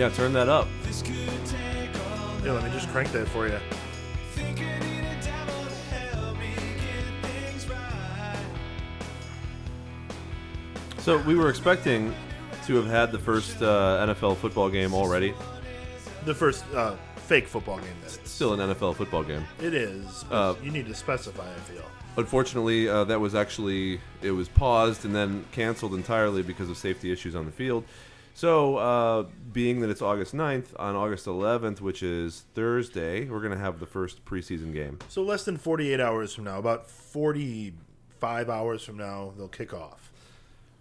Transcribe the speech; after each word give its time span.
Yeah, 0.00 0.08
turn 0.08 0.32
that 0.32 0.48
up. 0.48 0.66
Yeah, 2.42 2.52
let 2.52 2.64
me 2.64 2.70
just 2.70 2.88
crank 2.88 3.12
that 3.12 3.28
for 3.28 3.46
you. 3.46 3.58
So 11.00 11.18
we 11.18 11.34
were 11.34 11.50
expecting 11.50 12.14
to 12.64 12.76
have 12.76 12.86
had 12.86 13.12
the 13.12 13.18
first 13.18 13.60
uh, 13.60 14.06
NFL 14.06 14.38
football 14.38 14.70
game 14.70 14.94
already. 14.94 15.34
The 16.24 16.34
first 16.34 16.64
uh, 16.74 16.96
fake 17.16 17.46
football 17.46 17.76
game 17.76 17.88
that 18.00 18.06
is. 18.06 18.20
Still 18.24 18.58
an 18.58 18.74
NFL 18.74 18.96
football 18.96 19.22
game. 19.22 19.44
It 19.60 19.74
is. 19.74 20.24
Uh, 20.30 20.54
you 20.62 20.70
need 20.70 20.86
to 20.86 20.94
specify. 20.94 21.46
I 21.46 21.58
feel. 21.58 21.84
Unfortunately, 22.16 22.88
uh, 22.88 23.04
that 23.04 23.20
was 23.20 23.34
actually 23.34 24.00
it 24.22 24.30
was 24.30 24.48
paused 24.48 25.04
and 25.04 25.14
then 25.14 25.44
canceled 25.52 25.92
entirely 25.92 26.42
because 26.42 26.70
of 26.70 26.78
safety 26.78 27.12
issues 27.12 27.36
on 27.36 27.44
the 27.44 27.52
field. 27.52 27.84
So, 28.34 28.76
uh, 28.76 29.26
being 29.52 29.80
that 29.80 29.90
it's 29.90 30.00
August 30.00 30.34
9th, 30.34 30.68
on 30.78 30.96
August 30.96 31.26
11th, 31.26 31.80
which 31.80 32.02
is 32.02 32.44
Thursday, 32.54 33.28
we're 33.28 33.40
going 33.40 33.52
to 33.52 33.58
have 33.58 33.80
the 33.80 33.86
first 33.86 34.24
preseason 34.24 34.72
game. 34.72 34.98
So 35.08 35.22
less 35.22 35.44
than 35.44 35.56
48 35.56 36.00
hours 36.00 36.34
from 36.34 36.44
now, 36.44 36.58
about 36.58 36.88
45 36.88 38.48
hours 38.48 38.82
from 38.82 38.96
now, 38.96 39.32
they'll 39.36 39.48
kick 39.48 39.74
off. 39.74 40.10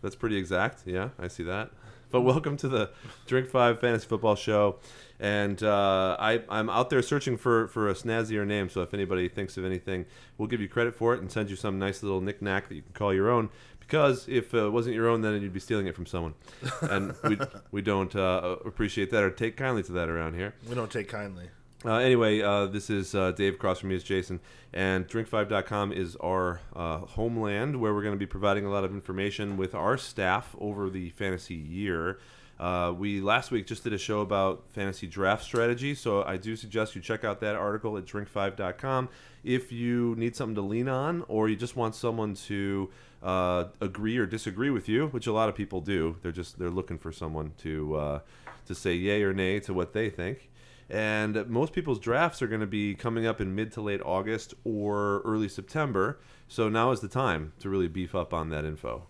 That's 0.02 0.16
pretty 0.16 0.38
exact. 0.38 0.84
Yeah, 0.86 1.10
I 1.20 1.28
see 1.28 1.44
that. 1.44 1.72
But 2.12 2.22
welcome 2.22 2.58
to 2.58 2.68
the 2.68 2.90
Drink 3.28 3.50
Five 3.50 3.82
Fantasy 3.82 4.08
Football 4.08 4.36
Show, 4.36 4.78
and 5.20 5.62
uh, 5.62 6.18
I, 6.20 6.42
I'm 6.50 6.68
out 6.68 6.90
there 6.90 7.04
searching 7.04 7.38
for, 7.38 7.68
for 7.68 7.88
a 7.88 7.94
snazzier 7.94 8.48
name. 8.48 8.68
So 8.70 8.82
if 8.82 8.96
anybody 8.96 9.30
thinks 9.30 9.58
of 9.58 9.66
anything, 9.66 10.06
we'll 10.38 10.48
give 10.48 10.60
you 10.60 10.68
credit 10.68 10.96
for 10.96 11.14
it 11.14 11.22
and 11.22 11.32
send 11.32 11.52
you 11.52 11.56
some 11.56 11.78
nice 11.78 12.02
little 12.02 12.20
knick-knack 12.20 12.68
that 12.70 12.76
you 12.76 12.82
can 12.82 12.94
call 12.94 13.14
your 13.14 13.30
own. 13.30 13.50
Because 13.90 14.28
if 14.28 14.54
uh, 14.54 14.68
it 14.68 14.70
wasn't 14.70 14.94
your 14.94 15.10
own, 15.10 15.22
then 15.22 15.42
you'd 15.42 15.52
be 15.52 15.60
stealing 15.60 15.88
it 15.88 15.96
from 15.96 16.06
someone, 16.06 16.36
and 16.82 17.16
we 17.24 17.40
we 17.72 17.82
don't 17.82 18.16
uh, 18.16 18.58
appreciate 18.64 19.10
that 19.10 19.24
or 19.24 19.32
take 19.32 19.58
kindly 19.58 19.82
to 19.82 19.92
that 19.94 20.10
around 20.10 20.36
here. 20.36 20.54
We 20.68 20.76
don't 20.76 20.92
take 20.92 21.08
kindly. 21.08 21.50
Uh, 21.84 21.96
anyway, 21.96 22.42
uh, 22.42 22.68
this 22.68 22.90
is 22.92 23.16
uh, 23.16 23.32
Dave. 23.32 23.56
Across 23.56 23.80
from 23.80 23.90
me 23.90 23.96
is 23.96 24.04
Jason. 24.04 24.42
And 24.74 25.08
drink5.com 25.08 25.94
is 25.94 26.16
our 26.18 26.60
uh, 26.76 27.00
homeland 27.00 27.80
where 27.80 27.94
we're 27.94 28.04
going 28.04 28.14
to 28.14 28.20
be 28.20 28.28
providing 28.28 28.66
a 28.66 28.70
lot 28.70 28.84
of 28.84 28.92
information 28.92 29.58
with 29.58 29.74
our 29.74 29.98
staff 29.98 30.56
over 30.60 30.90
the 30.90 31.10
fantasy 31.12 31.56
year. 31.56 32.20
Uh, 32.60 32.94
we 32.96 33.22
last 33.22 33.50
week 33.50 33.66
just 33.66 33.86
did 33.86 33.94
a 33.94 33.98
show 33.98 34.20
about 34.20 34.66
fantasy 34.70 35.08
draft 35.08 35.46
strategy, 35.46 35.96
so 35.96 36.24
I 36.24 36.36
do 36.36 36.58
suggest 36.58 36.94
you 36.94 37.02
check 37.02 37.24
out 37.24 37.40
that 37.40 37.56
article 37.56 37.98
at 37.98 38.06
drink5.com 38.06 39.08
if 39.46 39.72
you 39.72 40.14
need 40.18 40.36
something 40.36 40.56
to 40.56 40.62
lean 40.62 40.90
on 40.90 41.24
or 41.30 41.48
you 41.48 41.56
just 41.56 41.78
want 41.78 41.96
someone 41.96 42.34
to 42.34 42.90
uh, 43.22 43.66
agree 43.82 44.18
or 44.18 44.26
disagree 44.26 44.70
with 44.70 44.88
you, 44.88 45.08
which 45.08 45.28
a 45.28 45.34
lot 45.34 45.50
of 45.50 45.56
people 45.56 45.82
do. 45.82 46.18
They're 46.22 46.32
just 46.32 46.60
they're 46.60 46.70
looking 46.70 46.98
for 46.98 47.12
someone 47.12 47.54
to 47.60 47.96
uh, 47.96 48.20
to 48.66 48.76
say 48.76 48.94
yay 48.94 49.24
or 49.24 49.34
nay 49.34 49.60
to 49.62 49.74
what 49.74 49.94
they 49.94 50.10
think. 50.10 50.50
And 50.90 51.48
most 51.48 51.74
people's 51.74 52.00
drafts 52.00 52.42
are 52.42 52.48
going 52.48 52.62
to 52.62 52.68
be 52.68 52.96
coming 52.96 53.28
up 53.28 53.40
in 53.40 53.54
mid 53.54 53.72
to 53.74 53.82
late 53.82 54.02
August 54.04 54.56
or 54.64 55.22
early 55.22 55.48
September. 55.48 56.20
So 56.48 56.68
now 56.68 56.92
is 56.92 57.02
the 57.02 57.08
time 57.08 57.54
to 57.60 57.70
really 57.70 57.88
beef 57.88 58.16
up 58.16 58.34
on 58.34 58.50
that 58.50 58.66
info. 58.66 59.04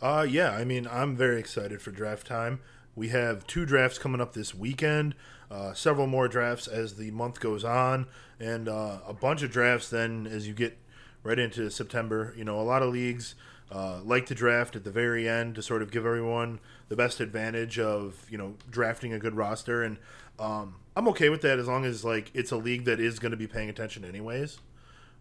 Uh, 0.00 0.26
yeah, 0.28 0.50
I 0.50 0.64
mean, 0.64 0.86
I'm 0.90 1.16
very 1.16 1.38
excited 1.38 1.82
for 1.82 1.90
draft 1.90 2.26
time. 2.26 2.60
We 2.94 3.08
have 3.08 3.46
two 3.46 3.64
drafts 3.64 3.98
coming 3.98 4.20
up 4.20 4.34
this 4.34 4.54
weekend, 4.54 5.14
uh, 5.50 5.72
several 5.72 6.06
more 6.06 6.28
drafts 6.28 6.66
as 6.66 6.96
the 6.96 7.10
month 7.10 7.40
goes 7.40 7.64
on, 7.64 8.06
and 8.38 8.68
uh, 8.68 8.98
a 9.06 9.14
bunch 9.14 9.42
of 9.42 9.50
drafts 9.50 9.88
then 9.88 10.26
as 10.26 10.46
you 10.46 10.54
get 10.54 10.76
right 11.22 11.38
into 11.38 11.70
September. 11.70 12.34
You 12.36 12.44
know, 12.44 12.60
a 12.60 12.62
lot 12.62 12.82
of 12.82 12.92
leagues 12.92 13.34
uh, 13.70 14.00
like 14.04 14.26
to 14.26 14.34
draft 14.34 14.76
at 14.76 14.84
the 14.84 14.90
very 14.90 15.28
end 15.28 15.54
to 15.54 15.62
sort 15.62 15.82
of 15.82 15.90
give 15.90 16.04
everyone 16.04 16.60
the 16.88 16.96
best 16.96 17.20
advantage 17.20 17.78
of, 17.78 18.26
you 18.28 18.36
know, 18.36 18.54
drafting 18.70 19.12
a 19.12 19.18
good 19.18 19.34
roster. 19.34 19.82
And 19.82 19.96
um, 20.38 20.76
I'm 20.94 21.08
okay 21.08 21.28
with 21.28 21.42
that 21.42 21.58
as 21.58 21.66
long 21.66 21.84
as, 21.84 22.04
like, 22.04 22.30
it's 22.34 22.50
a 22.50 22.56
league 22.56 22.84
that 22.84 23.00
is 23.00 23.18
going 23.18 23.30
to 23.30 23.36
be 23.36 23.46
paying 23.46 23.70
attention 23.70 24.04
anyways. 24.04 24.58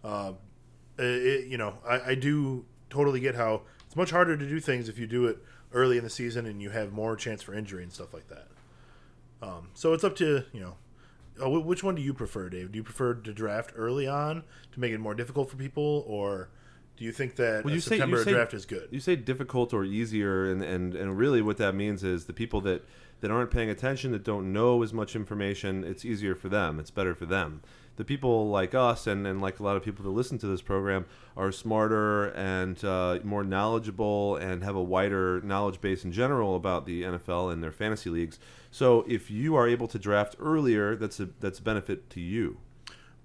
Uh, 0.03 0.34
it, 0.98 1.48
you 1.48 1.58
know, 1.58 1.76
I, 1.88 2.02
I 2.12 2.16
do 2.16 2.66
totally 2.90 3.20
get 3.20 3.36
how 3.36 3.62
it's 3.86 3.96
much 3.96 4.12
harder 4.12 4.36
to 4.36 4.47
do 4.47 4.59
things 4.59 4.90
if 4.90 5.00
you 5.00 5.08
do 5.08 5.28
it 5.28 5.38
early 5.74 5.97
in 5.97 6.03
the 6.03 6.09
season 6.09 6.46
and 6.46 6.62
you 6.62 6.70
have 6.72 6.92
more 6.92 7.16
chance 7.16 7.42
for 7.42 7.53
injury 7.53 7.84
and 7.84 7.94
stuff 7.94 8.14
like 8.14 8.28
that. 8.28 8.47
Um, 9.42 9.70
so 9.74 9.94
it's 9.94 10.03
up 10.03 10.16
to 10.18 10.44
you 10.52 10.59
know, 10.59 10.76
Oh, 11.40 11.59
wh- 11.62 11.66
which 11.66 11.84
one 11.84 11.96
do 11.96 12.02
you 12.02 12.14
prefer, 12.14 12.50
Dave? 12.50 12.72
Do 12.72 12.78
you 12.78 12.84
prefer 12.84 13.14
to 13.16 13.34
draft 13.34 13.72
early 13.75 14.08
on 14.08 14.44
to 14.74 14.80
make 14.80 14.92
it 14.92 15.00
more 15.00 15.14
difficult 15.14 15.50
for 15.50 15.58
people, 15.58 16.03
or 16.08 16.50
do 16.97 17.06
you 17.06 17.12
think 17.12 17.36
that 17.38 17.64
Well, 17.64 17.74
you 17.74 17.80
say- 17.80 17.96
you 17.96 18.00
September 18.02 18.24
say- 18.24 18.31
draft 18.34 18.53
is 18.53 18.66
good? 18.66 18.88
You 18.92 19.00
say 19.00 19.16
difficult 19.16 19.74
or 19.74 19.84
easier, 19.86 20.46
and, 20.52 20.62
and, 20.64 20.94
and 20.96 21.18
really 21.18 21.41
what 21.41 21.58
that 21.58 21.74
means 21.75 22.03
is 22.03 22.25
the 22.25 22.34
people 22.34 22.62
that, 22.62 22.84
that 23.22 23.31
aren't 23.31 23.52
paying 23.52 23.70
attention, 23.70 24.12
that 24.12 24.24
don't 24.24 24.52
know 24.52 24.84
as 24.84 24.94
much 24.94 25.16
information, 25.16 25.84
it's 25.84 26.03
easier 26.06 26.36
for 26.36 26.50
them. 26.50 26.80
It's 26.80 26.91
better 26.91 27.16
for 27.16 27.25
them. 27.25 27.62
The 27.97 28.06
people 28.06 28.50
like 28.50 28.74
us 28.74 29.06
and, 29.06 29.28
and 29.28 29.41
like 29.41 29.59
a 29.59 29.63
lot 29.63 29.75
of 29.75 29.84
people 29.84 30.03
that 30.06 30.12
listen 30.12 30.38
to 30.40 30.47
this 30.47 30.62
program 30.62 31.06
are 31.35 31.52
smarter 31.52 32.28
and 32.28 32.84
uh, 32.84 33.19
more 33.24 33.44
knowledgeable 33.44 34.38
and 34.38 34.63
have 34.63 34.75
a 34.75 34.81
wider 34.81 35.41
knowledge 35.41 35.81
base 35.81 36.03
in 36.03 36.12
general 36.12 36.56
about 36.56 36.85
the 36.85 37.03
NFL 37.03 37.52
and 37.52 37.62
their 37.62 37.72
fantasy 37.72 38.09
leagues. 38.09 38.40
So 38.72 39.06
if 39.07 39.29
you 39.29 39.56
are 39.56 39.68
able 39.68 39.88
to 39.90 40.00
draft 40.00 40.35
earlier, 40.40 40.96
that's 40.96 41.19
a 41.19 41.29
that's 41.40 41.59
a 41.59 41.62
benefit 41.62 42.09
to 42.12 42.22
you. 42.22 42.57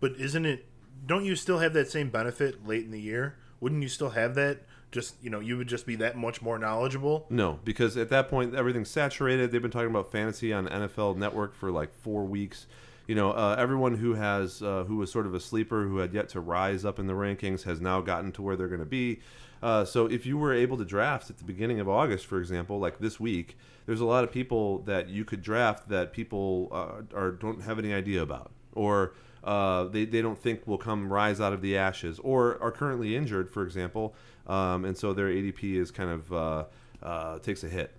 But 0.00 0.12
isn't 0.19 0.44
it? 0.44 0.66
Don't 1.06 1.25
you 1.25 1.37
still 1.37 1.60
have 1.60 1.72
that 1.75 1.91
same 1.91 2.10
benefit 2.10 2.66
late 2.66 2.84
in 2.84 2.91
the 2.91 3.00
year? 3.00 3.37
Wouldn't 3.60 3.83
you 3.83 3.88
still 3.88 4.10
have 4.10 4.34
that? 4.34 4.62
Just 4.91 5.15
you 5.22 5.31
know, 5.31 5.41
you 5.41 5.56
would 5.56 5.69
just 5.69 5.87
be 5.87 5.97
that 5.97 6.16
much 6.16 6.43
more 6.43 6.59
knowledgeable. 6.59 7.27
No, 7.31 7.60
because 7.65 7.97
at 7.97 8.09
that 8.10 8.28
point 8.28 8.54
everything's 8.54 8.91
saturated. 8.91 9.53
They've 9.53 9.62
been 9.62 9.71
talking 9.71 9.91
about 9.91 10.10
fantasy 10.10 10.53
on 10.53 10.66
NFL 10.69 11.16
Network 11.16 11.54
for 11.54 11.71
like 11.71 11.94
four 11.94 12.25
weeks. 12.25 12.66
You 13.06 13.15
know, 13.15 13.31
uh, 13.31 13.55
everyone 13.59 13.97
who 13.97 14.15
has 14.15 14.62
uh, 14.62 14.84
who 14.84 14.97
was 14.97 15.12
sort 15.12 15.27
of 15.27 15.34
a 15.34 15.41
sleeper 15.41 15.84
who 15.84 15.99
had 15.99 16.12
yet 16.12 16.28
to 16.31 16.41
rise 16.41 16.84
up 16.84 16.99
in 16.99 17.06
the 17.06 17.12
rankings 17.12 17.62
has 17.62 17.81
now 17.81 18.00
gotten 18.00 18.33
to 18.33 18.43
where 18.43 18.56
they're 18.56 18.69
going 18.69 18.81
to 18.81 18.87
be. 18.87 19.21
Uh, 19.62 19.84
so 19.84 20.06
if 20.06 20.27
you 20.27 20.37
were 20.37 20.53
able 20.53 20.77
to 20.77 20.84
draft 20.84 21.31
at 21.31 21.39
the 21.39 21.45
beginning 21.45 21.81
of 21.81 21.89
August, 21.89 22.27
for 22.27 22.39
example, 22.39 22.78
like 22.78 22.99
this 22.99 23.19
week, 23.19 23.56
there's 23.87 24.00
a 24.00 24.05
lot 24.05 24.25
of 24.25 24.31
people 24.31 24.81
that 24.81 25.09
you 25.09 25.25
could 25.25 25.41
draft 25.41 25.89
that 25.89 26.12
people 26.12 26.69
uh, 26.72 27.16
are 27.16 27.31
don't 27.31 27.62
have 27.62 27.78
any 27.78 27.95
idea 27.95 28.22
about, 28.22 28.50
or 28.75 29.15
uh, 29.45 29.84
they, 29.84 30.05
they 30.05 30.21
don't 30.21 30.39
think 30.39 30.66
will 30.66 30.77
come 30.77 31.11
rise 31.12 31.41
out 31.41 31.53
of 31.53 31.62
the 31.62 31.77
ashes, 31.77 32.19
or 32.21 32.61
are 32.61 32.72
currently 32.72 33.15
injured, 33.15 33.50
for 33.50 33.62
example, 33.62 34.15
um, 34.49 34.84
and 34.84 34.97
so 34.97 35.12
their 35.12 35.28
ADP 35.28 35.77
is 35.77 35.91
kind 35.91 36.11
of 36.11 36.69
uh, 37.03 37.39
takes 37.39 37.62
a 37.62 37.69
hit. 37.69 37.93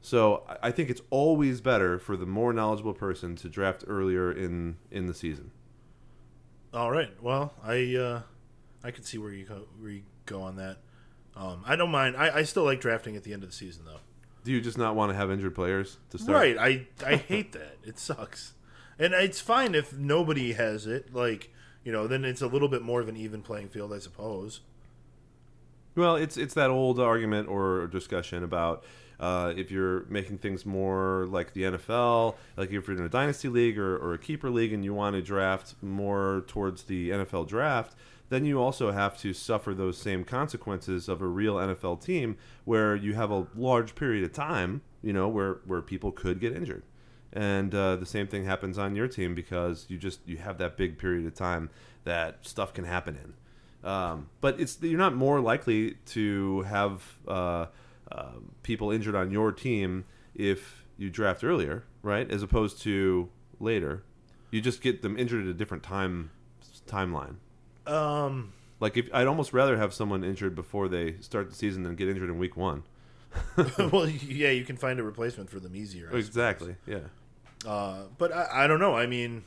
So 0.00 0.44
I- 0.62 0.70
think 0.70 0.90
it's 0.90 1.02
always 1.10 1.60
better 1.60 1.98
for 1.98 2.16
the 2.16 2.26
more 2.26 2.52
knowledgeable 2.52 2.94
person 2.94 3.36
to 3.36 3.48
draft 3.48 3.84
earlier 3.86 4.30
in 4.32 4.76
in 4.90 5.06
the 5.06 5.14
season. 5.14 5.50
All 6.72 6.90
right. 6.90 7.10
Well, 7.22 7.52
I 7.62 7.96
uh, 7.96 8.22
I 8.84 8.90
can 8.90 9.02
see 9.04 9.18
where 9.18 9.32
you 9.32 9.44
go 9.44 9.66
where 9.80 9.90
you 9.90 10.02
go 10.26 10.42
on 10.42 10.56
that. 10.56 10.78
Um, 11.36 11.62
I 11.66 11.76
don't 11.76 11.90
mind. 11.90 12.16
I, 12.16 12.38
I 12.38 12.42
still 12.42 12.64
like 12.64 12.80
drafting 12.80 13.16
at 13.16 13.24
the 13.24 13.32
end 13.32 13.42
of 13.42 13.50
the 13.50 13.54
season 13.54 13.84
though. 13.84 14.00
Do 14.44 14.52
you 14.52 14.60
just 14.60 14.78
not 14.78 14.94
want 14.94 15.10
to 15.10 15.16
have 15.16 15.30
injured 15.30 15.54
players 15.54 15.98
to 16.10 16.18
start? 16.18 16.36
Right. 16.36 16.56
I 16.58 16.86
I 17.04 17.16
hate 17.16 17.52
that. 17.52 17.76
It 17.84 17.98
sucks. 17.98 18.54
And 18.98 19.12
it's 19.14 19.40
fine 19.40 19.74
if 19.74 19.92
nobody 19.92 20.52
has 20.52 20.86
it. 20.86 21.14
Like 21.14 21.50
you 21.84 21.92
know, 21.92 22.06
then 22.06 22.24
it's 22.24 22.42
a 22.42 22.46
little 22.46 22.68
bit 22.68 22.82
more 22.82 23.00
of 23.00 23.08
an 23.08 23.16
even 23.16 23.42
playing 23.42 23.68
field, 23.68 23.92
I 23.92 23.98
suppose. 23.98 24.60
Well, 25.94 26.16
it's 26.16 26.36
it's 26.36 26.54
that 26.54 26.70
old 26.70 27.00
argument 27.00 27.48
or 27.48 27.86
discussion 27.88 28.44
about 28.44 28.84
uh, 29.20 29.52
if 29.56 29.70
you're 29.70 30.04
making 30.08 30.38
things 30.38 30.64
more 30.64 31.26
like 31.28 31.52
the 31.52 31.62
NFL, 31.62 32.36
like 32.56 32.70
if 32.70 32.86
you're 32.86 32.96
in 32.96 33.04
a 33.04 33.08
dynasty 33.08 33.48
league 33.48 33.78
or, 33.78 33.96
or 33.96 34.14
a 34.14 34.18
keeper 34.18 34.50
league, 34.50 34.72
and 34.72 34.84
you 34.84 34.94
want 34.94 35.16
to 35.16 35.22
draft 35.22 35.74
more 35.82 36.44
towards 36.46 36.84
the 36.84 37.10
NFL 37.10 37.48
draft, 37.48 37.94
then 38.28 38.44
you 38.44 38.60
also 38.60 38.92
have 38.92 39.18
to 39.18 39.32
suffer 39.32 39.74
those 39.74 39.98
same 39.98 40.24
consequences 40.24 41.08
of 41.08 41.22
a 41.22 41.26
real 41.26 41.56
NFL 41.56 42.04
team, 42.04 42.36
where 42.64 42.94
you 42.94 43.14
have 43.14 43.30
a 43.30 43.46
large 43.56 43.94
period 43.94 44.22
of 44.24 44.32
time, 44.32 44.82
you 45.02 45.12
know, 45.12 45.28
where 45.28 45.58
where 45.66 45.82
people 45.82 46.12
could 46.12 46.38
get 46.38 46.54
injured, 46.54 46.84
and 47.32 47.74
uh, 47.74 47.96
the 47.96 48.06
same 48.06 48.26
thing 48.26 48.44
happens 48.44 48.78
on 48.78 48.94
your 48.94 49.08
team 49.08 49.34
because 49.34 49.86
you 49.88 49.98
just 49.98 50.20
you 50.26 50.36
have 50.36 50.58
that 50.58 50.76
big 50.76 50.98
period 50.98 51.26
of 51.26 51.34
time 51.34 51.70
that 52.04 52.46
stuff 52.46 52.72
can 52.72 52.84
happen 52.84 53.16
in. 53.16 53.34
Um, 53.88 54.28
but 54.40 54.60
it's 54.60 54.78
you're 54.82 54.98
not 54.98 55.14
more 55.14 55.40
likely 55.40 55.92
to 56.06 56.62
have 56.62 57.02
uh, 57.26 57.66
uh, 58.10 58.32
people 58.62 58.90
injured 58.90 59.14
on 59.14 59.30
your 59.30 59.52
team 59.52 60.04
if 60.34 60.84
you 60.96 61.10
draft 61.10 61.44
earlier, 61.44 61.84
right? 62.02 62.30
As 62.30 62.42
opposed 62.42 62.80
to 62.82 63.28
later. 63.60 64.02
You 64.50 64.60
just 64.60 64.80
get 64.80 65.02
them 65.02 65.18
injured 65.18 65.44
at 65.44 65.48
a 65.48 65.54
different 65.54 65.82
time 65.82 66.30
timeline. 66.86 67.36
Um, 67.86 68.52
Like 68.80 68.96
if 68.96 69.08
I'd 69.12 69.26
almost 69.26 69.52
rather 69.52 69.76
have 69.76 69.92
someone 69.92 70.24
injured 70.24 70.54
before 70.54 70.88
they 70.88 71.16
start 71.20 71.50
the 71.50 71.54
season 71.54 71.82
than 71.82 71.96
get 71.96 72.08
injured 72.08 72.30
in 72.30 72.38
week 72.38 72.56
one. 72.56 72.84
well, 73.92 74.08
yeah, 74.08 74.50
you 74.50 74.64
can 74.64 74.76
find 74.76 74.98
a 74.98 75.02
replacement 75.02 75.50
for 75.50 75.60
them 75.60 75.76
easier. 75.76 76.06
I 76.06 76.10
suppose. 76.10 76.26
Exactly. 76.26 76.76
Yeah. 76.86 76.98
Uh, 77.66 78.04
but 78.16 78.32
I, 78.32 78.64
I 78.64 78.66
don't 78.66 78.80
know. 78.80 78.94
I 78.96 79.06
mean, 79.06 79.44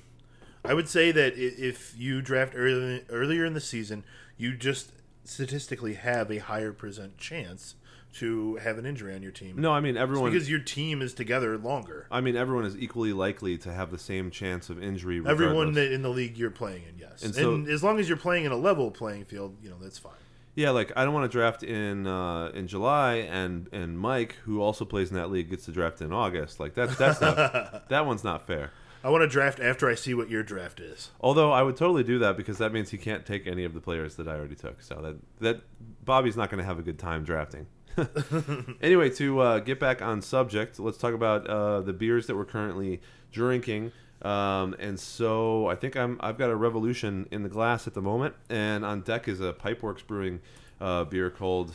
I 0.63 0.73
would 0.73 0.87
say 0.87 1.11
that 1.11 1.33
if 1.35 1.95
you 1.97 2.21
draft 2.21 2.53
early, 2.55 3.03
earlier 3.09 3.43
in 3.45 3.53
the 3.53 3.61
season, 3.61 4.03
you 4.37 4.55
just 4.55 4.91
statistically 5.23 5.95
have 5.95 6.29
a 6.29 6.37
higher 6.37 6.73
percent 6.73 7.17
chance 7.17 7.75
to 8.13 8.55
have 8.57 8.77
an 8.77 8.85
injury 8.85 9.15
on 9.15 9.21
your 9.23 9.31
team. 9.31 9.55
No, 9.59 9.71
I 9.71 9.79
mean 9.79 9.95
It's 9.95 10.01
everyone. 10.01 10.31
because 10.31 10.49
your 10.49 10.59
team 10.59 11.01
is 11.01 11.13
together 11.13 11.57
longer. 11.57 12.07
I 12.11 12.21
mean 12.21 12.35
everyone 12.35 12.65
is 12.65 12.75
equally 12.77 13.13
likely 13.13 13.57
to 13.59 13.71
have 13.73 13.91
the 13.91 13.97
same 13.97 14.31
chance 14.31 14.69
of 14.69 14.81
injury. 14.81 15.21
Everyone 15.25 15.73
that 15.73 15.91
in 15.91 16.01
the 16.01 16.09
league 16.09 16.37
you're 16.37 16.51
playing 16.51 16.83
in, 16.89 16.97
yes. 16.99 17.23
And 17.23 17.35
And, 17.37 17.67
so- 17.67 17.71
as 17.73 17.83
long 17.83 17.99
as 17.99 18.07
you're 18.09 18.17
playing 18.17 18.45
in 18.45 18.51
a 18.51 18.57
level 18.57 18.91
playing 18.91 19.25
field, 19.25 19.57
you 19.61 19.69
know 19.69 19.77
that's 19.81 19.97
fine. 19.97 20.13
Yeah, 20.53 20.71
like 20.71 20.91
I 20.97 21.05
don't 21.05 21.13
want 21.13 21.31
to 21.31 21.35
draft 21.37 21.63
in 21.63 22.05
uh, 22.05 22.47
in 22.53 22.67
July, 22.67 23.15
and 23.15 23.69
and 23.71 23.97
Mike, 23.97 24.35
who 24.43 24.61
also 24.61 24.83
plays 24.83 25.09
in 25.09 25.15
that 25.15 25.31
league, 25.31 25.49
gets 25.49 25.63
to 25.65 25.71
draft 25.71 26.01
in 26.01 26.11
August. 26.11 26.59
Like 26.59 26.73
that's 26.73 26.97
that's 26.97 27.21
not 27.21 27.87
that 27.89 28.05
one's 28.05 28.25
not 28.25 28.45
fair. 28.47 28.71
I 29.03 29.09
want 29.09 29.21
to 29.23 29.27
draft 29.27 29.59
after 29.61 29.89
I 29.89 29.95
see 29.95 30.13
what 30.13 30.29
your 30.29 30.43
draft 30.43 30.79
is. 30.81 31.09
Although 31.21 31.51
I 31.51 31.63
would 31.63 31.75
totally 31.77 32.03
do 32.03 32.19
that 32.19 32.35
because 32.37 32.57
that 32.59 32.71
means 32.73 32.89
he 32.91 32.97
can't 32.99 33.25
take 33.25 33.47
any 33.47 33.63
of 33.63 33.73
the 33.73 33.79
players 33.79 34.15
that 34.17 34.27
I 34.27 34.33
already 34.35 34.55
took. 34.55 34.81
So 34.81 34.95
that 35.01 35.15
that 35.39 35.61
Bobby's 36.05 36.35
not 36.35 36.49
going 36.51 36.59
to 36.59 36.65
have 36.65 36.77
a 36.77 36.83
good 36.83 36.99
time 36.99 37.23
drafting. 37.23 37.65
anyway, 38.81 39.09
to 39.11 39.39
uh, 39.39 39.59
get 39.59 39.79
back 39.79 40.01
on 40.01 40.21
subject, 40.21 40.79
let's 40.79 40.97
talk 40.97 41.13
about 41.13 41.47
uh, 41.47 41.81
the 41.81 41.93
beers 41.93 42.27
that 42.27 42.35
we're 42.35 42.45
currently 42.45 43.01
drinking. 43.31 43.91
Um, 44.21 44.75
and 44.79 44.99
so 44.99 45.67
I 45.67 45.75
think 45.75 45.95
I'm 45.95 46.17
I've 46.19 46.37
got 46.37 46.51
a 46.51 46.55
revolution 46.55 47.27
in 47.31 47.43
the 47.43 47.49
glass 47.49 47.87
at 47.87 47.93
the 47.93 48.01
moment, 48.01 48.35
and 48.49 48.85
on 48.85 49.01
deck 49.01 49.27
is 49.27 49.41
a 49.41 49.51
Pipeworks 49.51 50.05
Brewing 50.05 50.41
uh, 50.79 51.05
beer 51.05 51.29
called 51.29 51.73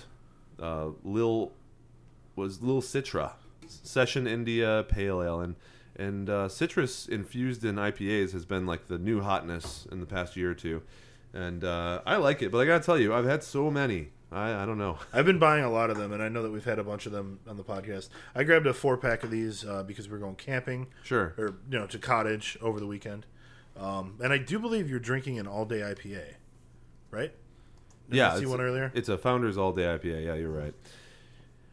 uh, 0.60 0.90
Lil 1.02 1.52
was 2.36 2.62
Lil 2.62 2.82
Citra 2.82 3.32
Session 3.66 4.26
India 4.26 4.84
Pale 4.88 5.22
Ale, 5.22 5.40
and 5.40 5.56
and 5.96 6.30
uh, 6.30 6.48
citrus 6.48 7.08
infused 7.08 7.64
in 7.64 7.76
IPAs 7.76 8.32
has 8.32 8.44
been 8.44 8.66
like 8.66 8.86
the 8.86 8.98
new 8.98 9.22
hotness 9.22 9.86
in 9.90 10.00
the 10.00 10.06
past 10.06 10.36
year 10.36 10.50
or 10.50 10.54
two, 10.54 10.82
and 11.32 11.64
uh, 11.64 12.00
I 12.06 12.16
like 12.16 12.42
it. 12.42 12.52
But 12.52 12.58
I 12.58 12.66
gotta 12.66 12.84
tell 12.84 12.98
you, 12.98 13.12
I've 13.12 13.24
had 13.24 13.42
so 13.42 13.70
many. 13.70 14.10
I, 14.32 14.62
I 14.62 14.66
don't 14.66 14.78
know. 14.78 14.98
I've 15.12 15.24
been 15.26 15.38
buying 15.38 15.64
a 15.64 15.70
lot 15.70 15.90
of 15.90 15.96
them, 15.96 16.12
and 16.12 16.22
I 16.22 16.28
know 16.28 16.42
that 16.42 16.50
we've 16.50 16.64
had 16.64 16.78
a 16.78 16.84
bunch 16.84 17.06
of 17.06 17.12
them 17.12 17.38
on 17.48 17.56
the 17.56 17.64
podcast. 17.64 18.08
I 18.34 18.42
grabbed 18.44 18.66
a 18.66 18.74
four 18.74 18.96
pack 18.96 19.22
of 19.22 19.30
these 19.30 19.64
uh, 19.64 19.82
because 19.84 20.08
we 20.08 20.16
are 20.16 20.20
going 20.20 20.34
camping 20.36 20.88
Sure. 21.02 21.34
or 21.38 21.56
you 21.70 21.78
know 21.78 21.86
to 21.86 21.98
cottage 21.98 22.58
over 22.60 22.80
the 22.80 22.86
weekend. 22.86 23.26
Um, 23.78 24.16
and 24.22 24.32
I 24.32 24.38
do 24.38 24.58
believe 24.58 24.88
you're 24.88 24.98
drinking 24.98 25.38
an 25.38 25.46
all 25.46 25.64
day 25.64 25.80
IPA, 25.80 26.24
right? 27.10 27.32
Did 28.08 28.16
yeah, 28.16 28.32
I 28.34 28.38
see 28.38 28.46
one 28.46 28.60
earlier. 28.60 28.90
It's 28.94 29.08
a 29.08 29.18
Founders 29.18 29.58
All 29.58 29.72
Day 29.72 29.82
IPA. 29.82 30.24
Yeah, 30.24 30.34
you're 30.34 30.50
right. 30.50 30.74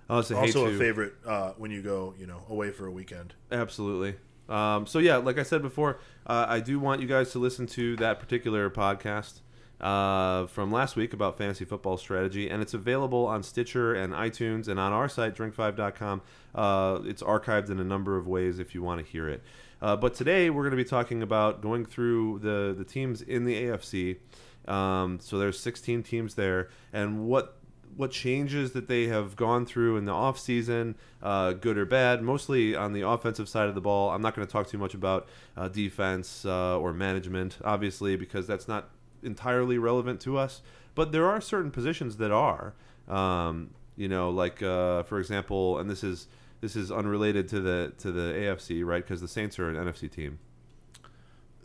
Was 0.09 0.31
Also 0.31 0.67
a 0.67 0.77
favorite 0.77 1.13
uh, 1.25 1.51
when 1.57 1.71
you 1.71 1.81
go 1.81 2.13
you 2.19 2.27
know 2.27 2.41
away 2.49 2.71
for 2.71 2.85
a 2.85 2.91
weekend. 2.91 3.33
Absolutely. 3.51 4.15
Um, 4.49 4.85
so 4.85 4.99
yeah, 4.99 5.17
like 5.17 5.39
I 5.39 5.43
said 5.43 5.61
before, 5.61 5.99
uh, 6.27 6.45
I 6.47 6.59
do 6.59 6.79
want 6.79 7.01
you 7.01 7.07
guys 7.07 7.31
to 7.31 7.39
listen 7.39 7.65
to 7.67 7.95
that 7.97 8.19
particular 8.19 8.69
podcast 8.69 9.39
uh, 9.83 10.47
from 10.47 10.71
last 10.71 10.95
week 10.95 11.13
about 11.13 11.37
fantasy 11.37 11.65
football 11.65 11.97
strategy, 11.97 12.49
and 12.49 12.61
it's 12.61 12.73
available 12.73 13.25
on 13.25 13.43
Stitcher 13.43 13.93
and 13.93 14.13
iTunes 14.13 14.69
and 14.69 14.79
on 14.79 14.93
our 14.93 15.09
site 15.09 15.35
drink5.com. 15.35 16.21
Uh, 16.55 16.99
it's 17.03 17.21
archived 17.21 17.69
in 17.69 17.79
a 17.79 17.83
number 17.83 18.17
of 18.17 18.25
ways 18.25 18.59
if 18.59 18.73
you 18.73 18.81
want 18.81 19.05
to 19.05 19.11
hear 19.11 19.27
it. 19.27 19.43
Uh, 19.81 19.97
but 19.97 20.13
today 20.13 20.49
we're 20.49 20.63
going 20.63 20.71
to 20.71 20.77
be 20.77 20.85
talking 20.85 21.21
about 21.21 21.61
going 21.61 21.85
through 21.85 22.39
the 22.39 22.73
the 22.75 22.85
teams 22.85 23.21
in 23.21 23.43
the 23.43 23.61
AFC. 23.63 24.17
Um, 24.65 25.19
so 25.19 25.37
there's 25.37 25.59
16 25.59 26.03
teams 26.03 26.35
there, 26.35 26.69
and 26.93 27.27
what 27.27 27.57
what 27.97 28.09
changes 28.09 28.71
that 28.71 28.87
they 28.87 29.07
have 29.07 29.35
gone 29.35 29.65
through 29.65 29.97
in 29.97 30.05
the 30.05 30.13
offseason, 30.13 30.95
uh, 31.21 31.51
good 31.51 31.77
or 31.77 31.85
bad, 31.85 32.21
mostly 32.21 32.73
on 32.73 32.93
the 32.93 33.07
offensive 33.07 33.49
side 33.49 33.67
of 33.67 33.75
the 33.75 33.81
ball. 33.81 34.11
I'm 34.11 34.21
not 34.21 34.33
going 34.33 34.47
to 34.47 34.51
talk 34.51 34.67
too 34.67 34.77
much 34.77 34.93
about 34.93 35.27
uh, 35.57 35.67
defense 35.67 36.45
uh, 36.45 36.79
or 36.79 36.93
management, 36.93 37.57
obviously, 37.63 38.15
because 38.15 38.47
that's 38.47 38.67
not 38.67 38.89
entirely 39.23 39.77
relevant 39.77 40.19
to 40.21 40.37
us. 40.37 40.61
But 40.95 41.11
there 41.11 41.27
are 41.27 41.41
certain 41.41 41.71
positions 41.71 42.17
that 42.17 42.31
are. 42.31 42.73
Um, 43.07 43.71
you 43.95 44.07
know, 44.07 44.29
like 44.29 44.61
uh, 44.63 45.03
for 45.03 45.19
example, 45.19 45.77
and 45.79 45.89
this 45.89 46.03
is 46.03 46.27
this 46.61 46.75
is 46.75 46.91
unrelated 46.91 47.47
to 47.49 47.59
the 47.59 47.93
to 47.99 48.11
the 48.11 48.33
AFC, 48.33 48.85
right? 48.85 49.03
Because 49.03 49.21
the 49.21 49.27
Saints 49.27 49.59
are 49.59 49.69
an 49.69 49.75
NFC 49.75 50.09
team 50.09 50.39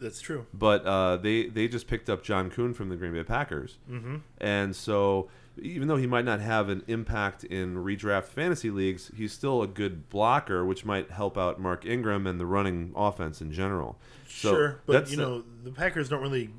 That's 0.00 0.20
true. 0.20 0.46
but 0.54 0.84
uh, 0.84 1.16
they 1.16 1.46
they 1.46 1.68
just 1.68 1.86
picked 1.86 2.08
up 2.10 2.22
John 2.22 2.50
Kuhn 2.50 2.74
from 2.74 2.88
the 2.88 2.96
Green 2.96 3.12
Bay 3.12 3.24
Packers, 3.24 3.78
Mm-hmm. 3.90 4.16
and 4.38 4.74
so 4.76 5.28
even 5.60 5.88
though 5.88 5.96
he 5.96 6.06
might 6.06 6.24
not 6.24 6.38
have 6.40 6.68
an 6.68 6.84
impact 6.86 7.42
in 7.44 7.74
redraft 7.76 8.24
fantasy 8.26 8.70
leagues, 8.70 9.10
he's 9.16 9.32
still 9.32 9.60
a 9.62 9.66
good 9.66 10.08
blocker, 10.08 10.64
which 10.64 10.84
might 10.84 11.10
help 11.10 11.36
out 11.36 11.60
Mark 11.60 11.84
Ingram 11.84 12.26
and 12.28 12.38
the 12.38 12.46
running 12.46 12.92
offense 12.94 13.40
in 13.40 13.50
general. 13.52 13.98
So 14.28 14.50
sure, 14.52 14.80
but 14.86 14.92
that's 14.92 15.10
you 15.10 15.16
know 15.16 15.42
the 15.64 15.72
Packers 15.72 16.08
don't 16.08 16.22
really. 16.22 16.50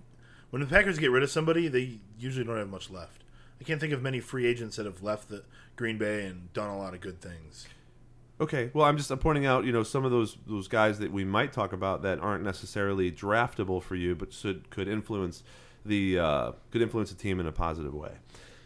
When 0.49 0.61
the 0.61 0.67
Packers 0.67 0.97
get 0.97 1.11
rid 1.11 1.23
of 1.23 1.29
somebody, 1.29 1.67
they 1.67 1.99
usually 2.17 2.45
don't 2.45 2.57
have 2.57 2.69
much 2.69 2.89
left. 2.89 3.23
I 3.61 3.63
can't 3.63 3.79
think 3.79 3.93
of 3.93 4.01
many 4.01 4.19
free 4.19 4.45
agents 4.45 4.77
that 4.77 4.85
have 4.85 5.03
left 5.03 5.29
the 5.29 5.43
Green 5.75 5.97
Bay 5.97 6.25
and 6.25 6.51
done 6.53 6.69
a 6.69 6.77
lot 6.77 6.93
of 6.93 7.01
good 7.01 7.21
things. 7.21 7.67
Okay, 8.41 8.71
well, 8.73 8.85
I'm 8.85 8.95
just 8.97 9.11
I'm 9.11 9.19
pointing 9.19 9.45
out, 9.45 9.65
you 9.65 9.73
know, 9.73 9.83
some 9.83 10.05
of 10.05 10.11
those 10.11 10.37
those 10.47 10.69
guys 10.69 10.99
that 10.99 11.11
we 11.11 11.25
might 11.25 11.51
talk 11.51 11.73
about 11.73 12.03
that 12.03 12.19
aren't 12.19 12.43
necessarily 12.43 13.11
draftable 13.11 13.83
for 13.83 13.95
you, 13.95 14.15
but 14.15 14.31
should 14.31 14.69
could 14.69 14.87
influence 14.87 15.43
the 15.85 16.19
uh, 16.19 16.51
could 16.71 16.81
influence 16.81 17.09
the 17.09 17.17
team 17.17 17.39
in 17.41 17.47
a 17.47 17.51
positive 17.51 17.93
way. 17.93 18.13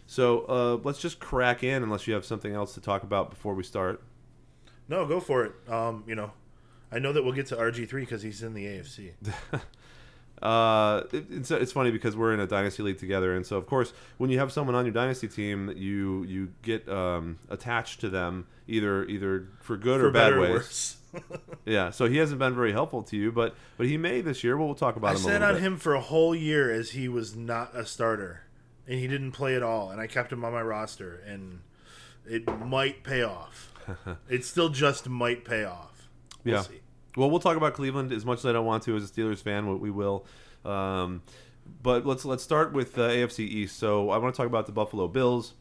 So 0.06 0.46
uh, 0.46 0.80
let's 0.84 1.00
just 1.00 1.20
crack 1.20 1.64
in, 1.64 1.82
unless 1.82 2.06
you 2.08 2.14
have 2.14 2.24
something 2.24 2.54
else 2.54 2.76
to 2.76 2.82
talk 2.82 3.02
about 3.02 3.32
before 3.32 3.56
we 3.56 3.64
start. 3.64 4.04
No, 4.88 5.08
go 5.08 5.20
for 5.20 5.46
it. 5.46 5.54
Um, 5.68 6.04
you 6.06 6.14
know, 6.14 6.34
I 6.92 7.00
know 7.00 7.12
that 7.12 7.24
we'll 7.24 7.34
get 7.34 7.48
to 7.48 7.56
RG 7.56 7.90
three 7.90 8.04
because 8.04 8.22
he's 8.22 8.44
in 8.44 8.54
the 8.54 8.66
AFC. 8.66 9.14
Uh, 10.44 11.04
it, 11.14 11.26
it's 11.32 11.52
it's 11.52 11.72
funny 11.72 11.90
because 11.90 12.16
we're 12.18 12.34
in 12.34 12.40
a 12.42 12.46
dynasty 12.48 12.84
league 12.84 13.00
together, 13.00 13.34
and 13.36 13.46
so 13.46 13.56
of 13.58 13.66
course, 13.66 13.94
when 14.18 14.30
you 14.30 14.38
have 14.40 14.52
someone 14.52 14.76
on 14.76 14.86
your 14.86 14.94
dynasty 14.94 15.28
team, 15.30 15.74
you 15.76 16.24
you 16.26 16.50
get 16.62 16.88
um, 16.90 17.40
attached 17.50 18.02
to 18.02 18.10
them 18.10 18.46
either 18.68 19.06
either 19.06 19.48
for 19.62 19.78
good 19.78 20.02
or 20.02 20.12
bad 20.12 20.38
ways. 20.38 20.52
worse. 20.52 20.98
Yeah, 21.66 21.92
so 21.92 22.06
he 22.10 22.18
hasn't 22.18 22.40
been 22.40 22.56
very 22.56 22.72
helpful 22.72 23.04
to 23.04 23.16
you, 23.16 23.32
but 23.32 23.56
but 23.78 23.86
he 23.86 23.98
may 23.98 24.20
this 24.22 24.44
year. 24.44 24.58
Well, 24.58 24.66
we'll 24.66 24.76
talk 24.76 24.96
about 24.98 25.10
I 25.10 25.12
him. 25.12 25.18
a 25.18 25.20
sat 25.20 25.42
on 25.44 25.54
bit. 25.54 25.62
him 25.64 25.78
for 25.78 25.94
a 25.94 26.02
whole 26.02 26.34
year 26.36 26.72
as 26.74 26.90
he 26.92 27.08
was 27.08 27.36
not 27.36 27.74
a 27.76 27.86
starter, 27.86 28.42
and 28.88 29.00
he 29.00 29.08
didn't 29.08 29.32
play 29.32 29.56
at 29.56 29.62
all, 29.64 29.92
and 29.92 30.02
I 30.02 30.08
kept 30.08 30.32
him 30.34 30.44
on 30.44 30.52
my 30.54 30.62
roster, 30.64 31.22
and 31.26 31.62
it 32.26 32.48
might 32.66 33.04
pay 33.04 33.22
off. 33.22 33.72
it 34.30 34.44
still 34.44 34.70
just 34.70 35.08
might 35.08 35.46
pay 35.46 35.64
off. 35.64 36.10
We'll 36.44 36.56
Yeah. 36.56 36.62
see. 36.64 36.80
Well, 37.16 37.30
we'll 37.30 37.40
talk 37.40 37.58
about 37.58 37.74
Cleveland 37.74 38.12
as 38.12 38.26
much 38.26 38.40
as 38.40 38.46
I 38.46 38.52
don't 38.52 38.66
want 38.66 38.84
to 38.84 38.96
as 38.96 39.10
a 39.10 39.14
Steelers 39.14 39.40
fan. 39.42 39.68
We 39.68 39.76
we 39.76 39.92
will. 39.92 40.26
Um, 40.66 41.22
but 41.82 42.06
let's 42.06 42.26
let's 42.26 42.44
start 42.44 42.74
with 42.74 42.98
uh, 42.98 43.10
AFC 43.10 43.40
East. 43.40 43.78
So 43.78 44.10
I 44.10 44.18
want 44.18 44.34
to 44.34 44.38
talk 44.38 44.48
about 44.48 44.66
the 44.66 44.72
Buffalo 44.72 45.08
Bills. 45.08 45.54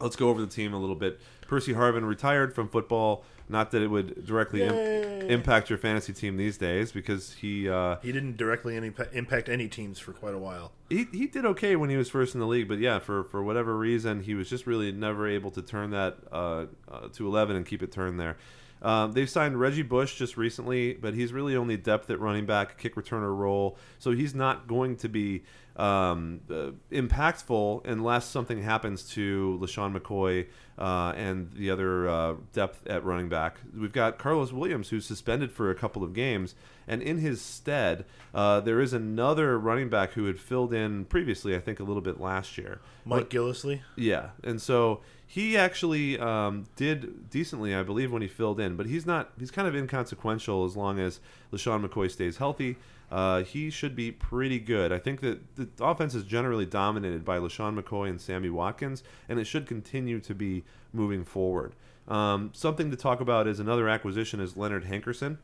Let's 0.00 0.16
go 0.16 0.28
over 0.28 0.40
the 0.40 0.46
team 0.46 0.72
a 0.74 0.78
little 0.78 0.96
bit. 0.96 1.20
Percy 1.48 1.72
Harvin 1.74 2.06
retired 2.06 2.54
from 2.54 2.68
football. 2.68 3.24
Not 3.50 3.70
that 3.70 3.80
it 3.80 3.88
would 3.88 4.26
directly 4.26 4.62
im- 4.62 5.30
impact 5.30 5.70
your 5.70 5.78
fantasy 5.78 6.12
team 6.12 6.36
these 6.36 6.58
days, 6.58 6.92
because 6.92 7.32
he 7.32 7.66
uh, 7.68 7.96
He 8.02 8.12
didn't 8.12 8.36
directly 8.36 8.76
any, 8.76 8.92
impact 9.12 9.48
any 9.48 9.68
teams 9.68 9.98
for 9.98 10.12
quite 10.12 10.34
a 10.34 10.38
while. 10.38 10.72
he 10.90 11.06
he 11.12 11.26
did 11.26 11.46
okay 11.46 11.74
when 11.74 11.88
he 11.88 11.96
was 11.96 12.10
first 12.10 12.34
in 12.34 12.40
the 12.40 12.46
league. 12.46 12.68
But 12.68 12.78
yeah, 12.78 12.98
for 12.98 13.24
for 13.24 13.42
whatever 13.42 13.76
reason, 13.76 14.22
he 14.22 14.34
was 14.34 14.50
just 14.50 14.66
really 14.66 14.92
never 14.92 15.26
able 15.26 15.50
to 15.52 15.62
turn 15.62 15.90
that 15.90 16.18
uh, 16.30 16.66
uh, 16.90 17.08
to 17.14 17.26
eleven 17.26 17.56
and 17.56 17.64
keep 17.66 17.82
it 17.82 17.90
turned 17.90 18.20
there. 18.20 18.36
Um, 18.82 19.12
they've 19.12 19.28
signed 19.28 19.58
Reggie 19.58 19.82
Bush 19.82 20.16
just 20.16 20.36
recently, 20.36 20.94
but 20.94 21.14
he's 21.14 21.32
really 21.32 21.56
only 21.56 21.76
depth 21.76 22.10
at 22.10 22.20
running 22.20 22.46
back, 22.46 22.78
kick 22.78 22.94
returner 22.94 23.36
role, 23.36 23.76
so 23.98 24.12
he's 24.12 24.34
not 24.34 24.68
going 24.68 24.96
to 24.96 25.08
be 25.08 25.42
um, 25.78 26.40
uh, 26.50 26.70
impactful 26.90 27.86
unless 27.86 28.24
something 28.24 28.62
happens 28.62 29.04
to 29.10 29.58
LeSean 29.62 29.96
McCoy 29.96 30.46
uh, 30.76 31.12
and 31.16 31.52
the 31.52 31.70
other 31.70 32.08
uh, 32.08 32.34
depth 32.52 32.86
at 32.88 33.04
running 33.04 33.28
back. 33.28 33.58
We've 33.76 33.92
got 33.92 34.18
Karlos 34.18 34.52
Williams, 34.52 34.88
who's 34.88 35.06
suspended 35.06 35.52
for 35.52 35.70
a 35.70 35.74
couple 35.74 36.02
of 36.02 36.12
games, 36.12 36.54
and 36.88 37.00
in 37.00 37.18
his 37.18 37.40
stead, 37.40 38.04
uh, 38.34 38.60
there 38.60 38.80
is 38.80 38.92
another 38.92 39.58
running 39.58 39.88
back 39.88 40.12
who 40.12 40.24
had 40.24 40.40
filled 40.40 40.72
in 40.72 41.04
previously, 41.04 41.54
I 41.54 41.60
think, 41.60 41.78
a 41.78 41.84
little 41.84 42.02
bit 42.02 42.20
last 42.20 42.58
year. 42.58 42.80
Mike 43.04 43.30
Gillislee. 43.30 43.80
Yeah, 43.96 44.30
and 44.42 44.60
so 44.60 45.00
he 45.30 45.58
actually 45.58 46.18
um, 46.18 46.64
did 46.74 47.28
decently, 47.28 47.74
I 47.74 47.82
believe, 47.82 48.10
when 48.10 48.22
he 48.22 48.28
filled 48.28 48.58
in. 48.58 48.76
But 48.76 48.86
he's 48.86 49.04
not. 49.04 49.30
He's 49.38 49.50
kind 49.50 49.68
of 49.68 49.76
inconsequential 49.76 50.64
as 50.64 50.74
long 50.74 50.98
as 50.98 51.20
LeSean 51.52 51.86
McCoy 51.86 52.10
stays 52.10 52.38
healthy. 52.38 52.76
Uh, 53.10 53.42
he 53.42 53.68
should 53.68 53.94
be 53.94 54.10
pretty 54.10 54.58
good. 54.58 54.90
I 54.90 54.98
think 54.98 55.20
that 55.20 55.56
the 55.56 55.68
offense 55.84 56.14
is 56.14 56.24
generally 56.24 56.64
dominated 56.64 57.26
by 57.26 57.38
LeSean 57.38 57.78
McCoy 57.78 58.08
and 58.08 58.18
Sammy 58.18 58.48
Watkins, 58.48 59.02
and 59.28 59.38
it 59.38 59.44
should 59.44 59.66
continue 59.66 60.18
to 60.18 60.34
be 60.34 60.64
moving 60.94 61.26
forward. 61.26 61.74
Um, 62.08 62.50
something 62.54 62.90
to 62.90 62.96
talk 62.96 63.20
about 63.20 63.46
is 63.46 63.60
another 63.60 63.86
acquisition 63.86 64.40
is 64.40 64.56
Leonard 64.56 64.86
Hankerson. 64.86 65.36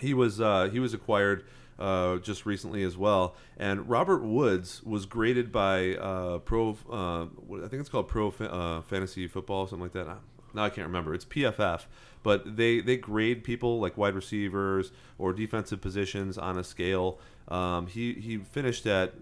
He 0.00 0.14
was 0.14 0.40
uh, 0.40 0.70
he 0.72 0.80
was 0.80 0.94
acquired 0.94 1.44
uh, 1.78 2.18
just 2.18 2.46
recently 2.46 2.82
as 2.82 2.96
well, 2.96 3.34
and 3.56 3.88
Robert 3.88 4.22
Woods 4.22 4.82
was 4.82 5.06
graded 5.06 5.50
by 5.52 5.96
uh, 5.96 6.38
Pro. 6.38 6.76
Uh, 6.90 7.24
I 7.64 7.68
think 7.68 7.80
it's 7.80 7.88
called 7.88 8.08
Pro 8.08 8.28
uh, 8.28 8.82
Fantasy 8.82 9.26
Football, 9.26 9.66
something 9.66 9.82
like 9.82 9.92
that. 9.92 10.18
Now 10.54 10.64
I 10.64 10.70
can't 10.70 10.86
remember. 10.86 11.14
It's 11.14 11.24
PFF, 11.24 11.86
but 12.22 12.56
they 12.56 12.80
they 12.80 12.96
grade 12.96 13.44
people 13.44 13.80
like 13.80 13.96
wide 13.96 14.14
receivers 14.14 14.92
or 15.18 15.32
defensive 15.32 15.80
positions 15.80 16.38
on 16.38 16.58
a 16.58 16.64
scale. 16.64 17.18
Um, 17.48 17.86
he 17.86 18.14
he 18.14 18.38
finished 18.38 18.86
at 18.86 19.14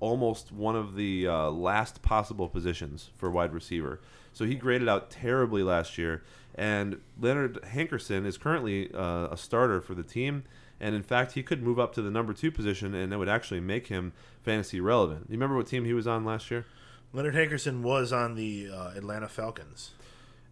almost 0.00 0.52
one 0.52 0.76
of 0.76 0.94
the 0.94 1.26
uh, 1.26 1.50
last 1.50 2.02
possible 2.02 2.48
positions 2.48 3.10
for 3.16 3.30
wide 3.30 3.52
receiver. 3.52 4.00
So 4.32 4.44
he 4.44 4.54
graded 4.54 4.88
out 4.88 5.10
terribly 5.10 5.62
last 5.62 5.98
year. 5.98 6.22
And 6.54 7.00
Leonard 7.20 7.60
Hankerson 7.62 8.26
is 8.26 8.36
currently 8.36 8.92
uh, 8.92 9.28
a 9.30 9.36
starter 9.36 9.80
for 9.80 9.94
the 9.94 10.02
team. 10.02 10.44
And 10.80 10.94
in 10.94 11.02
fact, 11.02 11.32
he 11.32 11.42
could 11.42 11.62
move 11.62 11.78
up 11.78 11.92
to 11.94 12.02
the 12.02 12.10
number 12.10 12.32
two 12.32 12.50
position, 12.52 12.94
and 12.94 13.10
that 13.12 13.18
would 13.18 13.28
actually 13.28 13.60
make 13.60 13.88
him 13.88 14.12
fantasy 14.42 14.80
relevant. 14.80 15.26
You 15.28 15.32
remember 15.32 15.56
what 15.56 15.66
team 15.66 15.84
he 15.84 15.92
was 15.92 16.06
on 16.06 16.24
last 16.24 16.50
year? 16.50 16.64
Leonard 17.12 17.34
Hankerson 17.34 17.80
was 17.82 18.12
on 18.12 18.34
the 18.34 18.68
uh, 18.72 18.90
Atlanta 18.96 19.28
Falcons. 19.28 19.90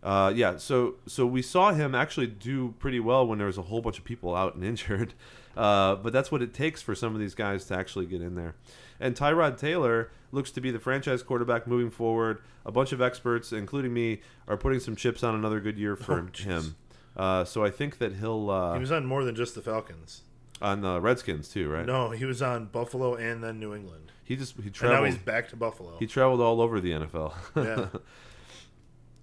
Uh, 0.02 0.32
yeah, 0.34 0.56
so 0.56 0.94
so 1.06 1.26
we 1.26 1.42
saw 1.42 1.72
him 1.72 1.94
actually 1.94 2.26
do 2.26 2.74
pretty 2.78 3.00
well 3.00 3.26
when 3.26 3.38
there 3.38 3.46
was 3.46 3.58
a 3.58 3.62
whole 3.62 3.80
bunch 3.80 3.98
of 3.98 4.04
people 4.04 4.34
out 4.36 4.54
and 4.54 4.64
injured, 4.72 5.14
uh, 5.56 5.96
but 5.96 6.12
that's 6.12 6.30
what 6.30 6.42
it 6.42 6.54
takes 6.54 6.80
for 6.82 6.94
some 6.94 7.14
of 7.14 7.20
these 7.20 7.34
guys 7.34 7.64
to 7.66 7.74
actually 7.76 8.06
get 8.06 8.20
in 8.20 8.34
there. 8.34 8.54
And 9.00 9.14
Tyrod 9.16 9.58
Taylor 9.58 10.10
looks 10.32 10.50
to 10.52 10.60
be 10.60 10.70
the 10.70 10.78
franchise 10.78 11.22
quarterback 11.22 11.66
moving 11.66 11.90
forward. 11.90 12.38
A 12.64 12.72
bunch 12.72 12.92
of 12.92 13.00
experts, 13.00 13.52
including 13.52 13.92
me, 13.94 14.20
are 14.48 14.56
putting 14.56 14.80
some 14.80 14.96
chips 14.96 15.22
on 15.22 15.34
another 15.34 15.60
good 15.60 15.78
year 15.78 15.94
for 15.96 16.20
Oh, 16.20 16.42
him. 16.42 16.76
Uh, 17.16 17.44
so 17.44 17.64
I 17.64 17.70
think 17.70 17.98
that 17.98 18.14
he'll 18.16 18.50
uh, 18.50 18.74
He 18.74 18.80
was 18.80 18.92
on 18.92 19.06
more 19.06 19.24
than 19.24 19.34
just 19.34 19.54
the 19.54 19.62
Falcons. 19.62 20.22
on 20.60 20.80
the 20.82 21.00
Redskins 21.00 21.48
too, 21.48 21.68
right? 21.70 21.86
No, 21.86 22.10
he 22.10 22.24
was 22.24 22.42
on 22.42 22.66
Buffalo 22.66 23.14
and 23.14 23.42
then 23.42 23.58
New 23.58 23.74
England. 23.74 24.12
he 24.24 24.36
just 24.36 24.54
he 24.56 24.68
And 24.82 24.92
now 24.92 25.04
he's 25.04 25.16
back 25.18 25.48
to 25.50 25.56
Buffalo. 25.56 25.96
He 25.98 26.06
traveled 26.06 26.40
all 26.40 26.60
over 26.60 26.80
the 26.80 26.92
NFL. 26.92 27.32
yeah. 27.56 27.86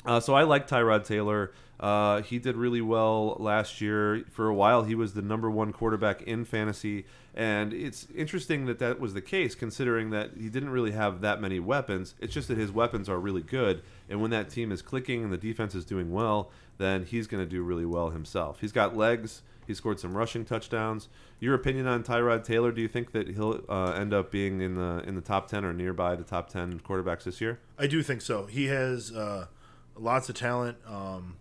Uh, 0.05 0.19
so 0.19 0.33
I 0.33 0.43
like 0.43 0.67
Tyrod 0.67 1.05
Taylor. 1.05 1.53
Uh, 1.79 2.21
he 2.23 2.37
did 2.37 2.57
really 2.57 2.81
well 2.81 3.37
last 3.39 3.79
year. 3.79 4.23
For 4.31 4.47
a 4.49 4.53
while, 4.53 4.83
he 4.83 4.95
was 4.95 5.13
the 5.13 5.21
number 5.21 5.49
one 5.49 5.71
quarterback 5.71 6.21
in 6.23 6.43
fantasy, 6.43 7.05
and 7.33 7.73
it's 7.73 8.07
interesting 8.13 8.65
that 8.65 8.79
that 8.79 8.99
was 8.99 9.13
the 9.13 9.21
case, 9.21 9.55
considering 9.55 10.09
that 10.09 10.31
he 10.37 10.49
didn't 10.49 10.71
really 10.71 10.91
have 10.91 11.21
that 11.21 11.39
many 11.39 11.59
weapons. 11.61 12.15
It's 12.19 12.33
just 12.33 12.49
that 12.49 12.57
his 12.57 12.69
weapons 12.69 13.07
are 13.07 13.17
really 13.17 13.41
good, 13.41 13.81
and 14.09 14.21
when 14.21 14.29
that 14.31 14.49
team 14.49 14.73
is 14.73 14.81
clicking 14.81 15.23
and 15.23 15.31
the 15.31 15.37
defense 15.37 15.73
is 15.73 15.85
doing 15.85 16.11
well, 16.11 16.51
then 16.77 17.05
he's 17.05 17.27
going 17.27 17.43
to 17.43 17.49
do 17.49 17.61
really 17.63 17.85
well 17.85 18.09
himself. 18.09 18.59
He's 18.61 18.71
got 18.71 18.95
legs. 18.95 19.41
He 19.65 19.73
scored 19.73 19.99
some 19.99 20.15
rushing 20.15 20.43
touchdowns. 20.43 21.07
Your 21.39 21.55
opinion 21.55 21.87
on 21.87 22.03
Tyrod 22.03 22.43
Taylor? 22.43 22.71
Do 22.71 22.81
you 22.81 22.87
think 22.87 23.11
that 23.13 23.29
he'll 23.29 23.61
uh, 23.69 23.91
end 23.91 24.13
up 24.13 24.31
being 24.31 24.61
in 24.61 24.75
the 24.75 25.03
in 25.07 25.15
the 25.15 25.21
top 25.21 25.47
ten 25.47 25.63
or 25.63 25.73
nearby 25.73 26.15
the 26.15 26.23
top 26.23 26.49
ten 26.49 26.79
quarterbacks 26.79 27.23
this 27.23 27.39
year? 27.39 27.59
I 27.77 27.87
do 27.87 28.03
think 28.03 28.21
so. 28.21 28.45
He 28.45 28.65
has 28.67 29.11
uh, 29.11 29.47
lots 29.95 30.29
of 30.29 30.35
talent. 30.35 30.77
Um, 30.85 31.37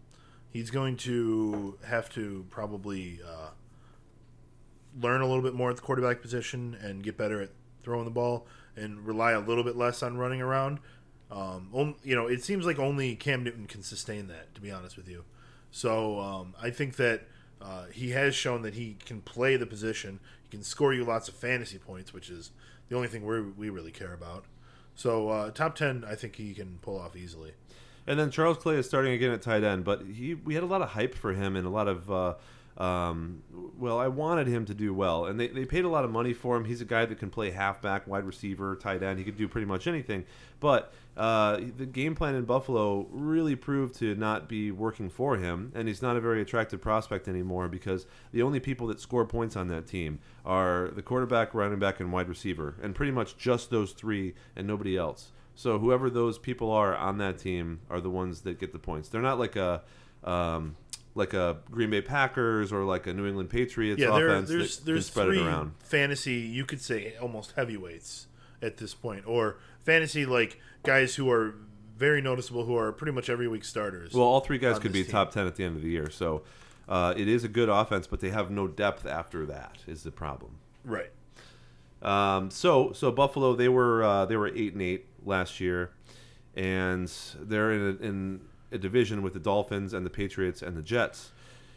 he's 0.51 0.71
going 0.71 0.97
to 0.99 1.79
have 1.85 2.09
to 2.11 2.47
probably 2.51 3.21
uh, 3.27 3.51
learn 5.01 5.21
a 5.21 5.27
little 5.27 5.43
bit 5.43 5.55
more 5.55 5.71
at 5.71 5.77
the 5.77 5.83
quarterback 5.83 6.23
position 6.23 6.77
and 6.81 7.03
get 7.03 7.17
better 7.17 7.41
at 7.41 7.51
throwing 7.83 8.05
the 8.05 8.11
ball 8.11 8.47
and 8.77 9.05
rely 9.07 9.33
a 9.33 9.41
little 9.41 9.65
bit 9.65 9.77
less 9.77 10.03
on 10.03 10.17
running 10.17 10.41
around. 10.41 10.79
Um, 11.33 11.71
on- 11.73 11.95
you 12.05 12.15
know, 12.15 12.27
it 12.27 12.45
seems 12.45 12.67
like 12.67 12.79
only 12.79 13.17
Cam 13.17 13.43
Newton 13.43 13.67
can 13.67 13.83
sustain 13.83 14.29
that. 14.29 14.55
To 14.55 14.61
be 14.61 14.71
honest 14.71 14.97
with 14.97 15.09
you, 15.09 15.25
so 15.71 16.21
um, 16.21 16.55
I 16.61 16.71
think 16.71 16.97
that 16.97 17.23
uh, 17.61 17.87
he 17.93 18.11
has 18.11 18.35
shown 18.35 18.63
that 18.63 18.75
he 18.75 18.97
can 19.05 19.23
play 19.23 19.57
the 19.57 19.67
position. 19.67 20.21
He 20.45 20.51
can 20.51 20.63
score 20.63 20.93
you 20.93 21.05
lots 21.05 21.29
of 21.29 21.35
fantasy 21.35 21.79
points, 21.79 22.13
which 22.13 22.29
is 22.29 22.51
the 22.89 22.97
only 22.97 23.09
thing 23.09 23.25
we 23.25 23.41
we 23.41 23.71
really 23.71 23.93
care 23.93 24.13
about. 24.13 24.45
So 24.95 25.31
uh, 25.31 25.51
top 25.51 25.75
ten, 25.75 26.05
I 26.07 26.15
think 26.15 26.37
he 26.37 26.53
can 26.53 26.79
pull 26.83 26.99
off 27.01 27.17
easily. 27.17 27.53
And 28.07 28.19
then 28.19 28.31
Charles 28.31 28.59
Clay 28.59 28.77
is 28.77 28.87
starting 28.87 29.13
again 29.13 29.31
at 29.31 29.43
tight 29.43 29.65
end, 29.65 29.85
but 29.85 30.03
he 30.03 30.35
we 30.35 30.55
had 30.55 30.63
a 30.63 30.67
lot 30.67 30.83
of 30.83 30.91
hype 30.91 31.15
for 31.15 31.33
him 31.33 31.57
and 31.57 31.67
a 31.67 31.71
lot 31.71 31.89
of 31.89 32.11
uh, 32.11 32.35
um, 32.79 33.43
well, 33.79 33.99
I 33.99 34.09
wanted 34.09 34.47
him 34.47 34.65
to 34.67 34.75
do 34.75 34.95
well, 34.95 35.27
and 35.27 35.39
they, 35.39 35.49
they 35.49 35.65
paid 35.65 35.85
a 35.85 35.89
lot 35.89 36.05
of 36.05 36.11
money 36.11 36.33
for 36.33 36.57
him. 36.57 36.65
He's 36.65 36.81
a 36.81 36.87
guy 36.87 37.05
that 37.05 37.19
can 37.19 37.31
play 37.31 37.51
halfback, 37.51 38.07
wide 38.07 38.25
receiver, 38.25 38.77
tight 38.77 39.03
end. 39.03 39.19
He 39.19 39.25
could 39.25 39.37
do 39.37 39.47
pretty 39.47 39.67
much 39.67 39.87
anything. 39.87 40.25
But 40.59 40.93
uh, 41.17 41.61
the 41.77 41.85
game 41.85 42.15
plan 42.15 42.35
in 42.35 42.45
Buffalo 42.45 43.07
really 43.11 43.57
proved 43.57 43.95
to 43.97 44.15
not 44.15 44.49
be 44.49 44.71
working 44.71 45.11
for 45.11 45.37
him, 45.37 45.73
and 45.75 45.87
he's 45.87 46.01
not 46.01 46.17
a 46.17 46.21
very 46.21 46.41
attractive 46.41 46.81
prospect 46.81 47.29
anymore 47.29 47.69
because 47.69 48.07
the 48.33 48.43
only 48.43 48.61
people 48.61 48.87
that 48.87 49.01
score 49.01 49.27
points 49.27 49.55
on 49.55 49.69
that 49.69 49.87
team 49.87 50.21
are 50.47 50.91
the 50.95 51.03
quarterback, 51.03 51.53
running 51.53 51.79
back, 51.79 52.01
and 52.01 52.13
wide 52.13 52.29
receiver, 52.29 52.77
and 52.83 52.95
pretty 52.95 53.13
much 53.13 53.37
just 53.37 53.71
those 53.71 53.93
three 53.93 54.35
and 54.57 54.67
nobody 54.67 54.97
else. 54.97 55.33
So 55.55 55.79
whoever 55.79 56.09
those 56.09 56.39
people 56.39 56.71
are 56.71 56.97
on 56.97 57.19
that 57.19 57.37
team 57.37 57.81
are 57.91 58.01
the 58.01 58.09
ones 58.09 58.41
that 58.43 58.59
get 58.59 58.73
the 58.73 58.79
points. 58.79 59.11
They're 59.11 59.21
not 59.21 59.39
like 59.39 59.57
a 59.57 59.83
um, 60.25 60.77
like 61.15 61.35
a 61.35 61.59
Green 61.71 61.91
Bay 61.91 62.01
Packers 62.01 62.73
or 62.73 62.85
like 62.85 63.07
a 63.07 63.13
New 63.13 63.27
England 63.27 63.51
Patriots 63.51 64.01
yeah, 64.01 64.11
there, 64.11 64.29
offense 64.29 64.49
there's 64.49 64.79
that 64.79 64.87
there's 64.87 65.07
spread 65.07 65.27
three 65.27 65.41
it 65.41 65.47
around. 65.47 65.75
fantasy. 65.81 66.35
You 66.35 66.65
could 66.65 66.81
say 66.81 67.15
almost 67.21 67.53
heavyweights 67.53 68.27
at 68.61 68.79
this 68.79 68.95
point, 68.95 69.27
or 69.27 69.59
fantasy 69.83 70.25
like 70.25 70.61
guys 70.85 71.15
who 71.17 71.31
are 71.31 71.55
very 71.97 72.23
noticeable, 72.23 72.65
who 72.65 72.77
are 72.77 72.93
pretty 72.93 73.13
much 73.13 73.29
every 73.29 73.47
week 73.49 73.65
starters. 73.65 74.15
Well, 74.15 74.25
all 74.25 74.41
three 74.41 74.59
guys 74.59 74.79
could 74.79 74.93
be 74.93 75.03
team. 75.03 75.13
top 75.13 75.33
ten 75.33 75.47
at 75.47 75.57
the 75.57 75.65
end 75.65 75.77
of 75.77 75.83
the 75.83 75.91
year. 75.91 76.11
So 76.11 76.43
uh, 76.89 77.15
it 77.17 77.29
is 77.29 77.45
a 77.45 77.49
good 77.49 77.69
offense, 77.69 78.07
but 78.07 78.21
they 78.21 78.31
have 78.31 78.51
no 78.51 78.67
depth 78.67 79.07
after 79.07 79.47
that. 79.47 79.79
Is 79.87 80.03
the 80.03 80.11
problem. 80.11 80.57
right. 80.85 81.11
Um, 82.01 82.51
so 82.51 82.93
so 82.93 83.13
Buffalo 83.13 83.55
they 83.55 83.69
were 83.69 84.03
uh, 84.03 84.27
they 84.27 84.37
were 84.37 84.49
eight 84.49 84.73
and 84.73 84.83
eight 84.83 85.07
last 85.25 85.61
year, 85.61 85.93
and 86.57 87.13
they're 87.39 87.73
in 87.73 87.81
a, 87.81 88.05
in 88.05 88.41
a 88.73 88.79
division 88.79 89.23
with 89.23 89.33
the 89.35 89.41
Dolphins 89.41 89.93
and 89.95 90.05
the 90.07 90.11
Patriots 90.11 90.63
and 90.63 90.77
the 90.77 90.83
Jets. 90.83 91.33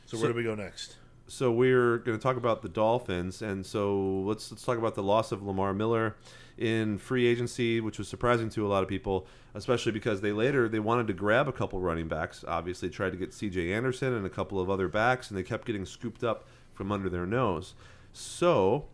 So, 0.06 0.18
So- 0.18 0.24
where 0.24 0.32
do 0.32 0.38
we 0.38 0.44
go 0.44 0.56
next? 0.56 0.98
so 1.28 1.52
we're 1.52 1.98
going 1.98 2.16
to 2.16 2.22
talk 2.22 2.38
about 2.38 2.62
the 2.62 2.70
Dolphins, 2.70 3.42
and 3.42 3.66
so 3.66 4.22
let's 4.28 4.52
let's 4.52 4.64
talk 4.64 4.78
about 4.78 4.94
the 4.96 5.02
loss 5.04 5.32
of 5.32 5.42
Lamar 5.42 5.74
Miller 5.74 6.16
in 6.58 6.98
free 7.00 7.26
agency, 7.26 7.82
which 7.82 7.98
was 7.98 8.08
surprising 8.08 8.48
to 8.50 8.66
a 8.66 8.70
lot 8.70 8.84
of 8.84 8.88
people, 8.88 9.26
especially 9.56 9.92
because 9.92 10.22
they 10.22 10.32
later 10.32 10.70
they 10.70 10.80
wanted 10.80 11.08
to 11.08 11.14
grab 11.14 11.48
a 11.48 11.52
couple 11.52 11.80
running 11.80 12.08
backs. 12.08 12.46
Obviously, 12.48 12.90
tried 12.92 13.10
to 13.12 13.18
get 13.18 13.34
C.J. 13.34 13.74
Anderson 13.74 14.14
and 14.14 14.26
a 14.26 14.30
couple 14.30 14.60
of 14.60 14.70
other 14.70 14.88
backs, 14.88 15.30
and 15.30 15.38
they 15.38 15.44
kept 15.44 15.66
getting 15.66 15.84
scooped 15.86 16.24
up 16.24 16.46
from 16.74 16.92
under 16.92 17.10
their 17.10 17.26
nose. 17.26 17.74
So 18.14 18.86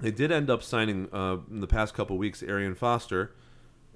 they 0.00 0.10
did 0.12 0.30
end 0.30 0.48
up 0.50 0.62
signing 0.62 1.08
uh, 1.12 1.38
in 1.50 1.60
the 1.60 1.66
past 1.66 1.92
couple 1.94 2.16
weeks 2.16 2.42
Arian 2.42 2.74
Foster, 2.76 3.32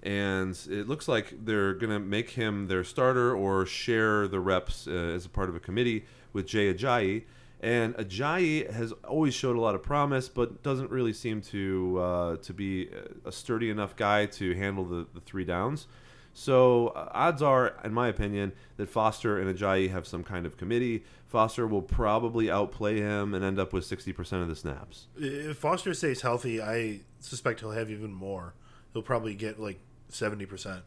and 0.02 0.58
it 0.70 0.88
looks 0.88 1.08
like 1.08 1.44
they're 1.44 1.74
going 1.74 1.92
to 1.92 1.98
make 1.98 2.30
him 2.30 2.68
their 2.68 2.84
starter 2.84 3.34
or 3.34 3.66
share 3.66 4.28
the 4.28 4.40
reps 4.40 4.86
uh, 4.86 4.90
as 4.90 5.26
a 5.26 5.28
part 5.28 5.48
of 5.48 5.56
a 5.56 5.60
committee 5.60 6.04
with 6.32 6.46
Jay 6.46 6.72
Ajayi. 6.72 7.24
And 7.60 7.94
Ajayi 7.96 8.70
has 8.70 8.92
always 9.04 9.34
showed 9.34 9.56
a 9.56 9.60
lot 9.60 9.74
of 9.74 9.82
promise, 9.82 10.28
but 10.28 10.62
doesn't 10.62 10.90
really 10.90 11.12
seem 11.12 11.40
to 11.42 11.98
uh, 11.98 12.36
to 12.36 12.54
be 12.54 12.88
a 13.24 13.32
sturdy 13.32 13.68
enough 13.68 13.96
guy 13.96 14.26
to 14.26 14.54
handle 14.54 14.84
the, 14.84 15.06
the 15.12 15.20
three 15.20 15.44
downs. 15.44 15.88
So 16.32 16.88
uh, 16.88 17.08
odds 17.10 17.42
are, 17.42 17.74
in 17.82 17.92
my 17.92 18.06
opinion, 18.06 18.52
that 18.76 18.88
Foster 18.88 19.40
and 19.40 19.52
Ajayi 19.52 19.90
have 19.90 20.06
some 20.06 20.22
kind 20.22 20.46
of 20.46 20.56
committee. 20.56 21.02
Foster 21.26 21.66
will 21.66 21.82
probably 21.82 22.48
outplay 22.48 22.98
him 22.98 23.34
and 23.34 23.44
end 23.44 23.58
up 23.58 23.72
with 23.72 23.84
60% 23.84 24.40
of 24.40 24.46
the 24.46 24.54
snaps. 24.54 25.08
If 25.16 25.56
Foster 25.56 25.92
stays 25.94 26.20
healthy, 26.22 26.62
I 26.62 27.00
suspect 27.18 27.58
he'll 27.58 27.72
have 27.72 27.90
even 27.90 28.12
more. 28.12 28.54
He'll 28.92 29.02
probably 29.02 29.34
get 29.34 29.58
like 29.58 29.80
seventy 30.08 30.46
percent. 30.46 30.82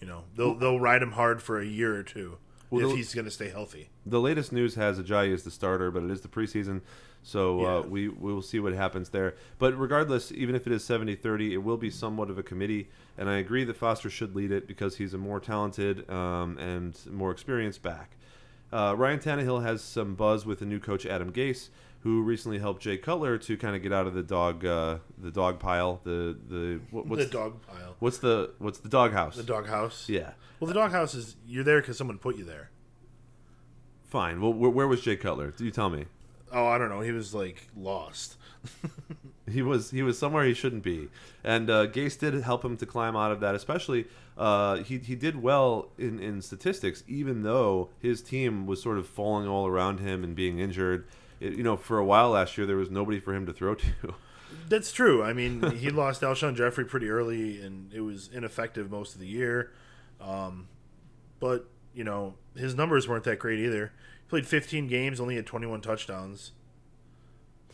You 0.00 0.06
know, 0.06 0.24
they'll 0.36 0.54
they'll 0.54 0.80
ride 0.80 1.02
him 1.02 1.12
hard 1.12 1.42
for 1.42 1.60
a 1.60 1.66
year 1.66 1.94
or 1.94 2.02
two 2.02 2.38
Well, 2.70 2.84
if 2.86 2.90
the- 2.90 2.96
he's 2.96 3.14
going 3.14 3.26
to 3.26 3.30
stay 3.30 3.48
healthy. 3.50 3.90
The 4.06 4.20
latest 4.20 4.52
news 4.52 4.74
has 4.76 4.98
Ajayi 4.98 5.32
as 5.34 5.42
the 5.44 5.50
starter, 5.50 5.90
but 5.90 6.02
it 6.02 6.10
is 6.10 6.22
the 6.22 6.28
preseason, 6.28 6.80
so 7.22 7.64
uh, 7.66 7.82
we 7.82 8.08
we 8.08 8.32
will 8.32 8.40
see 8.42 8.58
what 8.60 8.72
happens 8.72 9.10
there. 9.10 9.34
But 9.58 9.78
regardless, 9.78 10.32
even 10.32 10.54
if 10.54 10.66
it 10.66 10.72
is 10.72 10.82
70-30, 10.82 11.52
it 11.52 11.58
will 11.58 11.76
be 11.76 11.90
somewhat 11.90 12.30
of 12.30 12.38
a 12.38 12.42
committee, 12.42 12.88
and 13.18 13.28
I 13.28 13.36
agree 13.36 13.64
that 13.64 13.76
Foster 13.76 14.08
should 14.08 14.34
lead 14.34 14.50
it 14.52 14.66
because 14.66 14.96
he's 14.96 15.12
a 15.12 15.18
more 15.18 15.38
talented 15.38 16.08
um, 16.10 16.56
and 16.58 16.98
more 17.10 17.30
experienced 17.30 17.82
back. 17.82 18.16
Uh, 18.72 18.94
Ryan 18.96 19.18
Tannehill 19.18 19.62
has 19.64 19.82
some 19.82 20.14
buzz 20.14 20.46
with 20.46 20.60
the 20.60 20.64
new 20.64 20.78
coach 20.78 21.04
Adam 21.04 21.32
Gase, 21.32 21.68
who 22.02 22.22
recently 22.22 22.58
helped 22.58 22.82
Jay 22.82 22.96
Cutler 22.96 23.36
to 23.38 23.56
kind 23.56 23.76
of 23.76 23.82
get 23.82 23.92
out 23.92 24.06
of 24.06 24.14
the 24.14 24.22
dog 24.22 24.64
uh, 24.64 24.98
the 25.18 25.30
dog 25.30 25.58
pile, 25.58 26.00
the 26.04 26.36
the 26.48 26.80
what, 26.90 27.06
what's 27.06 27.24
the 27.24 27.30
dog 27.30 27.60
pile, 27.66 27.96
what's 27.98 28.18
the 28.18 28.50
what's 28.58 28.78
the 28.78 28.88
dog 28.88 29.12
house? 29.12 29.36
the 29.36 29.42
dog 29.42 29.66
house. 29.68 30.08
Yeah, 30.08 30.32
Well, 30.58 30.68
the 30.68 30.74
dog 30.74 30.92
house 30.92 31.14
is 31.14 31.36
you're 31.46 31.64
there 31.64 31.80
because 31.80 31.98
someone 31.98 32.18
put 32.18 32.36
you 32.36 32.44
there. 32.44 32.70
fine. 34.04 34.40
Well, 34.40 34.52
where, 34.52 34.70
where 34.70 34.88
was 34.88 35.02
Jay 35.02 35.16
Cutler? 35.16 35.50
Do 35.50 35.64
you 35.64 35.70
tell 35.70 35.90
me? 35.90 36.06
Oh, 36.52 36.66
I 36.66 36.78
don't 36.78 36.88
know. 36.88 37.00
He 37.00 37.12
was 37.12 37.34
like 37.34 37.68
lost. 37.76 38.36
He 39.50 39.62
was 39.62 39.90
he 39.90 40.02
was 40.02 40.16
somewhere 40.16 40.44
he 40.44 40.54
shouldn't 40.54 40.84
be, 40.84 41.08
and 41.42 41.68
uh, 41.68 41.88
Gase 41.88 42.16
did 42.16 42.34
help 42.40 42.64
him 42.64 42.76
to 42.76 42.86
climb 42.86 43.16
out 43.16 43.32
of 43.32 43.40
that. 43.40 43.56
Especially, 43.56 44.06
uh, 44.38 44.76
he 44.76 44.98
he 44.98 45.16
did 45.16 45.42
well 45.42 45.88
in 45.98 46.20
in 46.20 46.40
statistics, 46.40 47.02
even 47.08 47.42
though 47.42 47.88
his 47.98 48.22
team 48.22 48.64
was 48.66 48.80
sort 48.80 48.96
of 48.96 49.08
falling 49.08 49.48
all 49.48 49.66
around 49.66 49.98
him 49.98 50.22
and 50.22 50.36
being 50.36 50.60
injured. 50.60 51.04
You 51.40 51.62
know, 51.62 51.76
for 51.76 51.98
a 51.98 52.04
while 52.04 52.30
last 52.30 52.56
year, 52.58 52.66
there 52.66 52.76
was 52.76 52.90
nobody 52.90 53.18
for 53.18 53.34
him 53.34 53.46
to 53.46 53.52
throw 53.52 53.74
to. 53.74 53.86
That's 54.68 54.92
true. 54.92 55.22
I 55.22 55.32
mean, 55.32 55.62
he 55.76 55.90
lost 55.90 56.22
Alshon 56.22 56.54
Jeffery 56.54 56.84
pretty 56.84 57.08
early, 57.08 57.60
and 57.60 57.92
it 57.92 58.00
was 58.00 58.28
ineffective 58.32 58.90
most 58.90 59.14
of 59.14 59.20
the 59.20 59.26
year. 59.26 59.72
Um, 60.20 60.68
but 61.40 61.68
you 61.94 62.04
know, 62.04 62.34
his 62.54 62.74
numbers 62.74 63.08
weren't 63.08 63.24
that 63.24 63.38
great 63.38 63.58
either. 63.58 63.92
He 64.22 64.28
played 64.28 64.46
15 64.46 64.86
games, 64.86 65.18
only 65.20 65.36
had 65.36 65.46
21 65.46 65.80
touchdowns. 65.80 66.52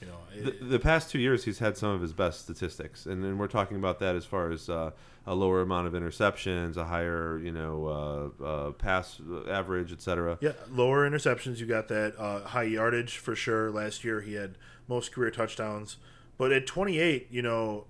You 0.00 0.06
know, 0.08 0.18
the, 0.44 0.48
it- 0.50 0.68
the 0.70 0.78
past 0.78 1.10
two 1.10 1.18
years 1.18 1.44
he's 1.44 1.58
had 1.58 1.76
some 1.76 1.90
of 1.90 2.00
his 2.02 2.12
best 2.12 2.42
statistics, 2.42 3.06
and 3.06 3.22
then 3.24 3.38
we're 3.38 3.46
talking 3.48 3.76
about 3.76 3.98
that 4.00 4.14
as 4.16 4.24
far 4.24 4.50
as 4.50 4.68
uh, 4.68 4.90
a 5.26 5.34
lower 5.34 5.62
amount 5.62 5.86
of 5.86 5.92
interceptions, 5.94 6.76
a 6.76 6.84
higher 6.84 7.38
you 7.38 7.50
know 7.52 8.32
uh, 8.40 8.44
uh, 8.44 8.70
pass 8.72 9.20
average, 9.48 9.92
etc. 9.92 10.38
yeah, 10.40 10.52
lower 10.70 11.08
interceptions. 11.08 11.58
You 11.58 11.66
got 11.66 11.88
that 11.88 12.14
uh, 12.18 12.40
high 12.48 12.64
yardage 12.64 13.16
for 13.18 13.34
sure. 13.34 13.70
Last 13.70 14.04
year 14.04 14.20
he 14.20 14.34
had 14.34 14.56
most 14.88 15.12
career 15.12 15.30
touchdowns, 15.30 15.96
but 16.38 16.52
at 16.52 16.66
28, 16.66 17.28
you 17.30 17.42
know, 17.42 17.86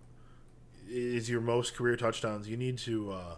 is 0.88 1.28
your 1.28 1.40
most 1.40 1.75
career 1.75 1.96
touchdowns. 1.96 2.48
You 2.48 2.56
need 2.56 2.78
to 2.78 3.10
uh, 3.10 3.36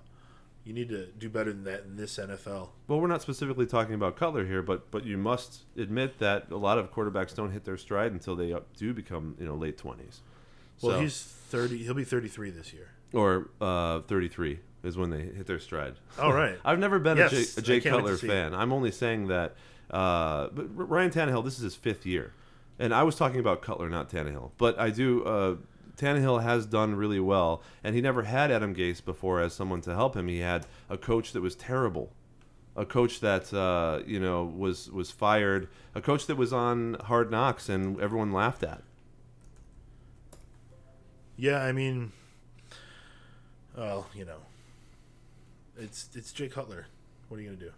you 0.65 0.73
need 0.75 0.89
to 0.91 1.07
do 1.07 1.29
better 1.29 1.53
than 1.53 1.65
that 1.65 1.85
in 1.85 1.97
this 1.97 2.17
NFL. 2.19 2.69
Well, 2.89 3.01
we're 3.01 3.07
not 3.09 3.23
specifically 3.23 3.67
talking 3.67 3.95
about 3.95 4.17
Cutler 4.17 4.45
here, 4.47 4.63
but 4.63 4.91
but 4.91 5.05
you 5.05 5.17
must 5.17 5.63
admit 5.77 6.19
that 6.19 6.51
a 6.51 6.57
lot 6.57 6.79
of 6.79 6.93
quarterbacks 6.93 7.35
don't 7.35 7.53
hit 7.53 7.65
their 7.65 7.77
stride 7.77 8.13
until 8.13 8.37
they 8.37 8.55
do 8.77 8.93
become 8.93 9.37
you 9.39 9.47
know 9.47 9.55
late 9.55 9.79
twenties. 9.79 10.21
Well, 10.83 11.01
he's 11.01 11.21
30. 11.21 11.79
He'll 11.79 11.95
be 11.95 12.05
33 12.05 12.51
this 12.51 12.73
year. 12.73 12.89
or 13.13 13.49
uh, 13.61 14.01
thirty 14.03 14.29
three 14.29 14.61
is 14.85 14.97
when 14.97 15.11
they 15.11 15.23
hit 15.23 15.47
their 15.47 15.59
stride. 15.59 15.95
All 16.21 16.33
right. 16.33 16.57
I've 16.65 16.79
never 16.79 16.99
been 17.01 17.17
Yes, 17.19 17.33
a 17.33 17.37
Jay, 17.37 17.61
a 17.61 17.63
Jay 17.63 17.77
I 17.79 17.81
can't 17.81 17.95
wait 17.97 18.01
Cutler 18.03 18.17
see 18.19 18.27
it. 18.27 18.31
fan. 18.31 18.55
I'm 18.55 18.73
only 18.73 18.93
saying 18.93 19.27
that. 19.29 19.57
Uh, 19.91 20.49
but 20.53 20.67
Ryan 20.89 21.11
Tannehill, 21.11 21.43
this 21.45 21.57
is 21.57 21.63
his 21.63 21.75
fifth 21.75 22.05
year, 22.07 22.33
and 22.79 22.95
I 22.95 23.03
was 23.03 23.17
talking 23.17 23.41
about 23.41 23.61
Cutler, 23.63 23.89
not 23.89 24.09
Tannehill. 24.11 24.51
But 24.59 24.79
I 24.79 24.91
do. 24.91 25.25
Uh, 25.25 25.57
Tannehill 25.99 26.43
has 26.43 26.65
done 26.65 26.95
really 26.95 27.21
well, 27.21 27.63
and 27.83 27.95
he 27.95 28.01
never 28.01 28.23
had 28.23 28.51
Adam 28.51 28.75
Gase 28.75 29.05
before 29.05 29.41
as 29.41 29.53
someone 29.53 29.81
to 29.83 29.95
help 29.95 30.17
him. 30.17 30.29
He 30.29 30.39
had 30.39 30.65
a 30.89 30.97
coach 30.97 31.33
that 31.33 31.41
was 31.41 31.57
terrible, 31.57 32.13
a 32.77 32.87
coach 32.87 33.21
that 33.21 33.53
uh, 33.53 34.01
you 34.07 34.21
know 34.21 34.45
was 34.45 34.91
was 34.91 35.11
fired, 35.11 35.69
a 35.95 36.01
coach 36.01 36.27
that 36.27 36.37
was 36.37 36.53
on 36.53 36.95
Hard 37.05 37.31
Knocks, 37.31 37.69
and 37.69 38.01
everyone 38.01 38.33
laughed 38.33 38.63
at. 38.63 38.83
Yeah, 41.37 41.63
I 41.63 41.73
mean, 41.73 42.13
well, 43.77 44.07
you 44.15 44.25
know, 44.25 44.39
it's 45.77 46.09
it's 46.15 46.33
Jay 46.33 46.49
Cutler. 46.49 46.87
What 47.29 47.39
are 47.39 47.43
you 47.43 47.51
gonna 47.51 47.61
do? 47.61 47.73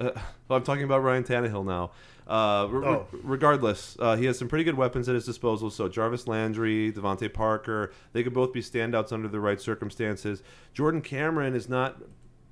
Uh, 0.00 0.10
well, 0.48 0.56
I'm 0.58 0.64
talking 0.64 0.84
about 0.84 1.02
Ryan 1.02 1.24
Tannehill 1.24 1.64
now. 1.64 1.90
Uh, 2.26 2.66
re- 2.70 2.86
Oh. 2.86 3.06
regardless, 3.22 3.96
uh, 4.00 4.16
he 4.16 4.24
has 4.24 4.38
some 4.38 4.48
pretty 4.48 4.64
good 4.64 4.76
weapons 4.76 5.08
at 5.08 5.14
his 5.14 5.26
disposal. 5.26 5.70
So 5.70 5.88
Jarvis 5.88 6.26
Landry, 6.26 6.90
DeVante 6.90 7.32
Parker, 7.32 7.92
they 8.12 8.22
could 8.22 8.32
both 8.32 8.52
be 8.52 8.60
standouts 8.60 9.12
under 9.12 9.28
the 9.28 9.40
right 9.40 9.60
circumstances. 9.60 10.42
Jordan 10.72 11.00
Cameron 11.02 11.54
is 11.54 11.68
not 11.68 12.00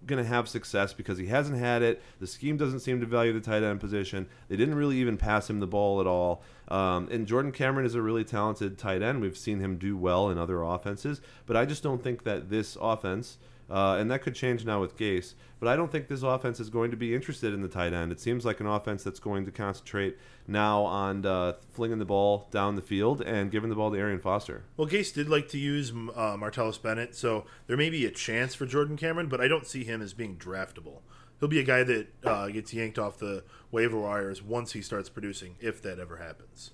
going 0.05 0.23
to 0.23 0.29
have 0.29 0.49
success 0.49 0.93
because 0.93 1.17
he 1.17 1.27
hasn't 1.27 1.59
had 1.59 1.81
it. 1.81 2.03
The 2.21 2.27
scheme 2.27 2.57
doesn't 2.57 2.81
seem 2.81 3.01
to 3.01 3.07
value 3.07 3.33
the 3.33 3.41
tight 3.41 3.63
end 3.63 3.81
position. 3.81 4.27
They 4.49 4.57
didn't 4.57 4.75
really 4.75 4.99
even 4.99 5.17
pass 5.17 5.49
him 5.49 5.61
the 5.61 5.67
ball 5.67 6.01
at 6.01 6.07
all. 6.07 6.43
Um, 6.69 7.09
and 7.11 7.27
Jordan 7.27 7.53
Cameron 7.53 7.87
is 7.87 7.95
a 7.95 8.03
really 8.03 8.25
talented 8.25 8.79
tight 8.79 9.01
end. 9.01 9.21
We've 9.21 9.37
seen 9.39 9.61
him 9.61 9.79
do 9.79 9.97
well 9.97 10.29
in 10.29 10.39
other 10.39 10.63
offenses, 10.63 11.21
but 11.47 11.57
I 11.57 11.65
just 11.65 11.83
don't 11.83 12.03
think 12.03 12.25
that 12.25 12.51
this 12.51 12.77
offense. 12.81 13.39
Uh, 13.71 13.97
and 13.99 14.11
that 14.11 14.23
could 14.23 14.35
change 14.35 14.65
now 14.65 14.81
with 14.81 14.97
Gase. 14.97 15.35
But 15.59 15.69
I 15.69 15.77
don't 15.77 15.91
think 15.91 16.09
this 16.09 16.23
offense 16.23 16.59
is 16.61 16.71
going 16.71 16.91
to 16.91 16.97
be 16.97 17.15
interested 17.15 17.55
in 17.55 17.63
the 17.63 17.69
tight 17.69 17.93
end. 17.93 18.11
It 18.11 18.21
seems 18.21 18.45
like 18.45 18.61
an 18.61 18.67
offense 18.67 19.05
that's 19.05 19.21
going 19.21 19.45
to 19.45 19.53
concentrate 19.53 20.19
now 20.47 20.83
on 20.83 21.25
uh, 21.25 21.55
flinging 21.71 21.99
the 21.99 22.05
ball 22.05 22.49
down 22.51 22.75
the 22.75 22.83
field 22.83 23.23
and 23.23 23.51
giving 23.51 23.71
the 23.71 23.77
ball 23.77 23.91
to 23.93 23.97
Arian 23.97 24.19
Foster. 24.19 24.65
Well, 24.77 24.89
Gase 24.89 25.15
did 25.15 25.29
like 25.29 25.49
to 25.51 25.59
use 25.59 25.91
uh, 25.91 26.37
Martellus 26.37 26.83
Bennett, 26.83 27.15
so 27.15 27.47
there 27.69 27.77
may 27.77 27.91
be 27.91 28.05
a 28.05 28.11
chance 28.11 28.55
for 28.55 28.67
Jordan 28.67 28.97
Cameron, 28.97 29.29
but 29.29 29.41
I 29.41 29.49
don't 29.49 29.67
see 29.67 29.85
him 29.85 30.03
as 30.03 30.13
being 30.13 30.37
draftable. 30.37 31.03
He'll 31.39 31.49
be 31.49 31.61
a 31.61 31.65
guy 31.65 31.83
that 31.85 32.09
uh, 32.25 32.49
gets 32.49 32.75
yanked 32.75 32.99
off 32.99 33.19
the 33.19 33.45
waiver 33.71 33.99
wires 33.99 34.43
once 34.43 34.73
he 34.73 34.83
starts 34.83 35.09
producing, 35.09 35.57
if 35.61 35.81
that 35.83 35.99
ever 35.99 36.17
happens. 36.17 36.73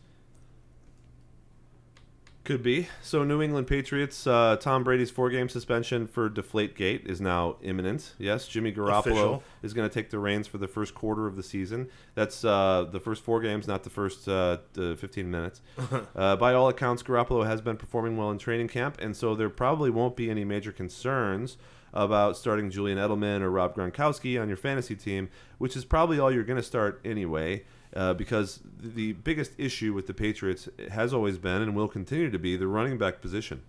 Could 2.49 2.63
be. 2.63 2.89
So, 3.03 3.25
New 3.25 3.43
England 3.43 3.67
Patriots, 3.67 4.27
uh, 4.27 4.57
Tom 4.59 4.83
Brady's 4.83 5.11
four 5.11 5.29
game 5.29 5.51
suspension 5.51 6.07
for 6.07 6.31
Deflategate 6.31 7.05
is 7.05 7.21
now 7.21 7.57
imminent. 7.61 8.15
Yes, 8.17 8.49
Jimmy 8.49 8.73
Garoppolo 8.73 9.01
Official. 9.01 9.43
is 9.63 9.75
going 9.75 9.87
to 9.87 9.93
take 9.93 10.09
the 10.09 10.19
reins 10.19 10.47
for 10.47 10.57
the 10.57 10.67
first 10.67 10.95
quarter 10.95 11.27
of 11.27 11.37
the 11.37 11.43
season. 11.43 11.91
That's 12.15 12.47
uh, 12.47 12.87
the 12.91 13.01
first 13.01 13.23
four 13.23 13.43
games, 13.43 13.69
not 13.69 13.83
the 13.83 13.91
first 13.91 14.27
uh, 14.27 14.57
the 14.73 14.97
15 14.97 15.31
minutes. 15.31 15.61
uh, 16.17 16.37
by 16.37 16.55
all 16.55 16.71
accounts, 16.71 17.03
Garoppolo 17.03 17.45
has 17.45 17.61
been 17.61 17.77
performing 17.77 18.17
well 18.17 18.31
in 18.31 18.39
training 18.39 18.69
camp, 18.69 18.97
and 18.99 19.15
so 19.15 19.35
there 19.35 19.51
probably 19.51 19.91
won't 19.91 20.17
be 20.17 20.31
any 20.31 20.47
major 20.47 20.73
concerns 20.73 21.59
about 21.93 22.39
starting 22.39 22.71
Julian 22.71 22.97
Edelman 22.97 23.43
or 23.43 23.51
Rob 23.51 23.77
Gronkowski 23.77 24.41
on 24.41 24.49
your 24.49 24.57
fantasy 24.57 24.97
team, 24.97 25.29
which 25.59 25.77
is 25.77 25.85
probably 25.85 26.19
all 26.19 26.33
you're 26.33 26.45
going 26.45 26.57
to 26.57 26.63
start 26.63 26.99
anyway. 27.05 27.65
Uh, 27.97 28.13
because 28.13 28.61
the 28.79 29.13
biggest 29.13 29.53
issue 29.57 29.95
with 29.95 30.07
the 30.07 30.15
Patriots 30.15 30.69
has 30.91 31.15
always 31.15 31.39
been 31.39 31.63
and 31.63 31.75
will 31.75 31.89
continue 31.89 32.31
to 32.31 32.39
be 32.39 32.55
the 32.57 32.67
running 32.67 32.99
back 32.99 33.23
position. 33.23 33.63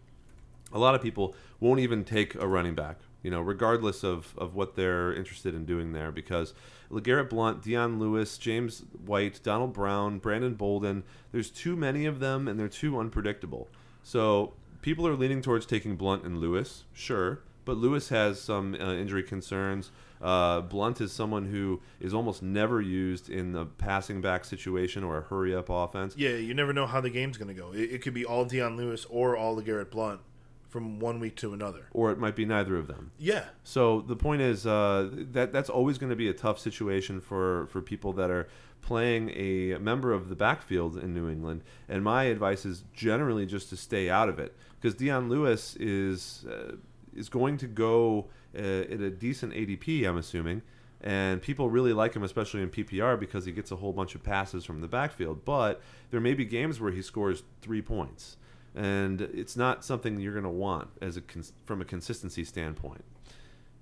A 0.74 0.78
lot 0.78 0.94
of 0.94 1.02
people 1.02 1.36
won't 1.60 1.80
even 1.80 2.04
take 2.04 2.36
a 2.36 2.46
running 2.46 2.76
back, 2.76 2.98
you 3.24 3.32
know, 3.32 3.40
regardless 3.40 4.04
of, 4.04 4.34
of 4.38 4.56
what 4.56 4.76
they're 4.76 5.14
interested 5.14 5.56
in 5.56 5.66
doing 5.66 5.94
there, 5.94 6.12
because 6.12 6.54
LeGarrette 6.92 7.30
Blunt, 7.30 7.64
Dion 7.64 7.98
Lewis, 7.98 8.38
James 8.38 8.84
White, 9.06 9.40
Donald 9.42 9.74
Brown, 9.74 10.20
Brandon 10.20 10.54
Bolden, 10.54 11.04
there's 11.32 11.50
too 11.50 11.76
many 11.76 12.06
of 12.06 12.20
them 12.20 12.48
and 12.48 12.60
they're 12.60 12.68
too 12.68 13.00
unpredictable. 13.00 13.70
So 14.04 14.54
people 14.82 15.08
are 15.08 15.16
leaning 15.16 15.42
towards 15.42 15.66
taking 15.66 15.96
Blunt 15.96 16.24
and 16.24 16.40
Lewis, 16.40 16.84
sure, 16.94 17.40
but 17.64 17.78
Lewis 17.78 18.10
has 18.10 18.42
some 18.42 18.76
uh, 18.76 18.94
injury 18.94 19.24
concerns. 19.24 19.92
Uh, 20.22 20.62
Blunt 20.62 21.00
is 21.02 21.12
someone 21.12 21.46
who 21.46 21.82
is 22.00 22.14
almost 22.14 22.44
never 22.44 22.82
used 22.82 23.30
in 23.30 23.54
the 23.54 23.66
passing 23.66 24.22
back 24.22 24.46
situation 24.46 25.04
or 25.04 25.18
a 25.18 25.22
hurry 25.22 25.56
up 25.56 25.70
offense. 25.70 26.16
Yeah, 26.18 26.32
you 26.32 26.54
never 26.54 26.74
know 26.74 26.86
how 26.86 27.02
the 27.02 27.10
game's 27.10 27.38
going 27.38 27.48
to 27.48 27.54
go. 27.54 27.72
It, 27.72 27.94
it 27.94 28.02
could 28.02 28.14
be 28.14 28.26
all 28.26 28.46
Dion 28.46 28.76
Lewis 28.76 29.06
or 29.10 29.38
all 29.38 29.56
LeGarrette 29.56 29.92
Blunt 29.92 30.22
from 30.68 31.00
one 31.00 31.20
week 31.20 31.36
to 31.38 31.54
another. 31.54 31.88
Or 31.92 32.12
it 32.12 32.20
might 32.20 32.36
be 32.36 32.46
neither 32.46 32.78
of 32.78 32.88
them. 32.88 33.12
Yeah, 33.18 33.46
So 33.64 34.02
the 34.02 34.16
point 34.16 34.42
is 34.42 34.68
uh, 34.68 35.10
that 35.32 35.52
that's 35.52 35.70
always 35.70 35.98
going 35.98 36.12
to 36.12 36.16
be 36.16 36.30
a 36.30 36.34
tough 36.34 36.60
situation 36.60 37.22
for, 37.22 37.68
for 37.68 37.82
people 37.82 38.14
that 38.14 38.30
are 38.30 38.48
playing 38.82 39.30
a 39.32 39.78
member 39.80 40.14
of 40.14 40.30
the 40.30 40.36
backfield 40.36 40.98
in 40.98 41.14
New 41.14 41.30
England. 41.30 41.64
And 41.88 42.04
my 42.04 42.24
advice 42.24 42.66
is 42.66 42.84
generally 42.94 43.46
just 43.46 43.70
to 43.70 43.78
stay 43.78 44.10
out 44.10 44.30
of 44.30 44.40
it 44.40 44.56
because 44.80 44.96
Dion 44.96 45.28
Lewis 45.28 45.76
is 45.78 46.46
uh, 46.50 46.76
is 47.16 47.30
going 47.30 47.58
to 47.58 47.68
go 47.68 48.28
uh, 48.56 48.60
at 48.62 49.00
a 49.02 49.10
decent 49.10 49.54
ADP, 49.54 50.08
I'm 50.08 50.18
assuming. 50.18 50.62
And 51.02 51.42
people 51.42 51.70
really 51.70 51.94
like 51.94 52.14
him, 52.14 52.24
especially 52.24 52.62
in 52.62 52.70
PPR, 52.70 53.18
because 53.20 53.46
he 53.46 53.52
gets 53.54 53.72
a 53.72 53.78
whole 53.78 53.94
bunch 53.94 54.16
of 54.16 54.24
passes 54.24 54.66
from 54.66 54.82
the 54.82 54.88
backfield. 54.88 55.46
But 55.46 55.82
there 56.12 56.20
may 56.20 56.34
be 56.34 56.44
games 56.44 56.82
where 56.82 56.92
he 56.92 57.02
scores 57.02 57.44
three 57.62 57.82
points, 57.82 58.36
and 58.76 59.22
it's 59.22 59.56
not 59.56 59.86
something 59.86 60.20
you're 60.20 60.34
going 60.34 60.44
to 60.44 60.50
want 60.50 60.90
as 61.02 61.16
a 61.16 61.22
cons- 61.22 61.54
from 61.66 61.82
a 61.82 61.86
consistency 61.86 62.44
standpoint. 62.44 63.06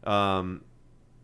Um, 0.04 0.62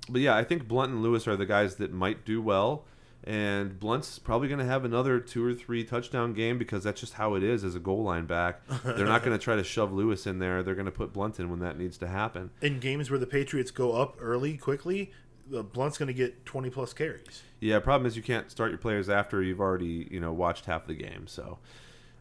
but 0.10 0.22
yeah, 0.22 0.36
I 0.36 0.44
think 0.44 0.68
Blunt 0.68 0.92
and 0.92 1.04
Lewis 1.04 1.28
are 1.28 1.36
the 1.36 1.46
guys 1.46 1.76
that 1.76 1.94
might 1.94 2.26
do 2.26 2.42
well. 2.42 2.86
And 3.26 3.80
Blunt's 3.80 4.20
probably 4.20 4.50
going 4.50 4.60
to 4.60 4.66
have 4.66 4.84
another 4.84 5.18
two 5.20 5.46
or 5.46 5.54
three 5.54 5.86
touchdown 5.86 6.34
game 6.34 6.58
because 6.58 6.84
that's 6.84 7.00
just 7.00 7.14
how 7.14 7.36
it 7.36 7.44
is 7.44 7.64
as 7.64 7.74
a 7.74 7.80
goal 7.80 8.04
line 8.04 8.26
back. 8.26 8.60
They're 8.84 9.06
not 9.06 9.24
going 9.24 9.38
to 9.38 9.42
try 9.42 9.56
to 9.56 9.64
shove 9.64 9.94
Lewis 9.94 10.28
in 10.28 10.40
there. 10.40 10.62
They're 10.62 10.76
going 10.76 10.86
to 10.86 10.92
put 10.92 11.14
Blunt 11.14 11.40
in 11.40 11.50
when 11.50 11.60
that 11.60 11.78
needs 11.78 11.98
to 12.00 12.08
happen. 12.08 12.52
in 12.62 12.80
games 12.80 13.10
where 13.10 13.20
the 13.20 13.28
Patriots 13.28 13.72
go 13.72 13.94
up 13.94 14.18
early, 14.20 14.58
quickly, 14.58 15.12
uh, 15.56 15.62
Blunt's 15.62 15.98
going 15.98 16.08
to 16.08 16.14
get 16.14 16.46
20 16.46 16.70
plus 16.70 16.94
carries. 16.94 17.44
Yeah, 17.62 17.80
problem 17.80 18.06
is 18.08 18.18
you 18.18 18.24
can't 18.24 18.52
start 18.52 18.72
your 18.72 18.78
players 18.78 19.10
after 19.10 19.42
you've 19.42 19.62
already 19.62 20.08
you 20.12 20.20
know 20.20 20.34
watched 20.34 20.66
half 20.66 20.86
the 20.86 20.94
game. 20.94 21.28
So 21.28 21.60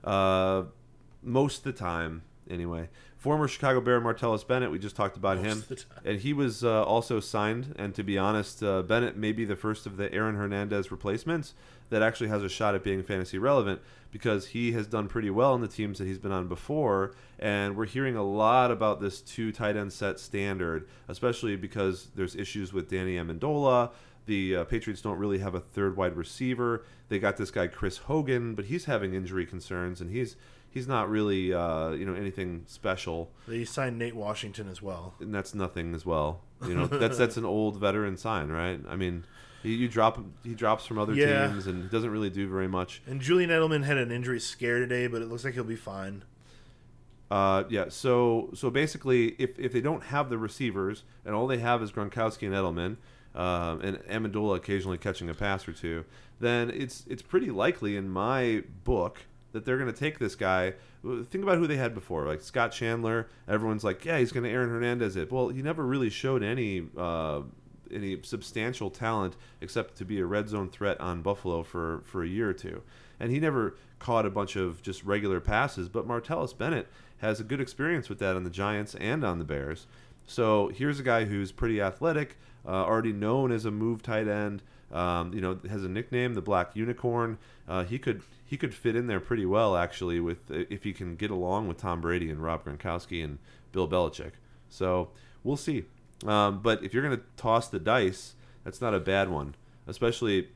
uh, 0.04 0.64
most 1.22 1.58
of 1.58 1.64
the 1.64 1.72
time, 1.72 2.22
anyway. 2.48 2.88
Former 3.22 3.46
Chicago 3.46 3.80
Bear 3.80 4.00
Martellus 4.00 4.44
Bennett, 4.44 4.72
we 4.72 4.80
just 4.80 4.96
talked 4.96 5.16
about 5.16 5.36
Most 5.36 5.46
him, 5.46 5.58
of 5.58 5.68
the 5.68 5.76
time. 5.76 6.02
and 6.04 6.18
he 6.18 6.32
was 6.32 6.64
uh, 6.64 6.82
also 6.82 7.20
signed. 7.20 7.72
And 7.78 7.94
to 7.94 8.02
be 8.02 8.18
honest, 8.18 8.64
uh, 8.64 8.82
Bennett 8.82 9.16
may 9.16 9.30
be 9.30 9.44
the 9.44 9.54
first 9.54 9.86
of 9.86 9.96
the 9.96 10.12
Aaron 10.12 10.34
Hernandez 10.34 10.90
replacements 10.90 11.54
that 11.90 12.02
actually 12.02 12.30
has 12.30 12.42
a 12.42 12.48
shot 12.48 12.74
at 12.74 12.82
being 12.82 13.00
fantasy 13.04 13.38
relevant 13.38 13.80
because 14.10 14.48
he 14.48 14.72
has 14.72 14.88
done 14.88 15.06
pretty 15.06 15.30
well 15.30 15.54
in 15.54 15.60
the 15.60 15.68
teams 15.68 16.00
that 16.00 16.06
he's 16.08 16.18
been 16.18 16.32
on 16.32 16.48
before. 16.48 17.14
And 17.38 17.76
we're 17.76 17.86
hearing 17.86 18.16
a 18.16 18.24
lot 18.24 18.72
about 18.72 19.00
this 19.00 19.20
two 19.20 19.52
tight 19.52 19.76
end 19.76 19.92
set 19.92 20.18
standard, 20.18 20.88
especially 21.06 21.54
because 21.54 22.08
there's 22.16 22.34
issues 22.34 22.72
with 22.72 22.90
Danny 22.90 23.14
Amendola. 23.14 23.92
The 24.26 24.56
uh, 24.56 24.64
Patriots 24.64 25.00
don't 25.00 25.18
really 25.18 25.38
have 25.38 25.54
a 25.54 25.60
third 25.60 25.96
wide 25.96 26.16
receiver. 26.16 26.84
They 27.08 27.20
got 27.20 27.36
this 27.36 27.52
guy 27.52 27.68
Chris 27.68 27.98
Hogan, 27.98 28.56
but 28.56 28.64
he's 28.64 28.86
having 28.86 29.14
injury 29.14 29.46
concerns, 29.46 30.00
and 30.00 30.10
he's 30.10 30.34
he's 30.72 30.88
not 30.88 31.08
really 31.10 31.52
uh, 31.52 31.90
you 31.90 32.04
know 32.04 32.14
anything 32.14 32.64
special, 32.66 33.30
They 33.46 33.64
signed 33.64 33.98
Nate 33.98 34.16
Washington 34.16 34.68
as 34.68 34.80
well. 34.82 35.14
and 35.20 35.34
that's 35.34 35.54
nothing 35.54 35.94
as 35.94 36.04
well. 36.06 36.40
You 36.66 36.74
know 36.74 36.86
that's 37.02 37.18
that's 37.18 37.36
an 37.36 37.44
old 37.44 37.78
veteran 37.78 38.16
sign, 38.16 38.48
right? 38.50 38.80
I 38.88 38.96
mean, 38.96 39.24
you, 39.62 39.72
you 39.72 39.88
drop 39.88 40.18
he 40.44 40.54
drops 40.54 40.86
from 40.86 40.98
other 40.98 41.14
Yeah. 41.14 41.48
teams, 41.48 41.66
and 41.66 41.82
he 41.84 41.88
doesn't 41.88 42.10
really 42.10 42.30
do 42.30 42.48
very 42.48 42.68
much. 42.68 43.02
And 43.06 43.20
Julian 43.20 43.50
Edelman 43.50 43.84
had 43.84 43.96
an 43.98 44.10
injury 44.10 44.40
scare 44.40 44.78
today, 44.78 45.06
but 45.06 45.22
it 45.22 45.28
looks 45.28 45.44
like 45.44 45.54
he'll 45.54 45.64
be 45.64 45.76
fine. 45.76 46.24
Uh, 47.30 47.64
yeah, 47.70 47.86
so 47.88 48.50
so 48.54 48.68
basically, 48.70 49.28
if, 49.38 49.58
if 49.58 49.72
they 49.72 49.80
don't 49.80 50.02
have 50.04 50.28
the 50.28 50.36
receivers 50.36 51.04
and 51.24 51.34
all 51.34 51.46
they 51.46 51.58
have 51.58 51.82
is 51.82 51.90
Gronkowski 51.90 52.42
and 52.46 52.54
Edelman, 52.54 52.96
um, 53.34 53.80
and 53.80 53.96
Amendola 54.04 54.56
occasionally 54.56 54.98
catching 54.98 55.30
a 55.30 55.34
pass 55.34 55.66
or 55.66 55.72
two, 55.72 56.04
then 56.40 56.68
it's 56.70 57.04
it's 57.08 57.22
pretty 57.22 57.50
likely 57.50 57.96
in 57.96 58.10
my 58.10 58.62
book 58.84 59.20
that 59.52 59.64
they're 59.64 59.78
going 59.78 59.92
to 59.92 59.98
take 59.98 60.18
this 60.18 60.34
guy. 60.34 60.74
Think 61.02 61.42
about 61.42 61.58
who 61.58 61.66
they 61.66 61.76
had 61.76 61.94
before, 61.94 62.26
like 62.26 62.40
Scott 62.40 62.72
Chandler. 62.72 63.28
Everyone's 63.48 63.84
like, 63.84 64.04
yeah, 64.04 64.18
he's 64.18 64.32
going 64.32 64.44
to 64.44 64.50
Aaron 64.50 64.70
Hernandez 64.70 65.16
it. 65.16 65.30
Well, 65.30 65.48
he 65.48 65.62
never 65.62 65.84
really 65.84 66.10
showed 66.10 66.42
any 66.42 66.86
uh, 66.96 67.42
any 67.92 68.18
substantial 68.22 68.90
talent 68.90 69.36
except 69.60 69.96
to 69.96 70.04
be 70.04 70.18
a 70.20 70.26
red 70.26 70.48
zone 70.48 70.68
threat 70.68 71.00
on 71.00 71.22
Buffalo 71.22 71.62
for 71.62 72.02
for 72.04 72.22
a 72.22 72.28
year 72.28 72.48
or 72.48 72.54
two, 72.54 72.82
and 73.20 73.30
he 73.30 73.38
never 73.38 73.76
caught 73.98 74.26
a 74.26 74.30
bunch 74.30 74.56
of 74.56 74.82
just 74.82 75.04
regular 75.04 75.40
passes. 75.40 75.88
But 75.88 76.06
Martellus 76.06 76.56
Bennett 76.56 76.88
has 77.18 77.38
a 77.40 77.44
good 77.44 77.60
experience 77.60 78.08
with 78.08 78.18
that 78.18 78.36
on 78.36 78.44
the 78.44 78.50
Giants 78.50 78.94
and 78.96 79.22
on 79.24 79.38
the 79.38 79.44
Bears. 79.44 79.86
So 80.26 80.68
here's 80.68 80.98
a 80.98 81.02
guy 81.02 81.24
who's 81.24 81.52
pretty 81.52 81.80
athletic, 81.80 82.36
uh, 82.66 82.70
already 82.70 83.12
known 83.12 83.52
as 83.52 83.64
a 83.64 83.70
move 83.70 84.02
tight 84.02 84.28
end. 84.28 84.62
Um, 84.92 85.32
you 85.32 85.40
know, 85.40 85.58
has 85.70 85.84
a 85.84 85.88
nickname, 85.88 86.34
the 86.34 86.42
Black 86.42 86.76
Unicorn. 86.76 87.38
Uh, 87.72 87.84
he 87.84 87.98
could 87.98 88.20
he 88.44 88.58
could 88.58 88.74
fit 88.74 88.94
in 88.94 89.06
there 89.06 89.18
pretty 89.18 89.46
well 89.46 89.78
actually 89.78 90.20
with 90.20 90.50
if 90.50 90.84
he 90.84 90.92
can 90.92 91.16
get 91.16 91.30
along 91.30 91.68
with 91.68 91.78
Tom 91.78 92.02
Brady 92.02 92.28
and 92.28 92.42
Rob 92.42 92.66
Gronkowski 92.66 93.24
and 93.24 93.38
Bill 93.72 93.88
Belichick. 93.88 94.32
So 94.68 95.08
we'll 95.42 95.56
see. 95.56 95.84
Um, 96.26 96.60
but 96.60 96.84
if 96.84 96.92
you're 96.92 97.02
going 97.02 97.16
to 97.16 97.24
toss 97.38 97.68
the 97.68 97.78
dice, 97.78 98.34
that's 98.62 98.82
not 98.82 98.92
a 98.92 99.00
bad 99.00 99.30
one, 99.30 99.54
especially 99.86 100.48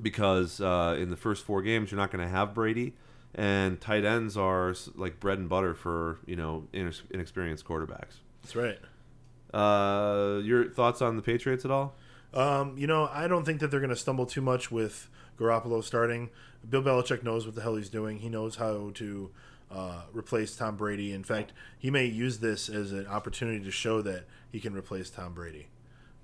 because 0.00 0.58
uh, 0.62 0.96
in 0.98 1.10
the 1.10 1.16
first 1.16 1.44
four 1.44 1.60
games 1.60 1.90
you're 1.90 2.00
not 2.00 2.10
going 2.10 2.24
to 2.24 2.30
have 2.30 2.54
Brady, 2.54 2.94
and 3.34 3.78
tight 3.78 4.06
ends 4.06 4.34
are 4.34 4.74
like 4.94 5.20
bread 5.20 5.38
and 5.38 5.50
butter 5.50 5.74
for 5.74 6.20
you 6.24 6.36
know 6.36 6.68
inexperienced 6.72 7.66
quarterbacks. 7.66 8.20
That's 8.42 8.56
right. 8.56 8.78
Uh, 9.52 10.40
your 10.42 10.70
thoughts 10.70 11.02
on 11.02 11.16
the 11.16 11.22
Patriots 11.22 11.66
at 11.66 11.70
all? 11.70 11.96
Um, 12.34 12.76
you 12.76 12.86
know, 12.86 13.08
I 13.12 13.28
don't 13.28 13.44
think 13.44 13.60
that 13.60 13.70
they're 13.70 13.80
going 13.80 13.90
to 13.90 13.96
stumble 13.96 14.26
too 14.26 14.42
much 14.42 14.70
with 14.70 15.08
Garoppolo 15.38 15.82
starting. 15.82 16.30
Bill 16.68 16.82
Belichick 16.82 17.22
knows 17.22 17.46
what 17.46 17.54
the 17.54 17.62
hell 17.62 17.76
he's 17.76 17.88
doing. 17.88 18.18
He 18.18 18.28
knows 18.28 18.56
how 18.56 18.90
to 18.94 19.30
uh, 19.70 20.02
replace 20.12 20.56
Tom 20.56 20.76
Brady. 20.76 21.12
In 21.12 21.24
fact, 21.24 21.52
he 21.78 21.90
may 21.90 22.06
use 22.06 22.38
this 22.38 22.68
as 22.68 22.92
an 22.92 23.06
opportunity 23.06 23.64
to 23.64 23.70
show 23.70 24.02
that 24.02 24.24
he 24.50 24.60
can 24.60 24.74
replace 24.74 25.10
Tom 25.10 25.34
Brady. 25.34 25.68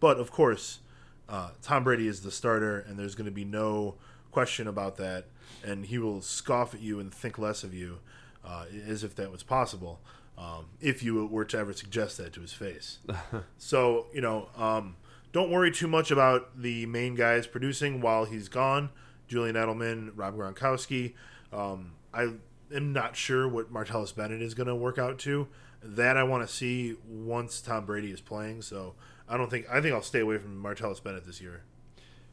But 0.01 0.19
of 0.19 0.31
course, 0.31 0.81
uh, 1.29 1.51
Tom 1.63 1.85
Brady 1.85 2.09
is 2.09 2.23
the 2.23 2.31
starter, 2.31 2.79
and 2.79 2.99
there's 2.99 3.15
going 3.15 3.27
to 3.27 3.33
be 3.33 3.45
no 3.45 3.95
question 4.31 4.67
about 4.67 4.97
that. 4.97 5.27
And 5.65 5.87
he 5.87 5.99
will 5.99 6.23
scoff 6.23 6.75
at 6.75 6.81
you 6.81 6.99
and 6.99 7.13
think 7.13 7.39
less 7.39 7.63
of 7.63 7.73
you, 7.75 7.99
uh, 8.45 8.65
as 8.87 9.05
if 9.05 9.15
that 9.17 9.31
was 9.31 9.43
possible, 9.43 10.01
um, 10.37 10.67
if 10.81 11.03
you 11.03 11.27
were 11.27 11.45
to 11.45 11.59
ever 11.59 11.73
suggest 11.73 12.17
that 12.19 12.33
to 12.33 12.41
his 12.41 12.53
face. 12.53 12.99
so 13.59 14.07
you 14.13 14.21
know, 14.21 14.49
um, 14.57 14.97
don't 15.33 15.51
worry 15.51 15.71
too 15.71 15.89
much 15.89 16.11
about 16.11 16.61
the 16.61 16.87
main 16.87 17.15
guys 17.15 17.47
producing 17.47 18.01
while 18.01 18.25
he's 18.25 18.49
gone. 18.49 18.91
Julian 19.29 19.57
Edelman, 19.57 20.13
Rob 20.15 20.37
Gronkowski. 20.37 21.15
Um, 21.53 21.93
I 22.13 22.35
am 22.75 22.93
not 22.93 23.17
sure 23.17 23.49
what 23.49 23.73
Martellus 23.73 24.15
Bennett 24.15 24.43
is 24.43 24.55
going 24.55 24.67
to 24.67 24.75
work 24.75 24.99
out 24.99 25.19
to. 25.21 25.49
That 25.83 26.17
I 26.17 26.23
want 26.23 26.47
to 26.47 26.53
see 26.53 26.97
once 27.09 27.61
Tom 27.61 27.87
Brady 27.87 28.11
is 28.11 28.21
playing. 28.21 28.63
So 28.63 28.95
I 29.29 29.37
don't 29.37 29.51
think 29.51 29.67
I 29.71 29.81
think 29.81 29.95
I'll 29.95 30.03
stay 30.03 30.21
away 30.21 30.39
from 30.39 30.63
Martellus 30.63 31.03
Bennett 31.03 31.25
this 31.25 31.41
year. 31.41 31.63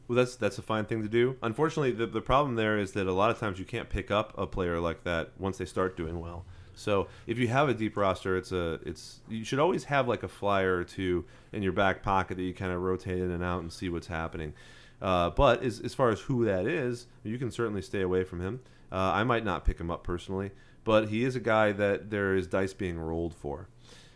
Well, 0.06 0.16
that's 0.16 0.36
that's 0.36 0.58
a 0.58 0.62
fine 0.62 0.84
thing 0.84 1.02
to 1.02 1.08
do. 1.08 1.36
Unfortunately, 1.42 1.92
the 1.92 2.06
the 2.06 2.20
problem 2.20 2.56
there 2.56 2.78
is 2.78 2.92
that 2.92 3.06
a 3.06 3.12
lot 3.12 3.30
of 3.30 3.38
times 3.38 3.58
you 3.58 3.64
can't 3.64 3.88
pick 3.88 4.10
up 4.10 4.36
a 4.36 4.46
player 4.46 4.78
like 4.78 5.04
that 5.04 5.30
once 5.38 5.58
they 5.58 5.64
start 5.64 5.96
doing 5.96 6.20
well. 6.20 6.44
So 6.80 7.08
if 7.26 7.38
you 7.38 7.48
have 7.48 7.68
a 7.68 7.74
deep 7.74 7.96
roster, 7.96 8.36
it's 8.36 8.52
a 8.52 8.80
it's 8.84 9.20
you 9.28 9.44
should 9.44 9.58
always 9.58 9.84
have 9.84 10.08
like 10.08 10.22
a 10.22 10.28
flyer 10.28 10.76
or 10.76 10.84
two 10.84 11.24
in 11.52 11.62
your 11.62 11.72
back 11.72 12.02
pocket 12.02 12.36
that 12.36 12.42
you 12.42 12.54
kind 12.54 12.72
of 12.72 12.80
rotate 12.80 13.18
in 13.18 13.30
and 13.30 13.44
out 13.44 13.60
and 13.60 13.72
see 13.72 13.88
what's 13.88 14.06
happening. 14.06 14.54
Uh, 15.00 15.30
but 15.30 15.62
as, 15.62 15.80
as 15.80 15.94
far 15.94 16.10
as 16.10 16.20
who 16.22 16.44
that 16.44 16.66
is, 16.66 17.06
you 17.22 17.38
can 17.38 17.50
certainly 17.50 17.82
stay 17.82 18.02
away 18.02 18.24
from 18.24 18.40
him. 18.40 18.60
Uh, 18.92 18.96
I 18.96 19.24
might 19.24 19.44
not 19.44 19.64
pick 19.64 19.78
him 19.78 19.90
up 19.90 20.02
personally, 20.04 20.50
but 20.84 21.08
he 21.08 21.24
is 21.24 21.36
a 21.36 21.40
guy 21.40 21.72
that 21.72 22.10
there 22.10 22.34
is 22.34 22.46
dice 22.46 22.74
being 22.74 22.98
rolled 22.98 23.34
for. 23.34 23.68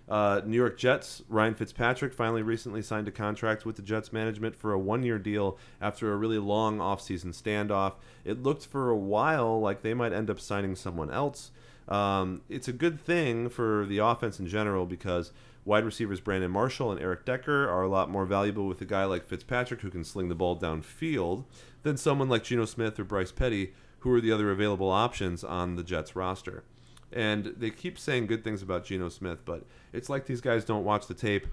Uh, 0.07 0.42
New 0.44 0.57
York 0.57 0.77
Jets, 0.77 1.22
Ryan 1.29 1.55
Fitzpatrick 1.55 2.12
finally 2.12 2.42
recently 2.42 2.83
signed 2.83 3.09
a 3.09 3.12
contract 3.12 3.64
with 3.64 3.77
the 3.77 3.83
Jets 3.83 4.12
management 4.12 4.55
for 4.55 4.72
a 4.72 4.79
one 4.79 5.03
year 5.03 5.18
deal 5.18 5.59
after 5.81 6.12
a 6.12 6.16
really 6.16 6.38
long 6.38 6.79
offseason 6.79 7.35
standoff. 7.35 7.94
It 8.24 8.42
looked 8.42 8.66
for 8.66 8.90
a 8.90 8.96
while 8.96 9.61
like 9.61 9.81
they 9.81 9.94
might 9.94 10.12
end 10.12 10.29
up 10.29 10.40
signing 10.40 10.77
someone 10.77 11.11
else. 11.11 11.50
Um, 11.88 12.42
it's 12.49 12.68
a 12.68 12.73
good 12.73 13.01
thing 13.01 13.49
for 13.49 13.85
the 13.87 13.99
offense 13.99 14.38
in 14.38 14.47
general 14.47 14.87
because 14.87 15.33
Wide 15.64 15.85
receivers 15.85 16.20
Brandon 16.20 16.51
Marshall 16.51 16.92
and 16.92 17.01
Eric 17.01 17.25
Decker 17.25 17.68
are 17.68 17.83
a 17.83 17.88
lot 17.88 18.11
more 18.11 18.27
valuable 18.27 18.66
with 18.66 18.83
a 18.83 18.85
guy 18.85 19.05
like 19.05 19.27
Fitzpatrick 19.27 19.81
who 19.81 19.90
can 19.90 20.05
sling 20.05 20.29
the 20.29 20.35
ball 20.35 20.59
downfield 20.59 21.44
than 21.83 21.97
someone 21.97 22.29
like 22.29 22.44
Geno 22.44 22.66
Smith 22.66 22.99
or 23.01 23.05
Bryce 23.05 23.33
Petty, 23.33 23.73
who 24.01 24.12
are 24.12 24.20
the 24.20 24.31
other 24.31 24.51
available 24.51 24.90
options 24.90 25.42
on 25.42 25.77
the 25.77 25.83
Jets 25.83 26.14
roster. 26.14 26.64
And 27.11 27.55
they 27.57 27.70
keep 27.70 27.99
saying 27.99 28.27
good 28.27 28.44
things 28.44 28.61
about 28.61 28.85
Geno 28.85 29.09
Smith, 29.09 29.38
but 29.47 29.64
it's 29.92 30.11
like 30.11 30.27
these 30.27 30.42
guys 30.42 30.66
don't 30.66 30.85
watch 30.85 31.07
the 31.07 31.14
tape. 31.14 31.47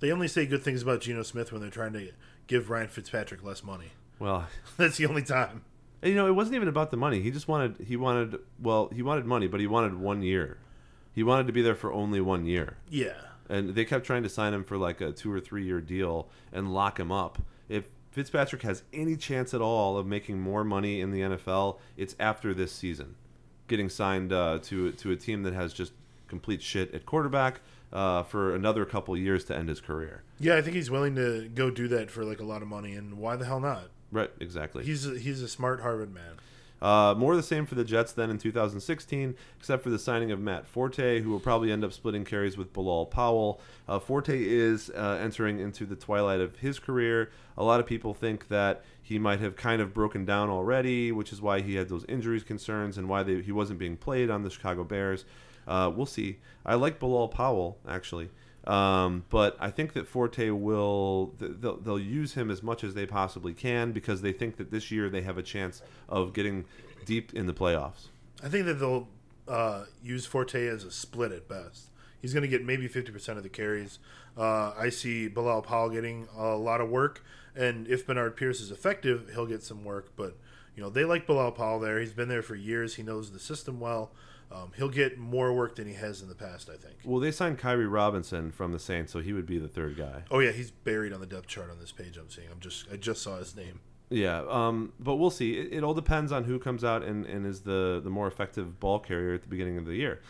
They 0.00 0.10
only 0.10 0.28
say 0.28 0.46
good 0.46 0.62
things 0.62 0.82
about 0.82 1.02
Geno 1.02 1.22
Smith 1.22 1.52
when 1.52 1.60
they're 1.60 1.70
trying 1.70 1.92
to 1.92 2.10
give 2.46 2.70
Ryan 2.70 2.88
Fitzpatrick 2.88 3.44
less 3.44 3.62
money. 3.62 3.90
Well, 4.18 4.46
that's 4.78 4.96
the 4.96 5.06
only 5.06 5.22
time. 5.22 5.62
And, 6.02 6.10
you 6.10 6.16
know, 6.16 6.26
it 6.26 6.34
wasn't 6.34 6.56
even 6.56 6.68
about 6.68 6.90
the 6.90 6.96
money. 6.96 7.20
He 7.20 7.30
just 7.30 7.48
wanted 7.48 7.86
he 7.86 7.96
wanted 7.96 8.38
well, 8.60 8.90
he 8.92 9.02
wanted 9.02 9.24
money, 9.24 9.46
but 9.46 9.60
he 9.60 9.66
wanted 9.66 9.94
one 9.94 10.22
year. 10.22 10.58
He 11.14 11.22
wanted 11.22 11.46
to 11.46 11.52
be 11.52 11.62
there 11.62 11.74
for 11.74 11.92
only 11.92 12.20
one 12.20 12.46
year. 12.46 12.78
Yeah 12.88 13.12
and 13.52 13.74
they 13.74 13.84
kept 13.84 14.06
trying 14.06 14.22
to 14.22 14.28
sign 14.28 14.54
him 14.54 14.64
for 14.64 14.78
like 14.78 15.00
a 15.00 15.12
two 15.12 15.30
or 15.30 15.38
three 15.38 15.64
year 15.64 15.80
deal 15.80 16.28
and 16.52 16.72
lock 16.72 16.98
him 16.98 17.12
up. 17.12 17.38
If 17.68 17.84
Fitzpatrick 18.10 18.62
has 18.62 18.82
any 18.92 19.16
chance 19.16 19.52
at 19.54 19.60
all 19.60 19.98
of 19.98 20.06
making 20.06 20.40
more 20.40 20.64
money 20.64 21.00
in 21.00 21.10
the 21.10 21.20
NFL, 21.20 21.78
it's 21.96 22.16
after 22.18 22.54
this 22.54 22.72
season, 22.72 23.14
getting 23.68 23.90
signed 23.90 24.32
uh, 24.32 24.58
to 24.64 24.92
to 24.92 25.12
a 25.12 25.16
team 25.16 25.42
that 25.42 25.52
has 25.52 25.72
just 25.72 25.92
complete 26.28 26.62
shit 26.62 26.94
at 26.94 27.04
quarterback 27.04 27.60
uh, 27.92 28.22
for 28.22 28.54
another 28.54 28.86
couple 28.86 29.14
years 29.16 29.44
to 29.44 29.56
end 29.56 29.68
his 29.68 29.80
career. 29.80 30.22
Yeah, 30.40 30.56
I 30.56 30.62
think 30.62 30.76
he's 30.76 30.90
willing 30.90 31.14
to 31.16 31.48
go 31.48 31.70
do 31.70 31.88
that 31.88 32.10
for 32.10 32.24
like 32.24 32.40
a 32.40 32.44
lot 32.44 32.62
of 32.62 32.68
money, 32.68 32.94
and 32.94 33.18
why 33.18 33.36
the 33.36 33.44
hell 33.44 33.60
not? 33.60 33.90
Right, 34.12 34.30
exactly. 34.38 34.84
He's 34.84 35.06
a, 35.06 35.18
he's 35.18 35.42
a 35.42 35.48
smart 35.48 35.80
Harvard 35.80 36.14
man. 36.14 36.34
Uh, 36.82 37.14
more 37.16 37.36
the 37.36 37.42
same 37.44 37.64
for 37.64 37.76
the 37.76 37.84
Jets 37.84 38.12
then 38.12 38.28
in 38.28 38.38
2016, 38.38 39.36
except 39.58 39.84
for 39.84 39.90
the 39.90 40.00
signing 40.00 40.32
of 40.32 40.40
Matt 40.40 40.66
Forte, 40.66 41.20
who 41.20 41.30
will 41.30 41.40
probably 41.40 41.70
end 41.70 41.84
up 41.84 41.92
splitting 41.92 42.24
carries 42.24 42.58
with 42.58 42.72
Bilal 42.72 43.06
Powell. 43.06 43.60
Uh, 43.88 44.00
Forte 44.00 44.36
is 44.36 44.90
uh, 44.90 45.18
entering 45.22 45.60
into 45.60 45.86
the 45.86 45.94
twilight 45.94 46.40
of 46.40 46.56
his 46.56 46.80
career. 46.80 47.30
A 47.56 47.62
lot 47.62 47.78
of 47.78 47.86
people 47.86 48.14
think 48.14 48.48
that 48.48 48.82
he 49.00 49.16
might 49.16 49.38
have 49.38 49.54
kind 49.54 49.80
of 49.80 49.94
broken 49.94 50.24
down 50.24 50.50
already, 50.50 51.12
which 51.12 51.32
is 51.32 51.40
why 51.40 51.60
he 51.60 51.76
had 51.76 51.88
those 51.88 52.04
injuries 52.06 52.42
concerns 52.42 52.98
and 52.98 53.08
why 53.08 53.22
they, 53.22 53.40
he 53.40 53.52
wasn't 53.52 53.78
being 53.78 53.96
played 53.96 54.28
on 54.28 54.42
the 54.42 54.50
Chicago 54.50 54.82
Bears. 54.82 55.24
Uh, 55.68 55.90
we'll 55.94 56.04
see. 56.04 56.38
I 56.66 56.74
like 56.74 56.98
Bilal 56.98 57.28
Powell, 57.28 57.78
actually. 57.88 58.28
Um, 58.66 59.24
but 59.28 59.56
I 59.58 59.70
think 59.70 59.92
that 59.94 60.06
Forte 60.06 60.50
will 60.50 61.34
they'll, 61.38 61.78
they'll 61.78 61.98
use 61.98 62.34
him 62.34 62.50
as 62.50 62.62
much 62.62 62.84
as 62.84 62.94
they 62.94 63.06
possibly 63.06 63.54
can 63.54 63.92
because 63.92 64.22
they 64.22 64.32
think 64.32 64.56
that 64.56 64.70
this 64.70 64.90
year 64.90 65.08
they 65.08 65.22
have 65.22 65.36
a 65.36 65.42
chance 65.42 65.82
of 66.08 66.32
getting 66.32 66.64
deep 67.04 67.34
in 67.34 67.46
the 67.46 67.54
playoffs. 67.54 68.06
I 68.42 68.48
think 68.48 68.66
that 68.66 68.74
they'll 68.74 69.08
uh, 69.48 69.84
use 70.02 70.26
Forte 70.26 70.66
as 70.66 70.84
a 70.84 70.92
split 70.92 71.32
at 71.32 71.48
best. 71.48 71.90
He's 72.20 72.32
going 72.32 72.42
to 72.42 72.48
get 72.48 72.64
maybe 72.64 72.86
fifty 72.86 73.10
percent 73.10 73.36
of 73.36 73.42
the 73.42 73.50
carries. 73.50 73.98
Uh, 74.38 74.72
I 74.78 74.90
see 74.90 75.26
Bilal 75.28 75.62
Powell 75.62 75.90
getting 75.90 76.28
a 76.36 76.54
lot 76.54 76.80
of 76.80 76.88
work, 76.88 77.24
and 77.56 77.88
if 77.88 78.06
Bernard 78.06 78.36
Pierce 78.36 78.60
is 78.60 78.70
effective, 78.70 79.30
he'll 79.34 79.46
get 79.46 79.64
some 79.64 79.84
work. 79.84 80.12
But 80.14 80.36
you 80.76 80.82
know 80.84 80.88
they 80.88 81.04
like 81.04 81.26
Bilal 81.26 81.50
Powell 81.50 81.80
there. 81.80 81.98
He's 81.98 82.12
been 82.12 82.28
there 82.28 82.42
for 82.42 82.54
years. 82.54 82.94
He 82.94 83.02
knows 83.02 83.32
the 83.32 83.40
system 83.40 83.80
well. 83.80 84.12
Um, 84.52 84.72
he'll 84.76 84.88
get 84.88 85.18
more 85.18 85.52
work 85.52 85.76
than 85.76 85.86
he 85.86 85.94
has 85.94 86.20
in 86.20 86.28
the 86.28 86.34
past, 86.34 86.68
I 86.68 86.76
think. 86.76 86.96
Well, 87.04 87.20
they 87.20 87.30
signed 87.30 87.58
Khiry 87.58 87.90
Robinson 87.90 88.50
from 88.50 88.72
the 88.72 88.78
Saints, 88.78 89.12
so 89.12 89.20
he 89.20 89.32
would 89.32 89.46
be 89.46 89.58
the 89.58 89.68
third 89.68 89.96
guy. 89.96 90.24
Oh 90.30 90.40
yeah, 90.40 90.50
he's 90.50 90.70
buried 90.70 91.12
on 91.12 91.20
the 91.20 91.26
depth 91.26 91.46
chart 91.46 91.70
on 91.70 91.78
this 91.78 91.92
page. 91.92 92.16
I'm 92.16 92.28
seeing. 92.28 92.48
I'm 92.50 92.60
just 92.60 92.86
I 92.92 92.96
just 92.96 93.22
saw 93.22 93.38
his 93.38 93.56
name. 93.56 93.80
Yeah, 94.10 94.44
um, 94.48 94.92
but 95.00 95.16
we'll 95.16 95.30
see. 95.30 95.58
It, 95.58 95.72
it, 95.72 95.84
all 95.84 95.94
depends 95.94 96.32
on 96.32 96.44
who 96.44 96.58
comes 96.58 96.84
out 96.84 97.02
and, 97.02 97.24
and 97.24 97.46
is 97.46 97.60
the 97.60 98.00
the 98.04 98.10
more 98.10 98.26
effective 98.26 98.78
ball 98.78 98.98
carrier 98.98 99.34
at 99.34 99.42
the 99.42 99.48
beginning 99.48 99.78
of 99.78 99.86
the 99.86 99.94
year. 99.94 100.20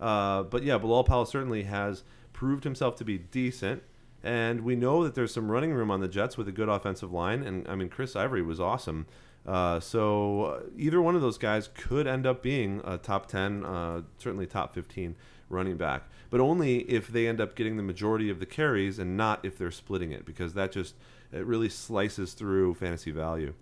Uh, 0.00 0.44
but 0.44 0.62
yeah, 0.62 0.78
Bilal 0.78 1.04
Powell 1.04 1.26
certainly 1.26 1.64
has 1.64 2.04
proved 2.32 2.64
himself 2.64 2.96
to 2.96 3.04
be 3.04 3.18
decent. 3.18 3.82
And 4.24 4.60
we 4.60 4.76
know 4.76 5.02
that 5.02 5.16
there's 5.16 5.34
some 5.34 5.50
running 5.50 5.72
room 5.72 5.90
on 5.90 6.00
the 6.00 6.06
Jets 6.06 6.36
with 6.36 6.46
a 6.46 6.52
good 6.52 6.68
offensive 6.68 7.12
line. 7.12 7.42
And 7.42 7.66
I 7.66 7.74
mean, 7.74 7.88
Chris 7.88 8.14
Ivory 8.14 8.42
was 8.42 8.60
awesome 8.60 9.06
uh, 9.46 9.80
so 9.80 10.44
uh, 10.44 10.60
either 10.76 11.02
one 11.02 11.14
of 11.14 11.20
those 11.20 11.38
guys 11.38 11.68
could 11.74 12.06
end 12.06 12.26
up 12.26 12.42
being 12.42 12.80
a 12.84 12.98
top 12.98 13.26
10, 13.26 13.64
uh, 13.64 14.02
certainly 14.18 14.46
top 14.46 14.74
15 14.74 15.16
running 15.48 15.76
back, 15.76 16.04
but 16.30 16.40
only 16.40 16.78
if 16.82 17.08
they 17.08 17.26
end 17.26 17.40
up 17.40 17.54
getting 17.54 17.76
the 17.76 17.82
majority 17.82 18.30
of 18.30 18.38
the 18.38 18.46
carries 18.46 18.98
and 18.98 19.16
not 19.16 19.44
if 19.44 19.58
they're 19.58 19.70
splitting 19.70 20.12
it, 20.12 20.24
because 20.24 20.54
that 20.54 20.72
just 20.72 20.94
it 21.32 21.44
really 21.44 21.68
slices 21.68 22.34
through 22.34 22.74
fantasy 22.74 23.10
value. 23.10 23.54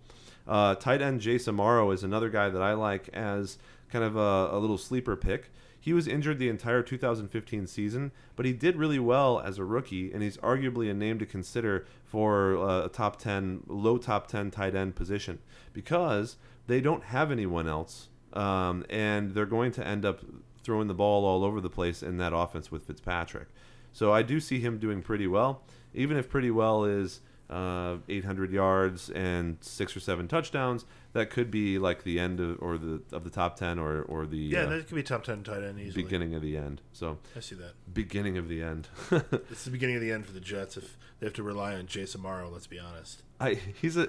Uh, 0.47 0.75
tight 0.75 1.01
end 1.01 1.21
Jace 1.21 1.53
Amaro 1.53 1.93
is 1.95 2.03
another 2.03 2.29
guy 2.29 2.49
that 2.49 2.63
I 2.63 2.75
like 2.75 3.09
as 3.11 3.59
kind 3.91 4.05
of 4.05 4.17
a, 4.17 4.51
a 4.53 4.59
little 4.59 4.79
sleeper 4.79 5.17
pick. 5.17 5.51
He 5.81 5.93
was 5.95 6.07
injured 6.07 6.39
the 6.39 6.51
entire 6.51 6.83
2015 6.83 7.67
season, 7.67 8.13
but 8.37 8.45
he 8.45 8.53
did 8.53 8.77
really 8.77 8.99
well 8.99 9.41
as 9.41 9.59
a 9.59 9.65
rookie, 9.65 10.13
and 10.13 10.23
he's 10.23 10.37
arguably 10.39 10.91
a 10.91 10.95
name 10.95 11.19
to 11.19 11.27
consider 11.27 11.87
for 12.05 12.57
uh, 12.59 12.85
a 12.85 12.89
top 12.91 13.19
10, 13.19 13.65
low 13.67 13.97
top 13.97 14.27
10 14.27 14.51
tight 14.51 14.75
end 14.75 14.95
position 14.95 15.39
because 15.73 16.37
they 16.67 16.81
don't 16.81 17.05
have 17.05 17.31
anyone 17.31 17.67
else 17.67 18.09
um, 18.33 18.85
and 18.89 19.33
they're 19.33 19.47
going 19.47 19.73
to 19.73 19.87
end 19.87 20.05
up 20.05 20.21
throwing 20.63 20.89
the 20.89 20.95
ball 20.95 21.25
all 21.25 21.45
over 21.45 21.61
the 21.61 21.71
place 21.71 22.03
in 22.03 22.19
that 22.19 22.33
offense 22.35 22.71
with 22.71 22.85
Fitzpatrick. 22.85 23.49
So 23.93 24.13
I 24.13 24.23
do 24.23 24.39
see 24.41 24.61
him 24.61 24.79
doing 24.79 25.03
pretty 25.03 25.27
well, 25.27 25.63
even 25.95 26.17
if 26.17 26.29
pretty 26.29 26.51
well 26.51 26.85
is 26.85 27.21
uh, 27.49 27.97
800 28.09 28.53
yards 28.53 29.11
and 29.11 29.57
six 29.61 29.97
or 29.97 30.01
seven 30.01 30.29
touchdowns. 30.29 30.85
That 31.13 31.31
could 31.31 31.51
be 31.51 31.77
like 31.79 32.05
the 32.05 32.21
end 32.21 32.39
of 32.39 32.59
or 32.63 32.79
the 32.79 33.03
of 33.13 33.25
the 33.25 33.31
top 33.31 33.57
10 33.57 33.79
or 33.81 34.03
or 34.03 34.27
the 34.27 34.37
Yeah, 34.39 34.61
uh, 34.61 34.69
that 34.71 34.87
could 34.87 34.95
be 34.95 35.03
top 35.03 35.25
ten 35.25 35.43
tight 35.43 35.63
end 35.65 35.81
easily. 35.81 36.05
beginning 36.05 36.35
of 36.37 36.43
the 36.43 36.57
end. 36.57 36.81
So 36.93 37.19
I 37.37 37.41
see 37.41 37.57
that. 37.57 37.73
beginning 37.93 38.39
of 38.39 38.49
the 38.49 38.63
end. 38.63 38.89
It's 39.51 39.65
the 39.65 39.71
beginning 39.73 39.97
of 39.97 40.03
the 40.03 40.13
end 40.13 40.25
for 40.27 40.33
the 40.33 40.41
Jets 40.41 40.77
if 40.77 40.97
they 41.19 41.27
have 41.27 41.35
to 41.35 41.43
rely 41.43 41.75
on 41.75 41.87
Jace 41.87 42.17
Amaro. 42.17 42.51
Let's 42.53 42.69
be 42.69 42.79
honest. 42.79 43.23
I 43.41 43.55
he's 43.55 43.97
a 43.97 44.09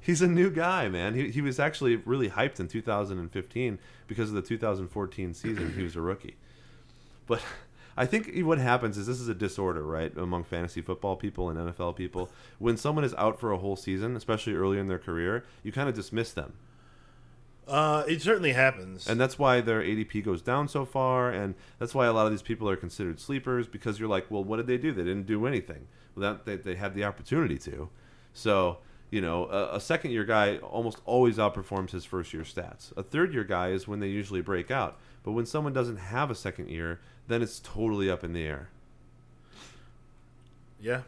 he's 0.00 0.20
a 0.20 0.28
new 0.28 0.50
guy, 0.50 0.88
man. 0.88 1.14
He 1.14 1.30
he 1.30 1.40
was 1.40 1.58
actually 1.58 1.96
really 1.96 2.28
hyped 2.28 2.60
in 2.60 2.68
2015 2.68 3.78
because 4.06 4.28
of 4.28 4.34
the 4.34 4.42
2014 4.42 5.32
season. 5.34 5.72
he 5.74 5.82
was 5.82 5.96
a 5.96 6.00
rookie, 6.02 6.36
but. 7.26 7.40
I 7.98 8.06
think 8.06 8.30
what 8.46 8.58
happens 8.58 8.96
is 8.96 9.08
this 9.08 9.18
is 9.18 9.28
a 9.28 9.34
disorder, 9.34 9.82
right, 9.82 10.16
among 10.16 10.44
fantasy 10.44 10.80
football 10.80 11.16
people 11.16 11.50
and 11.50 11.58
NFL 11.58 11.96
people. 11.96 12.30
When 12.60 12.76
someone 12.76 13.04
is 13.04 13.12
out 13.14 13.40
for 13.40 13.50
a 13.50 13.58
whole 13.58 13.74
season, 13.74 14.14
especially 14.14 14.54
early 14.54 14.78
in 14.78 14.86
their 14.86 15.00
career, 15.00 15.44
you 15.64 15.72
kind 15.72 15.88
of 15.88 15.96
dismiss 15.96 16.32
them. 16.32 16.52
Uh, 17.66 18.04
it 18.06 18.22
certainly 18.22 18.52
happens. 18.52 19.08
And 19.08 19.20
that's 19.20 19.36
why 19.36 19.60
their 19.60 19.82
ADP 19.82 20.24
goes 20.24 20.40
down 20.42 20.68
so 20.68 20.84
far, 20.84 21.30
and 21.30 21.56
that's 21.80 21.92
why 21.92 22.06
a 22.06 22.12
lot 22.12 22.24
of 22.24 22.30
these 22.30 22.40
people 22.40 22.70
are 22.70 22.76
considered 22.76 23.18
sleepers 23.18 23.66
because 23.66 23.98
you're 23.98 24.08
like, 24.08 24.30
well, 24.30 24.44
what 24.44 24.58
did 24.58 24.68
they 24.68 24.78
do? 24.78 24.92
They 24.92 25.02
didn't 25.02 25.26
do 25.26 25.44
anything. 25.44 25.88
Well, 26.14 26.34
that, 26.34 26.46
they, 26.46 26.56
they 26.56 26.76
had 26.76 26.94
the 26.94 27.02
opportunity 27.02 27.58
to. 27.58 27.90
So, 28.32 28.78
you 29.10 29.20
know, 29.20 29.46
a, 29.46 29.76
a 29.76 29.80
second 29.80 30.12
year 30.12 30.24
guy 30.24 30.58
almost 30.58 31.00
always 31.04 31.36
outperforms 31.36 31.90
his 31.90 32.04
first 32.04 32.32
year 32.32 32.44
stats. 32.44 32.96
A 32.96 33.02
third 33.02 33.34
year 33.34 33.44
guy 33.44 33.70
is 33.70 33.88
when 33.88 33.98
they 33.98 34.08
usually 34.08 34.40
break 34.40 34.70
out. 34.70 34.98
But 35.22 35.32
when 35.32 35.46
someone 35.46 35.72
doesn't 35.72 35.96
have 35.96 36.30
a 36.30 36.34
second 36.34 36.70
year, 36.70 37.00
then 37.28 37.42
it's 37.42 37.60
totally 37.60 38.10
up 38.10 38.24
in 38.24 38.32
the 38.32 38.42
air. 38.42 38.68
yeah. 40.80 41.02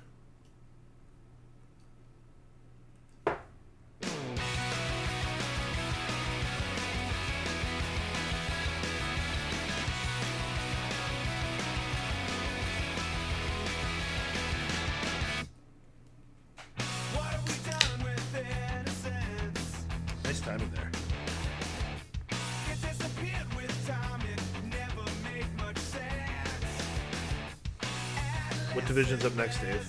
Next, 29.41 29.61
Dave? 29.63 29.89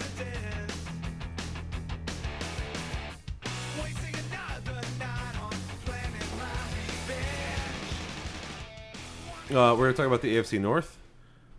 Wasting 3.84 4.16
another 4.32 4.82
night 4.98 5.42
on 5.42 5.52
planning 5.84 6.30
my 6.38 6.46
revenge. 6.88 7.18
Uh, 9.52 9.76
we're 9.76 9.84
going 9.86 9.94
to 9.94 9.98
talk 9.98 10.08
about 10.08 10.22
the 10.22 10.38
AFC 10.38 10.62
North. 10.62 10.98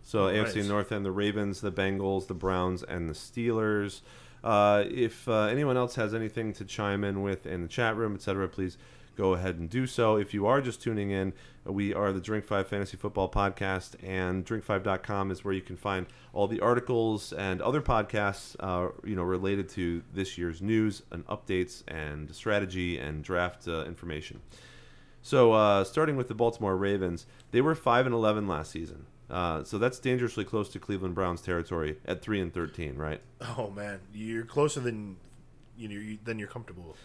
So 0.01 0.21
AFC 0.25 0.55
Right. 0.55 0.65
North 0.65 0.91
and 0.91 1.05
the 1.05 1.11
Ravens, 1.11 1.61
the 1.61 1.71
Bengals, 1.71 2.25
the 2.25 2.33
Browns, 2.33 2.81
and 2.81 3.07
the 3.07 3.13
Steelers. 3.13 4.01
Uh, 4.43 4.85
if 4.89 5.27
uh, 5.27 5.43
anyone 5.43 5.77
else 5.77 5.93
has 5.93 6.15
anything 6.15 6.51
to 6.53 6.65
chime 6.65 7.03
in 7.03 7.21
with 7.21 7.45
in 7.45 7.61
the 7.61 7.67
chat 7.67 7.95
room, 7.95 8.15
etc., 8.15 8.47
please 8.49 8.79
go 9.15 9.33
ahead 9.33 9.55
and 9.55 9.69
do 9.69 9.85
so. 9.87 10.15
If 10.15 10.33
you 10.33 10.45
are 10.45 10.61
just 10.61 10.81
tuning 10.81 11.11
in, 11.11 11.33
we 11.65 11.93
are 11.93 12.11
the 12.11 12.19
Drink 12.19 12.45
5 12.45 12.67
Fantasy 12.67 12.97
Football 12.97 13.29
Podcast, 13.29 13.95
and 14.03 14.45
drink5.com 14.45 15.31
is 15.31 15.43
where 15.43 15.53
you 15.53 15.61
can 15.61 15.77
find 15.77 16.07
all 16.33 16.47
the 16.47 16.59
articles 16.59 17.31
and 17.31 17.61
other 17.61 17.81
podcasts 17.81 18.55
uh, 18.59 18.89
you 19.03 19.15
know, 19.15 19.23
related 19.23 19.69
to 19.69 20.03
this 20.13 20.37
year's 20.37 20.61
news 20.61 21.03
and 21.11 21.25
updates 21.27 21.83
and 21.87 22.33
strategy 22.35 22.97
and 22.97 23.23
draft 23.23 23.67
uh, 23.67 23.83
information. 23.85 24.41
So, 25.21 25.53
uh, 25.53 25.83
starting 25.85 26.17
with 26.17 26.27
the 26.27 26.35
Baltimore 26.35 26.75
Ravens, 26.75 27.25
they 27.51 27.61
were 27.61 27.75
five 27.75 28.05
and 28.05 28.13
eleven 28.13 28.47
last 28.47 28.71
season. 28.71 29.05
Uh, 29.29 29.63
so 29.63 29.77
that's 29.77 29.99
dangerously 29.99 30.43
close 30.43 30.69
to 30.69 30.79
Cleveland 30.79 31.15
Browns 31.15 31.41
territory 31.41 31.97
at 32.05 32.21
three 32.21 32.41
and 32.41 32.53
thirteen, 32.53 32.95
right? 32.97 33.21
Oh 33.57 33.69
man, 33.69 33.99
you're 34.13 34.43
closer 34.43 34.79
than 34.81 35.15
you 35.77 35.87
know 35.87 36.17
than 36.23 36.39
you're 36.39 36.47
comfortable. 36.47 36.95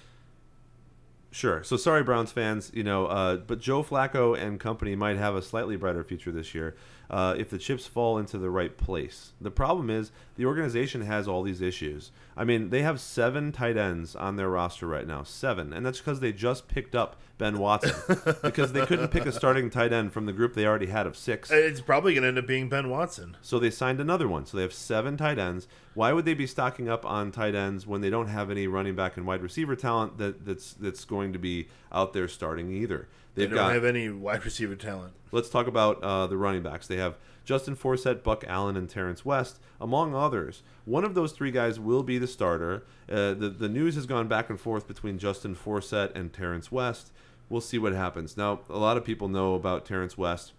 Sure. 1.38 1.62
So 1.62 1.76
sorry, 1.76 2.02
Browns 2.02 2.32
fans. 2.32 2.72
You 2.74 2.82
know, 2.82 3.06
uh, 3.06 3.36
but 3.36 3.60
Joe 3.60 3.84
Flacco 3.84 4.36
and 4.36 4.58
company 4.58 4.96
might 4.96 5.16
have 5.18 5.36
a 5.36 5.40
slightly 5.40 5.76
brighter 5.76 6.02
future 6.02 6.32
this 6.32 6.52
year 6.52 6.74
uh, 7.10 7.34
if 7.38 7.50
the 7.50 7.58
chips 7.58 7.86
fall 7.86 8.18
into 8.18 8.38
the 8.38 8.50
right 8.50 8.76
place. 8.76 9.32
The 9.40 9.50
problem 9.50 9.90
is 9.90 10.10
the 10.36 10.46
organization 10.46 11.02
has 11.02 11.26
all 11.26 11.42
these 11.42 11.60
issues. 11.60 12.10
I 12.36 12.44
mean, 12.44 12.70
they 12.70 12.82
have 12.82 13.00
seven 13.00 13.50
tight 13.52 13.76
ends 13.76 14.14
on 14.14 14.36
their 14.36 14.48
roster 14.48 14.86
right 14.86 15.06
now, 15.06 15.22
seven, 15.22 15.72
and 15.72 15.84
that's 15.84 15.98
because 15.98 16.20
they 16.20 16.32
just 16.32 16.68
picked 16.68 16.94
up 16.94 17.16
Ben 17.38 17.58
Watson 17.58 17.94
because 18.42 18.72
they 18.72 18.84
couldn't 18.84 19.08
pick 19.08 19.24
a 19.24 19.32
starting 19.32 19.70
tight 19.70 19.92
end 19.92 20.12
from 20.12 20.26
the 20.26 20.32
group 20.32 20.54
they 20.54 20.66
already 20.66 20.86
had 20.86 21.06
of 21.06 21.16
six. 21.16 21.50
It's 21.50 21.80
probably 21.80 22.14
going 22.14 22.22
to 22.22 22.28
end 22.28 22.38
up 22.38 22.46
being 22.46 22.68
Ben 22.68 22.90
Watson. 22.90 23.36
So 23.40 23.58
they 23.58 23.70
signed 23.70 24.00
another 24.00 24.28
one. 24.28 24.44
So 24.44 24.56
they 24.56 24.62
have 24.64 24.74
seven 24.74 25.16
tight 25.16 25.38
ends. 25.38 25.68
Why 25.94 26.12
would 26.12 26.24
they 26.24 26.34
be 26.34 26.46
stocking 26.46 26.88
up 26.88 27.06
on 27.06 27.32
tight 27.32 27.54
ends 27.54 27.86
when 27.86 28.00
they 28.00 28.10
don't 28.10 28.28
have 28.28 28.50
any 28.50 28.66
running 28.66 28.96
back 28.96 29.16
and 29.16 29.26
wide 29.26 29.42
receiver 29.42 29.76
talent 29.76 30.18
that, 30.18 30.44
that's 30.44 30.74
that's 30.74 31.04
going 31.04 31.32
to 31.32 31.38
be 31.38 31.68
out 31.92 32.12
there 32.12 32.28
starting 32.28 32.72
either? 32.72 33.08
They 33.38 33.44
They've 33.44 33.54
don't 33.54 33.66
got. 33.68 33.74
have 33.74 33.84
any 33.84 34.08
wide 34.10 34.44
receiver 34.44 34.74
talent. 34.74 35.12
let's 35.32 35.48
talk 35.48 35.66
about 35.66 36.02
uh, 36.02 36.26
the 36.26 36.36
running 36.36 36.62
backs. 36.62 36.86
They 36.86 36.96
have 36.96 37.16
Justin 37.44 37.76
Forsett, 37.76 38.22
Buck 38.22 38.44
Allen, 38.46 38.76
and 38.76 38.90
Terrence 38.90 39.24
West, 39.24 39.58
among 39.80 40.14
others. 40.14 40.62
One 40.84 41.04
of 41.04 41.14
those 41.14 41.32
three 41.32 41.50
guys 41.50 41.78
will 41.78 42.02
be 42.02 42.18
the 42.18 42.26
starter. 42.26 42.82
Uh, 43.10 43.34
the 43.34 43.48
the 43.48 43.68
news 43.68 43.94
has 43.94 44.06
gone 44.06 44.28
back 44.28 44.50
and 44.50 44.60
forth 44.60 44.88
between 44.88 45.18
Justin 45.18 45.54
Forsett 45.54 46.14
and 46.14 46.32
Terrence 46.32 46.72
West. 46.72 47.12
We'll 47.48 47.60
see 47.62 47.78
what 47.78 47.92
happens. 47.94 48.36
Now, 48.36 48.60
a 48.68 48.78
lot 48.78 48.96
of 48.98 49.04
people 49.04 49.28
know 49.28 49.54
about 49.54 49.86
Terrence 49.86 50.18
West 50.18 50.52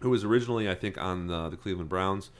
who 0.00 0.10
was 0.10 0.24
originally, 0.24 0.68
I 0.68 0.74
think, 0.74 0.98
on 0.98 1.26
the, 1.26 1.48
the 1.48 1.56
Cleveland 1.56 1.88
Browns, 1.88 2.30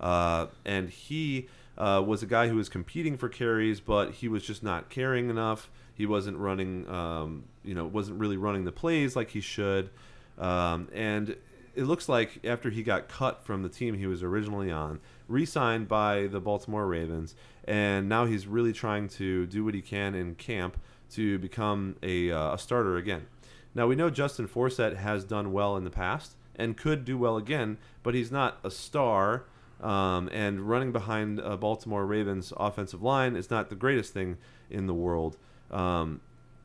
uh, 0.00 0.46
and 0.64 0.90
he 0.90 1.48
uh, 1.78 2.02
was 2.06 2.22
a 2.22 2.26
guy 2.26 2.48
who 2.48 2.56
was 2.56 2.68
competing 2.68 3.16
for 3.16 3.28
carries, 3.28 3.80
but 3.80 4.12
he 4.14 4.28
was 4.28 4.44
just 4.44 4.62
not 4.62 4.90
carrying 4.90 5.30
enough. 5.30 5.70
He 5.96 6.06
wasn't 6.06 6.36
running, 6.36 6.88
um, 6.88 7.44
you 7.64 7.74
know, 7.74 7.86
wasn't 7.86 8.20
really 8.20 8.36
running 8.36 8.64
the 8.64 8.72
plays 8.72 9.16
like 9.16 9.30
he 9.30 9.40
should, 9.40 9.90
um, 10.38 10.88
and 10.92 11.36
it 11.74 11.84
looks 11.84 12.08
like 12.08 12.40
after 12.44 12.70
he 12.70 12.82
got 12.82 13.08
cut 13.08 13.44
from 13.44 13.62
the 13.62 13.68
team 13.68 13.94
he 13.94 14.06
was 14.06 14.22
originally 14.22 14.70
on, 14.70 15.00
re-signed 15.28 15.88
by 15.88 16.26
the 16.26 16.40
Baltimore 16.40 16.86
Ravens, 16.86 17.34
and 17.64 18.08
now 18.08 18.24
he's 18.24 18.46
really 18.46 18.72
trying 18.72 19.08
to 19.08 19.46
do 19.46 19.64
what 19.64 19.74
he 19.74 19.82
can 19.82 20.14
in 20.14 20.34
camp 20.34 20.78
to 21.10 21.38
become 21.38 21.96
a, 22.02 22.30
uh, 22.30 22.54
a 22.54 22.58
starter 22.58 22.96
again. 22.96 23.26
Now 23.74 23.86
we 23.86 23.94
know 23.94 24.08
Justin 24.08 24.48
Forsett 24.48 24.96
has 24.96 25.24
done 25.24 25.52
well 25.52 25.76
in 25.76 25.84
the 25.84 25.90
past 25.90 26.34
and 26.56 26.76
could 26.76 27.04
do 27.04 27.18
well 27.18 27.36
again, 27.36 27.76
but 28.02 28.14
he's 28.14 28.32
not 28.32 28.58
a 28.64 28.70
star. 28.70 29.44
Um, 29.82 30.30
and 30.32 30.60
running 30.62 30.90
behind 30.90 31.38
a 31.38 31.58
Baltimore 31.58 32.06
Ravens 32.06 32.50
offensive 32.56 33.02
line 33.02 33.36
is 33.36 33.50
not 33.50 33.68
the 33.68 33.76
greatest 33.76 34.14
thing 34.14 34.38
in 34.70 34.86
the 34.86 34.94
world. 34.94 35.36
Um, 35.70 36.20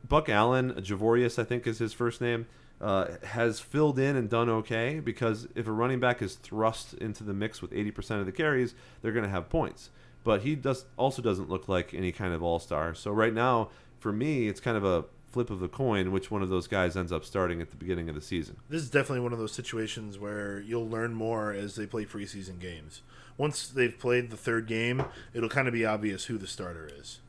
Buck 0.08 0.28
Allen, 0.28 0.72
Javorius, 0.74 1.38
I 1.38 1.44
think 1.44 1.66
is 1.66 1.78
his 1.78 1.92
first 1.92 2.20
name, 2.20 2.46
uh, 2.80 3.06
has 3.22 3.60
filled 3.60 3.98
in 3.98 4.16
and 4.16 4.28
done 4.28 4.50
okay 4.50 5.00
because 5.00 5.46
if 5.54 5.66
a 5.68 5.72
running 5.72 6.00
back 6.00 6.20
is 6.20 6.34
thrust 6.34 6.94
into 6.94 7.22
the 7.22 7.32
mix 7.32 7.62
with 7.62 7.70
80% 7.70 8.20
of 8.20 8.26
the 8.26 8.32
carries, 8.32 8.74
they're 9.00 9.12
going 9.12 9.24
to 9.24 9.30
have 9.30 9.48
points. 9.48 9.90
But 10.24 10.42
he 10.42 10.54
does 10.54 10.84
also 10.96 11.22
doesn't 11.22 11.48
look 11.48 11.68
like 11.68 11.94
any 11.94 12.12
kind 12.12 12.34
of 12.34 12.42
all 12.42 12.58
star. 12.58 12.94
So 12.94 13.10
right 13.10 13.32
now, 13.32 13.70
for 13.98 14.12
me, 14.12 14.48
it's 14.48 14.60
kind 14.60 14.76
of 14.76 14.84
a 14.84 15.04
flip 15.32 15.48
of 15.48 15.60
the 15.60 15.68
coin 15.68 16.12
which 16.12 16.30
one 16.30 16.42
of 16.42 16.50
those 16.50 16.66
guys 16.66 16.96
ends 16.96 17.10
up 17.10 17.24
starting 17.24 17.60
at 17.60 17.70
the 17.70 17.76
beginning 17.76 18.08
of 18.08 18.14
the 18.14 18.20
season. 18.20 18.56
This 18.68 18.82
is 18.82 18.90
definitely 18.90 19.20
one 19.20 19.32
of 19.32 19.38
those 19.38 19.52
situations 19.52 20.18
where 20.18 20.60
you'll 20.60 20.88
learn 20.88 21.14
more 21.14 21.52
as 21.52 21.74
they 21.74 21.86
play 21.86 22.04
preseason 22.04 22.60
games. 22.60 23.00
Once 23.38 23.66
they've 23.68 23.98
played 23.98 24.30
the 24.30 24.36
third 24.36 24.66
game, 24.66 25.04
it'll 25.32 25.48
kind 25.48 25.66
of 25.66 25.74
be 25.74 25.86
obvious 25.86 26.26
who 26.26 26.36
the 26.36 26.46
starter 26.46 26.90
is. 27.00 27.20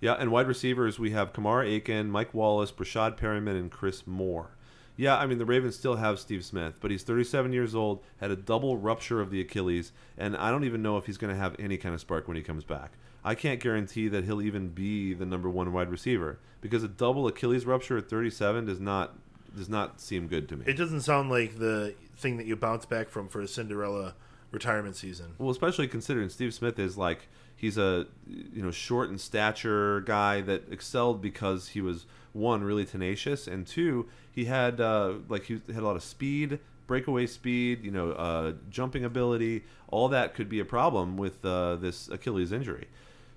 Yeah, 0.00 0.14
and 0.14 0.30
wide 0.30 0.46
receivers 0.46 0.98
we 0.98 1.10
have 1.10 1.32
Kamar 1.32 1.64
Aiken, 1.64 2.10
Mike 2.10 2.32
Wallace, 2.32 2.70
Breshad 2.70 3.18
Perriman, 3.18 3.58
and 3.58 3.70
Chris 3.70 4.06
Moore. 4.06 4.50
Yeah, 4.96 5.16
I 5.16 5.26
mean 5.26 5.38
the 5.38 5.44
Ravens 5.44 5.76
still 5.76 5.96
have 5.96 6.18
Steve 6.18 6.44
Smith, 6.44 6.74
but 6.80 6.90
he's 6.90 7.04
37 7.04 7.52
years 7.52 7.74
old, 7.74 8.02
had 8.20 8.32
a 8.32 8.36
double 8.36 8.76
rupture 8.76 9.20
of 9.20 9.30
the 9.30 9.40
Achilles, 9.40 9.92
and 10.16 10.36
I 10.36 10.50
don't 10.50 10.64
even 10.64 10.82
know 10.82 10.96
if 10.96 11.06
he's 11.06 11.18
going 11.18 11.32
to 11.32 11.38
have 11.38 11.54
any 11.58 11.76
kind 11.76 11.94
of 11.94 12.00
spark 12.00 12.26
when 12.26 12.36
he 12.36 12.42
comes 12.42 12.64
back. 12.64 12.92
I 13.24 13.34
can't 13.34 13.60
guarantee 13.60 14.08
that 14.08 14.24
he'll 14.24 14.42
even 14.42 14.68
be 14.68 15.14
the 15.14 15.26
number 15.26 15.48
one 15.48 15.72
wide 15.72 15.90
receiver 15.90 16.40
because 16.60 16.82
a 16.82 16.88
double 16.88 17.26
Achilles 17.26 17.66
rupture 17.66 17.98
at 17.98 18.08
37 18.08 18.66
does 18.66 18.80
not 18.80 19.14
does 19.56 19.68
not 19.68 20.00
seem 20.00 20.26
good 20.26 20.48
to 20.48 20.56
me. 20.56 20.64
It 20.66 20.76
doesn't 20.76 21.00
sound 21.02 21.30
like 21.30 21.58
the 21.58 21.94
thing 22.16 22.36
that 22.36 22.46
you 22.46 22.56
bounce 22.56 22.84
back 22.84 23.08
from 23.08 23.28
for 23.28 23.40
a 23.40 23.48
Cinderella 23.48 24.14
retirement 24.50 24.96
season. 24.96 25.34
Well, 25.38 25.50
especially 25.50 25.88
considering 25.88 26.28
Steve 26.28 26.54
Smith 26.54 26.78
is 26.78 26.96
like 26.96 27.28
he's 27.58 27.76
a 27.76 28.06
you 28.26 28.62
know 28.62 28.70
short 28.70 29.10
in 29.10 29.18
stature 29.18 30.00
guy 30.00 30.40
that 30.40 30.62
excelled 30.70 31.20
because 31.20 31.68
he 31.68 31.82
was 31.82 32.06
one 32.32 32.62
really 32.62 32.84
tenacious 32.84 33.46
and 33.46 33.66
two 33.66 34.08
he 34.38 34.44
had 34.44 34.80
uh, 34.80 35.14
like 35.28 35.46
he 35.46 35.54
had 35.66 35.82
a 35.82 35.84
lot 35.84 35.96
of 35.96 36.04
speed, 36.04 36.60
breakaway 36.86 37.26
speed, 37.26 37.82
you 37.82 37.90
know, 37.90 38.12
uh, 38.12 38.52
jumping 38.70 39.04
ability. 39.04 39.64
All 39.88 40.08
that 40.10 40.32
could 40.32 40.48
be 40.48 40.60
a 40.60 40.64
problem 40.64 41.16
with 41.16 41.44
uh, 41.44 41.74
this 41.74 42.08
Achilles 42.08 42.52
injury. 42.52 42.86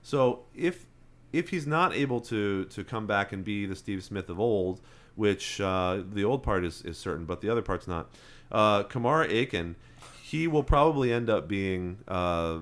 So 0.04 0.44
if 0.56 0.86
if 1.34 1.50
he's 1.50 1.66
not 1.66 1.92
able 1.92 2.22
to 2.22 2.66
to 2.66 2.84
come 2.84 3.08
back 3.08 3.34
and 3.34 3.44
be 3.44 3.66
the 3.66 3.76
Steve 3.76 4.04
Smith 4.04 4.30
of 4.30 4.40
old, 4.40 4.80
which 5.16 5.60
uh, 5.60 6.04
the 6.08 6.24
old 6.24 6.44
part 6.44 6.64
is, 6.64 6.84
is 6.84 7.00
certain, 7.00 7.26
but 7.26 7.42
the 7.42 7.50
other 7.50 7.64
part's 7.64 7.88
not. 7.88 8.12
Uh, 8.52 8.84
Kamar 8.84 9.26
Aiken, 9.26 9.78
he 10.22 10.48
will 10.48 10.62
probably 10.64 11.12
end 11.12 11.32
up 11.32 11.48
being 11.48 11.98
uh, 12.08 12.60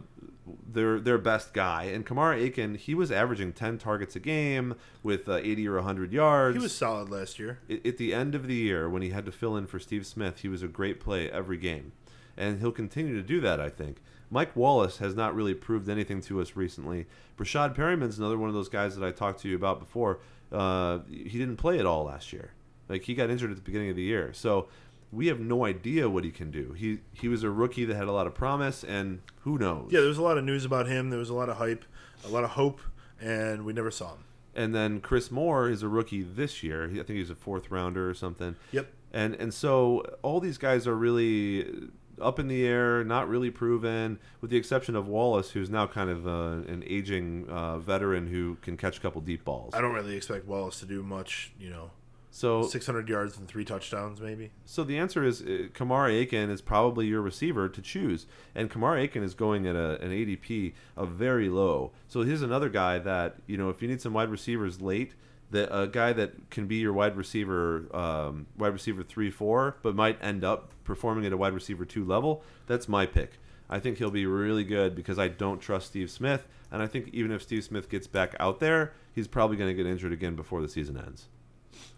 their 0.71 0.99
their 0.99 1.17
best 1.17 1.53
guy. 1.53 1.83
And 1.85 2.05
Kamar 2.05 2.33
Aiken, 2.33 2.75
he 2.75 2.93
was 2.95 3.11
averaging 3.11 3.53
ten 3.53 3.77
targets 3.77 4.15
a 4.15 4.19
game 4.19 4.75
with 5.03 5.27
uh, 5.29 5.35
eighty 5.35 5.67
or 5.67 5.79
hundred 5.81 6.11
yards. 6.13 6.55
He 6.57 6.61
was 6.61 6.73
solid 6.75 7.09
last 7.09 7.39
year. 7.39 7.59
I- 7.69 7.81
at 7.85 7.97
the 7.97 8.13
end 8.13 8.35
of 8.35 8.47
the 8.47 8.55
year 8.55 8.89
when 8.89 9.01
he 9.01 9.09
had 9.09 9.25
to 9.25 9.31
fill 9.31 9.55
in 9.57 9.67
for 9.67 9.79
Steve 9.79 10.05
Smith, 10.05 10.39
he 10.39 10.47
was 10.47 10.61
a 10.63 10.67
great 10.67 10.99
play 10.99 11.29
every 11.29 11.57
game, 11.57 11.91
and 12.37 12.59
he'll 12.59 12.71
continue 12.71 13.15
to 13.15 13.23
do 13.23 13.39
that. 13.41 13.59
I 13.59 13.69
think. 13.69 13.97
Mike 14.31 14.55
Wallace 14.55 14.97
has 14.99 15.15
not 15.15 15.33
really 15.33 15.55
proved 15.55 15.89
anything 15.89 16.21
to 16.21 16.39
us 16.39 16.55
recently. 16.55 17.07
Breshad 17.35 17.73
Perriman's 17.73 18.19
another 18.19 18.37
one 18.37 18.47
of 18.47 18.53
those 18.53 18.69
guys 18.69 18.95
that 18.95 19.03
I 19.03 19.09
talked 19.11 19.41
to 19.41 19.49
you 19.49 19.55
about 19.55 19.79
before. 19.79 20.19
Uh, 20.51 20.99
he 21.09 21.39
didn't 21.39 21.57
play 21.57 21.79
at 21.79 21.87
all 21.87 22.03
last 22.03 22.31
year. 22.31 22.51
Like 22.87 23.03
he 23.03 23.15
got 23.15 23.29
injured 23.31 23.49
at 23.49 23.55
the 23.55 23.63
beginning 23.63 23.89
of 23.89 23.95
the 23.95 24.03
year, 24.03 24.31
so 24.33 24.67
we 25.11 25.27
have 25.27 25.39
no 25.39 25.65
idea 25.65 26.09
what 26.09 26.23
he 26.23 26.31
can 26.31 26.51
do. 26.51 26.73
He 26.73 26.99
he 27.13 27.27
was 27.27 27.43
a 27.43 27.49
rookie 27.49 27.85
that 27.85 27.95
had 27.95 28.07
a 28.07 28.11
lot 28.11 28.27
of 28.27 28.33
promise, 28.35 28.83
and 28.83 29.21
who 29.41 29.57
knows? 29.57 29.89
Yeah, 29.91 29.99
there 30.01 30.09
was 30.09 30.17
a 30.17 30.23
lot 30.23 30.37
of 30.37 30.43
news 30.43 30.65
about 30.65 30.87
him. 30.87 31.09
There 31.09 31.19
was 31.19 31.29
a 31.29 31.33
lot 31.33 31.49
of 31.49 31.57
hype, 31.57 31.85
a 32.25 32.29
lot 32.29 32.43
of 32.43 32.51
hope, 32.51 32.79
and 33.19 33.65
we 33.65 33.73
never 33.73 33.91
saw 33.91 34.13
him. 34.13 34.23
And 34.55 34.73
then 34.75 34.99
Chris 34.99 35.31
Moore 35.31 35.69
is 35.69 35.83
a 35.83 35.87
rookie 35.87 36.21
this 36.23 36.63
year. 36.63 36.87
He- 36.89 36.99
I 36.99 37.03
think 37.03 37.17
he's 37.19 37.29
a 37.29 37.35
fourth 37.35 37.71
rounder 37.71 38.09
or 38.09 38.13
something. 38.13 38.55
Yep. 38.71 38.91
And 39.13 39.33
and 39.35 39.53
so 39.53 40.03
all 40.21 40.39
these 40.39 40.57
guys 40.57 40.85
are 40.87 40.95
really 40.95 41.89
up 42.21 42.37
in 42.37 42.47
the 42.49 42.65
air, 42.67 43.03
not 43.03 43.29
really 43.29 43.49
proven, 43.49 44.19
with 44.41 44.51
the 44.51 44.57
exception 44.57 44.93
of 44.95 45.07
Wallace, 45.07 45.51
who's 45.51 45.69
now 45.69 45.87
kind 45.87 46.09
of 46.09 46.27
uh, 46.27 46.69
an 46.71 46.83
aging 46.85 47.47
uh, 47.49 47.79
veteran 47.79 48.27
who 48.27 48.57
can 48.61 48.75
catch 48.75 48.97
a 48.97 48.99
couple 48.99 49.21
deep 49.21 49.45
balls. 49.45 49.73
I 49.73 49.79
don't 49.81 49.93
really 49.93 50.17
expect 50.17 50.45
Wallace 50.45 50.79
to 50.81 50.85
do 50.85 51.01
much. 51.01 51.53
You 51.57 51.69
know, 51.69 51.91
So 52.31 52.61
600 52.63 53.09
yards 53.09 53.37
and 53.37 53.47
three 53.47 53.65
touchdowns, 53.65 54.21
maybe. 54.21 54.51
so 54.63 54.83
the 54.83 54.97
answer 54.97 55.23
is 55.23 55.41
uh, 55.41 55.67
Kamar 55.73 56.09
Aiken 56.09 56.49
is 56.49 56.61
probably 56.61 57.07
your 57.07 57.21
receiver 57.21 57.67
to 57.67 57.81
choose, 57.81 58.27
and 58.53 58.69
Kamar 58.69 58.97
Aiken 58.97 59.23
is 59.23 59.33
going 59.33 59.65
at 59.65 59.75
a, 59.75 59.99
an 60.01 60.11
ADP 60.11 60.73
of 60.95 61.09
very 61.09 61.49
low. 61.49 61.91
So 62.07 62.21
here's 62.21 62.43
another 62.43 62.69
guy 62.69 62.99
that 62.99 63.37
you 63.47 63.57
know 63.57 63.69
if 63.69 63.81
you 63.81 63.87
need 63.87 64.01
some 64.01 64.13
wide 64.13 64.29
receivers 64.29 64.79
late, 64.79 65.15
that 65.51 65.75
a 65.75 65.87
guy 65.87 66.13
that 66.13 66.51
can 66.51 66.67
be 66.67 66.75
your 66.75 66.93
wide 66.93 67.17
receiver, 67.17 67.87
um, 67.95 68.45
wide 68.57 68.73
receiver 68.73 69.01
three 69.01 69.31
four, 69.31 69.77
but 69.81 69.95
might 69.95 70.23
end 70.23 70.43
up 70.43 70.71
performing 70.83 71.25
at 71.25 71.33
a 71.33 71.37
wide 71.37 71.53
receiver 71.53 71.85
two 71.85 72.05
level. 72.05 72.43
That's 72.67 72.87
my 72.87 73.05
pick. 73.05 73.39
I 73.69 73.79
think 73.79 73.97
he'll 73.97 74.11
be 74.11 74.25
really 74.25 74.63
good 74.63 74.95
because 74.95 75.19
I 75.19 75.27
don't 75.27 75.59
trust 75.59 75.87
Steve 75.87 76.09
Smith, 76.09 76.47
and 76.71 76.81
I 76.81 76.87
think 76.87 77.09
even 77.11 77.31
if 77.31 77.41
Steve 77.41 77.63
Smith 77.63 77.89
gets 77.89 78.07
back 78.07 78.35
out 78.39 78.59
there, 78.59 78.93
he's 79.13 79.27
probably 79.27 79.57
going 79.57 79.75
to 79.75 79.83
get 79.83 79.89
injured 79.89 80.11
again 80.13 80.35
before 80.35 80.61
the 80.61 80.69
season 80.69 80.97
ends. 80.97 81.27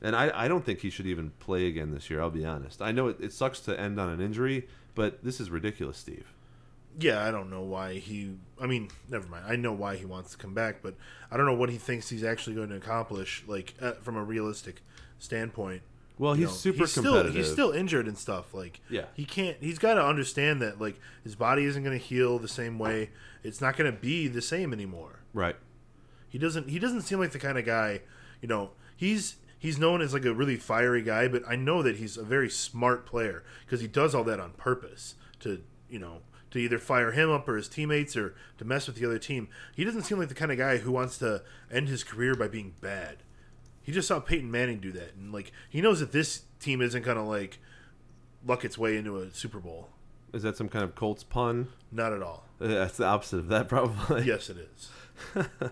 And 0.01 0.15
I, 0.15 0.31
I 0.33 0.47
don't 0.47 0.65
think 0.65 0.79
he 0.79 0.89
should 0.89 1.07
even 1.07 1.31
play 1.39 1.67
again 1.67 1.91
this 1.91 2.09
year. 2.09 2.21
I'll 2.21 2.29
be 2.29 2.45
honest. 2.45 2.81
I 2.81 2.91
know 2.91 3.07
it, 3.07 3.17
it 3.19 3.33
sucks 3.33 3.59
to 3.61 3.79
end 3.79 3.99
on 3.99 4.09
an 4.09 4.19
injury, 4.21 4.67
but 4.95 5.23
this 5.23 5.39
is 5.39 5.49
ridiculous, 5.49 5.97
Steve. 5.97 6.31
Yeah, 6.99 7.25
I 7.25 7.31
don't 7.31 7.49
know 7.49 7.61
why 7.61 7.93
he. 7.95 8.35
I 8.61 8.65
mean, 8.67 8.89
never 9.09 9.27
mind. 9.27 9.45
I 9.47 9.55
know 9.55 9.71
why 9.71 9.95
he 9.95 10.05
wants 10.05 10.31
to 10.31 10.37
come 10.37 10.53
back, 10.53 10.81
but 10.81 10.95
I 11.31 11.37
don't 11.37 11.45
know 11.45 11.53
what 11.55 11.69
he 11.69 11.77
thinks 11.77 12.09
he's 12.09 12.23
actually 12.23 12.55
going 12.55 12.69
to 12.69 12.75
accomplish, 12.75 13.43
like 13.47 13.73
uh, 13.81 13.93
from 14.01 14.17
a 14.17 14.23
realistic 14.23 14.81
standpoint. 15.19 15.83
Well, 16.17 16.35
You 16.35 16.41
he's 16.41 16.49
know, 16.49 16.55
super 16.55 16.77
he's 16.79 16.93
competitive. 16.93 17.31
Still, 17.31 17.41
he's 17.43 17.51
still 17.51 17.71
injured 17.71 18.07
and 18.07 18.17
stuff. 18.17 18.53
Like, 18.53 18.81
Yeah. 18.89 19.05
he 19.13 19.25
can't. 19.25 19.57
He's 19.61 19.79
got 19.79 19.93
to 19.95 20.05
understand 20.05 20.61
that 20.61 20.81
like 20.81 20.99
his 21.23 21.35
body 21.35 21.63
isn't 21.63 21.81
going 21.83 21.97
to 21.97 22.03
heal 22.03 22.37
the 22.39 22.47
same 22.49 22.77
way. 22.77 23.09
It's 23.43 23.61
not 23.61 23.77
going 23.77 23.91
to 23.91 23.97
be 23.97 24.27
the 24.27 24.41
same 24.41 24.73
anymore. 24.73 25.19
right. 25.33 25.55
He 26.29 26.37
doesn't. 26.37 26.69
He 26.69 26.79
doesn't 26.79 27.01
seem 27.01 27.19
like 27.19 27.31
the 27.31 27.39
kind 27.39 27.57
of 27.57 27.65
guy. 27.65 28.01
You 28.41 28.47
know, 28.47 28.71
he's 28.95 29.35
he's 29.61 29.77
known 29.77 30.01
as 30.01 30.11
like 30.11 30.25
a 30.25 30.33
really 30.33 30.57
fiery 30.57 31.03
guy, 31.03 31.27
but 31.27 31.43
I 31.47 31.55
know 31.55 31.83
that 31.83 31.97
he's 31.97 32.17
a 32.17 32.23
very 32.23 32.49
smart 32.49 33.05
player 33.05 33.43
because 33.63 33.79
he 33.79 33.87
does 33.87 34.15
all 34.15 34.23
that 34.23 34.39
on 34.39 34.53
purpose 34.53 35.13
to 35.41 35.61
you 35.87 35.99
know 35.99 36.21
to 36.49 36.59
either 36.59 36.79
fire 36.79 37.11
him 37.11 37.29
up 37.29 37.47
or 37.47 37.55
his 37.55 37.69
teammates 37.69 38.17
or 38.17 38.35
to 38.57 38.65
mess 38.65 38.87
with 38.87 38.97
the 38.97 39.05
other 39.05 39.19
team. 39.19 39.47
He 39.73 39.85
doesn't 39.85 40.01
seem 40.01 40.17
like 40.17 40.27
the 40.29 40.35
kind 40.35 40.51
of 40.51 40.57
guy 40.57 40.77
who 40.77 40.91
wants 40.91 41.19
to 41.19 41.43
end 41.71 41.87
his 41.87 42.03
career 42.03 42.33
by 42.35 42.47
being 42.47 42.73
bad. 42.81 43.17
He 43.83 43.91
just 43.91 44.07
saw 44.07 44.19
Peyton 44.19 44.49
Manning 44.51 44.79
do 44.79 44.91
that, 44.93 45.13
and 45.15 45.31
like 45.31 45.51
he 45.69 45.79
knows 45.79 45.99
that 45.99 46.11
this 46.11 46.41
team 46.59 46.81
isn't 46.81 47.03
gonna 47.03 47.25
like 47.25 47.59
luck 48.45 48.65
its 48.65 48.79
way 48.79 48.97
into 48.97 49.17
a 49.17 49.31
Super 49.31 49.59
Bowl. 49.59 49.89
Is 50.33 50.41
that 50.41 50.57
some 50.57 50.69
kind 50.69 50.83
of 50.83 50.95
Colts 50.95 51.23
pun? 51.23 51.67
Not 51.91 52.13
at 52.13 52.23
all. 52.23 52.45
Uh, 52.59 52.67
That's 52.67 52.97
the 52.97 53.05
opposite 53.05 53.37
of 53.37 53.47
that, 53.49 53.67
probably. 53.67 54.23
Yes, 54.23 54.49
it 54.49 54.57
is. 54.57 54.89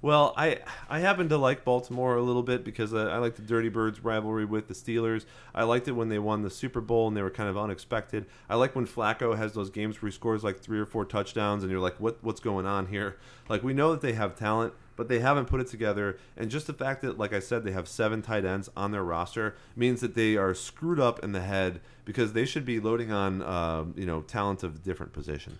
Well, 0.00 0.32
I 0.36 0.60
I 0.88 1.00
happen 1.00 1.28
to 1.30 1.36
like 1.36 1.64
Baltimore 1.64 2.16
a 2.16 2.22
little 2.22 2.44
bit 2.44 2.62
because 2.62 2.94
I, 2.94 3.14
I 3.14 3.18
like 3.18 3.34
the 3.34 3.42
Dirty 3.42 3.68
Birds 3.68 4.04
rivalry 4.04 4.44
with 4.44 4.68
the 4.68 4.74
Steelers. 4.74 5.24
I 5.52 5.64
liked 5.64 5.88
it 5.88 5.92
when 5.92 6.08
they 6.08 6.20
won 6.20 6.42
the 6.42 6.50
Super 6.50 6.80
Bowl 6.80 7.08
and 7.08 7.16
they 7.16 7.22
were 7.22 7.30
kind 7.30 7.48
of 7.48 7.58
unexpected. 7.58 8.26
I 8.48 8.54
like 8.54 8.76
when 8.76 8.86
Flacco 8.86 9.36
has 9.36 9.54
those 9.54 9.70
games 9.70 10.00
where 10.00 10.08
he 10.08 10.14
scores 10.14 10.44
like 10.44 10.60
three 10.60 10.78
or 10.78 10.86
four 10.86 11.04
touchdowns 11.04 11.64
and 11.64 11.72
you're 11.72 11.80
like, 11.80 11.98
what 11.98 12.18
what's 12.22 12.40
going 12.40 12.64
on 12.64 12.86
here? 12.86 13.16
Like 13.48 13.64
we 13.64 13.74
know 13.74 13.90
that 13.90 14.00
they 14.00 14.12
have 14.12 14.36
talent, 14.36 14.72
but 14.94 15.08
they 15.08 15.18
haven't 15.18 15.46
put 15.46 15.60
it 15.60 15.66
together. 15.66 16.16
And 16.36 16.48
just 16.48 16.68
the 16.68 16.72
fact 16.72 17.02
that, 17.02 17.18
like 17.18 17.32
I 17.32 17.40
said, 17.40 17.64
they 17.64 17.72
have 17.72 17.88
seven 17.88 18.22
tight 18.22 18.44
ends 18.44 18.70
on 18.76 18.92
their 18.92 19.04
roster 19.04 19.56
means 19.74 20.00
that 20.00 20.14
they 20.14 20.36
are 20.36 20.54
screwed 20.54 21.00
up 21.00 21.24
in 21.24 21.32
the 21.32 21.40
head 21.40 21.80
because 22.04 22.34
they 22.34 22.44
should 22.44 22.64
be 22.64 22.78
loading 22.78 23.10
on 23.10 23.42
um, 23.42 23.94
you 23.96 24.06
know 24.06 24.22
talent 24.22 24.62
of 24.62 24.84
different 24.84 25.12
position. 25.12 25.58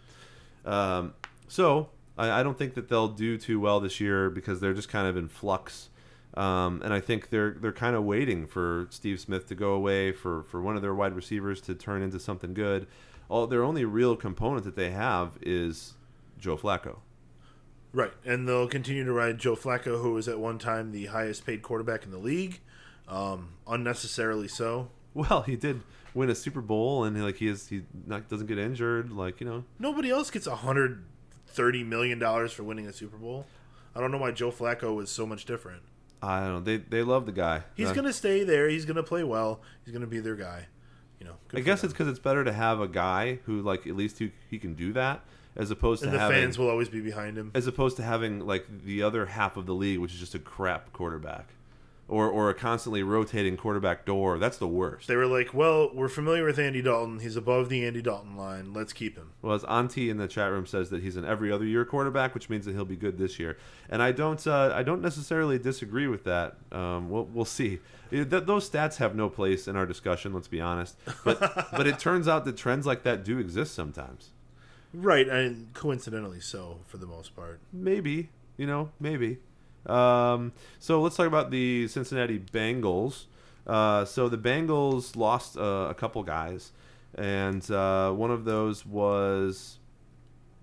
Um, 0.65 1.15
so 1.49 1.89
I, 2.19 2.41
I 2.41 2.43
don't 2.43 2.59
think 2.59 2.75
that 2.75 2.89
they'll 2.89 3.09
do 3.09 3.39
too 3.39 3.61
well 3.61 3.81
this 3.81 4.01
year 4.01 4.29
because 4.29 4.61
they're 4.61 4.75
just 4.75 4.89
kind 4.89 5.07
of 5.07 5.17
in 5.17 5.29
flux. 5.29 5.89
Um, 6.35 6.83
and 6.85 6.93
I 6.93 7.01
think 7.01 7.31
they're 7.31 7.53
they're 7.53 7.73
kind 7.73 7.97
of 7.97 8.05
waiting 8.05 8.47
for 8.47 8.87
Steve 8.91 9.19
Smith 9.19 9.47
to 9.49 9.55
go 9.55 9.73
away 9.73 10.13
for, 10.13 10.43
for 10.45 10.61
one 10.61 10.77
of 10.77 10.83
their 10.83 10.95
wide 10.95 11.15
receivers 11.15 11.61
to 11.63 11.75
turn 11.75 12.03
into 12.03 12.21
something 12.21 12.53
good. 12.55 12.87
All 13.29 13.47
their 13.47 13.65
only 13.65 13.85
real 13.85 14.15
component 14.17 14.65
that 14.65 14.77
they 14.77 14.91
have 14.91 15.39
is 15.41 15.95
Joe 16.39 16.57
Flacco. 16.57 16.99
Right, 17.93 18.13
and 18.25 18.47
they'll 18.47 18.69
continue 18.69 19.05
to 19.05 19.13
ride 19.13 19.39
Joe 19.39 19.57
Flacco, 19.57 20.03
who 20.03 20.13
was 20.13 20.29
at 20.29 20.39
one 20.39 20.59
time 20.59 20.93
the 20.93 21.07
highest 21.07 21.47
paid 21.47 21.63
quarterback 21.63 22.05
in 22.05 22.11
the 22.11 22.19
league, 22.19 22.61
um, 23.09 23.55
unnecessarily 23.67 24.49
so. 24.49 24.91
Well, 25.15 25.43
he 25.43 25.57
did 25.57 25.81
win 26.15 26.31
a 26.31 26.35
Super 26.35 26.61
Bowl, 26.61 27.05
and 27.05 27.21
like 27.23 27.37
he 27.37 27.49
is 27.49 27.69
he 27.69 27.83
not 28.07 28.29
doesn't 28.29 28.47
get 28.47 28.59
injured. 28.59 29.11
Like 29.11 29.41
you 29.41 29.47
know, 29.47 29.65
Nobody 29.79 30.11
else 30.11 30.31
gets 30.31 30.47
a 30.47 30.55
hundred 30.57 31.03
thirty 31.49 31.83
million 31.85 32.19
dollars 32.19 32.53
for 32.53 32.63
winning 32.63 32.87
a 32.87 32.93
Super 32.93 33.17
Bowl. 33.17 33.47
I 33.95 34.01
don't 34.01 34.11
know 34.13 34.19
why 34.19 34.31
Joe 34.31 34.51
Flacco 34.53 34.95
was 34.95 35.11
so 35.11 35.27
much 35.27 35.45
different. 35.45 35.83
I 36.23 36.41
don't 36.41 36.53
know. 36.53 36.61
They 36.61 36.77
they 36.79 37.03
love 37.03 37.27
the 37.27 37.33
guy. 37.33 37.63
He's 37.75 37.89
Uh, 37.91 37.95
gonna 37.95 38.13
stay 38.13 38.45
there. 38.45 38.69
He's 38.69 38.85
gonna 38.85 39.03
play 39.03 39.25
well. 39.25 39.61
He's 39.85 39.93
gonna 39.93 40.07
be 40.07 40.21
their 40.21 40.37
guy. 40.37 40.67
You 41.21 41.27
know, 41.27 41.35
I 41.53 41.61
guess 41.61 41.81
them. 41.81 41.89
it's 41.89 41.95
because 41.95 42.09
it's 42.09 42.19
better 42.21 42.45
to 42.45 42.53
have 42.53 42.81
a 42.81 42.87
guy 42.89 43.41
who 43.47 43.61
like 43.61 43.87
at 43.87 43.97
least 43.97 44.19
who 44.19 44.31
he 44.51 44.59
can 44.59 44.75
do 44.75 44.93
that 44.93 45.25
as 45.57 45.71
opposed 45.73 46.03
and 46.05 46.13
to 46.13 46.17
the 46.17 46.21
having 46.23 46.43
fans 46.43 46.59
will 46.59 46.69
always 46.71 46.89
be 46.89 47.01
behind 47.01 47.37
him. 47.37 47.51
as 47.55 47.67
opposed 47.67 47.97
to 47.97 48.03
having 48.05 48.47
like 48.47 48.67
the 48.85 49.03
other 49.03 49.27
half 49.27 49.57
of 49.57 49.67
the 49.67 49.75
league, 49.75 49.99
which 49.99 50.13
is 50.15 50.21
just 50.21 50.37
a 50.37 50.39
crap 50.39 50.93
quarterback, 50.93 51.49
or 52.09 52.29
or 52.29 52.49
a 52.49 52.55
constantly 52.55 53.03
rotating 53.03 53.57
quarterback 53.57 54.05
door. 54.05 54.39
That's 54.39 54.57
the 54.57 54.67
worst. 54.67 55.07
They 55.07 55.17
were 55.17 55.27
like, 55.27 55.53
"Well, 55.53 55.91
we're 55.95 56.09
familiar 56.09 56.45
with 56.45 56.59
Andy 56.59 56.81
Dalton. 56.81 57.21
He's 57.21 57.37
above 57.37 57.69
the 57.69 57.87
Andy 57.87 58.01
Dalton 58.01 58.37
line. 58.37 58.73
Let's 58.73 58.93
keep 58.93 59.17
him." 59.17 59.33
Well, 59.43 59.55
as 59.55 59.65
Auntie 59.65 60.09
in 60.09 60.17
the 60.17 60.27
chat 60.27 60.51
room 60.51 60.67
says 60.67 60.91
that 60.91 61.03
he's 61.03 61.17
an 61.17 61.25
every 61.25 61.53
other 61.53 61.67
year 61.67 61.85
quarterback, 61.85 62.35
which 62.35 62.49
means 62.49 62.65
that 62.65 62.75
he'll 62.75 62.85
be 62.85 62.97
good 62.97 63.19
this 63.19 63.39
year. 63.39 63.59
And 63.91 64.03
I 64.03 64.13
don't, 64.13 64.45
uh, 64.47 64.73
I 64.75 64.83
don't 64.83 65.03
necessarily 65.03 65.59
disagree 65.59 66.07
with 66.07 66.25
that. 66.25 66.57
Um, 66.73 67.11
we'll, 67.11 67.25
we'll 67.25 67.45
see. 67.45 67.79
Th- 68.11 68.27
those 68.29 68.69
stats 68.69 68.97
have 68.97 69.15
no 69.15 69.29
place 69.29 69.69
in 69.69 69.77
our 69.77 69.87
discussion. 69.87 70.33
Let's 70.33 70.49
be 70.49 70.61
honest. 70.61 70.97
But 71.25 71.41
but 71.73 71.87
it 71.87 71.99
turns 71.99 72.27
out 72.27 72.45
that 72.47 72.57
trends 72.57 72.87
like 72.87 73.03
that 73.03 73.25
do 73.25 73.39
exist 73.39 73.75
sometimes. 73.75 74.31
Right, 74.95 75.29
and 75.29 75.73
coincidentally 75.75 76.41
so 76.41 76.79
for 76.87 76.97
the 76.97 77.07
most 77.07 77.37
part. 77.37 77.61
Maybe, 77.73 78.31
you 78.57 78.67
know, 78.67 78.91
maybe. 78.99 79.39
Um, 79.87 80.53
so 80.79 81.01
let's 81.01 81.17
talk 81.17 81.27
about 81.27 81.51
the 81.51 81.89
Cincinnati 81.89 82.39
Bengals. 82.39 83.25
Uh, 83.67 84.05
so 84.05 84.29
the 84.29 84.39
Bengals 84.39 85.17
lost 85.17 85.57
uh, 85.57 85.87
a 85.91 85.95
couple 85.95 86.23
guys, 86.23 86.73
and 87.15 87.69
uh, 87.71 88.11
one 88.13 88.31
of 88.31 88.45
those 88.45 88.87
was 88.87 89.79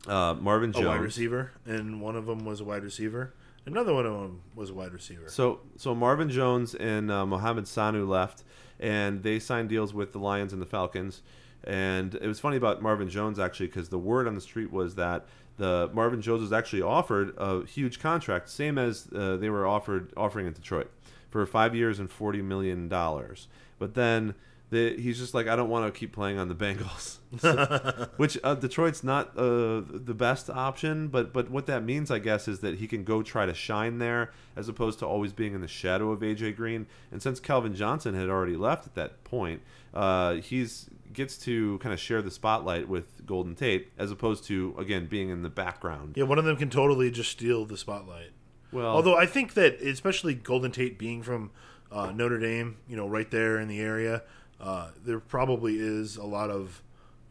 uh, 0.07 0.35
Marvin 0.39 0.71
A 0.71 0.73
Jones. 0.73 0.85
wide 0.87 1.01
receiver, 1.01 1.51
and 1.65 2.01
one 2.01 2.15
of 2.15 2.25
them 2.25 2.45
was 2.45 2.61
a 2.61 2.63
wide 2.63 2.83
receiver. 2.83 3.33
Another 3.67 3.93
one 3.93 4.05
of 4.05 4.13
them 4.13 4.41
was 4.55 4.69
a 4.69 4.73
wide 4.73 4.93
receiver. 4.93 5.27
So 5.27 5.61
so 5.77 5.95
Marvin 5.95 6.29
Jones 6.29 6.75
and 6.75 7.11
uh, 7.11 7.25
Mohamed 7.25 7.65
Sanu 7.65 8.07
left, 8.07 8.43
and 8.79 9.23
they 9.23 9.39
signed 9.39 9.69
deals 9.69 9.93
with 9.93 10.11
the 10.11 10.19
Lions 10.19 10.53
and 10.53 10.61
the 10.61 10.67
Falcons. 10.67 11.21
And 11.63 12.13
it 12.13 12.27
was 12.27 12.39
funny 12.39 12.57
about 12.57 12.81
Marvin 12.83 13.09
Jones 13.09 13.39
actually 13.39 13.67
because 13.67 13.89
the 13.89 13.97
word 13.97 14.27
on 14.27 14.35
the 14.35 14.41
street 14.41 14.71
was 14.71 14.95
that 14.95 15.25
the 15.57 15.89
Marvin 15.93 16.21
Jones 16.21 16.41
was 16.41 16.53
actually 16.53 16.81
offered 16.81 17.33
a 17.37 17.65
huge 17.65 17.99
contract, 17.99 18.49
same 18.49 18.77
as 18.77 19.07
uh, 19.15 19.37
they 19.37 19.49
were 19.49 19.65
offered 19.65 20.11
offering 20.17 20.47
in 20.47 20.53
Detroit 20.53 20.91
for 21.29 21.45
five 21.45 21.75
years 21.75 21.99
and 21.99 22.09
forty 22.09 22.41
million 22.41 22.87
dollars. 22.89 23.47
But 23.79 23.93
then 23.93 24.35
the, 24.71 24.99
he's 24.99 25.19
just 25.19 25.33
like, 25.35 25.47
I 25.47 25.55
don't 25.55 25.69
want 25.69 25.93
to 25.93 25.97
keep 25.97 26.11
playing 26.11 26.39
on 26.39 26.49
the 26.49 26.55
Bengals, 26.55 27.17
So- 27.37 28.07
which 28.17 28.37
uh, 28.43 28.55
Detroit's 28.55 29.03
not 29.03 29.37
uh, 29.37 29.81
the 29.87 30.15
best 30.17 30.49
option. 30.49 31.07
But 31.07 31.31
but 31.33 31.49
what 31.51 31.67
that 31.67 31.83
means, 31.83 32.09
I 32.11 32.19
guess, 32.19 32.47
is 32.47 32.59
that 32.59 32.79
he 32.79 32.87
can 32.87 33.03
go 33.03 33.21
try 33.21 33.45
to 33.45 33.53
shine 33.53 33.99
there 33.99 34.31
as 34.55 34.67
opposed 34.67 34.99
to 34.99 35.05
always 35.05 35.33
being 35.33 35.53
in 35.53 35.61
the 35.61 35.67
shadow 35.67 36.11
of 36.11 36.19
AJ 36.21 36.55
Green. 36.55 36.87
And 37.11 37.21
since 37.21 37.39
Calvin 37.39 37.75
Johnson 37.75 38.15
had 38.15 38.29
already 38.29 38.55
left 38.57 38.87
at 38.87 38.95
that 38.95 39.23
point, 39.23 39.61
uh, 39.93 40.35
he's 40.35 40.89
gets 41.15 41.37
to 41.39 41.77
kind 41.79 41.93
of 41.93 41.99
share 41.99 42.21
the 42.21 42.31
spotlight 42.31 42.87
with 42.87 43.25
Golden 43.25 43.55
Tate 43.55 43.91
as 43.97 44.11
opposed 44.11 44.43
to 44.45 44.75
again 44.77 45.07
being 45.07 45.29
in 45.29 45.41
the 45.41 45.49
background. 45.49 46.15
Yeah, 46.15 46.25
one 46.25 46.37
of 46.37 46.45
them 46.45 46.57
can 46.57 46.69
totally 46.69 47.11
just 47.11 47.31
steal 47.31 47.65
the 47.65 47.77
spotlight. 47.77 48.31
Well, 48.71 48.87
Although 48.87 49.17
I 49.17 49.25
think 49.25 49.53
that, 49.53 49.79
especially 49.81 50.33
Golden 50.33 50.71
Tate 50.71 50.97
being 50.97 51.23
from 51.23 51.51
uh, 51.91 52.11
Notre 52.11 52.39
Dame, 52.39 52.77
you 52.87 52.95
know, 52.95 53.07
right 53.07 53.29
there 53.31 53.59
in 53.59 53.67
the 53.67 53.79
area, 53.79 54.23
uh, 54.59 54.89
there 55.03 55.19
probably 55.19 55.77
is 55.77 56.17
a 56.17 56.25
lot 56.25 56.49
of, 56.49 56.81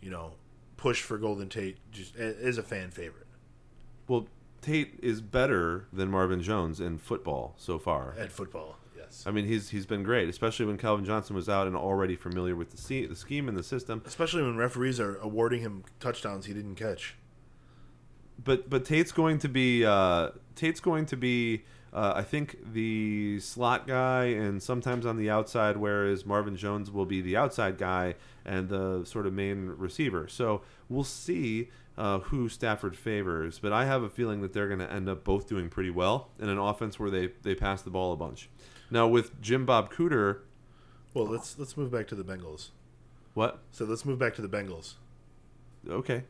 you 0.00 0.10
know, 0.10 0.32
push 0.76 1.02
for 1.02 1.18
Golden 1.18 1.48
Tate 1.48 1.78
just 1.92 2.16
as 2.16 2.56
a 2.56 2.62
fan 2.62 2.90
favorite 2.90 3.24
well, 4.08 4.26
Tate 4.60 4.98
is 5.02 5.20
better 5.20 5.86
than 5.92 6.10
Marvin 6.10 6.42
Jones 6.42 6.80
in 6.80 6.98
football 6.98 7.54
so 7.58 7.78
far. 7.78 8.14
at 8.18 8.32
football. 8.32 8.76
Yes, 9.14 9.26
I 9.26 9.30
mean, 9.30 9.46
he's 9.46 9.70
he's 9.70 9.86
been 9.86 10.02
great, 10.02 10.28
especially 10.28 10.66
when 10.66 10.78
Calvin 10.78 11.04
Johnson 11.04 11.36
was 11.36 11.48
out 11.48 11.66
and 11.66 11.76
already 11.76 12.16
familiar 12.16 12.56
with 12.56 12.70
the 12.70 12.76
se- 12.76 13.06
the 13.06 13.16
scheme 13.16 13.48
and 13.48 13.56
the 13.56 13.62
system. 13.62 14.02
especially 14.06 14.42
when 14.42 14.56
referees 14.56 15.00
are 15.00 15.16
awarding 15.18 15.60
him 15.60 15.84
touchdowns 16.00 16.46
he 16.46 16.52
didn't 16.54 16.76
catch. 16.76 17.16
But 18.42 18.68
but 18.68 18.84
Tate's 18.84 19.12
going 19.12 19.38
to 19.38 19.48
be 19.48 19.84
uh, 19.84 20.30
Tate's 20.56 20.80
going 20.80 21.06
to 21.06 21.16
be 21.16 21.64
uh, 21.92 22.14
I 22.16 22.22
think 22.22 22.56
the 22.72 23.38
slot 23.40 23.86
guy 23.86 24.24
and 24.24 24.60
sometimes 24.62 25.06
on 25.06 25.16
the 25.16 25.30
outside, 25.30 25.76
whereas 25.76 26.26
Marvin 26.26 26.56
Jones 26.56 26.90
will 26.90 27.06
be 27.06 27.20
the 27.20 27.36
outside 27.36 27.78
guy 27.78 28.16
and 28.44 28.68
the 28.68 29.04
sort 29.04 29.26
of 29.26 29.32
main 29.32 29.68
receiver. 29.68 30.26
So 30.26 30.62
we'll 30.88 31.04
see 31.04 31.70
uh, 31.96 32.18
who 32.18 32.48
Stafford 32.48 32.96
favors, 32.96 33.60
but 33.60 33.72
I 33.72 33.84
have 33.84 34.02
a 34.02 34.08
feeling 34.10 34.42
that 34.42 34.52
they're 34.52 34.66
going 34.66 34.80
to 34.80 34.92
end 34.92 35.08
up 35.08 35.22
both 35.22 35.48
doing 35.48 35.68
pretty 35.68 35.90
well 35.90 36.30
in 36.40 36.48
an 36.48 36.58
offense 36.58 36.98
where 36.98 37.10
they 37.10 37.28
they 37.42 37.54
pass 37.54 37.82
the 37.82 37.90
ball 37.90 38.12
a 38.12 38.16
bunch. 38.16 38.50
Now 38.90 39.06
with 39.08 39.40
Jim 39.40 39.64
Bob 39.66 39.92
Cooter, 39.92 40.40
Well, 41.12 41.26
let's 41.26 41.58
let's 41.58 41.76
move 41.76 41.90
back 41.90 42.06
to 42.08 42.14
the 42.14 42.24
Bengals. 42.24 42.68
what? 43.34 43.60
So 43.72 43.84
let's 43.84 44.04
move 44.04 44.18
back 44.18 44.34
to 44.36 44.42
the 44.42 44.48
Bengals. 44.48 44.94
Okay, 45.88 46.24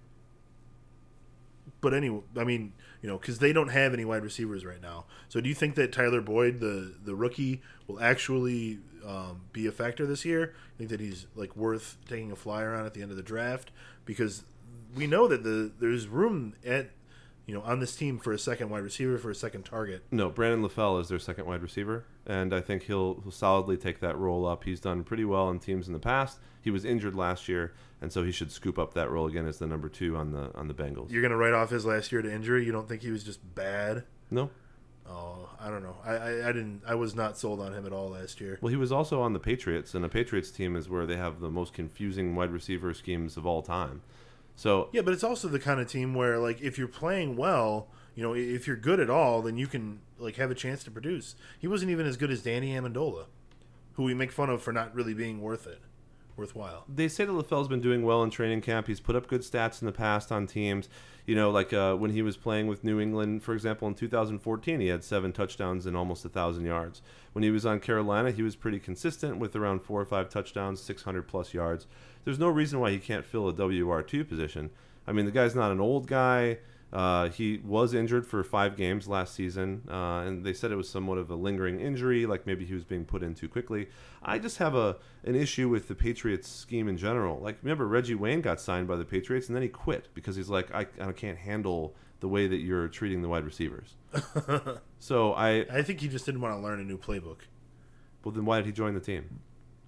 But 1.81 1.95
anyway, 1.95 2.23
I 2.37 2.45
mean, 2.45 2.73
you 3.03 3.09
know, 3.09 3.19
because 3.19 3.39
they 3.39 3.53
don't 3.53 3.69
have 3.69 3.93
any 3.95 4.05
wide 4.05 4.25
receivers 4.25 4.65
right 4.65 4.81
now. 4.83 5.05
So 5.29 5.41
do 5.41 5.49
you 5.49 5.55
think 5.55 5.75
that 5.77 5.93
Tyler 5.93 6.21
Boyd, 6.21 6.61
the 6.61 6.95
the 7.05 7.15
rookie, 7.15 7.63
will 7.87 8.01
actually 8.01 8.79
um, 9.07 9.43
be 9.53 9.67
a 9.67 9.73
factor 9.73 10.07
this 10.07 10.25
year? 10.25 10.55
I 10.75 10.79
think 10.79 10.91
that 10.91 11.01
he's 11.01 11.27
like 11.37 11.55
worth 11.57 11.97
taking 12.09 12.33
a 12.33 12.37
flyer 12.37 12.75
on 12.75 12.85
at 12.87 12.95
the 12.95 13.03
end 13.03 13.11
of 13.11 13.17
the 13.17 13.23
draft 13.23 13.71
because 14.05 14.45
we 14.97 15.07
know 15.07 15.29
that 15.29 15.45
the 15.45 15.71
there's 15.79 16.07
room 16.09 16.55
at 16.67 16.91
you 17.47 17.55
know 17.55 17.63
on 17.63 17.79
this 17.81 17.95
team 17.95 18.19
for 18.19 18.33
a 18.33 18.39
second 18.39 18.71
wide 18.71 18.83
receiver 18.83 19.19
for 19.19 19.31
a 19.31 19.35
second 19.37 19.65
target. 19.65 20.03
No, 20.11 20.31
Brandon 20.31 20.69
LaFell 20.69 21.01
is 21.01 21.09
their 21.09 21.19
second 21.21 21.47
wide 21.47 21.63
receiver, 21.63 22.07
and 22.27 22.55
I 22.55 22.61
think 22.61 22.85
he'll, 22.85 23.21
he'll 23.23 23.31
solidly 23.33 23.77
take 23.77 24.01
that 24.01 24.17
role 24.17 24.47
up. 24.47 24.65
He's 24.65 24.81
done 24.81 25.05
pretty 25.05 25.25
well 25.25 25.51
in 25.51 25.59
teams 25.59 25.87
in 25.87 25.93
the 25.93 25.99
past. 25.99 26.39
He 26.61 26.71
was 26.71 26.85
injured 26.85 27.15
last 27.15 27.49
year, 27.49 27.75
and 28.01 28.11
so 28.13 28.23
he 28.25 28.33
should 28.33 28.51
scoop 28.51 28.79
up 28.79 28.95
that 28.95 29.11
role 29.11 29.27
again 29.27 29.47
as 29.47 29.59
the 29.59 29.67
number 29.67 29.89
two 29.89 30.17
on 30.17 30.33
the 30.33 30.51
on 30.55 30.67
the 30.69 30.75
Bengals. 30.75 31.11
You're 31.11 31.23
gonna 31.23 31.37
write 31.37 31.53
off 31.53 31.71
his 31.71 31.85
last 31.85 32.11
year 32.13 32.23
to 32.23 32.33
injury. 32.33 32.65
You 32.65 32.73
don't 32.73 32.89
think 32.89 33.03
he 33.03 33.11
was 33.11 33.23
just 33.25 33.41
bad? 33.55 34.05
no, 34.31 34.51
Oh, 35.07 35.51
I 35.61 35.69
don't 35.69 35.83
know. 35.83 35.97
I, 36.03 36.13
I, 36.13 36.49
I 36.49 36.53
didn't. 36.53 36.81
I 36.87 36.95
was 36.95 37.15
not 37.15 37.37
sold 37.37 37.61
on 37.61 37.75
him 37.75 37.85
at 37.85 37.93
all 37.93 38.09
last 38.09 38.41
year. 38.41 38.59
well, 38.63 38.71
he 38.71 38.77
was 38.77 38.91
also 38.91 39.21
on 39.21 39.35
the 39.35 39.39
Patriots, 39.39 39.95
and 39.95 40.03
the 40.03 40.09
Patriots 40.09 40.51
team 40.51 40.77
is 40.77 40.89
where 40.89 41.05
they 41.05 41.17
have 41.17 41.41
the 41.41 41.51
most 41.51 41.75
confusing 41.75 42.35
wide 42.35 42.51
receiver 42.51 42.95
schemes 42.95 43.37
of 43.37 43.45
all 43.45 43.61
time. 43.61 44.01
So 44.57 44.89
Yeah, 44.93 45.03
but 45.03 45.13
it's 45.13 45.25
also 45.25 45.49
the 45.49 45.59
kind 45.59 45.79
of 45.81 45.89
team 45.89 46.15
where, 46.15 46.39
like, 46.39 46.63
if 46.63 46.79
you're 46.79 46.89
playing 46.89 47.37
well, 47.37 47.89
you 48.15 48.23
know, 48.23 48.35
if 48.35 48.67
you're 48.67 48.77
good 48.77 49.01
at 49.01 49.11
all, 49.11 49.43
then 49.43 49.57
you 49.57 49.67
can 49.67 50.01
like 50.19 50.37
have 50.37 50.51
a 50.51 50.55
chance 50.55 50.85
to 50.85 50.91
produce. 50.91 51.35
He 51.59 51.67
wasn't 51.67 51.91
even 51.91 52.07
as 52.07 52.17
good 52.17 52.31
as 52.31 52.43
Danny 52.43 52.73
Amendola, 52.73 53.27
who 53.95 54.05
we 54.05 54.15
make 54.15 54.33
fun 54.33 54.51
of 54.51 54.63
for 54.63 54.73
not 54.73 54.95
really 54.95 55.15
being 55.15 55.41
worth 55.41 55.67
it, 55.67 55.81
worthwhile. 56.37 56.85
they 56.89 57.09
say 57.09 57.25
that 57.25 57.33
LaFell's 57.33 57.69
been 57.69 57.81
doing 57.81 58.03
well 58.05 58.23
in 58.23 58.31
training 58.31 58.61
camp. 58.61 58.87
He's 58.87 59.01
put 59.01 59.17
up 59.17 59.27
good 59.27 59.43
stats 59.43 59.83
in 59.83 59.87
the 59.87 59.93
past 59.93 60.31
on 60.31 60.47
teams. 60.47 60.89
You 61.27 61.35
know, 61.35 61.51
like 61.51 61.73
uh, 61.73 61.95
when 61.97 62.11
he 62.11 62.21
was 62.21 62.37
playing 62.37 62.67
with 62.67 62.85
New 62.85 63.01
England, 63.01 63.43
for 63.43 63.55
example, 63.55 63.89
in 63.89 63.95
2014, 63.95 64.79
he 64.79 64.89
had 64.89 65.03
seven 65.03 65.33
touchdowns 65.33 65.87
and 65.87 65.97
almost 65.97 66.25
a 66.25 66.29
thousand 66.29 66.67
yards. 66.67 67.01
When 67.33 67.43
he 67.43 67.51
was 67.51 67.65
on 67.65 67.81
Carolina, 67.81 68.31
he 68.31 68.43
was 68.43 68.57
pretty 68.57 68.79
consistent 68.79 69.39
with 69.39 69.57
around 69.57 69.81
four 69.81 70.01
or 70.01 70.05
five 70.05 70.29
touchdowns, 70.29 70.83
600 70.83 71.27
plus 71.27 71.55
yards. 71.55 71.87
There's 72.25 72.39
no 72.39 72.49
reason 72.49 72.79
why 72.79 72.91
he 72.91 72.99
can't 72.99 73.25
fill 73.25 73.49
a 73.49 73.55
WR2 73.55 74.29
position. 74.29 74.71
I 75.07 75.13
mean, 75.13 75.25
the 75.25 75.33
guy's 75.33 75.55
not 75.55 75.73
an 75.73 75.81
old 75.81 76.07
guy. 76.07 76.59
Uh, 76.95 77.29
he 77.29 77.61
was 77.65 77.93
injured 77.93 78.25
for 78.25 78.45
five 78.45 78.77
games 78.77 79.09
last 79.09 79.35
season, 79.35 79.83
uh, 79.91 80.21
and 80.21 80.45
they 80.45 80.53
said 80.53 80.71
it 80.71 80.77
was 80.77 80.89
somewhat 80.89 81.19
of 81.19 81.29
a 81.29 81.35
lingering 81.35 81.81
injury, 81.81 82.25
like 82.25 82.47
maybe 82.47 82.65
he 82.65 82.73
was 82.73 82.85
being 82.85 83.05
put 83.05 83.21
in 83.21 83.35
too 83.35 83.49
quickly. 83.49 83.89
I 84.23 84.39
just 84.39 84.59
have 84.59 84.77
a 84.77 84.97
an 85.25 85.35
issue 85.35 85.69
with 85.69 85.89
the 85.89 85.97
Patriots 85.97 86.49
scheme 86.49 86.87
in 86.89 86.97
general. 86.97 87.41
Like, 87.41 87.59
remember 87.63 87.89
Reggie 87.89 88.15
Wayne 88.15 88.41
got 88.41 88.61
signed 88.61 88.87
by 88.87 88.95
the 88.95 89.05
Patriots, 89.05 89.49
and 89.49 89.57
then 89.57 89.63
he 89.63 89.69
quit 89.69 90.09
because 90.15 90.37
he's 90.37 90.49
like, 90.49 90.73
I, 90.73 90.87
I 91.01 91.11
can't 91.11 91.39
handle 91.39 91.97
the 92.21 92.29
way 92.29 92.47
that 92.47 92.59
you're 92.59 92.87
treating 92.87 93.23
the 93.23 93.29
wide 93.29 93.45
receivers. 93.45 93.97
so 95.01 95.33
I, 95.33 95.67
I 95.71 95.83
think 95.83 96.01
he 96.01 96.07
just 96.07 96.25
didn't 96.25 96.41
want 96.41 96.55
to 96.55 96.61
learn 96.61 96.79
a 96.79 96.85
new 96.85 96.97
playbook, 96.97 97.41
well, 98.25 98.33
then 98.33 98.45
why 98.45 98.59
did 98.59 98.67
he 98.67 98.73
join 98.73 98.95
the 98.95 99.01
team? 99.01 99.41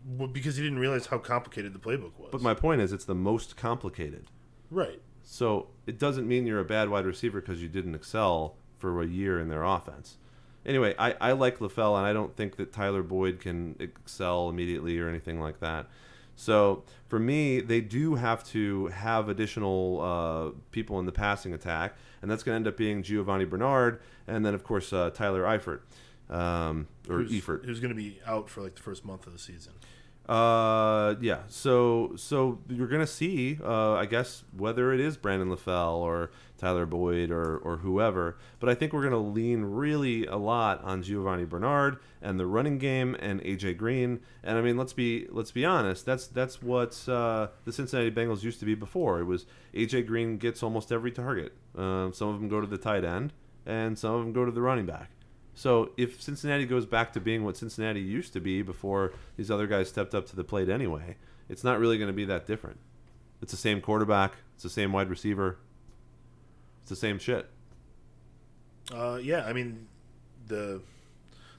well, 0.07 0.29
because 0.29 0.57
he 0.57 0.63
didn't 0.63 0.79
realize 0.79 1.07
how 1.07 1.19
complicated 1.19 1.73
the 1.73 1.79
playbook 1.79 2.19
was. 2.19 2.29
But 2.31 2.41
my 2.41 2.55
point 2.55 2.81
is, 2.81 2.93
it's 2.93 3.05
the 3.05 3.15
most 3.15 3.57
complicated. 3.57 4.31
right. 4.71 5.01
So 5.29 5.67
it 5.87 5.99
doesn't 5.99 6.27
mean 6.27 6.47
you're 6.47 6.61
a 6.61 6.65
bad 6.65 6.89
wide 6.89 7.05
receiver 7.05 7.41
because 7.41 7.61
you 7.61 7.69
didn't 7.69 7.97
excel 7.97 8.55
for 8.79 9.03
a 9.03 9.07
year 9.07 9.41
in 9.41 9.49
their 9.49 9.65
offense. 9.65 10.19
Anyway, 10.65 10.95
I, 10.99 11.15
I 11.21 11.33
like 11.33 11.59
LaFell, 11.59 11.97
and 11.99 12.07
I 12.07 12.13
don't 12.13 12.35
think 12.37 12.57
that 12.57 12.73
Tyler 12.73 13.03
Boyd 13.03 13.41
can 13.41 13.77
excel 13.79 14.49
immediately 14.49 14.99
or 14.99 15.09
anything 15.09 15.41
like 15.41 15.61
that. 15.61 15.89
So 16.37 16.85
for 17.09 17.19
me, 17.19 17.61
they 17.61 17.81
do 17.81 18.15
have 18.15 18.45
to 18.49 18.87
have 18.89 19.29
additional 19.29 20.01
uh, 20.01 20.59
people 20.71 20.99
in 21.01 21.07
the 21.07 21.13
passing 21.13 21.53
attack, 21.55 21.97
and 22.23 22.31
that's 22.31 22.43
going 22.43 22.55
to 22.55 22.57
end 22.57 22.69
up 22.69 22.77
being 22.77 23.03
Giovani 23.03 23.49
Bernard, 23.49 24.01
and 24.27 24.47
then 24.47 24.55
of 24.55 24.63
course 24.63 24.93
uh, 24.93 25.11
Tyler 25.11 25.43
Eifert 25.43 25.81
um, 26.31 26.89
or 27.09 27.19
who's, 27.19 27.33
Eifert. 27.33 27.65
who's 27.65 27.81
going 27.81 27.95
to 27.95 27.97
be 27.97 28.21
out 28.27 28.49
for 28.49 28.63
like 28.63 28.75
the 28.75 28.83
first 28.83 29.05
month 29.05 29.27
of 29.27 29.33
the 29.33 29.39
season. 29.39 29.73
Uh, 30.29 31.15
yeah. 31.21 31.43
So, 31.49 32.13
so 32.17 32.59
you're 32.69 32.89
gonna 32.89 33.07
see, 33.07 33.59
uh, 33.63 33.93
I 33.93 34.07
guess, 34.07 34.43
whether 34.57 34.93
it 34.93 35.01
is 35.01 35.17
Brandon 35.17 35.49
LaFell 35.49 35.99
or 35.99 36.31
Tyler 36.59 36.85
Boyd 36.85 37.31
or 37.31 37.57
or 37.59 37.79
whoever. 37.79 38.37
But 38.59 38.69
I 38.69 38.75
think 38.75 38.93
we're 38.93 39.05
gonna 39.05 39.19
lean 39.19 39.65
really 39.65 40.27
a 40.27 40.37
lot 40.37 40.83
on 40.83 41.03
Giovani 41.03 41.45
Bernard 41.49 41.99
and 42.21 42.41
the 42.41 42.47
running 42.47 42.79
game 42.79 43.15
and 43.21 43.41
AJ 43.43 43.77
Green. 43.77 44.21
And 44.43 44.59
I 44.59 44.63
mean, 44.63 44.77
let's 44.77 44.93
be 44.93 45.29
let's 45.31 45.53
be 45.53 45.65
honest. 45.65 46.05
That's 46.05 46.27
that's 46.27 46.61
what 46.61 47.09
uh, 47.09 47.49
the 47.65 47.73
Cincinnati 47.73 48.11
Bengals 48.11 48.43
used 48.43 48.59
to 48.61 48.67
be 48.67 48.75
before. 48.75 49.21
It 49.21 49.25
was 49.25 49.47
AJ 49.75 50.07
Green 50.07 50.39
gets 50.39 50.63
almost 50.63 50.91
every 50.91 51.13
target. 51.13 51.53
Um, 51.77 52.13
some 52.13 52.29
of 52.29 52.41
them 52.41 52.49
go 52.49 52.61
to 52.61 52.67
the 52.67 52.79
tight 52.79 53.05
end, 53.05 53.33
and 53.65 53.97
some 53.97 54.15
of 54.15 54.23
them 54.23 54.33
go 54.33 54.45
to 54.45 54.51
the 54.51 54.63
running 54.63 54.87
back. 54.87 55.11
So 55.57 55.93
if 55.97 56.21
Cincinnati 56.21 56.67
goes 56.67 56.85
back 56.85 57.15
to 57.15 57.21
being 57.21 57.43
what 57.43 57.57
Cincinnati 57.57 58.01
used 58.01 58.35
to 58.35 58.41
be 58.41 58.61
before 58.61 59.15
these 59.39 59.51
other 59.51 59.67
guys 59.67 59.89
stepped 59.89 60.15
up 60.15 60.27
to 60.27 60.37
the 60.37 60.45
plate 60.45 60.69
anyway, 60.69 61.17
it's 61.49 61.65
not 61.65 61.81
really 61.81 61.97
going 61.97 62.11
to 62.11 62.15
be 62.15 62.27
that 62.27 62.47
different. 62.47 62.79
It's 63.41 63.53
the 63.53 63.59
same 63.59 63.81
quarterback, 63.81 64.35
it's 64.55 64.63
the 64.63 64.69
same 64.69 64.93
wide 64.93 65.09
receiver, 65.09 65.57
it's 66.83 66.91
the 66.91 66.97
same 66.97 67.19
shit. 67.19 67.49
Uh, 68.93 69.19
yeah, 69.21 69.47
I 69.47 69.55
mean, 69.55 69.87
the 70.47 70.83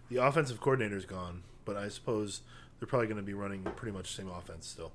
the 0.10 0.24
offensive 0.24 0.62
coordinator's 0.62 1.06
gone, 1.06 1.42
but 1.66 1.76
I 1.76 1.90
suppose 1.90 2.42
they're 2.80 2.88
probably 2.88 3.08
going 3.08 3.18
to 3.18 3.24
be 3.24 3.34
running 3.34 3.64
pretty 3.64 3.98
much 3.98 4.16
the 4.16 4.22
same 4.22 4.32
offense 4.32 4.68
still. 4.68 4.92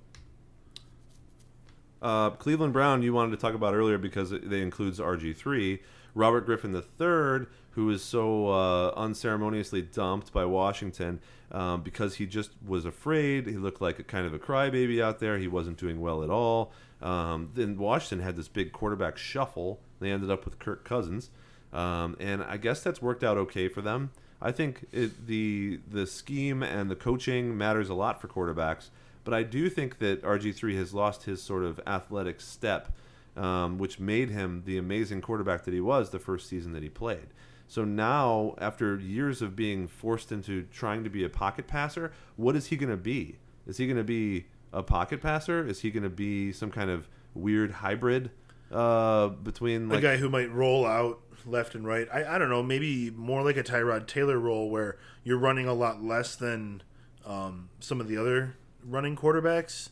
Uh, 2.01 2.31
Cleveland 2.31 2.73
Brown, 2.73 3.03
you 3.03 3.13
wanted 3.13 3.33
to 3.33 3.37
talk 3.37 3.55
about 3.55 3.75
earlier 3.75 3.99
because 3.99 4.31
it, 4.31 4.49
they 4.49 4.63
includes 4.63 5.01
RG 5.01 5.37
three. 5.37 5.83
Robert 6.15 6.47
Griffin 6.47 6.75
III, 6.75 7.47
who 7.71 7.87
was 7.87 8.03
so 8.03 8.49
uh, 8.49 8.93
unceremoniously 8.97 9.83
dumped 9.83 10.33
by 10.33 10.45
Washington 10.45 11.21
um, 11.51 11.83
because 11.83 12.17
he 12.17 12.27
just 12.27 12.51
was 12.67 12.85
afraid. 12.85 13.47
He 13.47 13.57
looked 13.57 13.81
like 13.81 13.99
a 13.99 14.03
kind 14.03 14.27
of 14.27 14.35
a 14.35 14.39
crybaby 14.39 15.03
out 15.03 15.21
there. 15.21 15.39
He 15.39 15.49
wasn't 15.49 15.79
doing 15.79 16.01
well 16.01 16.23
at 16.23 16.31
all. 16.31 16.73
Um, 17.01 17.51
then 17.55 17.77
Washington 17.79 18.25
had 18.25 18.37
this 18.37 18.49
big 18.49 18.73
quarterback 18.73 19.19
shuffle. 19.19 19.81
They 20.01 20.11
ended 20.11 20.31
up 20.31 20.45
with 20.45 20.59
Kirk 20.59 20.85
Cousins, 20.85 21.31
um, 21.73 22.17
and 22.21 22.43
I 22.43 22.57
guess 22.57 22.83
that's 22.83 23.03
worked 23.03 23.25
out 23.25 23.37
okay 23.39 23.69
for 23.69 23.83
them. 23.83 24.11
I 24.41 24.51
think 24.51 24.87
it, 24.93 25.27
the 25.27 25.81
the 25.89 26.07
scheme 26.07 26.63
and 26.63 26.91
the 26.91 26.97
coaching 26.97 27.57
matters 27.57 27.89
a 27.89 27.95
lot 27.95 28.21
for 28.21 28.29
quarterbacks, 28.29 28.89
But 29.25 29.35
I 29.35 29.45
do 29.45 29.71
think 29.71 29.99
that 29.99 30.23
RG3 30.23 30.77
has 30.79 30.93
lost 30.93 31.25
his 31.25 31.41
sort 31.41 31.63
of 31.63 31.81
athletic 31.87 32.41
step, 32.41 32.93
um, 33.37 33.79
which 33.79 33.99
made 33.99 34.31
him 34.31 34.63
the 34.67 34.79
amazing 34.79 35.21
quarterback 35.21 35.65
that 35.65 35.75
he 35.75 35.81
was 35.81 36.11
the 36.11 36.19
first 36.19 36.49
season 36.49 36.73
that 36.73 36.83
he 36.83 36.89
played. 36.89 37.29
So 37.67 37.85
now, 37.85 38.55
after 38.59 38.99
years 38.99 39.41
of 39.41 39.57
being 39.57 39.89
forced 39.89 40.31
into 40.31 40.65
trying 40.65 41.05
to 41.05 41.11
be 41.11 41.25
a 41.25 41.31
pocket 41.31 41.67
passer, 41.67 42.13
what 42.37 42.55
is 42.55 42.67
he 42.67 42.77
going 42.77 42.91
to 42.91 42.97
be? 42.97 43.39
Is 43.67 43.79
he 43.79 43.87
going 43.87 43.97
to 43.97 44.05
be 44.05 44.47
a 44.73 44.83
pocket 44.83 45.23
passer? 45.23 45.67
Is 45.67 45.81
he 45.81 45.91
going 45.91 46.03
to 46.03 46.11
be 46.11 46.53
some 46.53 46.71
kind 46.71 46.91
of 46.91 47.09
weird 47.35 47.71
hybrid 47.71 48.31
uh, 48.71 49.29
between 49.29 49.91
a 49.91 50.01
guy 50.01 50.17
who 50.17 50.29
might 50.29 50.51
roll 50.51 50.87
out 50.87 51.21
left 51.47 51.75
and 51.75 51.87
right. 51.87 52.09
I, 52.13 52.37
I 52.37 52.39
don't 52.39 52.49
know, 52.49 52.63
maybe 52.63 53.11
more 53.11 53.43
like 53.43 53.57
a 53.57 53.63
Tyrod 53.63 54.07
Taylor 54.07 54.39
role 54.39 54.71
where 54.71 54.99
you're 55.25 55.39
running 55.39 55.67
a 55.67 55.75
lot 55.75 56.03
less 56.03 56.37
than 56.37 56.83
um, 57.27 57.69
some 57.81 58.01
of 58.01 58.09
the 58.09 58.17
other 58.17 58.57
running 58.85 59.17
quarterbacks. 59.17 59.91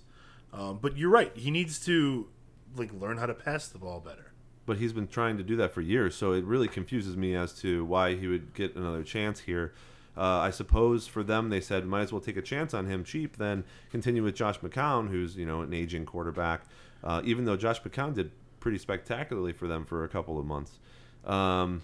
Um, 0.53 0.79
but 0.81 0.97
you're 0.97 1.11
right. 1.11 1.35
He 1.37 1.51
needs 1.51 1.79
to 1.87 2.29
like 2.77 2.93
learn 2.93 3.19
how 3.19 3.27
to 3.27 3.35
pass 3.35 3.69
the 3.69 3.79
ball 3.79 4.01
better. 4.01 4.33
but 4.67 4.77
he's 4.79 4.93
been 4.93 5.09
trying 5.09 5.37
to 5.37 5.43
do 5.43 5.57
that 5.57 5.73
for 5.73 5.81
years. 5.81 6.15
So 6.15 6.33
it 6.33 6.45
really 6.45 6.69
confuses 6.69 7.17
me 7.17 7.35
as 7.35 7.53
to 7.61 7.85
why 7.85 8.15
he 8.15 8.29
would 8.29 8.55
get 8.55 8.77
another 8.77 9.03
chance 9.03 9.41
here. 9.41 9.73
Uh, 10.17 10.39
I 10.39 10.51
suppose 10.51 11.07
for 11.07 11.23
them, 11.23 11.49
they 11.51 11.61
said 11.61 11.87
might 11.87 12.03
as 12.03 12.13
well 12.13 12.21
take 12.21 12.37
a 12.37 12.43
chance 12.43 12.75
on 12.75 12.87
him 12.87 13.05
cheap 13.05 13.37
then 13.37 13.65
continue 13.91 14.23
with 14.23 14.35
Josh 14.35 14.59
McCown, 14.61 15.09
who's 15.09 15.37
you 15.37 15.47
know 15.47 15.63
an 15.63 15.73
aging 15.73 16.05
quarterback. 16.07 16.63
Uh, 17.03 17.23
even 17.25 17.45
though 17.47 17.57
Josh 17.57 17.81
McCown 17.83 18.13
did 18.15 18.31
pretty 18.61 18.77
spectacularly 18.79 19.53
for 19.53 19.67
them 19.67 19.85
for 19.87 20.05
a 20.05 20.09
couple 20.09 20.39
of 20.39 20.45
months. 20.45 20.79
Um, 21.25 21.83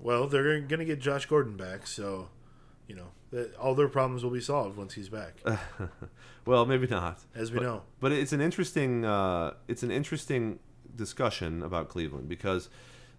Well, 0.00 0.26
they're 0.26 0.60
going 0.60 0.78
to 0.78 0.84
get 0.84 0.98
Josh 1.00 1.26
Gordon 1.26 1.56
back, 1.56 1.86
so 1.86 2.28
you 2.88 2.96
know 2.96 3.08
that 3.32 3.56
all 3.56 3.74
their 3.74 3.88
problems 3.88 4.22
will 4.22 4.30
be 4.30 4.40
solved 4.40 4.76
once 4.76 4.94
he's 4.94 5.08
back, 5.08 5.34
well, 6.46 6.64
maybe 6.64 6.86
not. 6.86 7.18
as 7.34 7.50
we 7.50 7.58
but, 7.58 7.64
know. 7.64 7.82
But 7.98 8.12
it's 8.12 8.32
an 8.32 8.40
interesting 8.40 9.04
uh, 9.04 9.54
it's 9.66 9.82
an 9.82 9.90
interesting 9.90 10.60
discussion 10.94 11.62
about 11.62 11.88
Cleveland 11.88 12.28
because 12.28 12.68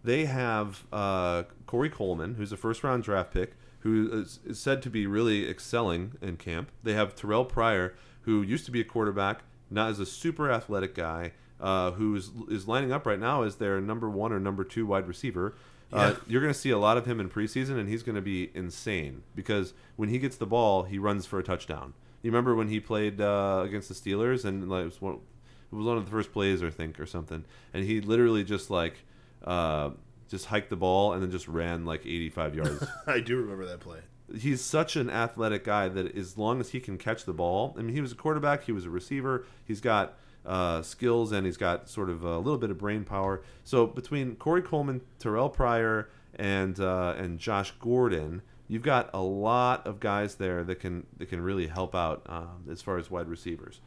they 0.03 0.26
have 0.26 0.86
uh, 0.93 1.43
Corey 1.66 1.89
Coleman, 1.89 2.36
who's 2.36 2.51
a 2.51 2.57
first 2.57 2.84
round 2.84 3.03
draft 3.03 3.34
pick, 3.34 3.53
who 3.80 4.22
is, 4.22 4.39
is 4.45 4.59
said 4.59 4.82
to 4.84 4.89
be 4.89 5.07
really 5.07 5.49
excelling 5.49 6.14
in 6.22 6.38
camp. 6.38 6.72
They 6.84 6.93
have 6.93 7.16
Terrelle 7.16 7.49
Pryor, 7.49 7.95
who 8.22 8.41
used 8.41 8.66
to 8.66 8.72
be 8.72 8.82
a 8.82 8.86
quarterback, 8.86 9.41
now 9.70 9.88
is 9.88 9.99
a 9.99 10.05
super 10.05 10.51
athletic 10.51 10.95
guy. 10.95 11.34
Uh, 11.59 11.91
who 11.91 12.14
is, 12.14 12.30
is 12.49 12.68
lining 12.68 12.91
up 12.91 13.05
right 13.05 13.20
now 13.20 13.43
as 13.43 13.55
their 13.55 13.80
number 13.80 14.09
one 14.09 14.34
or 14.34 14.39
number 14.39 14.66
two 14.66 14.86
wide 14.86 15.07
receiver. 15.07 15.55
Uh, 15.94 16.16
you're 16.28 16.41
going 16.41 16.54
to 16.54 16.60
see 16.60 16.72
a 16.72 16.78
lot 16.78 16.98
of 16.98 17.06
him 17.06 17.20
in 17.20 17.30
preseason, 17.30 17.78
and 17.78 17.88
he's 17.88 18.04
going 18.04 18.16
to 18.16 18.22
be 18.22 18.52
insane 18.54 19.24
because 19.36 19.74
when 19.96 20.10
he 20.10 20.20
gets 20.20 20.38
the 20.38 20.46
ball, 20.46 20.84
he 20.84 20.98
runs 20.98 21.26
for 21.26 21.39
a 21.39 21.44
touchdown. 21.44 21.94
You 22.22 22.32
remember 22.32 22.56
when 22.56 22.70
he 22.70 22.80
played 22.80 23.22
uh, 23.22 23.62
against 23.66 23.89
the 23.89 23.96
Steelers, 23.96 24.46
and 24.46 24.70
like, 24.70 24.82
it, 24.82 24.86
was 24.86 25.02
one, 25.02 25.14
it 25.14 25.76
was 25.76 25.86
one 25.86 25.98
of 25.98 26.06
the 26.06 26.12
first 26.12 26.32
plays, 26.32 26.64
I 26.64 26.70
think, 26.70 27.00
or 27.00 27.06
something, 27.06 27.46
and 27.74 27.84
he 27.84 28.02
literally 28.02 28.44
just 28.44 28.70
like 28.70 28.96
uh, 29.44 29.91
just 30.30 30.46
hiked 30.46 30.70
the 30.70 30.76
ball 30.76 31.14
and 31.14 31.22
then 31.22 31.30
just 31.30 31.48
ran 31.48 31.86
like 31.86 32.06
85 32.06 32.56
yards. 32.56 32.88
I 33.08 33.20
do 33.20 33.38
remember 33.38 33.66
that 33.66 33.82
play. 33.82 34.00
he's 34.36 34.62
such 34.62 34.96
an 34.96 35.10
athletic 35.10 35.64
guy 35.64 35.89
that 35.89 36.16
as 36.16 36.38
long 36.38 36.60
as 36.60 36.70
he 36.70 36.80
can 36.80 36.98
catch 36.98 37.26
the 37.26 37.34
ball, 37.34 37.76
I 37.78 37.82
mean, 37.82 37.94
he 37.94 38.02
was 38.02 38.12
a 38.12 38.16
quarterback, 38.16 38.64
he 38.64 38.72
was 38.72 38.86
a 38.86 38.89
receiver, 38.89 39.46
he's 39.66 39.82
got 39.82 40.18
uh, 40.46 40.82
skills 40.82 41.32
and 41.32 41.46
he's 41.46 41.58
got 41.58 41.89
sort 41.89 42.10
of 42.10 42.24
a 42.24 42.38
little 42.38 42.58
bit 42.58 42.70
of 42.70 42.78
brain 42.78 43.04
power. 43.04 43.41
So 43.64 43.88
between 43.88 44.36
Corey 44.36 44.62
Coleman, 44.62 45.02
Terrelle 45.20 45.52
Pryor, 45.52 46.10
and 46.36 46.80
uh, 46.80 47.14
and 47.18 47.39
Josh 47.39 47.72
Gordon, 47.80 48.41
you've 48.68 48.82
got 48.82 49.10
a 49.14 49.22
lot 49.22 49.86
of 49.86 50.00
guys 50.00 50.36
there 50.36 50.64
that 50.64 50.80
can 50.80 51.06
that 51.18 51.28
can 51.28 51.41
really 51.41 51.68
help 51.68 51.94
out 51.96 52.24
um, 52.28 52.66
as 52.72 52.82
far 52.82 52.98
as 52.98 53.12
wide 53.12 53.28
receivers. 53.28 53.80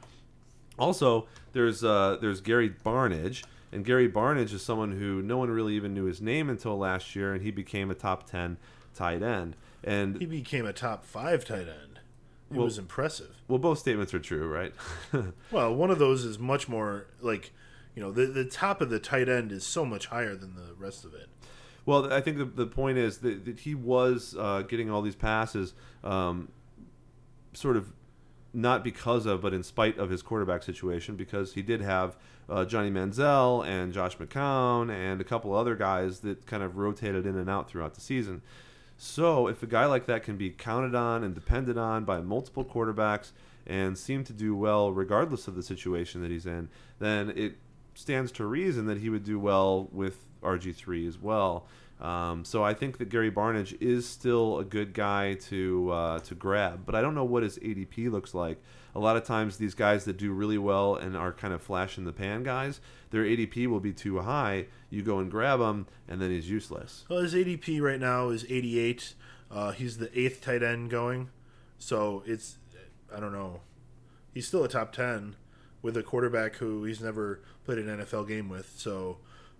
Also, 0.79 1.27
there's 1.53 1.83
uh, 1.83 2.19
there's 2.21 2.41
Gary 2.41 2.71
Barnidge, 2.71 3.45
and 3.73 3.85
Gary 3.85 4.09
Barnidge 4.09 4.53
is 4.53 4.63
someone 4.63 4.93
who 4.93 5.23
no 5.23 5.39
one 5.39 5.51
really 5.51 5.75
even 5.75 5.95
knew 5.95 6.05
his 6.05 6.21
name 6.21 6.49
until 6.49 6.79
last 6.79 7.17
year, 7.17 7.33
and 7.33 7.43
he 7.43 7.51
became 7.51 7.91
a 7.91 7.95
top 7.95 8.31
ten 8.31 8.59
tight 8.95 9.23
end. 9.23 9.57
And 9.83 10.19
He 10.19 10.27
became 10.27 10.67
a 10.67 10.73
top 10.73 11.05
five 11.05 11.45
tight 11.45 11.69
end. 11.69 11.96
It 12.51 12.57
Well- 12.57 12.65
was 12.65 12.79
impressive. 12.79 13.43
well, 13.49 13.59
both 13.59 13.79
statements 13.79 14.15
are 14.15 14.19
true, 14.21 14.47
right? 14.49 14.73
Well, 15.51 15.75
one 15.75 15.91
of 15.91 15.99
those 15.99 16.25
is 16.25 16.39
much 16.39 16.69
more 16.69 17.07
like, 17.21 17.53
you 17.95 18.03
know, 18.03 18.13
the 18.13 18.27
the 18.27 18.45
top 18.45 18.81
of 18.81 18.91
the 18.91 18.99
tight 19.01 19.29
end 19.29 19.51
is 19.53 19.65
so 19.67 19.85
much 19.85 20.07
higher 20.07 20.37
than 20.37 20.55
the 20.55 20.75
rest 20.79 21.05
of 21.05 21.13
it. 21.15 21.29
Well, 21.85 22.13
I 22.13 22.21
think 22.21 22.39
the, 22.39 22.45
the 22.45 22.67
point 22.67 22.99
is 22.99 23.19
that, 23.19 23.45
that 23.45 23.61
he 23.61 23.75
was 23.75 24.35
uh, 24.39 24.63
getting 24.63 24.91
all 24.91 25.03
these 25.03 25.15
passes, 25.15 25.73
um, 26.03 26.49
sort 27.53 27.77
of 27.77 27.93
not 28.53 28.83
because 28.83 29.25
of, 29.27 29.41
but 29.41 29.53
in 29.55 29.63
spite 29.63 29.97
of 29.99 30.11
his 30.11 30.21
quarterback 30.23 30.63
situation, 30.65 31.15
because 31.15 31.55
he 31.55 31.63
did 31.63 31.81
have 31.83 32.17
uh, 32.49 32.65
Johnny 32.65 32.91
Manziel 32.91 33.65
and 33.67 33.93
Josh 33.93 34.17
McCown 34.17 34.91
and 34.91 35.21
a 35.21 35.25
couple 35.25 35.55
other 35.55 35.77
guys 35.77 36.21
that 36.21 36.45
kind 36.47 36.63
of 36.63 36.77
rotated 36.77 37.25
in 37.27 37.37
and 37.37 37.49
out 37.51 37.69
throughout 37.71 37.95
the 37.95 38.01
season. 38.01 38.43
So, 38.97 39.47
if 39.47 39.63
a 39.63 39.67
guy 39.67 39.85
like 39.85 40.07
that 40.07 40.23
can 40.23 40.37
be 40.37 40.51
counted 40.51 40.95
on 40.95 41.23
and 41.23 41.35
depended 41.35 41.77
on 41.77 42.05
by 42.05 42.21
multiple 42.21 42.65
quarterbacks 42.65 43.33
and 43.67 43.99
seem 43.99 44.25
to 44.25 44.33
do 44.33 44.57
well 44.57 44.93
regardless 44.93 45.49
of 45.49 45.55
the 45.55 45.63
situation 45.63 46.23
that 46.23 46.31
he's 46.31 46.47
in, 46.47 46.69
then 46.99 47.31
it 47.37 47.57
stands 47.95 48.33
to 48.33 48.47
reason 48.47 48.87
that 48.87 48.99
he 48.99 49.11
would 49.11 49.25
do 49.25 49.39
well 49.39 49.89
with 49.93 50.25
RG3 50.43 51.07
as 51.07 51.19
well. 51.19 51.67
Um, 52.01 52.45
so 52.45 52.63
I 52.63 52.75
think 52.75 52.99
that 52.99 53.09
Gary 53.09 53.31
Barnidge 53.31 53.77
is 53.81 54.07
still 54.07 54.59
a 54.59 54.65
good 54.65 54.93
guy 54.93 55.35
to 55.35 55.91
uh, 55.91 56.19
to 56.21 56.35
grab, 56.35 56.85
but 56.85 56.95
I 56.95 57.01
don't 57.01 57.15
know 57.15 57.25
what 57.25 57.43
his 57.43 57.59
ADP 57.59 58.11
looks 58.11 58.35
like. 58.35 58.63
A 58.97 58.99
lot 58.99 59.19
of 59.19 59.25
times, 59.25 59.59
these 59.59 59.75
guys 59.75 60.07
that 60.07 60.17
do 60.17 60.33
really 60.33 60.57
well 60.57 60.97
and 60.97 61.15
are 61.15 61.31
kind 61.31 61.53
of 61.53 61.61
flash 61.61 61.99
in 61.99 62.05
the 62.05 62.13
pan 62.15 62.43
guys, 62.43 62.81
their 63.11 63.25
ADP 63.25 63.67
will 63.67 63.79
be 63.79 63.93
too 63.93 64.21
high. 64.21 64.67
You 64.89 65.03
go 65.03 65.19
and 65.19 65.31
grab 65.31 65.61
him, 65.61 65.87
and 66.09 66.19
then 66.19 66.31
he's 66.31 66.49
useless. 66.49 67.05
Well, 67.11 67.19
his 67.19 67.35
ADP 67.35 67.83
right 67.83 68.01
now 68.01 68.31
is 68.31 68.47
88. 68.49 69.13
Uh, 69.51 69.73
he's 69.73 69.99
the 69.99 70.19
eighth 70.19 70.41
tight 70.41 70.63
end 70.63 70.89
going, 70.89 71.29
so 71.77 72.23
it's 72.25 72.57
I 73.15 73.21
don't 73.21 73.33
know. 73.33 73.61
He's 74.33 74.49
still 74.49 74.65
a 74.65 74.69
top 74.69 74.93
10 74.93 75.37
with 75.83 75.97
a 75.97 76.03
quarterback 76.03 76.57
who 76.57 76.85
he's 76.85 77.03
never 77.03 77.43
played 77.65 77.79
an 77.79 77.87
NFL 77.87 78.27
game 78.27 78.49
with, 78.49 78.73
so 78.77 79.19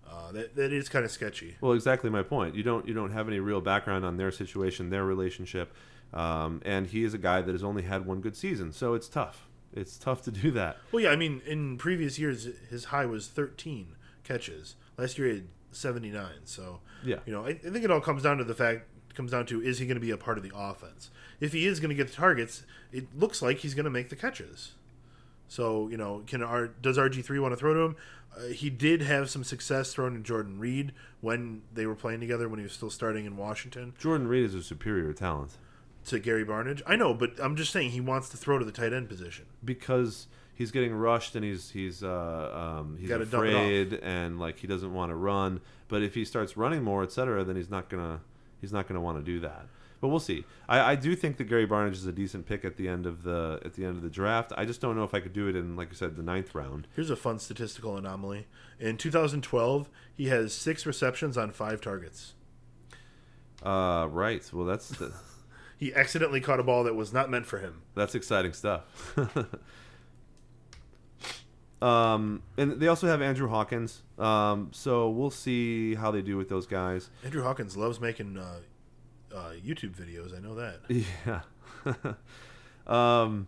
uh, 0.09 0.31
that 0.31 0.55
that 0.55 0.73
is 0.73 0.89
kind 0.89 1.05
of 1.05 1.11
sketchy. 1.11 1.57
Well, 1.61 1.73
exactly 1.73 2.09
my 2.09 2.23
point. 2.23 2.55
You 2.55 2.63
don't 2.63 2.87
you 2.87 2.93
don't 2.93 3.11
have 3.11 3.27
any 3.27 3.39
real 3.39 3.61
background 3.61 4.03
on 4.03 4.17
their 4.17 4.31
situation, 4.31 4.89
their 4.89 5.05
relationship, 5.05 5.73
um, 6.13 6.61
and 6.65 6.87
he 6.87 7.03
is 7.03 7.13
a 7.13 7.17
guy 7.17 7.41
that 7.41 7.51
has 7.51 7.63
only 7.63 7.83
had 7.83 8.05
one 8.05 8.21
good 8.21 8.35
season, 8.35 8.71
so 8.71 8.93
it's 8.93 9.07
tough. 9.07 9.47
It's 9.73 9.97
tough 9.97 10.21
to 10.23 10.31
do 10.31 10.51
that. 10.51 10.77
Well, 10.91 11.03
yeah, 11.03 11.09
I 11.11 11.15
mean, 11.15 11.41
in 11.45 11.77
previous 11.77 12.17
years, 12.17 12.47
his 12.69 12.85
high 12.85 13.05
was 13.05 13.27
13 13.27 13.95
catches. 14.23 14.75
Last 14.97 15.17
year, 15.19 15.27
he 15.27 15.33
had 15.35 15.47
79. 15.71 16.25
So, 16.45 16.79
Yeah. 17.03 17.17
you 17.25 17.33
know, 17.33 17.45
I, 17.45 17.49
I 17.49 17.53
think 17.55 17.83
it 17.83 17.91
all 17.91 18.01
comes 18.01 18.23
down 18.23 18.37
to 18.37 18.43
the 18.43 18.55
fact 18.55 18.87
comes 19.13 19.31
down 19.31 19.45
to 19.47 19.59
is 19.61 19.79
he 19.79 19.85
going 19.87 19.95
to 19.95 20.01
be 20.01 20.11
a 20.11 20.17
part 20.17 20.37
of 20.37 20.43
the 20.43 20.51
offense? 20.55 21.09
If 21.39 21.51
he 21.53 21.65
is 21.65 21.79
going 21.79 21.89
to 21.89 21.95
get 21.95 22.07
the 22.07 22.13
targets, 22.13 22.63
it 22.91 23.07
looks 23.17 23.41
like 23.41 23.57
he's 23.59 23.73
going 23.73 23.83
to 23.85 23.89
make 23.91 24.09
the 24.09 24.15
catches. 24.15 24.73
So, 25.47 25.87
you 25.89 25.97
know, 25.97 26.23
can 26.27 26.43
R, 26.43 26.67
does 26.67 26.97
RG3 26.97 27.41
want 27.41 27.51
to 27.53 27.55
throw 27.57 27.73
to 27.73 27.79
him? 27.79 27.95
Uh, 28.37 28.47
he 28.49 28.69
did 28.69 29.01
have 29.01 29.29
some 29.29 29.43
success 29.43 29.93
throwing 29.93 30.13
to 30.15 30.19
Jordan 30.19 30.59
Reed 30.59 30.91
when 31.21 31.61
they 31.73 31.85
were 31.87 31.95
playing 31.95 32.19
together 32.19 32.47
when 32.47 32.59
he 32.59 32.63
was 32.63 32.73
still 32.73 32.89
starting 32.91 33.25
in 33.25 33.35
Washington 33.37 33.93
Jordan 33.97 34.27
Reed 34.27 34.45
is 34.45 34.53
a 34.53 34.61
superior 34.61 35.13
talent. 35.13 35.57
To 36.07 36.19
Gary 36.19 36.45
Barnidge. 36.45 36.81
I 36.87 36.95
know, 36.95 37.13
but 37.13 37.31
I'm 37.41 37.55
just 37.55 37.71
saying 37.71 37.91
he 37.91 38.01
wants 38.01 38.29
to 38.29 38.37
throw 38.37 38.57
to 38.59 38.65
the 38.65 38.71
tight 38.71 38.93
end 38.93 39.09
position. 39.09 39.45
because 39.63 40.27
he's 40.53 40.71
getting 40.71 40.93
rushed 40.93 41.35
and 41.35 41.43
he's 41.45 41.69
he's 41.71 42.03
uh, 42.03 42.77
um, 42.79 42.97
he's 42.99 43.09
Gotta 43.09 43.25
dump 43.25 43.45
it 43.45 43.53
off. 43.53 43.61
afraid 43.61 43.93
and 43.95 44.39
like 44.39 44.59
he 44.59 44.67
doesn't 44.67 44.93
want 44.93 45.11
to 45.11 45.15
run. 45.15 45.61
But 45.87 46.03
if 46.03 46.13
he 46.15 46.25
starts 46.25 46.57
running 46.57 46.83
more, 46.83 47.03
etc., 47.03 47.43
then 47.43 47.55
he's 47.55 47.69
not 47.69 47.89
gonna 47.89 48.21
he's 48.61 48.71
not 48.73 48.87
gonna 48.87 49.01
want 49.01 49.17
to 49.17 49.23
do 49.23 49.39
that. 49.41 49.67
But 49.99 50.09
we'll 50.09 50.19
see. 50.19 50.45
I, 50.69 50.91
I 50.91 50.95
do 50.95 51.15
think 51.15 51.37
that 51.37 51.45
Gary 51.45 51.65
Barnidge 51.67 51.93
is 51.93 52.05
a 52.05 52.11
decent 52.11 52.45
pick 52.45 52.63
at 52.63 52.77
the 52.77 52.87
end 52.87 53.05
of 53.07 53.23
the 53.23 53.59
at 53.65 53.73
the 53.73 53.83
end 53.83 53.97
of 53.97 54.03
the 54.03 54.09
draft. 54.09 54.53
I 54.55 54.63
just 54.63 54.79
don't 54.79 54.95
know 54.95 55.03
if 55.03 55.13
I 55.13 55.19
could 55.19 55.33
do 55.33 55.47
it 55.47 55.55
in 55.55 55.75
like 55.75 55.89
I 55.91 55.95
said 55.95 56.15
the 56.15 56.23
ninth 56.23 56.53
round. 56.55 56.87
Here's 56.95 57.09
a 57.09 57.15
fun 57.15 57.39
statistical 57.39 57.97
anomaly. 57.97 58.45
In 58.79 58.95
2012, 58.97 59.89
he 60.15 60.27
has 60.27 60.53
six 60.53 60.85
receptions 60.85 61.37
on 61.37 61.51
five 61.51 61.81
targets. 61.81 62.33
Uh, 63.63 64.07
right. 64.11 64.47
Well, 64.53 64.65
that's 64.65 64.89
the, 64.89 65.11
He 65.77 65.93
accidentally 65.93 66.41
caught 66.41 66.59
a 66.59 66.63
ball 66.63 66.83
that 66.85 66.95
was 66.95 67.13
not 67.13 67.29
meant 67.29 67.45
for 67.45 67.59
him. 67.59 67.83
that's 67.95 68.15
exciting 68.15 68.53
stuff. 68.53 69.15
um, 71.81 72.41
and 72.57 72.79
they 72.79 72.87
also 72.87 73.05
have 73.07 73.21
Andrew 73.21 73.47
Hawkins. 73.47 74.01
Um, 74.17 74.69
so 74.73 75.09
we'll 75.09 75.29
see 75.29 75.93
how 75.95 76.09
they 76.11 76.21
do 76.23 76.35
with 76.37 76.49
those 76.49 76.65
guys. 76.65 77.09
Andrew 77.23 77.43
Hawkins 77.43 77.77
loves 77.77 77.99
making 77.99 78.37
uh, 78.37 78.59
uh, 79.33 79.51
YouTube 79.63 79.95
videos. 79.95 80.35
I 80.35 80.39
know 80.39 80.55
that. 80.55 80.79
Yeah. 81.25 81.41
um, 82.87 83.47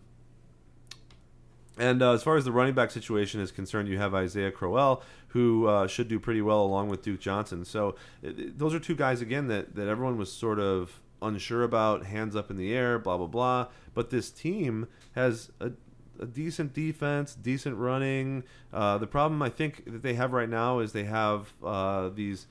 and 1.78 2.02
uh, 2.02 2.12
as 2.12 2.22
far 2.22 2.36
as 2.36 2.44
the 2.44 2.52
running 2.52 2.74
back 2.74 2.90
situation 2.90 3.40
is 3.40 3.50
concerned, 3.50 3.88
you 3.88 3.98
have 3.98 4.14
Isaiah 4.14 4.50
Crowell, 4.52 5.02
who 5.28 5.66
uh, 5.66 5.86
should 5.88 6.08
do 6.08 6.20
pretty 6.20 6.42
well 6.42 6.62
along 6.62 6.88
with 6.88 7.02
Duke 7.02 7.20
Johnson. 7.20 7.64
So 7.64 7.96
it- 8.22 8.58
those 8.58 8.74
are 8.74 8.78
two 8.80 8.94
guys 8.94 9.20
again 9.20 9.48
that 9.48 9.74
that 9.74 9.88
everyone 9.88 10.16
was 10.18 10.30
sort 10.32 10.58
of 10.60 11.00
unsure 11.22 11.62
about, 11.62 12.06
hands 12.06 12.36
up 12.36 12.50
in 12.50 12.56
the 12.56 12.74
air, 12.74 12.98
blah 12.98 13.16
blah 13.16 13.26
blah. 13.26 13.66
But 13.94 14.10
this 14.10 14.30
team 14.30 14.88
has 15.12 15.50
a, 15.60 15.72
a 16.18 16.26
decent 16.26 16.72
defense, 16.72 17.34
decent 17.34 17.76
running. 17.76 18.44
Uh, 18.72 18.98
the 18.98 19.06
problem 19.06 19.42
I 19.42 19.48
think 19.48 19.84
that 19.86 20.02
they 20.02 20.14
have 20.14 20.32
right 20.32 20.48
now 20.48 20.78
is 20.78 20.92
they 20.92 21.04
have 21.04 21.52
uh, 21.64 22.10
these 22.10 22.46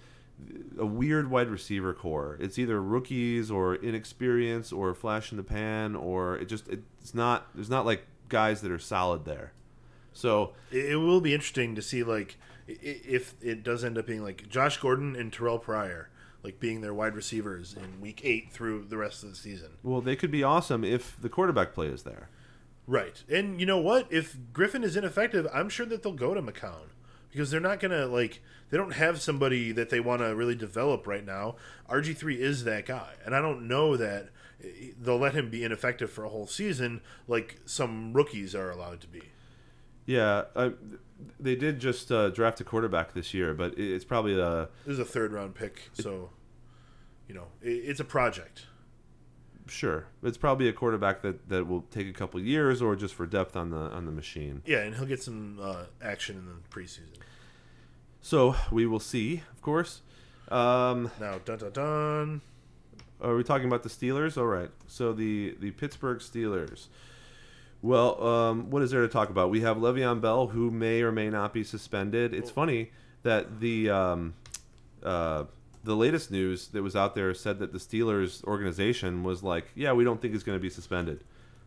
a 0.78 0.86
weird 0.86 1.30
wide 1.30 1.50
receiver 1.50 1.94
core. 1.94 2.38
It's 2.40 2.58
either 2.58 2.82
rookies 2.82 3.52
or 3.52 3.76
inexperience 3.76 4.72
or 4.72 4.94
flash 4.94 5.32
in 5.32 5.38
the 5.38 5.44
pan 5.44 5.96
or 5.96 6.38
it 6.38 6.46
just 6.46 6.68
it's 6.70 7.14
not 7.14 7.48
there's 7.54 7.70
not 7.70 7.86
like 7.86 8.06
guys 8.30 8.62
that 8.62 8.72
are 8.72 8.80
solid 8.80 9.26
there. 9.26 9.52
So 10.14 10.54
It, 10.72 10.96
will 11.00 11.22
be 11.22 11.34
interesting 11.34 11.76
to 11.76 11.82
see 11.82 12.04
like 12.04 12.38
if 12.68 13.36
it 13.42 13.64
does 13.64 13.84
end 13.84 13.98
up 13.98 14.08
being 14.08 14.24
like 14.24 14.48
Josh 14.50 14.78
Gordon 14.78 15.16
and 15.16 15.32
Terrelle 15.32 15.62
Pryor, 15.62 16.10
like 16.44 16.60
being 16.60 16.82
their 16.82 16.94
wide 16.94 17.16
receivers 17.16 17.76
in 17.76 18.00
Week 18.02 18.22
Eight 18.24 18.52
through 18.52 18.86
the 18.86 18.98
rest 18.98 19.24
of 19.24 19.30
the 19.30 19.36
season. 19.36 19.72
well 19.84 20.02
they 20.02 20.16
could 20.16 20.32
be 20.32 20.44
awesome 20.44 20.84
if 20.84 21.20
the 21.22 21.30
quarterback 21.30 21.74
play 21.74 21.88
is 21.88 22.04
there. 22.04 22.30
Right. 22.88 23.24
And 23.30 23.60
you 23.60 23.68
know 23.68 23.78
what? 23.78 24.08
If 24.10 24.36
Griffin 24.52 24.84
is 24.84 24.96
ineffective, 24.96 25.48
I'm 25.54 25.70
sure 25.70 25.86
that 25.86 26.02
they'll 26.02 26.14
go 26.14 26.34
to 26.34 26.42
McCown 26.42 26.90
because 27.32 27.52
they're 27.52 27.60
not 27.60 27.80
going 27.80 27.92
to 27.92 28.08
like 28.08 28.42
they 28.72 28.78
don't 28.78 28.94
have 28.94 29.22
somebody 29.22 29.72
that 29.72 29.90
they 29.92 30.00
want 30.00 30.22
to 30.22 30.36
really 30.36 30.56
develop 30.56 31.06
right 31.06 31.26
now. 31.26 31.56
RG3 31.90 32.38
is 32.38 32.64
that 32.64 32.88
guy. 32.88 33.14
And 33.24 33.36
I 33.36 33.42
don't 33.42 33.68
know 33.68 33.96
that 33.96 34.30
they'll 35.00 35.20
let 35.20 35.36
him 35.36 35.50
be 35.50 35.64
ineffective 35.64 36.12
for 36.12 36.24
a 36.24 36.30
whole 36.30 36.48
season 36.48 37.02
like 37.28 37.60
some 37.66 38.14
rookies 38.14 38.56
are 38.56 38.72
allowed 38.72 39.02
to 39.02 39.08
be. 39.08 39.22
Yeah, 40.10 40.46
I, 40.56 40.72
they 41.40 41.56
did 41.56 41.80
just 41.80 42.12
uh, 42.12 42.30
draft 42.32 42.60
a 42.62 42.64
quarterback 42.64 43.14
this 43.14 43.32
year, 43.32 43.54
but 43.54 43.78
it's 43.78 44.04
probably 44.06 44.40
a 44.40 44.70
This 44.86 44.94
is 44.94 45.00
a 45.00 45.06
third 45.06 45.32
round 45.32 45.54
pick, 45.54 45.90
so 45.94 46.32
you 47.28 47.36
know, 47.36 47.46
it, 47.62 47.70
it's 47.90 48.00
a 48.00 48.04
project. 48.06 48.66
sure. 49.68 50.08
It's 50.24 50.38
probably 50.38 50.68
a 50.68 50.74
quarterback 50.74 51.22
that, 51.22 51.48
that 51.50 51.68
will 51.68 51.84
take 51.92 52.08
a 52.08 52.14
couple 52.14 52.40
years 52.40 52.82
or 52.82 52.96
just 52.96 53.14
for 53.14 53.28
depth 53.28 53.56
on 53.56 53.70
the 53.70 53.78
on 53.98 54.06
the 54.06 54.12
machine. 54.12 54.64
Yeah, 54.66 54.80
and 54.80 54.96
he'll 54.96 55.06
get 55.06 55.22
some 55.22 55.60
uh, 55.62 55.84
action 56.02 56.38
in 56.38 56.46
the 56.48 56.56
preseason. 56.76 57.14
So 58.22 58.56
we 58.72 58.88
will 58.88 59.00
see, 59.00 59.44
of 59.54 59.62
course. 59.62 60.02
Um, 60.50 61.12
Now, 61.20 61.38
dun 61.46 61.60
dun 61.60 61.72
dun. 61.72 62.42
are 63.22 63.36
we 63.36 63.44
talking 63.44 63.68
about 63.68 63.84
the 63.84 63.90
Steelers? 63.90 64.38
All 64.38 64.48
right. 64.48 64.72
So 64.88 65.14
the 65.14 65.56
the 65.60 65.70
Pittsburgh 65.72 66.18
Steelers. 66.20 66.88
Well, 67.82 68.22
um, 68.24 68.70
what 68.70 68.82
is 68.82 68.92
there 68.92 69.02
to 69.02 69.08
talk 69.08 69.30
about? 69.30 69.50
We 69.50 69.62
have 69.62 69.78
Le'Veon 69.78 70.20
Bell, 70.20 70.48
who 70.48 70.70
may 70.70 71.02
or 71.02 71.12
may 71.12 71.30
not 71.30 71.54
be 71.54 71.64
suspended. 71.64 72.34
It's 72.34 72.52
funny 72.52 72.92
that 73.24 73.62
the 73.62 73.90
um, 73.90 74.34
uh, 75.02 75.46
the 75.84 75.96
latest 75.96 76.30
news 76.30 76.68
that 76.70 76.84
was 76.84 76.96
out 76.96 77.16
there 77.16 77.34
said 77.34 77.60
that 77.60 77.72
the 77.72 77.80
Steelers 77.80 78.44
organization 78.44 79.24
was 79.24 79.44
like, 79.44 79.72
"Yeah, 79.76 79.94
we 79.94 80.04
don't 80.04 80.22
think 80.22 80.34
he's 80.34 80.44
going 80.44 80.58
to 80.58 80.62
be 80.62 80.70
suspended." 80.70 81.24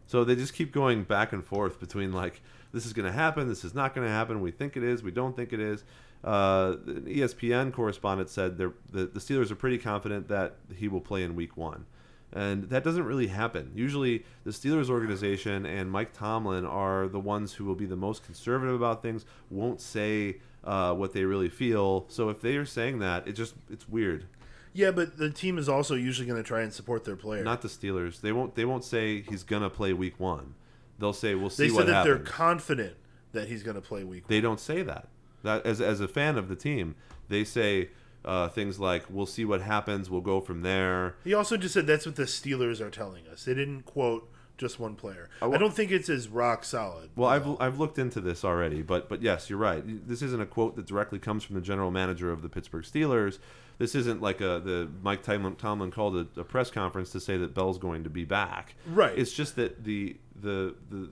So 0.07 0.25
they 0.25 0.35
just 0.35 0.53
keep 0.53 0.73
going 0.73 1.05
back 1.05 1.33
and 1.33 1.43
forth 1.43 1.81
between 1.81 2.13
like, 2.13 2.43
"This 2.73 2.85
is 2.85 2.93
going 2.93 3.07
to 3.07 3.13
happen. 3.13 3.49
This 3.49 3.65
is 3.65 3.75
not 3.75 3.95
going 3.95 4.07
to 4.07 4.13
happen. 4.13 4.43
We 4.43 4.51
think 4.51 4.77
it 4.77 4.83
is. 4.83 5.03
We 5.03 5.13
don't 5.13 5.35
think 5.35 5.53
it 5.53 5.61
is." 5.61 5.83
Uh, 6.23 6.77
an 6.87 7.07
ESPN 7.07 7.73
correspondent 7.73 8.29
said 8.29 8.59
they're, 8.59 8.75
the 8.91 9.07
the 9.07 9.19
Steelers 9.19 9.51
are 9.51 9.57
pretty 9.57 9.79
confident 9.79 10.29
that 10.29 10.57
he 10.77 10.89
will 10.89 11.01
play 11.01 11.23
in 11.23 11.35
Week 11.35 11.57
One. 11.57 11.87
And 12.33 12.65
that 12.71 12.83
doesn't 12.83 13.05
really 13.05 13.27
happen. 13.27 13.73
Usually, 13.75 14.25
the 14.45 14.51
Steelers 14.53 14.89
organization 14.89 15.67
and 15.67 15.91
Mike 15.91 16.13
Tomlin 16.15 16.65
are 16.65 17.07
the 17.09 17.21
ones 17.21 17.55
who 17.55 17.65
will 17.65 17.75
be 17.75 17.85
the 17.87 17.97
most 17.97 18.25
conservative 18.25 18.75
about 18.75 19.03
things, 19.03 19.27
won't 19.51 19.81
say 19.81 20.39
uh, 20.65 20.95
what 20.95 21.13
they 21.13 21.25
really 21.25 21.51
feel. 21.51 22.07
So 22.09 22.31
if 22.31 22.41
they 22.41 22.57
are 22.57 22.65
saying 22.65 23.01
that, 23.01 23.29
it 23.29 23.33
just 23.33 23.55
it's 23.71 23.89
weird. 23.89 24.27
Yeah, 24.73 24.91
but 24.91 25.19
the 25.19 25.29
team 25.29 25.59
is 25.59 25.69
also 25.69 25.95
usually 25.95 26.27
going 26.27 26.43
to 26.43 26.47
try 26.47 26.63
and 26.63 26.73
support 26.73 27.05
their 27.05 27.17
player. 27.17 27.45
Not 27.45 27.61
the 27.61 27.69
Steelers. 27.69 28.23
They 28.23 28.33
won't. 28.33 28.55
They 28.55 28.65
won't 28.65 28.85
say 28.85 29.21
he's 29.21 29.43
gonna 29.43 29.69
play 29.69 29.93
Week 29.93 30.19
One. 30.19 30.55
They'll 30.99 31.13
say 31.13 31.35
we'll 31.35 31.51
see 31.51 31.71
what 31.71 31.87
happens. 31.87 31.87
they 31.87 31.93
said 31.93 31.95
that 31.95 32.09
happens. 32.09 32.25
they're 32.25 32.33
confident 32.33 32.97
that 33.33 33.49
he's 33.49 33.63
going 33.63 33.75
to 33.75 33.81
play 33.81 34.05
week. 34.05 34.27
they 34.29 34.41
don't 34.41 34.61
say 34.61 34.83
that. 34.83 35.09
That 35.43 35.67
as 35.67 35.81
as 35.81 36.01
a 36.01 36.09
fan 36.09 36.39
of 36.39 36.49
the 36.49 36.57
team, 36.57 36.95
they 37.29 37.45
say 37.45 37.89
uh, 38.25 38.49
things 38.49 38.79
like 38.79 39.05
we'll 39.09 39.27
see 39.27 39.45
what 39.45 39.63
happens. 39.63 40.11
We'll 40.11 40.21
go 40.21 40.41
from 40.41 40.63
there. 40.63 41.17
He 41.25 41.35
also 41.35 41.57
just 41.57 41.75
said 41.75 41.87
that's 41.87 42.07
what 42.07 42.17
the 42.17 42.25
Steelers 42.25 42.81
are 42.81 42.91
telling 42.91 43.27
us. 43.29 43.45
They 43.45 43.55
didn't 43.55 43.83
quote 43.83 44.29
just 44.59 44.79
one 44.79 44.95
player. 44.95 45.29
Uh, 45.41 45.51
I 45.51 45.59
don't 45.59 45.75
think 45.75 45.91
it's 45.91 46.09
as 46.09 46.29
rock 46.29 46.65
solid. 46.65 47.11
Well, 47.17 47.29
I've, 47.29 47.61
I've 47.61 47.79
looked 47.81 47.99
into 47.99 48.21
this 48.21 48.45
already, 48.45 48.83
but 48.83 49.09
but 49.09 49.23
yes, 49.23 49.51
you're 49.51 49.59
right. 49.59 49.83
This 50.09 50.23
isn't 50.23 50.41
a 50.41 50.47
quote 50.47 50.77
that 50.77 50.87
directly 50.87 51.19
comes 51.19 51.43
from 51.43 51.57
the 51.57 51.61
general 51.61 51.91
manager 51.91 52.31
of 52.31 52.43
the 52.43 52.49
Pittsburgh 52.49 52.85
Steelers. 52.85 53.39
This 53.79 53.95
isn't 53.95 54.21
like 54.23 54.41
a 54.41 54.61
the 54.61 54.89
Mike 55.03 55.23
Tomlin, 55.23 55.57
Tomlin 55.57 55.91
called 55.91 56.17
a, 56.17 56.41
a 56.41 56.45
press 56.45 56.71
conference 56.71 57.11
to 57.11 57.21
say 57.21 57.37
that 57.39 57.55
Bell's 57.55 57.79
going 57.79 58.05
to 58.05 58.11
be 58.11 58.25
back. 58.25 58.77
Right. 58.87 59.19
It's 59.19 59.33
just 59.33 59.57
that 59.57 59.85
the 59.85 60.17
the 60.41 60.77
the 60.91 61.11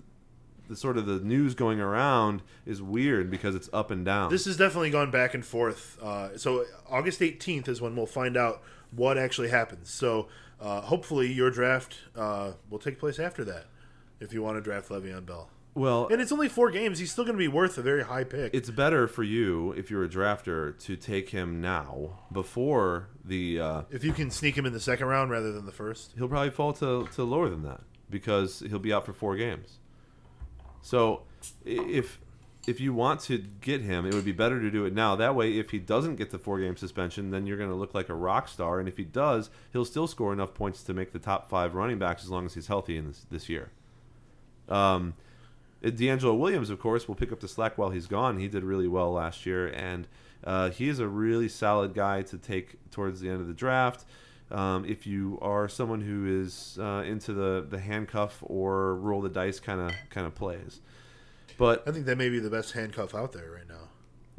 the 0.71 0.77
sort 0.77 0.97
of 0.97 1.05
the 1.05 1.19
news 1.19 1.57
going 1.57 1.81
around 1.81 2.43
is 2.65 2.81
weird 2.81 3.29
because 3.29 3.57
it's 3.57 3.69
up 3.73 3.91
and 3.91 4.05
down. 4.05 4.31
This 4.31 4.45
has 4.45 4.57
definitely 4.57 4.91
gone 4.91 5.11
back 5.11 5.35
and 5.35 5.45
forth. 5.45 5.99
Uh, 6.01 6.39
so 6.39 6.65
August 6.89 7.19
18th 7.21 7.67
is 7.67 7.81
when 7.81 7.97
we'll 7.97 8.07
find 8.07 8.37
out 8.37 8.63
what 8.93 9.19
actually 9.19 9.49
happens. 9.49 9.91
So 9.91 10.29
uh, 10.61 10.83
hopefully 10.83 11.31
your 11.31 11.51
draft 11.51 11.97
uh, 12.17 12.53
will 12.71 12.79
take 12.79 13.01
place 13.01 13.19
after 13.19 13.45
that 13.47 13.67
if 14.21 14.33
you 14.33 14.43
want 14.43 14.59
to 14.59 14.61
draft 14.61 14.91
Le'Veon 14.91 15.27
Bell. 15.27 15.51
well, 15.75 16.07
And 16.07 16.21
it's 16.21 16.31
only 16.31 16.49
four 16.49 16.71
games. 16.71 17.01
He's 17.01 17.11
still 17.11 17.25
going 17.25 17.37
to 17.37 17.39
be 17.39 17.49
worth 17.49 17.77
a 17.77 17.83
very 17.83 18.05
high 18.05 18.23
pick. 18.23 18.55
it's 18.55 18.71
better 18.71 19.09
for 19.09 19.25
you 19.25 19.73
if 19.73 19.91
you're 19.91 20.05
a 20.05 20.09
drafter 20.09 20.79
to 20.85 20.95
take 20.95 21.31
him 21.31 21.61
now 21.61 22.21
before 22.31 23.09
the 23.25 23.59
uh, 23.59 23.83
if 23.91 24.05
you 24.05 24.13
can 24.13 24.31
sneak 24.31 24.57
him 24.57 24.67
in 24.67 24.73
the 24.73 24.79
second 24.79 25.09
round 25.09 25.33
rather 25.33 25.51
than 25.51 25.67
the 25.67 25.73
first. 25.73 26.13
he'll 26.17 26.29
probably 26.29 26.51
fall 26.51 26.73
to, 26.75 27.09
to 27.15 27.25
lower 27.25 27.49
than 27.49 27.65
that 27.65 27.81
because 28.09 28.61
he'll 28.69 28.79
be 28.79 28.93
out 28.93 29.05
for 29.05 29.13
four 29.13 29.35
games. 29.37 29.81
So 30.83 31.23
if 31.65 32.21
if 32.67 32.79
you 32.79 32.93
want 32.93 33.21
to 33.21 33.39
get 33.39 33.81
him, 33.81 34.05
it 34.05 34.15
would 34.15 34.25
be 34.25 34.33
better 34.33 34.61
to 34.61 34.71
do 34.71 34.85
it 34.85 34.93
now. 34.93 35.17
That 35.17 35.35
way, 35.35 35.59
if 35.59 35.71
he 35.71 35.79
doesn't 35.79 36.17
get 36.17 36.31
the 36.31 36.39
four 36.39 36.61
game 36.61 36.77
suspension, 36.77 37.31
then 37.31 37.47
you're 37.47 37.57
going 37.57 37.71
to 37.71 37.77
look 37.77 37.95
like 37.95 38.09
a 38.09 38.15
rock 38.15 38.49
star. 38.49 38.79
And 38.79 38.89
if 38.89 38.97
he 38.97 39.05
does, 39.05 39.51
he'll 39.73 39.85
still 39.85 40.07
score 40.07 40.33
enough 40.33 40.53
points 40.53 40.83
to 40.85 40.95
make 40.95 41.13
the 41.13 41.19
top 41.19 41.49
five 41.49 41.75
running 41.75 41.99
backs 41.99 42.23
as 42.23 42.29
long 42.29 42.45
as 42.45 42.55
he's 42.55 42.67
healthy 42.67 42.97
in 42.97 43.07
this 43.07 43.27
this 43.31 43.49
year. 43.49 43.71
Um, 44.69 45.15
DeAngelo 45.83 46.39
Williams, 46.39 46.71
of 46.71 46.79
course, 46.79 47.09
will 47.09 47.15
pick 47.15 47.33
up 47.33 47.41
the 47.41 47.49
slack 47.49 47.79
while 47.79 47.91
he's 47.91 48.07
gone. 48.07 48.39
He 48.39 48.49
did 48.49 48.63
really 48.63 48.89
well 48.89 49.13
last 49.13 49.47
year, 49.47 49.69
and 49.69 50.07
uh, 50.45 50.71
he 50.71 50.89
is 50.89 50.99
a 50.99 51.09
really 51.09 51.49
solid 51.49 51.95
guy 51.95 52.23
to 52.23 52.37
take 52.37 52.77
towards 52.91 53.21
the 53.21 53.31
end 53.31 53.41
of 53.41 53.47
the 53.47 53.55
draft. 53.55 54.05
Um, 54.51 54.85
if 54.85 55.07
you 55.07 55.39
are 55.41 55.69
someone 55.69 56.01
who 56.01 56.43
is 56.43 56.79
uh, 56.81 57.05
into 57.07 57.33
the, 57.33 57.65
the 57.69 57.79
handcuff 57.79 58.39
or 58.43 58.97
roll 58.97 59.21
the 59.21 59.29
dice 59.29 59.61
kind 59.61 59.81
of 59.81 59.93
kind 60.11 60.27
of 60.27 60.35
plays, 60.35 60.81
but 61.57 61.87
I 61.87 61.93
think 61.93 62.07
that 62.07 62.19
may 62.19 62.29
be 62.29 62.39
the 62.41 62.51
best 62.51 62.73
handcuff 62.73 63.15
out 63.15 63.33
there 63.33 63.51
right 63.51 63.69
now. 63.69 63.89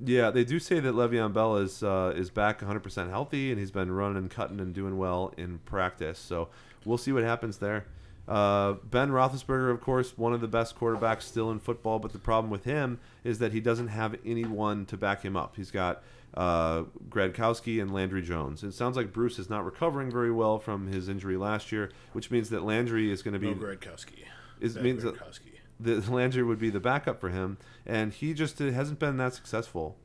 yeah, 0.04 0.30
they 0.32 0.44
do 0.44 0.60
say 0.60 0.80
that 0.80 0.94
Le'Veon 0.94 1.34
Bell 1.34 1.58
is 1.58 1.82
uh, 1.84 2.14
is 2.16 2.30
back 2.30 2.60
100% 2.62 3.10
healthy, 3.10 3.52
and 3.52 3.60
he's 3.60 3.72
been 3.72 3.92
running 3.92 4.18
and 4.18 4.30
cutting 4.30 4.60
and 4.60 4.74
doing 4.74 4.98
well 4.98 5.34
in 5.38 5.60
practice. 5.60 6.20
So 6.20 6.50
we'll 6.84 6.98
see 6.98 7.12
what 7.12 7.24
happens 7.24 7.58
there. 7.60 7.86
Uh, 8.28 8.74
ben 8.90 9.10
Roethlisberger, 9.10 9.72
of 9.72 9.82
course, 9.82 10.18
one 10.18 10.32
of 10.32 10.42
the 10.42 10.48
best 10.48 10.78
quarterbacks 10.78 11.24
still 11.24 11.52
in 11.52 11.60
football, 11.60 12.00
but 12.00 12.14
the 12.14 12.20
problem 12.20 12.50
with 12.52 12.64
him 12.64 13.00
is 13.24 13.40
that 13.40 13.52
he 13.52 13.60
doesn't 13.60 13.90
have 13.90 14.16
anyone 14.26 14.86
to 14.86 14.96
back 14.96 15.24
him 15.24 15.36
up. 15.36 15.56
He's 15.56 15.72
got 15.72 16.04
uh, 16.36 16.84
Gradkowski 17.10 17.82
and 17.82 17.94
Landry 17.94 18.22
Jones. 18.22 18.64
It 18.64 18.74
sounds 18.74 18.96
like 18.96 19.12
Bruce 19.12 19.40
is 19.40 19.50
not 19.50 19.66
recovering 19.66 20.12
very 20.12 20.32
well 20.32 20.60
from 20.60 20.88
his 20.88 21.10
injury 21.10 21.38
last 21.38 21.72
year, 21.72 21.92
which 22.14 22.32
means 22.32 22.50
that 22.50 22.64
Landry 22.64 23.12
is 23.12 23.22
going 23.22 23.34
to 23.34 23.40
be 23.40 23.54
No 23.54 23.56
Gradkowski. 23.56 24.26
is 24.60 24.76
Bad 24.76 24.84
means 24.84 25.04
that 25.04 25.16
Gradkowski. 25.16 25.60
the 25.80 26.00
Landry 26.12 26.44
would 26.44 26.60
be 26.60 26.70
the 26.70 26.80
backup 26.80 27.20
for 27.20 27.30
him, 27.30 27.58
and 27.86 28.14
he 28.14 28.34
just 28.34 28.60
hasn't 28.60 29.00
been 29.00 29.18
that 29.18 29.34
successful 29.34 29.98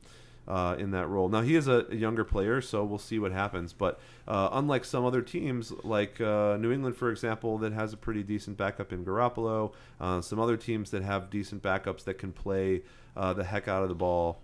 uh, 0.47 0.75
in 0.79 0.91
that 0.91 1.07
role. 1.07 1.29
Now 1.29 1.41
he 1.41 1.55
is 1.55 1.67
a, 1.67 1.85
a 1.89 1.95
younger 1.95 2.23
player, 2.23 2.61
so 2.61 2.83
we'll 2.83 2.97
see 2.99 3.19
what 3.19 3.31
happens. 3.31 3.73
But 3.73 3.99
uh, 4.27 4.49
unlike 4.51 4.85
some 4.85 5.05
other 5.05 5.21
teams, 5.21 5.71
like 5.83 6.19
uh, 6.21 6.57
New 6.57 6.71
England, 6.71 6.95
for 6.95 7.11
example, 7.11 7.57
that 7.59 7.73
has 7.73 7.93
a 7.93 7.97
pretty 7.97 8.23
decent 8.23 8.57
backup 8.57 8.93
in 8.93 9.03
Garoppolo, 9.05 9.73
uh, 9.99 10.21
some 10.21 10.39
other 10.39 10.57
teams 10.57 10.91
that 10.91 11.03
have 11.03 11.29
decent 11.29 11.61
backups 11.61 12.03
that 12.05 12.17
can 12.17 12.31
play 12.31 12.81
uh, 13.15 13.33
the 13.33 13.43
heck 13.43 13.67
out 13.67 13.83
of 13.83 13.89
the 13.89 13.95
ball. 13.95 14.41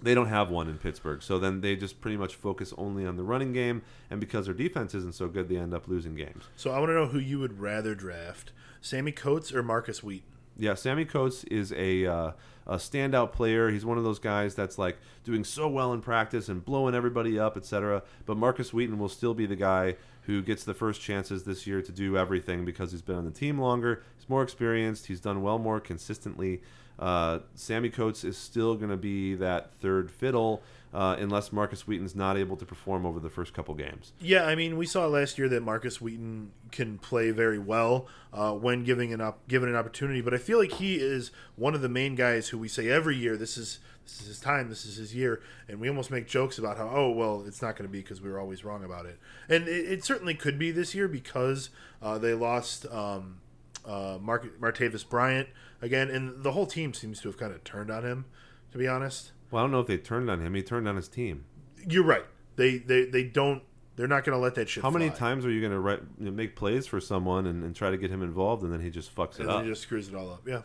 They 0.00 0.14
don't 0.14 0.28
have 0.28 0.50
one 0.50 0.68
in 0.68 0.78
Pittsburgh, 0.78 1.22
so 1.22 1.38
then 1.38 1.60
they 1.60 1.74
just 1.74 2.00
pretty 2.00 2.16
much 2.16 2.36
focus 2.36 2.72
only 2.78 3.04
on 3.04 3.16
the 3.16 3.24
running 3.24 3.52
game, 3.52 3.82
and 4.10 4.20
because 4.20 4.46
their 4.46 4.54
defense 4.54 4.94
isn't 4.94 5.14
so 5.14 5.26
good, 5.26 5.48
they 5.48 5.56
end 5.56 5.74
up 5.74 5.88
losing 5.88 6.14
games. 6.14 6.44
So 6.54 6.70
I 6.70 6.78
want 6.78 6.90
to 6.90 6.94
know 6.94 7.06
who 7.06 7.18
you 7.18 7.40
would 7.40 7.58
rather 7.58 7.94
draft: 7.94 8.52
Sammy 8.80 9.10
Coates 9.12 9.52
or 9.52 9.62
Markus 9.62 10.02
Wheaton. 10.02 10.28
Yeah, 10.56 10.74
Sammy 10.74 11.04
Coates 11.04 11.44
is 11.44 11.72
a 11.72 12.06
uh, 12.06 12.32
a 12.66 12.76
standout 12.76 13.32
player. 13.32 13.70
He's 13.70 13.84
one 13.84 13.96
of 13.96 14.04
those 14.04 14.18
guys 14.18 14.54
that's 14.54 14.78
like 14.78 14.98
doing 15.24 15.42
so 15.42 15.68
well 15.68 15.92
in 15.92 16.00
practice 16.00 16.48
and 16.48 16.64
blowing 16.64 16.94
everybody 16.94 17.38
up, 17.38 17.56
etc. 17.56 18.02
But 18.26 18.36
Markus 18.36 18.72
Wheaton 18.72 18.98
will 18.98 19.08
still 19.08 19.34
be 19.34 19.46
the 19.46 19.56
guy 19.56 19.96
who 20.22 20.42
gets 20.42 20.64
the 20.64 20.74
first 20.74 21.00
chances 21.00 21.44
this 21.44 21.66
year 21.66 21.80
to 21.80 21.90
do 21.90 22.18
everything 22.18 22.66
because 22.66 22.92
he's 22.92 23.00
been 23.00 23.16
on 23.16 23.24
the 23.24 23.30
team 23.30 23.58
longer. 23.58 24.02
He's 24.18 24.28
more 24.28 24.42
experienced. 24.42 25.06
He's 25.06 25.20
done 25.20 25.42
well 25.42 25.58
more 25.58 25.80
consistently. 25.80 26.60
Uh, 26.98 27.40
Sammy 27.54 27.90
Coates 27.90 28.24
is 28.24 28.36
still 28.36 28.74
going 28.74 28.90
to 28.90 28.96
be 28.96 29.34
that 29.36 29.72
third 29.74 30.10
fiddle 30.10 30.62
uh, 30.92 31.16
unless 31.18 31.52
Markus 31.52 31.86
Wheaton's 31.86 32.14
not 32.14 32.36
able 32.36 32.56
to 32.56 32.64
perform 32.64 33.04
over 33.04 33.20
the 33.20 33.28
first 33.28 33.52
couple 33.52 33.74
games. 33.74 34.12
Yeah, 34.20 34.44
I 34.46 34.54
mean, 34.54 34.76
we 34.76 34.86
saw 34.86 35.06
last 35.06 35.38
year 35.38 35.48
that 35.50 35.62
Markus 35.62 36.00
Wheaton 36.00 36.50
can 36.72 36.98
play 36.98 37.30
very 37.30 37.58
well 37.58 38.06
uh, 38.32 38.52
when 38.52 38.84
giving 38.84 39.12
an 39.12 39.20
op- 39.20 39.46
given 39.48 39.68
an 39.68 39.76
opportunity. 39.76 40.20
But 40.20 40.34
I 40.34 40.38
feel 40.38 40.58
like 40.58 40.72
he 40.72 40.96
is 40.96 41.30
one 41.56 41.74
of 41.74 41.82
the 41.82 41.88
main 41.88 42.14
guys 42.14 42.48
who 42.48 42.58
we 42.58 42.68
say 42.68 42.88
every 42.88 43.16
year 43.16 43.36
this 43.36 43.56
is 43.58 43.80
this 44.04 44.22
is 44.22 44.26
his 44.28 44.40
time, 44.40 44.70
this 44.70 44.86
is 44.86 44.96
his 44.96 45.14
year, 45.14 45.42
and 45.68 45.78
we 45.78 45.88
almost 45.88 46.10
make 46.10 46.26
jokes 46.26 46.56
about 46.56 46.78
how 46.78 46.88
oh 46.88 47.10
well 47.10 47.44
it's 47.46 47.60
not 47.60 47.76
going 47.76 47.86
to 47.86 47.92
be 47.92 48.00
because 48.00 48.22
we 48.22 48.30
were 48.30 48.40
always 48.40 48.64
wrong 48.64 48.82
about 48.82 49.04
it, 49.04 49.18
and 49.50 49.68
it, 49.68 49.92
it 49.92 50.04
certainly 50.04 50.34
could 50.34 50.58
be 50.58 50.70
this 50.70 50.94
year 50.94 51.06
because 51.08 51.68
uh, 52.02 52.16
they 52.18 52.32
lost. 52.32 52.86
Um, 52.90 53.40
uh, 53.86 54.18
Mark- 54.20 54.60
Martavis 54.60 55.08
Bryant 55.08 55.48
again, 55.82 56.10
and 56.10 56.42
the 56.42 56.52
whole 56.52 56.66
team 56.66 56.94
seems 56.94 57.20
to 57.22 57.28
have 57.28 57.36
kind 57.38 57.52
of 57.52 57.64
turned 57.64 57.90
on 57.90 58.04
him. 58.04 58.24
To 58.72 58.78
be 58.78 58.86
honest, 58.86 59.32
Well, 59.50 59.62
I 59.62 59.64
don't 59.64 59.72
know 59.72 59.80
if 59.80 59.86
they 59.86 59.96
turned 59.96 60.28
on 60.30 60.40
him. 60.40 60.54
He 60.54 60.62
turned 60.62 60.86
on 60.86 60.96
his 60.96 61.08
team. 61.08 61.44
you're 61.88 62.04
right. 62.04 62.24
They 62.56 62.78
they 62.78 63.04
they 63.06 63.24
don't. 63.24 63.62
They're 63.96 64.06
not 64.06 64.24
going 64.24 64.36
to 64.36 64.40
let 64.42 64.54
that 64.56 64.68
shit. 64.68 64.82
How 64.84 64.90
many 64.90 65.08
fly. 65.08 65.18
times 65.18 65.44
are 65.44 65.50
you 65.50 65.60
going 65.60 65.72
to 65.72 65.80
write, 65.80 66.00
you 66.20 66.26
know, 66.26 66.30
make 66.30 66.54
plays 66.54 66.86
for 66.86 67.00
someone 67.00 67.46
and, 67.46 67.64
and 67.64 67.74
try 67.74 67.90
to 67.90 67.96
get 67.96 68.10
him 68.10 68.22
involved, 68.22 68.62
and 68.62 68.72
then 68.72 68.80
he 68.80 68.90
just 68.90 69.12
fucks 69.14 69.34
it 69.40 69.40
And 69.40 69.50
up? 69.50 69.62
he 69.64 69.68
just 69.70 69.82
screws 69.82 70.08
it 70.08 70.14
all 70.14 70.30
up. 70.30 70.46
Yeah. 70.46 70.62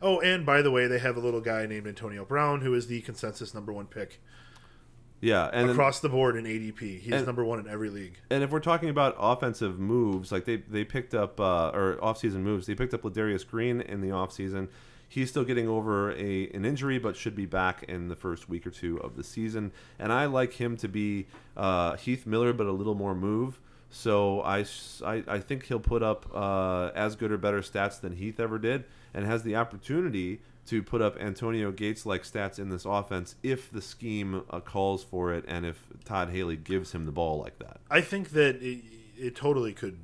Oh, 0.00 0.18
and 0.20 0.44
by 0.44 0.62
the 0.62 0.70
way, 0.72 0.88
they 0.88 0.98
have 0.98 1.16
a 1.16 1.20
little 1.20 1.40
guy 1.40 1.64
named 1.66 1.86
Antonio 1.86 2.24
Brown 2.24 2.60
who 2.62 2.74
is 2.74 2.88
the 2.88 3.00
consensus 3.02 3.54
number 3.54 3.72
one 3.72 3.86
pick 3.86 4.20
yeah, 5.22 5.48
and 5.52 5.68
then, 5.68 5.74
across 5.76 6.00
the 6.00 6.08
board 6.10 6.36
in 6.36 6.44
ADP. 6.44 7.00
He's 7.00 7.12
and- 7.12 7.26
number 7.26 7.44
one 7.44 7.58
in 7.60 7.68
every 7.68 7.88
league. 7.88 8.18
and 8.28 8.42
if 8.42 8.50
we're 8.50 8.60
talking 8.60 8.90
about 8.90 9.16
offensive 9.18 9.78
moves, 9.78 10.30
like 10.30 10.44
they 10.44 10.56
they 10.56 10.84
picked 10.84 11.14
up 11.14 11.40
uh, 11.40 11.70
or 11.70 11.96
offseason 12.02 12.40
moves, 12.40 12.66
they 12.66 12.74
picked 12.74 12.92
up 12.92 13.02
Ladarius 13.02 13.46
Green 13.46 13.80
in 13.80 14.00
the 14.02 14.08
offseason. 14.08 14.68
He's 15.08 15.28
still 15.30 15.44
getting 15.44 15.68
over 15.68 16.12
a 16.12 16.48
an 16.48 16.64
injury, 16.64 16.98
but 16.98 17.16
should 17.16 17.36
be 17.36 17.46
back 17.46 17.84
in 17.84 18.08
the 18.08 18.16
first 18.16 18.48
week 18.48 18.66
or 18.66 18.70
two 18.70 18.96
of 18.98 19.14
the 19.16 19.22
season. 19.22 19.70
And 19.98 20.12
I 20.12 20.26
like 20.26 20.54
him 20.54 20.76
to 20.78 20.88
be 20.88 21.26
uh, 21.56 21.96
Heath 21.96 22.26
Miller, 22.26 22.52
but 22.52 22.66
a 22.66 22.72
little 22.72 22.94
more 22.94 23.14
move. 23.14 23.60
So 23.94 24.40
I 24.40 24.64
I 25.04 25.38
think 25.38 25.66
he'll 25.66 25.78
put 25.78 26.02
up 26.02 26.26
uh, 26.34 26.90
as 26.94 27.14
good 27.14 27.30
or 27.30 27.36
better 27.36 27.60
stats 27.60 28.00
than 28.00 28.16
Heath 28.16 28.40
ever 28.40 28.58
did, 28.58 28.84
and 29.12 29.26
has 29.26 29.42
the 29.42 29.54
opportunity 29.54 30.40
to 30.66 30.82
put 30.82 31.02
up 31.02 31.20
Antonio 31.20 31.70
Gates 31.72 32.06
like 32.06 32.22
stats 32.22 32.58
in 32.58 32.70
this 32.70 32.86
offense 32.86 33.34
if 33.42 33.70
the 33.70 33.82
scheme 33.82 34.44
uh, 34.48 34.60
calls 34.60 35.04
for 35.04 35.34
it, 35.34 35.44
and 35.46 35.66
if 35.66 35.86
Todd 36.06 36.30
Haley 36.30 36.56
gives 36.56 36.92
him 36.92 37.04
the 37.04 37.12
ball 37.12 37.38
like 37.38 37.58
that. 37.58 37.80
I 37.90 38.00
think 38.00 38.30
that 38.30 38.62
it, 38.62 38.82
it 39.18 39.36
totally 39.36 39.74
could 39.74 39.98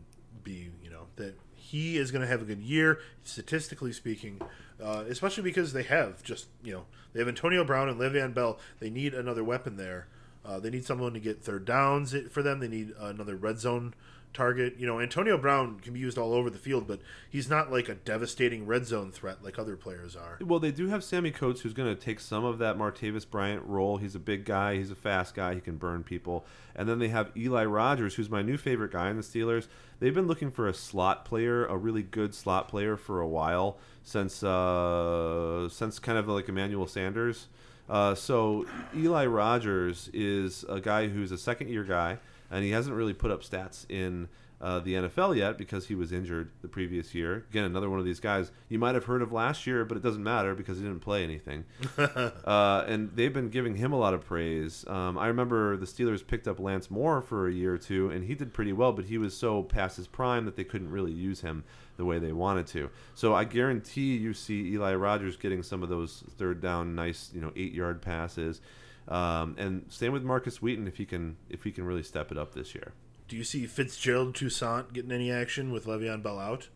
be, 0.45 0.71
you 0.83 0.91
know, 0.91 1.07
that 1.17 1.39
he 1.55 1.97
is 1.97 2.11
going 2.11 2.23
to 2.23 2.29
have 2.29 2.43
a 2.43 2.45
good 2.45 2.61
year, 2.61 3.01
statistically 3.23 3.93
speaking, 3.93 4.41
uh, 4.83 5.05
especially 5.09 5.45
because 5.45 5.73
they 5.73 5.85
have 5.85 6.23
just, 6.23 6.49
you 6.63 6.73
know, 6.73 6.85
they 7.13 7.21
have 7.21 7.29
Antonio 7.29 7.65
Brown 7.65 7.89
and 7.89 7.99
Le'Veon 7.99 8.35
Bell. 8.35 8.59
They 8.81 8.91
need 8.91 9.15
another 9.15 9.45
weapon 9.45 9.77
there. 9.77 10.09
Uh, 10.45 10.59
they 10.59 10.71
need 10.71 10.85
someone 10.85 11.13
to 11.13 11.21
get 11.21 11.43
third 11.43 11.65
downs 11.65 12.15
for 12.31 12.43
them. 12.43 12.61
They 12.61 12.69
need 12.69 12.93
another 12.99 13.37
red 13.37 13.59
zone 13.59 13.95
target. 14.33 14.77
You 14.79 14.87
know, 14.87 15.01
Antonio 15.01 15.37
Brown 15.37 15.81
can 15.81 15.93
be 15.93 16.01
used 16.01 16.19
all 16.19 16.33
over 16.33 16.51
the 16.51 16.59
field, 16.59 16.87
but 16.87 17.01
he's 17.29 17.49
not 17.49 17.71
like 17.71 17.89
a 17.89 17.95
devastating 17.95 18.67
red 18.67 18.87
zone 18.87 19.11
threat 19.13 19.43
like 19.43 19.59
other 19.59 19.77
players 19.77 20.17
are. 20.17 20.39
Well, 20.41 20.61
they 20.61 20.71
do 20.71 20.89
have 20.89 21.03
Sammy 21.05 21.31
Coates, 21.31 21.63
who's 21.63 21.75
going 21.75 21.95
to 21.95 22.01
take 22.01 22.21
some 22.21 22.45
of 22.45 22.59
that 22.59 22.77
Martavis 22.77 23.29
Bryant 23.29 23.65
role. 23.65 23.97
He's 23.97 24.15
a 24.15 24.21
big 24.21 24.45
guy. 24.45 24.77
He's 24.77 24.91
a 24.91 24.97
fast 24.97 25.35
guy. 25.35 25.55
He 25.55 25.61
can 25.61 25.77
burn 25.77 26.03
people. 26.03 26.45
And 26.75 26.89
then 26.89 26.99
they 26.99 27.09
have 27.09 27.33
Eli 27.37 27.65
Rogers, 27.65 28.15
who's 28.15 28.31
my 28.31 28.43
new 28.43 28.57
favorite 28.57 28.93
guy 28.93 29.11
in 29.11 29.17
the 29.17 29.23
Steelers. 29.23 29.67
They've 30.01 30.15
been 30.15 30.29
looking 30.29 30.51
for 30.51 30.69
a 30.69 30.75
slot 30.75 31.25
player, 31.25 31.67
a 31.67 31.77
really 31.77 32.03
good 32.03 32.35
slot 32.35 32.69
player, 32.69 32.97
for 32.97 33.21
a 33.21 33.27
while 33.27 33.79
since 34.05 34.43
uh, 34.43 35.69
since 35.69 35.99
kind 35.99 36.17
of 36.17 36.29
like 36.29 36.49
Emmanuel 36.49 36.87
Sanders. 36.87 37.49
Uh, 37.89 38.15
so 38.15 38.67
Eli 38.95 39.27
Rogers 39.27 40.11
is 40.13 40.65
a 40.69 40.81
guy 40.81 41.09
who's 41.09 41.33
a 41.33 41.39
second 41.39 41.69
year 41.69 41.85
guy, 41.85 42.19
and 42.51 42.65
he 42.65 42.71
hasn't 42.71 42.95
really 42.95 43.15
put 43.15 43.31
up 43.31 43.43
stats 43.43 43.89
in 43.89 44.29
uh, 44.61 44.81
the 44.81 44.95
NFL 44.95 45.37
yet 45.37 45.57
because 45.57 45.87
he 45.87 45.95
was 45.95 46.13
injured 46.13 46.51
the 46.63 46.69
previous 46.69 47.15
year. 47.15 47.47
Again, 47.51 47.65
another 47.65 47.89
one 47.89 47.99
of 47.99 48.05
these 48.05 48.21
guys 48.21 48.51
you 48.69 48.79
might 48.79 48.95
have 48.95 49.05
heard 49.05 49.23
of 49.23 49.33
last 49.33 49.67
year, 49.67 49.85
but 49.85 49.97
it 49.97 50.03
doesn't 50.03 50.23
matter 50.23 50.55
because 50.55 50.79
he 50.79 50.85
didn't 50.85 51.01
play 51.01 51.23
anything. 51.23 51.65
uh, 51.99 52.85
and 52.87 53.11
they've 53.15 53.33
been 53.33 53.51
giving 53.51 53.77
him 53.77 53.93
a 53.93 53.99
lot 53.99 54.15
of 54.15 54.25
praise. 54.25 54.85
Um, 54.89 55.17
I 55.17 55.29
remember 55.29 55.77
the 55.77 55.87
Steelers 55.87 56.27
picked 56.27 56.49
up 56.49 56.59
Lance 56.59 56.91
Moore 56.91 57.23
for 57.23 57.47
a 57.47 57.53
year 57.53 57.75
or 57.75 57.79
two, 57.79 58.11
and 58.11 58.25
he 58.25 58.35
did 58.35 58.53
pretty 58.53 58.73
well, 58.73 58.93
but 58.93 59.05
he 59.05 59.19
was 59.19 59.37
so 59.37 59.63
past 59.63 59.97
his 59.97 60.09
prime 60.09 60.45
that 60.45 60.57
they 60.57 60.65
couldn't 60.65 60.91
really 60.91 61.13
use 61.13 61.41
him 61.43 61.65
the 61.97 62.05
way 62.05 62.19
they 62.19 62.33
wanted 62.33 62.67
to. 62.69 62.91
So 63.15 63.35
I 63.35 63.45
guarantee 63.45 64.17
you 64.17 64.35
see 64.35 64.73
Eli 64.73 64.95
Rogers 64.95 65.37
getting 65.37 65.63
some 65.63 65.83
of 65.83 65.89
those 65.89 66.25
third 66.37 66.61
down, 66.61 66.95
nice, 66.95 67.31
you 67.33 67.41
know, 67.41 67.53
eight 67.57 67.73
yard 67.73 68.03
passes. 68.03 68.61
Um, 69.09 69.57
and 69.59 69.85
same 69.89 70.13
with 70.13 70.23
Markus 70.23 70.61
Wheaton 70.61 70.87
if 70.87 70.97
he 70.97 71.07
can 71.07 71.37
if 71.49 71.65
he 71.65 71.73
can 71.73 71.85
really 71.85 72.03
step 72.03 72.31
it 72.31 72.37
up 72.37 72.55
this 72.55 72.75
year. 72.75 72.93
Do 73.29 73.37
you 73.37 73.45
see 73.45 73.67
Fitzgerald 73.67 74.35
Toussaint 74.35 74.93
getting 74.93 75.13
any 75.13 75.31
action 75.31 75.71
with 75.71 75.85
Le'Veon 75.87 76.23
Bell 76.23 76.39
out? 76.39 76.69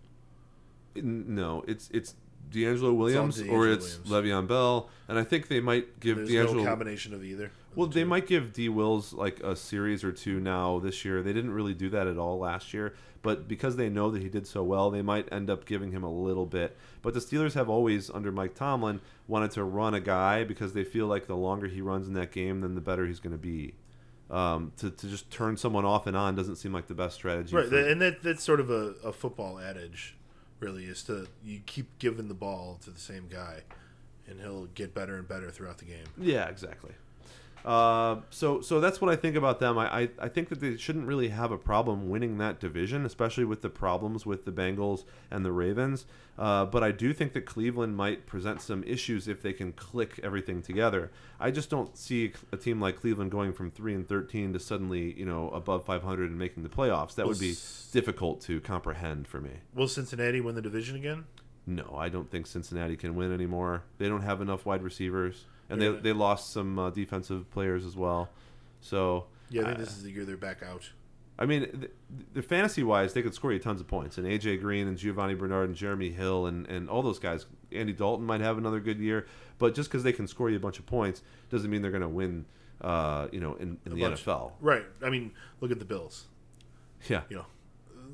No, 0.95 1.65
it's 1.67 1.89
it's 1.91 2.15
DeAngelo 2.51 2.95
Williams 2.95 3.41
or 3.41 3.45
DeAngelo 3.45 3.75
it's 3.75 3.99
Williams. 4.05 4.29
Le'Veon 4.29 4.47
Bell, 4.49 4.91
and 5.09 5.19
I 5.19 5.25
think 5.25 5.49
they 5.49 5.61
might 5.61 5.99
give 6.01 6.19
There's 6.19 6.29
DeAngelo. 6.31 6.57
no 6.57 6.65
combination 6.65 7.15
of 7.15 7.25
either. 7.25 7.51
well, 7.75 7.87
they 7.87 8.05
might 8.05 8.27
give 8.27 8.53
D 8.53 8.69
Wills 8.69 9.15
like 9.15 9.41
a 9.41 9.57
series 9.57 10.05
or 10.05 10.13
two 10.13 10.39
now 10.41 10.79
this 10.79 11.05
year. 11.05 11.23
They 11.23 11.33
didn't 11.33 11.53
really 11.53 11.73
do 11.73 11.89
that 11.91 12.07
at 12.07 12.19
all 12.19 12.39
last 12.39 12.75
year, 12.75 12.95
but 13.23 13.49
because 13.49 13.77
they 13.77 13.89
know 13.89 14.11
that 14.11 14.21
he 14.21 14.29
did 14.29 14.47
so 14.47 14.63
well, 14.63 14.91
they 14.91 15.01
might 15.01 15.33
end 15.33 15.49
up 15.49 15.65
giving 15.65 15.93
him 15.93 16.03
a 16.03 16.13
little 16.13 16.45
bit. 16.45 16.77
But 17.01 17.15
the 17.15 17.21
Steelers 17.21 17.55
have 17.55 17.71
always, 17.71 18.11
under 18.11 18.31
Mike 18.31 18.55
Tomlin, 18.55 19.01
wanted 19.27 19.53
to 19.53 19.65
run 19.65 19.95
a 19.95 20.01
guy 20.01 20.45
because 20.45 20.75
they 20.75 20.85
feel 20.85 21.07
like 21.07 21.27
the 21.27 21.37
longer 21.37 21.69
he 21.69 21.81
runs 21.81 22.07
in 22.07 22.13
that 22.15 22.33
game, 22.33 22.61
then 22.61 22.75
the 22.75 22.83
better 22.83 23.07
he's 23.07 23.21
going 23.21 23.33
to 23.33 23.39
be. 23.39 23.73
Um, 24.33 24.73
to, 24.79 24.91
to 24.91 25.07
just 25.09 25.31
turn 25.31 25.59
someone 25.59 25.85
off 25.85 26.07
and 26.07 26.17
on 26.17 26.35
doesn't 26.35 26.57
seem 26.57 26.73
like 26.73 26.87
the 26.87 26.95
best 26.95 27.17
strategy. 27.17 27.55
Right, 27.55 27.69
for- 27.69 27.77
and 27.77 28.01
that 28.01 28.23
that's 28.23 28.43
sort 28.43 28.61
of 28.61 28.71
a, 28.71 28.95
a 29.05 29.13
football 29.13 29.59
adage, 29.59 30.17
really, 30.59 30.85
is 30.87 31.03
to 31.05 31.27
you 31.45 31.61
keep 31.67 31.99
giving 31.99 32.29
the 32.29 32.35
ball 32.35 32.79
to 32.85 32.91
the 32.91 32.99
same 32.99 33.29
guy, 33.29 33.61
and 34.27 34.41
he'll 34.41 34.67
get 34.75 34.95
better 34.95 35.17
and 35.17 35.29
better 35.29 35.51
throughout 35.51 35.77
the 35.79 35.85
game. 35.85 36.07
Yeah, 36.19 36.49
exactly. 36.49 36.93
Uh, 37.65 38.17
so 38.31 38.61
so 38.61 38.81
that's 38.81 39.01
what 39.01 39.11
I 39.11 39.17
think 39.17 39.37
about 39.37 39.61
them. 39.61 39.79
I, 39.79 40.01
I, 40.03 40.09
I 40.19 40.29
think 40.29 40.49
that 40.49 40.61
they 40.61 40.77
shouldn't 40.77 41.07
really 41.07 41.29
have 41.29 41.53
a 41.53 41.59
problem 41.59 42.09
winning 42.11 42.39
that 42.39 42.59
division, 42.59 43.07
especially 43.07 43.45
with 43.45 43.63
the 43.63 43.71
problems 43.71 44.27
with 44.27 44.45
the 44.45 44.51
Bengals 44.53 45.05
and 45.31 45.45
the 45.45 45.53
Ravens. 45.53 46.05
Uh, 46.39 46.65
but 46.65 46.83
I 46.83 46.91
do 46.93 47.13
think 47.13 47.35
that 47.35 47.43
Cleveland 47.43 47.97
might 47.97 48.27
present 48.27 48.61
some 48.63 48.83
issues 48.85 49.29
if 49.29 49.43
they 49.43 49.53
can 49.53 49.73
click 49.73 50.19
everything 50.23 50.63
together. 50.63 51.11
I 51.39 51.51
just 51.51 51.69
don't 51.71 51.97
see 51.97 52.33
a 52.51 52.57
team 52.57 52.81
like 52.81 53.01
Cleveland 53.01 53.31
going 53.31 53.53
from 53.53 53.71
three 53.71 53.95
and 53.95 54.09
thirteen 54.09 54.53
to 54.55 54.59
suddenly 54.59 55.13
you 55.19 55.25
know 55.27 55.51
above 55.51 55.85
five 55.85 56.03
hundred 56.03 56.31
and 56.31 56.39
making 56.39 56.63
the 56.65 56.69
playoffs. 56.69 57.15
That 57.15 57.27
would 57.29 57.39
be 57.39 57.51
s- 57.53 57.89
difficult 57.93 58.41
to 58.43 58.61
comprehend 58.61 59.29
for 59.29 59.41
me. 59.41 59.51
Will 59.75 59.89
Cincinnati 59.89 60.41
win 60.41 60.55
the 60.57 60.63
division 60.63 60.97
again? 60.97 61.25
No, 61.65 61.95
I 61.97 62.09
don't 62.09 62.29
think 62.29 62.49
Cincinnati 62.49 62.97
can 62.97 63.15
win 63.15 63.33
anymore. 63.33 63.85
They 63.99 64.09
don't 64.09 64.23
have 64.23 64.41
enough 64.41 64.67
wide 64.67 64.83
receivers, 64.83 65.45
and 65.73 65.81
they 65.83 65.89
they 65.91 66.13
lost 66.13 66.53
some 66.53 66.79
uh, 66.79 66.91
defensive 66.91 67.51
players 67.51 67.85
as 67.85 67.97
well. 67.97 68.29
So 68.81 69.27
Yeah, 69.51 69.63
I 69.63 69.65
think 69.67 69.77
I- 69.79 69.81
this 69.81 69.97
is 69.97 70.03
the 70.03 70.11
year 70.11 70.25
they're 70.25 70.37
back 70.37 70.63
out. 70.63 70.91
I 71.39 71.47
mean, 71.47 71.63
the, 71.73 71.91
the 72.35 72.43
fantasy 72.43 72.83
wise, 72.83 73.15
they 73.15 73.23
could 73.23 73.35
score 73.35 73.53
you 73.53 73.59
tons 73.59 73.81
of 73.81 73.89
points. 73.89 74.19
And 74.19 74.27
AJ 74.27 74.61
Green 74.61 74.87
and 74.87 74.97
Giovani 74.99 75.35
Bernard 75.35 75.71
and 75.71 75.77
Jeremy 75.77 76.11
Hill 76.11 76.47
and, 76.47 76.67
and 76.69 76.89
all 76.91 77.03
those 77.03 77.19
guys. 77.19 77.47
Andy 77.73 77.93
Dalton 77.95 78.25
might 78.27 78.43
have 78.43 78.59
another 78.59 78.81
good 78.81 78.99
year, 78.99 79.27
but 79.59 79.75
just 79.75 79.89
because 79.91 80.03
they 80.03 80.13
can 80.13 80.29
score 80.29 80.51
you 80.51 80.57
a 80.57 80.61
bunch 80.61 80.79
of 80.79 80.85
points 80.87 81.23
doesn't 81.51 81.71
mean 81.71 81.81
they're 81.83 81.91
going 81.91 82.03
to 82.03 82.09
win. 82.09 82.45
Uh, 82.81 83.29
you 83.33 83.41
know, 83.41 83.55
in, 83.55 83.79
in 83.87 83.95
the 83.95 84.01
bunch. 84.01 84.25
NFL. 84.25 84.53
Right. 84.61 84.85
I 85.03 85.09
mean, 85.09 85.33
look 85.61 85.71
at 85.71 85.79
the 85.79 85.85
Bills. 85.85 86.27
Yeah. 87.09 87.23
You 87.31 87.37
know, 87.37 87.47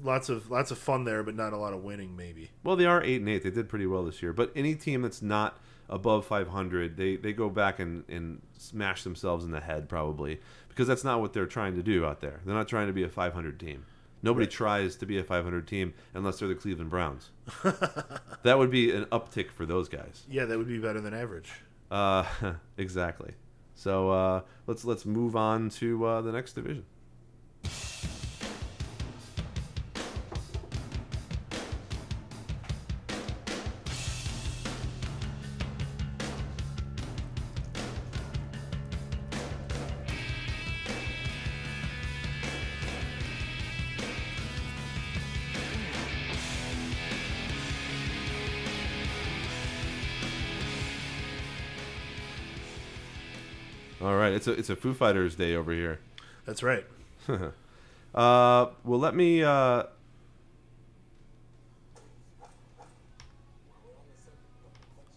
lots 0.02 0.28
of 0.28 0.50
lots 0.50 0.70
of 0.70 0.78
fun 0.78 1.04
there, 1.04 1.22
but 1.22 1.34
not 1.34 1.52
a 1.52 1.56
lot 1.56 1.72
of 1.72 1.82
winning. 1.82 2.16
Maybe. 2.16 2.50
Well, 2.62 2.76
they 2.76 2.86
are 2.86 3.02
eight 3.02 3.20
and 3.20 3.28
eight. 3.28 3.42
They 3.42 3.50
did 3.50 3.68
pretty 3.68 3.86
well 3.86 4.04
this 4.04 4.22
year. 4.22 4.32
But 4.32 4.52
any 4.54 4.74
team 4.74 5.02
that's 5.02 5.22
not 5.22 5.58
above 5.88 6.26
500, 6.26 6.96
they, 6.96 7.16
they 7.16 7.32
go 7.32 7.48
back 7.48 7.78
and, 7.78 8.04
and 8.08 8.42
smash 8.58 9.02
themselves 9.04 9.44
in 9.44 9.50
the 9.50 9.60
head 9.60 9.88
probably 9.88 10.40
because 10.68 10.86
that's 10.86 11.04
not 11.04 11.20
what 11.20 11.32
they're 11.32 11.46
trying 11.46 11.74
to 11.76 11.82
do 11.82 12.04
out 12.04 12.20
there. 12.20 12.40
They're 12.44 12.54
not 12.54 12.68
trying 12.68 12.86
to 12.88 12.92
be 12.92 13.02
a 13.02 13.08
500 13.08 13.58
team. 13.58 13.84
Nobody 14.22 14.46
Right. 14.46 14.50
tries 14.52 14.96
to 14.96 15.06
be 15.06 15.18
a 15.18 15.24
500 15.24 15.66
team 15.66 15.94
unless 16.12 16.38
they're 16.40 16.48
the 16.48 16.54
Cleveland 16.56 16.90
Browns. 16.90 17.30
that 18.42 18.58
would 18.58 18.70
be 18.70 18.90
an 18.92 19.04
uptick 19.06 19.50
for 19.50 19.64
those 19.64 19.88
guys. 19.88 20.24
Yeah, 20.28 20.44
that 20.44 20.58
would 20.58 20.66
be 20.68 20.78
better 20.78 21.00
than 21.00 21.14
average. 21.14 21.50
Uh, 21.90 22.24
exactly. 22.76 23.34
So 23.74 24.10
uh, 24.10 24.40
let's 24.66 24.84
let's 24.84 25.06
move 25.06 25.36
on 25.36 25.70
to 25.70 26.04
uh, 26.04 26.20
the 26.20 26.32
next 26.32 26.54
division. 26.54 26.84
A 54.48 54.52
it's 54.52 54.70
a 54.70 54.76
Foo 54.76 54.94
Fighters 54.94 55.36
day 55.36 55.54
over 55.54 55.72
here. 55.72 56.00
That's 56.46 56.62
right. 56.62 56.84
Uh, 58.14 58.70
well, 58.84 58.98
let 58.98 59.14
me. 59.14 59.44
Uh, 59.44 59.82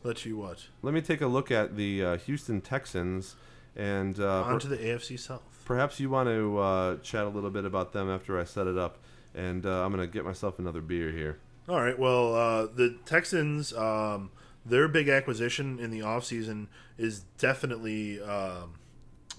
Let 0.03 0.25
you 0.25 0.38
what? 0.38 0.65
let 0.82 0.93
me 0.93 1.01
take 1.01 1.21
a 1.21 1.27
look 1.27 1.51
at 1.51 1.75
the 1.75 2.03
uh, 2.03 2.17
Houston 2.17 2.59
Texans, 2.59 3.36
and 3.75 4.19
uh, 4.19 4.43
On 4.43 4.59
to 4.59 4.67
the 4.67 4.77
AFC 4.77 5.19
South. 5.19 5.41
perhaps 5.65 5.99
you 5.99 6.09
want 6.09 6.27
to 6.27 6.57
uh, 6.57 6.97
chat 6.97 7.25
a 7.25 7.29
little 7.29 7.51
bit 7.51 7.65
about 7.65 7.93
them 7.93 8.09
after 8.09 8.39
I 8.39 8.43
set 8.43 8.65
it 8.67 8.77
up. 8.77 8.97
And 9.36 9.65
uh, 9.65 9.86
I'm 9.86 9.91
gonna 9.91 10.07
get 10.07 10.25
myself 10.25 10.59
another 10.59 10.82
beer 10.82 11.11
here. 11.11 11.38
All 11.69 11.79
right. 11.79 11.97
Well, 11.97 12.36
uh, 12.36 12.65
the 12.65 12.97
Texans, 13.05 13.71
um, 13.73 14.32
their 14.65 14.88
big 14.88 15.07
acquisition 15.07 15.79
in 15.79 15.91
the 15.91 15.99
offseason 15.99 16.67
is 16.97 17.21
definitely 17.38 18.21
um, 18.21 18.73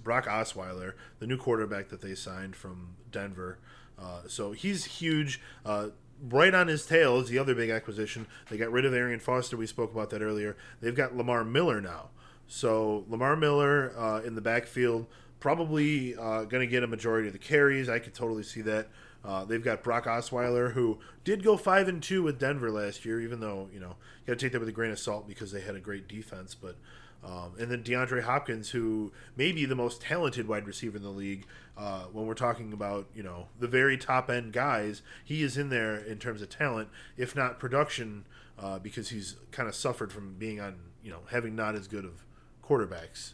Brock 0.03 0.27
Osweiler, 0.27 0.95
the 1.19 1.27
new 1.27 1.37
quarterback 1.37 1.89
that 1.89 2.01
they 2.01 2.15
signed 2.15 2.57
from 2.57 2.97
Denver. 3.11 3.59
Uh, 3.99 4.23
so 4.27 4.53
he's 4.53 4.85
huge. 4.85 5.41
Uh, 5.65 5.89
right 6.31 6.55
on 6.55 6.69
his 6.69 6.87
tail 6.87 7.19
is 7.19 7.29
the 7.29 7.39
other 7.39 7.55
big 7.55 7.71
acquisition. 7.71 8.27
They 8.51 8.57
got 8.57 8.73
rid 8.73 8.85
of 8.85 8.95
Arian 8.95 9.21
Foster. 9.21 9.57
We 9.57 9.67
spoke 9.67 9.93
about 9.93 10.11
that 10.11 10.23
earlier. 10.23 10.57
They've 10.81 10.95
got 10.95 11.17
Lamar 11.17 11.45
Miller 11.45 11.81
now. 11.81 12.11
So 12.47 13.05
Lamar 13.09 13.37
Miller 13.37 13.93
uh, 13.97 14.21
in 14.23 14.35
the 14.35 14.41
backfield, 14.41 15.07
probably 15.41 16.15
uh, 16.17 16.45
going 16.45 16.61
to 16.61 16.67
get 16.67 16.83
a 16.83 16.87
majority 16.87 17.29
of 17.29 17.33
the 17.33 17.39
carries. 17.39 17.89
I 17.89 17.99
could 17.99 18.15
totally 18.15 18.43
see 18.43 18.63
that. 18.63 18.89
Uh, 19.25 19.45
they've 19.45 19.63
got 19.63 19.85
Brock 19.85 20.07
Osweiler, 20.07 20.73
who 20.73 20.99
did 21.25 21.45
go 21.45 21.57
five 21.57 21.87
and 21.87 22.03
two 22.03 22.23
with 22.23 22.41
Denver 22.41 22.71
last 22.71 23.05
year, 23.05 23.21
even 23.21 23.41
though 23.41 23.69
you 23.73 23.79
know 23.79 23.95
you 24.21 24.27
got 24.27 24.39
to 24.39 24.45
take 24.45 24.53
that 24.53 24.59
with 24.59 24.69
a 24.69 24.73
grain 24.73 24.91
of 24.91 24.99
salt 24.99 25.29
because 25.29 25.53
they 25.53 25.61
had 25.61 25.77
a 25.77 25.81
great 25.81 26.09
defense. 26.09 26.57
But 26.57 26.77
um, 27.25 27.53
and 27.59 27.71
then 27.71 27.83
DeAndre 27.83 28.23
Hopkins, 28.23 28.71
who 28.71 29.13
may 29.37 29.53
be 29.53 29.65
the 29.65 29.75
most 29.75 30.01
talented 30.01 30.49
wide 30.49 30.67
receiver 30.67 30.97
in 30.97 31.03
the 31.03 31.11
league. 31.11 31.47
Uh, 31.77 32.03
when 32.13 32.27
we're 32.27 32.35
talking 32.35 32.73
about 32.73 33.07
you 33.15 33.23
know 33.23 33.49
the 33.59 33.69
very 33.69 33.97
top 33.97 34.29
end 34.29 34.53
guys, 34.53 35.03
he 35.25 35.43
is 35.43 35.57
in 35.57 35.69
there 35.69 35.97
in 35.97 36.19
terms 36.19 36.43
of 36.43 36.49
talent, 36.49 36.89
if 37.17 37.35
not 37.35 37.59
production, 37.59 38.27
uh, 38.59 38.79
because 38.79 39.11
he's 39.11 39.37
kind 39.51 39.69
of 39.69 39.75
suffered 39.75 40.13
from 40.13 40.35
being 40.35 40.61
on 40.61 40.77
you 41.03 41.11
know 41.11 41.21
having 41.31 41.55
not 41.55 41.75
as 41.75 41.87
good 41.89 42.05
of 42.05 42.25
quarterbacks. 42.63 43.33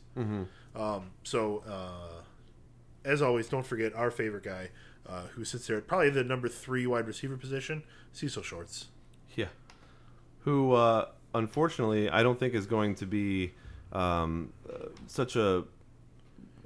Um, 0.77 1.11
so 1.25 1.63
uh, 1.69 2.23
as 3.05 3.23
always, 3.23 3.49
don't 3.49 3.67
forget 3.67 3.95
our 3.95 4.11
favorite 4.11 4.45
guy 4.45 4.71
uh, 5.09 5.23
who 5.35 5.45
sits 5.45 5.67
there 5.67 5.79
at 5.79 5.87
probably 5.87 6.11
the 6.11 6.25
number 6.25 6.49
three 6.49 6.87
wide 6.87 7.07
receiver 7.07 7.37
position, 7.37 7.83
Cecil 8.13 8.43
Shorts. 8.43 8.89
Yeah. 9.35 9.47
Who, 10.41 10.73
uh, 10.73 11.07
unfortunately, 11.35 12.11
I 12.11 12.23
don't 12.23 12.39
think 12.39 12.55
is 12.55 12.67
going 12.67 12.95
to 12.97 13.07
be 13.07 13.55
um, 13.93 14.53
uh, 14.69 14.89
such 15.07 15.37
a, 15.37 15.65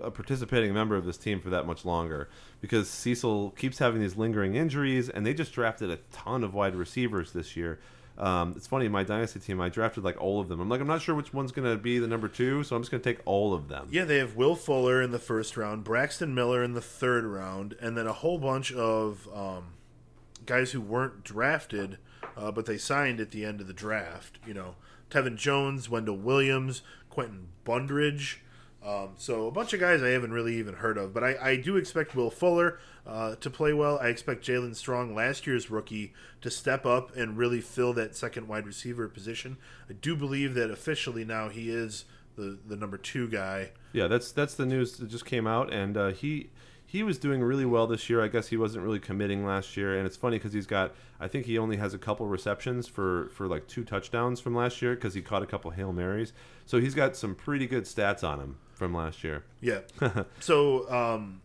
a 0.02 0.10
participating 0.10 0.74
member 0.74 0.96
of 0.96 1.04
this 1.04 1.16
team 1.16 1.40
for 1.40 1.50
that 1.50 1.66
much 1.66 1.84
longer 1.84 2.28
because 2.60 2.88
Cecil 2.88 3.50
keeps 3.50 3.78
having 3.78 4.00
these 4.00 4.16
lingering 4.16 4.54
injuries, 4.54 5.08
and 5.08 5.26
they 5.26 5.34
just 5.34 5.52
drafted 5.52 5.90
a 5.90 5.98
ton 6.12 6.44
of 6.44 6.54
wide 6.54 6.74
receivers 6.74 7.32
this 7.32 7.56
year. 7.56 7.80
Um, 8.18 8.52
it's 8.56 8.66
funny, 8.66 8.88
my 8.88 9.02
dynasty 9.04 9.40
team, 9.40 9.60
I 9.60 9.68
drafted 9.68 10.04
like 10.04 10.20
all 10.20 10.38
of 10.38 10.48
them. 10.48 10.60
I'm 10.60 10.68
like, 10.68 10.80
I'm 10.80 10.86
not 10.86 11.00
sure 11.00 11.14
which 11.14 11.32
one's 11.32 11.50
going 11.50 11.68
to 11.68 11.76
be 11.76 11.98
the 11.98 12.06
number 12.06 12.28
two, 12.28 12.62
so 12.62 12.76
I'm 12.76 12.82
just 12.82 12.90
going 12.90 13.02
to 13.02 13.12
take 13.14 13.22
all 13.24 13.54
of 13.54 13.68
them. 13.68 13.88
Yeah, 13.90 14.04
they 14.04 14.18
have 14.18 14.36
Will 14.36 14.54
Fuller 14.54 15.00
in 15.00 15.12
the 15.12 15.18
first 15.18 15.56
round, 15.56 15.82
Braxton 15.82 16.34
Miller 16.34 16.62
in 16.62 16.74
the 16.74 16.82
third 16.82 17.24
round, 17.24 17.74
and 17.80 17.96
then 17.96 18.06
a 18.06 18.12
whole 18.12 18.38
bunch 18.38 18.70
of 18.72 19.28
um, 19.34 19.72
guys 20.44 20.72
who 20.72 20.80
weren't 20.80 21.24
drafted, 21.24 21.98
uh, 22.36 22.52
but 22.52 22.66
they 22.66 22.78
signed 22.78 23.18
at 23.18 23.30
the 23.30 23.44
end 23.44 23.60
of 23.60 23.66
the 23.66 23.72
draft. 23.72 24.38
You 24.46 24.54
know, 24.54 24.74
Tevin 25.10 25.36
Jones, 25.36 25.88
Wendell 25.88 26.18
Williams, 26.18 26.82
Quenton 27.12 27.48
Bundrage. 27.66 28.38
Um, 28.84 29.10
so 29.16 29.46
a 29.46 29.50
bunch 29.52 29.74
of 29.74 29.80
guys 29.80 30.02
I 30.02 30.08
haven't 30.08 30.32
really 30.32 30.56
even 30.56 30.74
heard 30.74 30.96
of, 30.98 31.12
but 31.14 31.22
I, 31.22 31.36
I 31.40 31.56
do 31.56 31.76
expect 31.76 32.16
Will 32.16 32.30
Fuller 32.30 32.80
uh, 33.06 33.36
to 33.36 33.50
play 33.50 33.72
well. 33.72 33.98
I 33.98 34.08
expect 34.08 34.44
Jaelen 34.44 34.74
Strong, 34.74 35.14
last 35.14 35.46
year's 35.46 35.70
rookie, 35.70 36.14
to 36.40 36.50
step 36.50 36.84
up 36.84 37.14
and 37.14 37.36
really 37.36 37.60
fill 37.60 37.92
that 37.92 38.16
second 38.16 38.48
wide 38.48 38.66
receiver 38.66 39.08
position. 39.08 39.58
I 39.88 39.92
do 39.92 40.16
believe 40.16 40.54
that 40.54 40.70
officially 40.70 41.24
now 41.24 41.48
he 41.48 41.70
is 41.70 42.06
the 42.34 42.58
the 42.66 42.76
number 42.76 42.96
two 42.96 43.28
guy. 43.28 43.72
Yeah, 43.92 44.08
that's 44.08 44.32
that's 44.32 44.54
the 44.54 44.66
news 44.66 44.96
that 44.96 45.08
just 45.08 45.26
came 45.26 45.46
out, 45.46 45.72
and 45.72 45.96
uh, 45.96 46.08
he 46.08 46.50
he 46.92 47.02
was 47.02 47.18
doing 47.18 47.42
really 47.42 47.64
well 47.64 47.86
this 47.86 48.10
year. 48.10 48.22
I 48.22 48.28
guess 48.28 48.48
he 48.48 48.58
wasn't 48.58 48.84
really 48.84 49.00
committing 49.00 49.46
last 49.46 49.78
year, 49.78 49.96
and 49.96 50.06
it's 50.06 50.14
funny 50.14 50.36
because 50.36 50.52
he's 50.52 50.66
got 50.66 50.92
I 51.18 51.26
think 51.26 51.46
he 51.46 51.56
only 51.56 51.78
has 51.78 51.94
a 51.94 51.98
couple 51.98 52.26
receptions 52.26 52.86
for 52.86 53.30
for 53.30 53.46
like 53.46 53.66
two 53.66 53.82
touchdowns 53.82 54.40
from 54.40 54.54
last 54.54 54.82
year 54.82 54.94
because 54.94 55.14
he 55.14 55.22
caught 55.22 55.42
a 55.42 55.46
couple 55.46 55.70
hail 55.70 55.90
marys. 55.94 56.34
So 56.66 56.78
he's 56.80 56.94
got 56.94 57.16
some 57.16 57.34
pretty 57.34 57.66
good 57.66 57.84
stats 57.84 58.22
on 58.22 58.40
him 58.40 58.58
from 58.74 58.92
last 58.92 59.24
year. 59.24 59.42
Yeah. 59.62 59.80
so 60.40 60.90
um, 60.92 61.40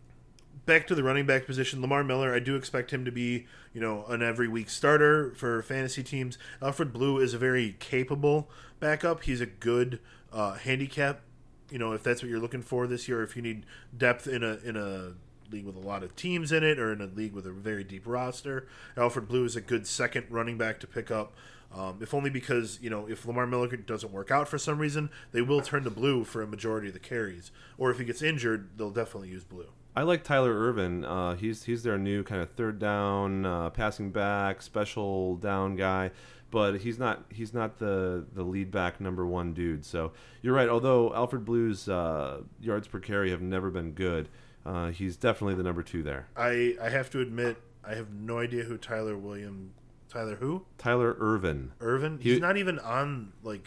back 0.66 0.86
to 0.88 0.94
the 0.94 1.02
running 1.02 1.24
back 1.24 1.46
position, 1.46 1.80
Lamar 1.80 2.04
Miller. 2.04 2.34
I 2.34 2.40
do 2.40 2.54
expect 2.54 2.92
him 2.92 3.06
to 3.06 3.10
be, 3.10 3.46
you 3.72 3.80
know, 3.80 4.04
an 4.04 4.20
every 4.20 4.48
week 4.48 4.68
starter 4.68 5.32
for 5.34 5.62
fantasy 5.62 6.02
teams. 6.02 6.36
Alfred 6.60 6.92
Blue 6.92 7.16
is 7.20 7.32
a 7.32 7.38
very 7.38 7.74
capable 7.78 8.50
backup. 8.80 9.22
He's 9.22 9.40
a 9.40 9.46
good 9.46 9.98
uh, 10.30 10.56
handicap. 10.56 11.22
You 11.70 11.78
know, 11.78 11.92
if 11.92 12.02
that's 12.02 12.20
what 12.20 12.28
you're 12.28 12.38
looking 12.38 12.62
for 12.62 12.86
this 12.86 13.08
year, 13.08 13.22
if 13.22 13.34
you 13.34 13.40
need 13.40 13.64
depth 13.96 14.26
in 14.26 14.42
a 14.42 14.58
in 14.62 14.76
a 14.76 15.14
league 15.50 15.64
with 15.64 15.76
a 15.76 15.80
lot 15.80 16.02
of 16.02 16.16
teams 16.16 16.52
in 16.52 16.62
it, 16.62 16.78
or 16.78 16.92
in 16.92 17.00
a 17.00 17.06
league 17.06 17.32
with 17.32 17.46
a 17.46 17.52
very 17.52 17.84
deep 17.84 18.06
roster, 18.06 18.66
Alfred 18.96 19.28
Blue 19.28 19.44
is 19.44 19.56
a 19.56 19.60
good 19.60 19.86
second 19.86 20.26
running 20.30 20.58
back 20.58 20.80
to 20.80 20.86
pick 20.86 21.10
up. 21.10 21.34
Um, 21.74 21.98
if 22.00 22.14
only 22.14 22.30
because 22.30 22.78
you 22.80 22.88
know 22.88 23.06
if 23.08 23.26
Lamar 23.26 23.46
Miller 23.46 23.68
doesn't 23.76 24.12
work 24.12 24.30
out 24.30 24.48
for 24.48 24.58
some 24.58 24.78
reason, 24.78 25.10
they 25.32 25.42
will 25.42 25.60
turn 25.60 25.84
to 25.84 25.90
Blue 25.90 26.24
for 26.24 26.42
a 26.42 26.46
majority 26.46 26.88
of 26.88 26.94
the 26.94 27.00
carries. 27.00 27.50
Or 27.76 27.90
if 27.90 27.98
he 27.98 28.04
gets 28.04 28.22
injured, 28.22 28.70
they'll 28.76 28.90
definitely 28.90 29.28
use 29.28 29.44
Blue. 29.44 29.68
I 29.94 30.02
like 30.02 30.22
Tyler 30.22 30.54
Ervin. 30.54 31.04
Uh, 31.04 31.34
he's 31.34 31.64
he's 31.64 31.82
their 31.82 31.98
new 31.98 32.22
kind 32.22 32.40
of 32.40 32.50
third 32.52 32.78
down, 32.78 33.44
uh, 33.44 33.70
passing 33.70 34.12
back, 34.12 34.62
special 34.62 35.36
down 35.36 35.76
guy, 35.76 36.12
but 36.50 36.78
he's 36.80 36.98
not 36.98 37.24
he's 37.30 37.52
not 37.52 37.78
the 37.78 38.24
the 38.32 38.44
lead 38.44 38.70
back 38.70 39.00
number 39.00 39.26
one 39.26 39.52
dude. 39.52 39.84
So 39.84 40.12
you're 40.40 40.54
right. 40.54 40.68
Although 40.68 41.12
Alfred 41.14 41.44
Blue's 41.44 41.88
uh, 41.88 42.42
yards 42.60 42.86
per 42.86 43.00
carry 43.00 43.30
have 43.30 43.42
never 43.42 43.70
been 43.70 43.92
good, 43.92 44.28
uh, 44.68 44.90
he's 44.90 45.16
definitely 45.16 45.54
the 45.54 45.62
number 45.62 45.82
two 45.82 46.02
there. 46.02 46.28
I 46.36 46.76
I 46.82 46.88
have 46.90 47.10
to 47.10 47.20
admit 47.20 47.56
I 47.84 47.94
have 47.94 48.10
no 48.12 48.38
idea 48.38 48.64
who 48.64 48.76
Tyler 48.76 49.16
William 49.16 49.72
Tyler 50.08 50.36
who 50.36 50.64
Tyler 50.78 51.16
Ervin. 51.18 51.72
Ervin. 51.80 52.18
He- 52.18 52.32
He's 52.32 52.40
not 52.40 52.56
even 52.56 52.78
on 52.80 53.32
like 53.42 53.66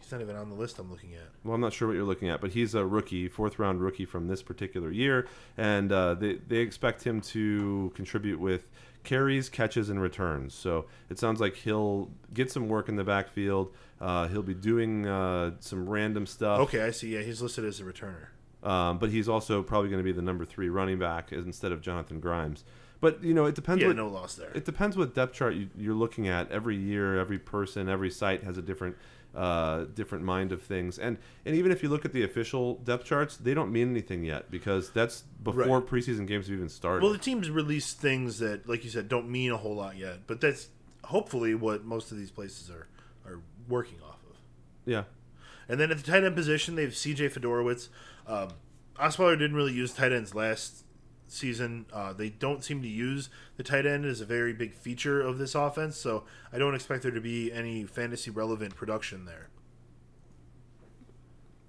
he's 0.00 0.12
not 0.12 0.20
even 0.20 0.36
on 0.36 0.48
the 0.50 0.54
list 0.54 0.78
I'm 0.78 0.90
looking 0.90 1.14
at. 1.14 1.28
Well, 1.42 1.54
I'm 1.54 1.60
not 1.60 1.72
sure 1.72 1.88
what 1.88 1.94
you're 1.94 2.04
looking 2.04 2.28
at, 2.28 2.40
but 2.40 2.50
he's 2.52 2.74
a 2.74 2.84
rookie, 2.84 3.28
fourth 3.28 3.58
round 3.58 3.80
rookie 3.80 4.04
from 4.04 4.28
this 4.28 4.42
particular 4.42 4.90
year, 4.90 5.26
and 5.56 5.90
uh, 5.92 6.14
they 6.14 6.34
they 6.48 6.58
expect 6.58 7.04
him 7.04 7.20
to 7.22 7.92
contribute 7.94 8.38
with 8.40 8.68
carries, 9.04 9.48
catches, 9.50 9.90
and 9.90 10.00
returns. 10.00 10.54
So 10.54 10.86
it 11.10 11.18
sounds 11.18 11.38
like 11.40 11.56
he'll 11.56 12.10
get 12.32 12.50
some 12.50 12.68
work 12.68 12.88
in 12.88 12.96
the 12.96 13.04
backfield. 13.04 13.70
Uh, 14.00 14.28
he'll 14.28 14.42
be 14.42 14.54
doing 14.54 15.06
uh, 15.06 15.52
some 15.60 15.88
random 15.88 16.26
stuff. 16.26 16.60
Okay, 16.60 16.82
I 16.82 16.90
see. 16.90 17.14
Yeah, 17.14 17.20
he's 17.22 17.40
listed 17.42 17.64
as 17.66 17.80
a 17.80 17.84
returner. 17.84 18.28
Um, 18.64 18.98
but 18.98 19.10
he's 19.10 19.28
also 19.28 19.62
probably 19.62 19.90
going 19.90 20.00
to 20.00 20.04
be 20.04 20.12
the 20.12 20.22
number 20.22 20.44
three 20.44 20.68
running 20.70 20.98
back 20.98 21.32
instead 21.32 21.70
of 21.70 21.80
Jonathan 21.82 22.18
Grimes. 22.18 22.64
But 23.00 23.22
you 23.22 23.34
know, 23.34 23.44
it 23.44 23.54
depends. 23.54 23.82
Yeah, 23.82 23.88
what, 23.88 23.96
no 23.96 24.08
loss 24.08 24.34
there. 24.34 24.50
It 24.54 24.64
depends 24.64 24.96
what 24.96 25.14
depth 25.14 25.34
chart 25.34 25.54
you, 25.54 25.68
you're 25.76 25.94
looking 25.94 26.26
at. 26.28 26.50
Every 26.50 26.74
year, 26.76 27.18
every 27.20 27.38
person, 27.38 27.88
every 27.90 28.10
site 28.10 28.42
has 28.44 28.56
a 28.56 28.62
different, 28.62 28.96
uh, 29.34 29.84
different 29.94 30.24
mind 30.24 30.52
of 30.52 30.62
things. 30.62 30.98
And 30.98 31.18
and 31.44 31.54
even 31.54 31.70
if 31.72 31.82
you 31.82 31.90
look 31.90 32.06
at 32.06 32.14
the 32.14 32.22
official 32.22 32.76
depth 32.76 33.04
charts, 33.04 33.36
they 33.36 33.52
don't 33.52 33.70
mean 33.70 33.90
anything 33.90 34.24
yet 34.24 34.50
because 34.50 34.88
that's 34.90 35.24
before 35.42 35.80
Right. 35.80 35.86
preseason 35.86 36.26
games 36.26 36.46
have 36.46 36.56
even 36.56 36.70
started. 36.70 37.02
Well, 37.02 37.12
the 37.12 37.18
teams 37.18 37.50
release 37.50 37.92
things 37.92 38.38
that, 38.38 38.66
like 38.66 38.82
you 38.84 38.88
said, 38.90 39.10
don't 39.10 39.28
mean 39.28 39.50
a 39.52 39.58
whole 39.58 39.74
lot 39.76 39.98
yet, 39.98 40.20
but 40.26 40.40
that's 40.40 40.68
hopefully 41.02 41.54
what 41.54 41.84
most 41.84 42.10
of 42.10 42.16
these 42.16 42.30
places 42.30 42.70
are 42.70 42.86
are 43.26 43.40
working 43.68 43.98
off 44.02 44.20
of. 44.30 44.36
yeah, 44.86 45.04
And 45.68 45.78
then 45.78 45.90
at 45.90 45.98
the 45.98 46.02
tight 46.02 46.24
end 46.24 46.34
position, 46.36 46.74
they 46.76 46.82
have 46.84 46.96
C.J. 46.96 47.28
Fedorowicz. 47.30 47.88
Um, 48.26 48.48
Osweiler 48.96 49.38
didn't 49.38 49.56
really 49.56 49.72
use 49.72 49.92
tight 49.92 50.12
ends 50.12 50.34
last 50.34 50.84
season. 51.26 51.86
Uh, 51.92 52.12
they 52.12 52.28
don't 52.28 52.64
seem 52.64 52.82
to 52.82 52.88
use 52.88 53.28
the 53.56 53.62
tight 53.62 53.86
end 53.86 54.04
as 54.04 54.20
a 54.20 54.24
very 54.24 54.52
big 54.52 54.74
feature 54.74 55.20
of 55.20 55.38
this 55.38 55.54
offense, 55.54 55.96
so 55.96 56.24
I 56.52 56.58
don't 56.58 56.74
expect 56.74 57.02
there 57.02 57.12
to 57.12 57.20
be 57.20 57.52
any 57.52 57.84
fantasy 57.84 58.30
relevant 58.30 58.74
production 58.76 59.24
there. 59.24 59.48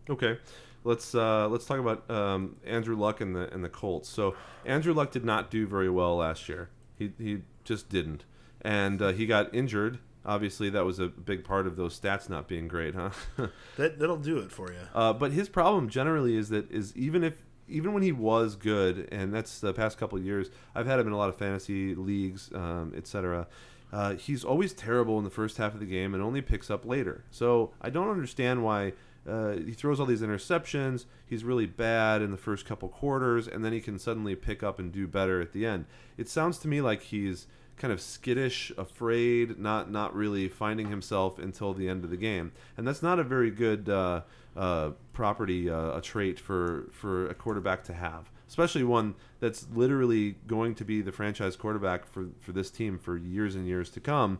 Okay, 0.09 0.37
let's 0.83 1.15
uh, 1.15 1.47
let's 1.47 1.65
talk 1.65 1.79
about 1.79 2.09
um, 2.11 2.57
Andrew 2.65 2.95
Luck 2.95 3.21
and 3.21 3.35
the 3.35 3.51
and 3.53 3.63
the 3.63 3.69
Colts. 3.69 4.07
So 4.07 4.35
Andrew 4.65 4.93
Luck 4.93 5.11
did 5.11 5.25
not 5.25 5.49
do 5.49 5.65
very 5.65 5.89
well 5.89 6.17
last 6.17 6.47
year. 6.47 6.69
He 6.97 7.11
he 7.17 7.41
just 7.63 7.89
didn't, 7.89 8.23
and 8.61 9.01
uh, 9.01 9.11
he 9.11 9.25
got 9.25 9.53
injured. 9.53 9.99
Obviously, 10.25 10.69
that 10.71 10.85
was 10.85 10.99
a 10.99 11.07
big 11.07 11.43
part 11.43 11.67
of 11.67 11.75
those 11.75 11.99
stats 11.99 12.29
not 12.29 12.47
being 12.47 12.67
great, 12.67 12.95
huh? 12.95 13.11
That 13.77 13.99
that'll 13.99 14.17
do 14.17 14.39
it 14.39 14.51
for 14.51 14.71
you. 14.71 14.79
uh, 14.93 15.13
but 15.13 15.31
his 15.31 15.49
problem 15.49 15.89
generally 15.89 16.35
is 16.35 16.49
that 16.49 16.71
is 16.71 16.95
even 16.95 17.23
if 17.23 17.43
even 17.67 17.93
when 17.93 18.03
he 18.03 18.11
was 18.11 18.55
good, 18.55 19.07
and 19.11 19.33
that's 19.33 19.59
the 19.59 19.73
past 19.73 19.97
couple 19.97 20.17
of 20.17 20.23
years, 20.23 20.49
I've 20.75 20.85
had 20.85 20.99
him 20.99 21.07
in 21.07 21.13
a 21.13 21.17
lot 21.17 21.29
of 21.29 21.35
fantasy 21.37 21.95
leagues, 21.95 22.51
um, 22.53 22.93
etc. 22.95 23.47
Uh, 23.91 24.15
he's 24.15 24.43
always 24.43 24.73
terrible 24.73 25.17
in 25.17 25.23
the 25.23 25.29
first 25.29 25.57
half 25.57 25.73
of 25.73 25.79
the 25.79 25.85
game 25.85 26.13
and 26.13 26.21
only 26.21 26.41
picks 26.41 26.69
up 26.69 26.85
later. 26.85 27.23
So 27.31 27.71
I 27.81 27.89
don't 27.89 28.09
understand 28.09 28.63
why 28.63 28.93
uh, 29.27 29.53
he 29.53 29.71
throws 29.71 29.99
all 29.99 30.05
these 30.05 30.21
interceptions. 30.21 31.05
He's 31.25 31.43
really 31.43 31.65
bad 31.65 32.21
in 32.21 32.31
the 32.31 32.37
first 32.37 32.65
couple 32.65 32.89
quarters, 32.89 33.47
and 33.47 33.63
then 33.63 33.73
he 33.73 33.81
can 33.81 33.97
suddenly 33.97 34.35
pick 34.35 34.61
up 34.63 34.79
and 34.79 34.91
do 34.91 35.07
better 35.07 35.41
at 35.41 35.53
the 35.53 35.65
end. 35.65 35.85
It 36.17 36.29
sounds 36.29 36.57
to 36.59 36.67
me 36.67 36.81
like 36.81 37.03
he's 37.03 37.47
kind 37.77 37.91
of 37.91 37.99
skittish, 37.99 38.71
afraid, 38.77 39.59
not 39.59 39.91
not 39.91 40.15
really 40.15 40.47
finding 40.47 40.89
himself 40.89 41.39
until 41.39 41.73
the 41.73 41.89
end 41.89 42.03
of 42.03 42.09
the 42.09 42.17
game, 42.17 42.51
and 42.77 42.87
that's 42.87 43.03
not 43.03 43.19
a 43.19 43.23
very 43.23 43.51
good 43.51 43.89
uh, 43.89 44.21
uh, 44.55 44.91
property, 45.13 45.69
uh, 45.69 45.97
a 45.97 46.01
trait 46.01 46.39
for 46.39 46.89
for 46.91 47.27
a 47.29 47.33
quarterback 47.33 47.83
to 47.85 47.93
have, 47.93 48.31
especially 48.47 48.83
one 48.83 49.15
that's 49.39 49.67
literally 49.73 50.35
going 50.47 50.75
to 50.75 50.85
be 50.85 51.01
the 51.01 51.11
franchise 51.11 51.55
quarterback 51.55 52.05
for 52.05 52.29
for 52.39 52.51
this 52.51 52.71
team 52.71 52.97
for 52.97 53.17
years 53.17 53.55
and 53.55 53.67
years 53.67 53.89
to 53.89 53.99
come, 53.99 54.39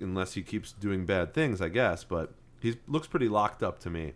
unless 0.00 0.34
he 0.34 0.42
keeps 0.42 0.72
doing 0.72 1.04
bad 1.04 1.34
things, 1.34 1.60
I 1.60 1.68
guess. 1.68 2.04
But 2.04 2.32
he 2.60 2.76
looks 2.86 3.06
pretty 3.06 3.28
locked 3.28 3.62
up 3.62 3.78
to 3.80 3.90
me. 3.90 4.14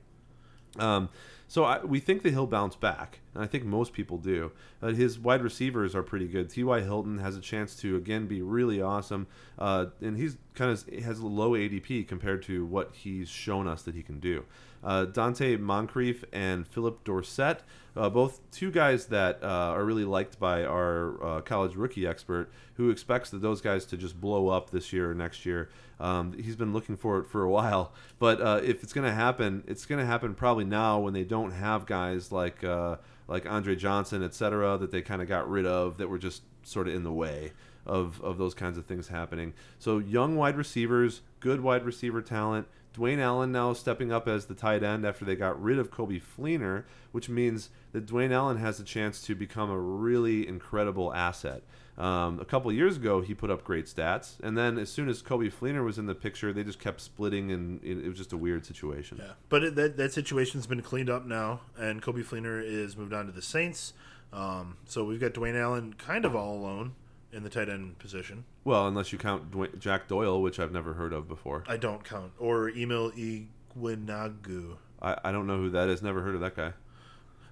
Um, 0.78 1.08
so 1.48 1.64
I, 1.64 1.84
we 1.84 2.00
think 2.00 2.22
that 2.22 2.30
he'll 2.30 2.46
bounce 2.46 2.74
back, 2.74 3.20
and 3.34 3.42
I 3.42 3.46
think 3.46 3.64
most 3.64 3.92
people 3.92 4.18
do. 4.18 4.50
Uh, 4.82 4.88
his 4.88 5.18
wide 5.18 5.42
receivers 5.42 5.94
are 5.94 6.02
pretty 6.02 6.26
good. 6.26 6.50
T.Y. 6.50 6.80
Hilton 6.80 7.18
has 7.18 7.36
a 7.36 7.40
chance 7.40 7.76
to 7.76 7.96
again 7.96 8.26
be 8.26 8.42
really 8.42 8.82
awesome, 8.82 9.28
uh, 9.58 9.86
and 10.00 10.16
he's 10.16 10.36
kind 10.54 10.70
of 10.70 11.04
has 11.04 11.20
a 11.20 11.26
low 11.26 11.52
ADP 11.52 12.08
compared 12.08 12.42
to 12.44 12.66
what 12.66 12.90
he's 12.94 13.28
shown 13.28 13.68
us 13.68 13.82
that 13.82 13.94
he 13.94 14.02
can 14.02 14.18
do. 14.18 14.44
Uh, 14.86 15.04
Donte 15.04 15.58
Moncrief 15.58 16.24
and 16.32 16.64
Phillip 16.64 17.02
Dorsett, 17.02 17.64
uh, 17.96 18.08
both 18.08 18.40
two 18.52 18.70
guys 18.70 19.06
that 19.06 19.42
uh, 19.42 19.74
are 19.74 19.84
really 19.84 20.04
liked 20.04 20.38
by 20.38 20.64
our 20.64 21.22
uh, 21.22 21.40
college 21.40 21.74
rookie 21.74 22.06
expert, 22.06 22.52
who 22.74 22.90
expects 22.90 23.30
that 23.30 23.42
those 23.42 23.60
guys 23.60 23.84
to 23.86 23.96
just 23.96 24.20
blow 24.20 24.46
up 24.48 24.70
this 24.70 24.92
year 24.92 25.10
or 25.10 25.14
next 25.14 25.44
year. 25.44 25.70
Um, 25.98 26.34
he's 26.34 26.54
been 26.54 26.72
looking 26.72 26.96
for 26.96 27.18
it 27.18 27.26
for 27.26 27.42
a 27.42 27.50
while, 27.50 27.92
but 28.20 28.40
uh, 28.40 28.60
if 28.62 28.84
it's 28.84 28.92
going 28.92 29.08
to 29.08 29.14
happen, 29.14 29.64
it's 29.66 29.86
going 29.86 29.98
to 29.98 30.06
happen 30.06 30.34
probably 30.34 30.64
now 30.64 31.00
when 31.00 31.14
they 31.14 31.24
don't 31.24 31.50
have 31.50 31.84
guys 31.86 32.30
like 32.30 32.62
uh, 32.62 32.96
like 33.26 33.44
Andre 33.44 33.74
Johnson, 33.74 34.22
et 34.22 34.34
cetera, 34.34 34.78
that 34.78 34.92
they 34.92 35.02
kind 35.02 35.20
of 35.20 35.26
got 35.26 35.50
rid 35.50 35.66
of 35.66 35.96
that 35.98 36.08
were 36.08 36.18
just 36.18 36.42
sort 36.62 36.86
of 36.86 36.94
in 36.94 37.02
the 37.02 37.12
way 37.12 37.52
of 37.86 38.20
of 38.22 38.38
those 38.38 38.54
kinds 38.54 38.78
of 38.78 38.86
things 38.86 39.08
happening. 39.08 39.52
So 39.78 39.98
young 39.98 40.36
wide 40.36 40.56
receivers, 40.56 41.22
good 41.40 41.60
wide 41.60 41.84
receiver 41.84 42.22
talent. 42.22 42.68
Dwayne 42.96 43.18
Allen 43.18 43.52
now 43.52 43.72
stepping 43.72 44.12
up 44.12 44.26
as 44.26 44.46
the 44.46 44.54
tight 44.54 44.82
end 44.82 45.04
after 45.04 45.24
they 45.24 45.36
got 45.36 45.60
rid 45.60 45.78
of 45.78 45.90
Coby 45.90 46.20
Fleener, 46.20 46.84
which 47.12 47.28
means 47.28 47.68
that 47.92 48.06
Dwayne 48.06 48.32
Allen 48.32 48.56
has 48.56 48.80
a 48.80 48.84
chance 48.84 49.20
to 49.22 49.34
become 49.34 49.70
a 49.70 49.78
really 49.78 50.46
incredible 50.48 51.12
asset. 51.12 51.62
Um, 51.98 52.40
a 52.40 52.44
couple 52.44 52.70
years 52.72 52.96
ago, 52.96 53.22
he 53.22 53.34
put 53.34 53.50
up 53.50 53.64
great 53.64 53.86
stats, 53.86 54.38
and 54.42 54.56
then 54.56 54.78
as 54.78 54.90
soon 54.90 55.08
as 55.08 55.22
Coby 55.22 55.52
Fleener 55.52 55.84
was 55.84 55.98
in 55.98 56.06
the 56.06 56.14
picture, 56.14 56.52
they 56.52 56.62
just 56.62 56.78
kept 56.78 57.00
splitting, 57.00 57.50
and 57.50 57.82
it, 57.82 58.06
was 58.06 58.18
just 58.18 58.32
a 58.32 58.36
weird 58.36 58.66
situation. 58.66 59.18
Yeah, 59.20 59.32
but 59.48 59.64
it, 59.64 59.74
that 59.76 59.96
that 59.96 60.12
situation's 60.12 60.66
been 60.66 60.82
cleaned 60.82 61.08
up 61.08 61.24
now, 61.24 61.60
and 61.78 62.02
Coby 62.02 62.24
Fleener 62.24 62.62
is 62.62 62.96
moved 62.96 63.14
on 63.14 63.26
to 63.26 63.32
the 63.32 63.40
Saints. 63.40 63.94
Um, 64.32 64.76
so 64.86 65.04
we've 65.04 65.20
got 65.20 65.32
Dwayne 65.32 65.58
Allen 65.58 65.94
kind 65.94 66.26
of 66.26 66.36
all 66.36 66.56
alone 66.56 66.94
in 67.36 67.42
the 67.42 67.50
tight 67.50 67.68
end 67.68 67.98
position. 67.98 68.44
Well, 68.64 68.88
unless 68.88 69.12
you 69.12 69.18
count 69.18 69.50
Dwayne, 69.50 69.78
Jack 69.78 70.08
Doyle, 70.08 70.40
which 70.40 70.58
I've 70.58 70.72
never 70.72 70.94
heard 70.94 71.12
of 71.12 71.28
before. 71.28 71.64
I 71.68 71.76
don't 71.76 72.02
count 72.02 72.32
or 72.38 72.70
Emil 72.70 73.12
Igwenagu. 73.12 74.78
I, 75.02 75.18
I 75.22 75.32
don't 75.32 75.46
know 75.46 75.58
who 75.58 75.70
that 75.70 75.88
is. 75.88 76.02
Never 76.02 76.22
heard 76.22 76.34
of 76.34 76.40
that 76.40 76.56
guy. 76.56 76.72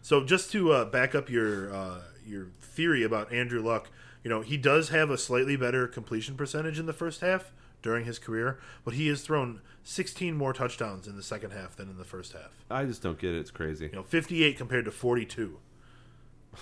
So 0.00 0.24
just 0.24 0.50
to 0.52 0.72
uh, 0.72 0.84
back 0.86 1.14
up 1.14 1.28
your 1.30 1.72
uh, 1.74 2.00
your 2.26 2.48
theory 2.60 3.02
about 3.02 3.32
Andrew 3.32 3.62
Luck, 3.62 3.90
you 4.22 4.30
know 4.30 4.40
he 4.40 4.56
does 4.56 4.88
have 4.88 5.10
a 5.10 5.18
slightly 5.18 5.56
better 5.56 5.86
completion 5.86 6.36
percentage 6.36 6.78
in 6.78 6.86
the 6.86 6.92
first 6.92 7.20
half 7.20 7.52
during 7.82 8.06
his 8.06 8.18
career, 8.18 8.58
but 8.82 8.94
he 8.94 9.08
has 9.08 9.20
thrown 9.20 9.60
16 9.82 10.34
more 10.34 10.54
touchdowns 10.54 11.06
in 11.06 11.16
the 11.16 11.22
second 11.22 11.50
half 11.50 11.76
than 11.76 11.90
in 11.90 11.98
the 11.98 12.04
first 12.04 12.32
half. 12.32 12.64
I 12.70 12.86
just 12.86 13.02
don't 13.02 13.18
get 13.18 13.34
it. 13.34 13.40
It's 13.40 13.50
crazy. 13.50 13.86
You 13.86 13.92
know, 13.92 14.02
58 14.02 14.56
compared 14.56 14.86
to 14.86 14.90
42. 14.90 15.58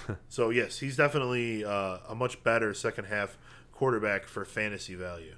so 0.28 0.50
yes, 0.50 0.78
he's 0.78 0.96
definitely 0.96 1.64
uh, 1.64 1.98
a 2.08 2.14
much 2.14 2.42
better 2.42 2.74
second 2.74 3.04
half 3.06 3.38
quarterback 3.72 4.26
for 4.26 4.44
fantasy 4.44 4.94
value. 4.94 5.34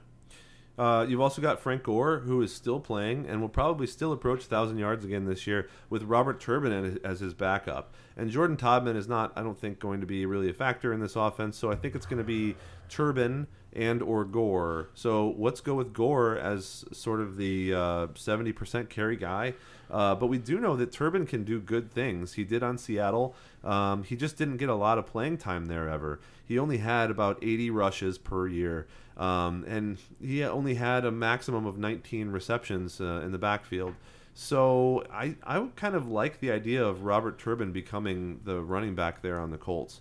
Uh, 0.76 1.06
you've 1.08 1.20
also 1.20 1.40
got 1.40 1.60
Frank 1.60 1.84
Gore, 1.84 2.18
who 2.20 2.42
is 2.42 2.52
still 2.52 2.80
playing 2.80 3.26
and 3.28 3.40
will 3.40 3.48
probably 3.48 3.86
still 3.86 4.12
approach 4.12 4.40
1,000 4.40 4.76
yards 4.76 5.04
again 5.04 5.24
this 5.24 5.46
year 5.46 5.68
with 5.88 6.02
Robert 6.02 6.40
Turbin 6.40 6.98
as 7.04 7.20
his 7.20 7.32
backup. 7.32 7.94
And 8.16 8.28
Jordan 8.28 8.56
Todman 8.56 8.96
is 8.96 9.06
not, 9.06 9.32
I 9.36 9.42
don't 9.42 9.58
think, 9.58 9.78
going 9.78 10.00
to 10.00 10.06
be 10.06 10.26
really 10.26 10.50
a 10.50 10.54
factor 10.54 10.92
in 10.92 11.00
this 11.00 11.14
offense, 11.14 11.56
so 11.56 11.70
I 11.70 11.76
think 11.76 11.94
it's 11.94 12.06
going 12.06 12.18
to 12.18 12.24
be 12.24 12.56
Turbin 12.88 13.46
and 13.72 14.02
or 14.02 14.24
Gore. 14.24 14.90
So 14.94 15.34
let's 15.38 15.60
go 15.60 15.74
with 15.74 15.92
Gore 15.92 16.36
as 16.36 16.84
sort 16.92 17.20
of 17.20 17.36
the 17.36 17.74
uh, 17.74 18.06
70% 18.08 18.88
carry 18.88 19.16
guy. 19.16 19.54
Uh, 19.90 20.14
but 20.14 20.26
we 20.26 20.38
do 20.38 20.58
know 20.58 20.76
that 20.76 20.92
Turbin 20.92 21.26
can 21.26 21.44
do 21.44 21.60
good 21.60 21.92
things. 21.92 22.34
He 22.34 22.44
did 22.44 22.62
on 22.62 22.78
Seattle. 22.78 23.34
Um, 23.62 24.04
he 24.04 24.16
just 24.16 24.36
didn't 24.36 24.56
get 24.56 24.68
a 24.68 24.74
lot 24.74 24.98
of 24.98 25.06
playing 25.06 25.38
time 25.38 25.66
there 25.66 25.88
ever. 25.88 26.20
He 26.46 26.58
only 26.58 26.78
had 26.78 27.10
about 27.10 27.38
80 27.42 27.70
rushes 27.70 28.18
per 28.18 28.46
year. 28.46 28.86
Um, 29.16 29.64
and 29.68 29.98
he 30.20 30.42
only 30.44 30.74
had 30.74 31.04
a 31.04 31.10
maximum 31.10 31.66
of 31.66 31.78
19 31.78 32.30
receptions 32.30 33.00
uh, 33.00 33.22
in 33.24 33.32
the 33.32 33.38
backfield. 33.38 33.94
So 34.34 35.04
I, 35.12 35.36
I 35.44 35.58
would 35.58 35.76
kind 35.76 35.94
of 35.94 36.08
like 36.08 36.40
the 36.40 36.50
idea 36.50 36.84
of 36.84 37.04
Robert 37.04 37.38
Turbin 37.38 37.72
becoming 37.72 38.40
the 38.44 38.60
running 38.60 38.96
back 38.96 39.22
there 39.22 39.38
on 39.38 39.50
the 39.50 39.58
Colts. 39.58 40.00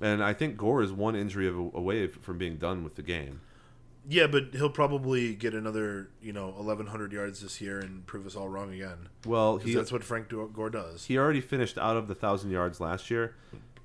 And 0.00 0.22
I 0.24 0.32
think 0.32 0.56
Gore 0.56 0.82
is 0.82 0.92
one 0.92 1.14
injury 1.14 1.48
away 1.48 2.06
from 2.06 2.38
being 2.38 2.56
done 2.56 2.82
with 2.84 2.94
the 2.94 3.02
game. 3.02 3.40
Yeah, 4.08 4.26
but 4.28 4.48
he'll 4.52 4.70
probably 4.70 5.34
get 5.34 5.52
another, 5.54 6.08
you 6.22 6.32
know, 6.32 6.46
1,100 6.50 7.12
yards 7.12 7.40
this 7.40 7.60
year 7.60 7.80
and 7.80 8.06
prove 8.06 8.26
us 8.26 8.36
all 8.36 8.48
wrong 8.48 8.72
again. 8.72 9.08
Well, 9.26 9.58
he 9.58 9.74
that's 9.74 9.90
what 9.90 10.04
Frank 10.04 10.28
Gore 10.28 10.70
does. 10.70 11.06
he 11.06 11.18
already 11.18 11.40
finished 11.40 11.76
out 11.76 11.96
of 11.96 12.06
the 12.06 12.14
thousand 12.14 12.50
yards 12.50 12.78
last 12.80 13.10
year. 13.10 13.34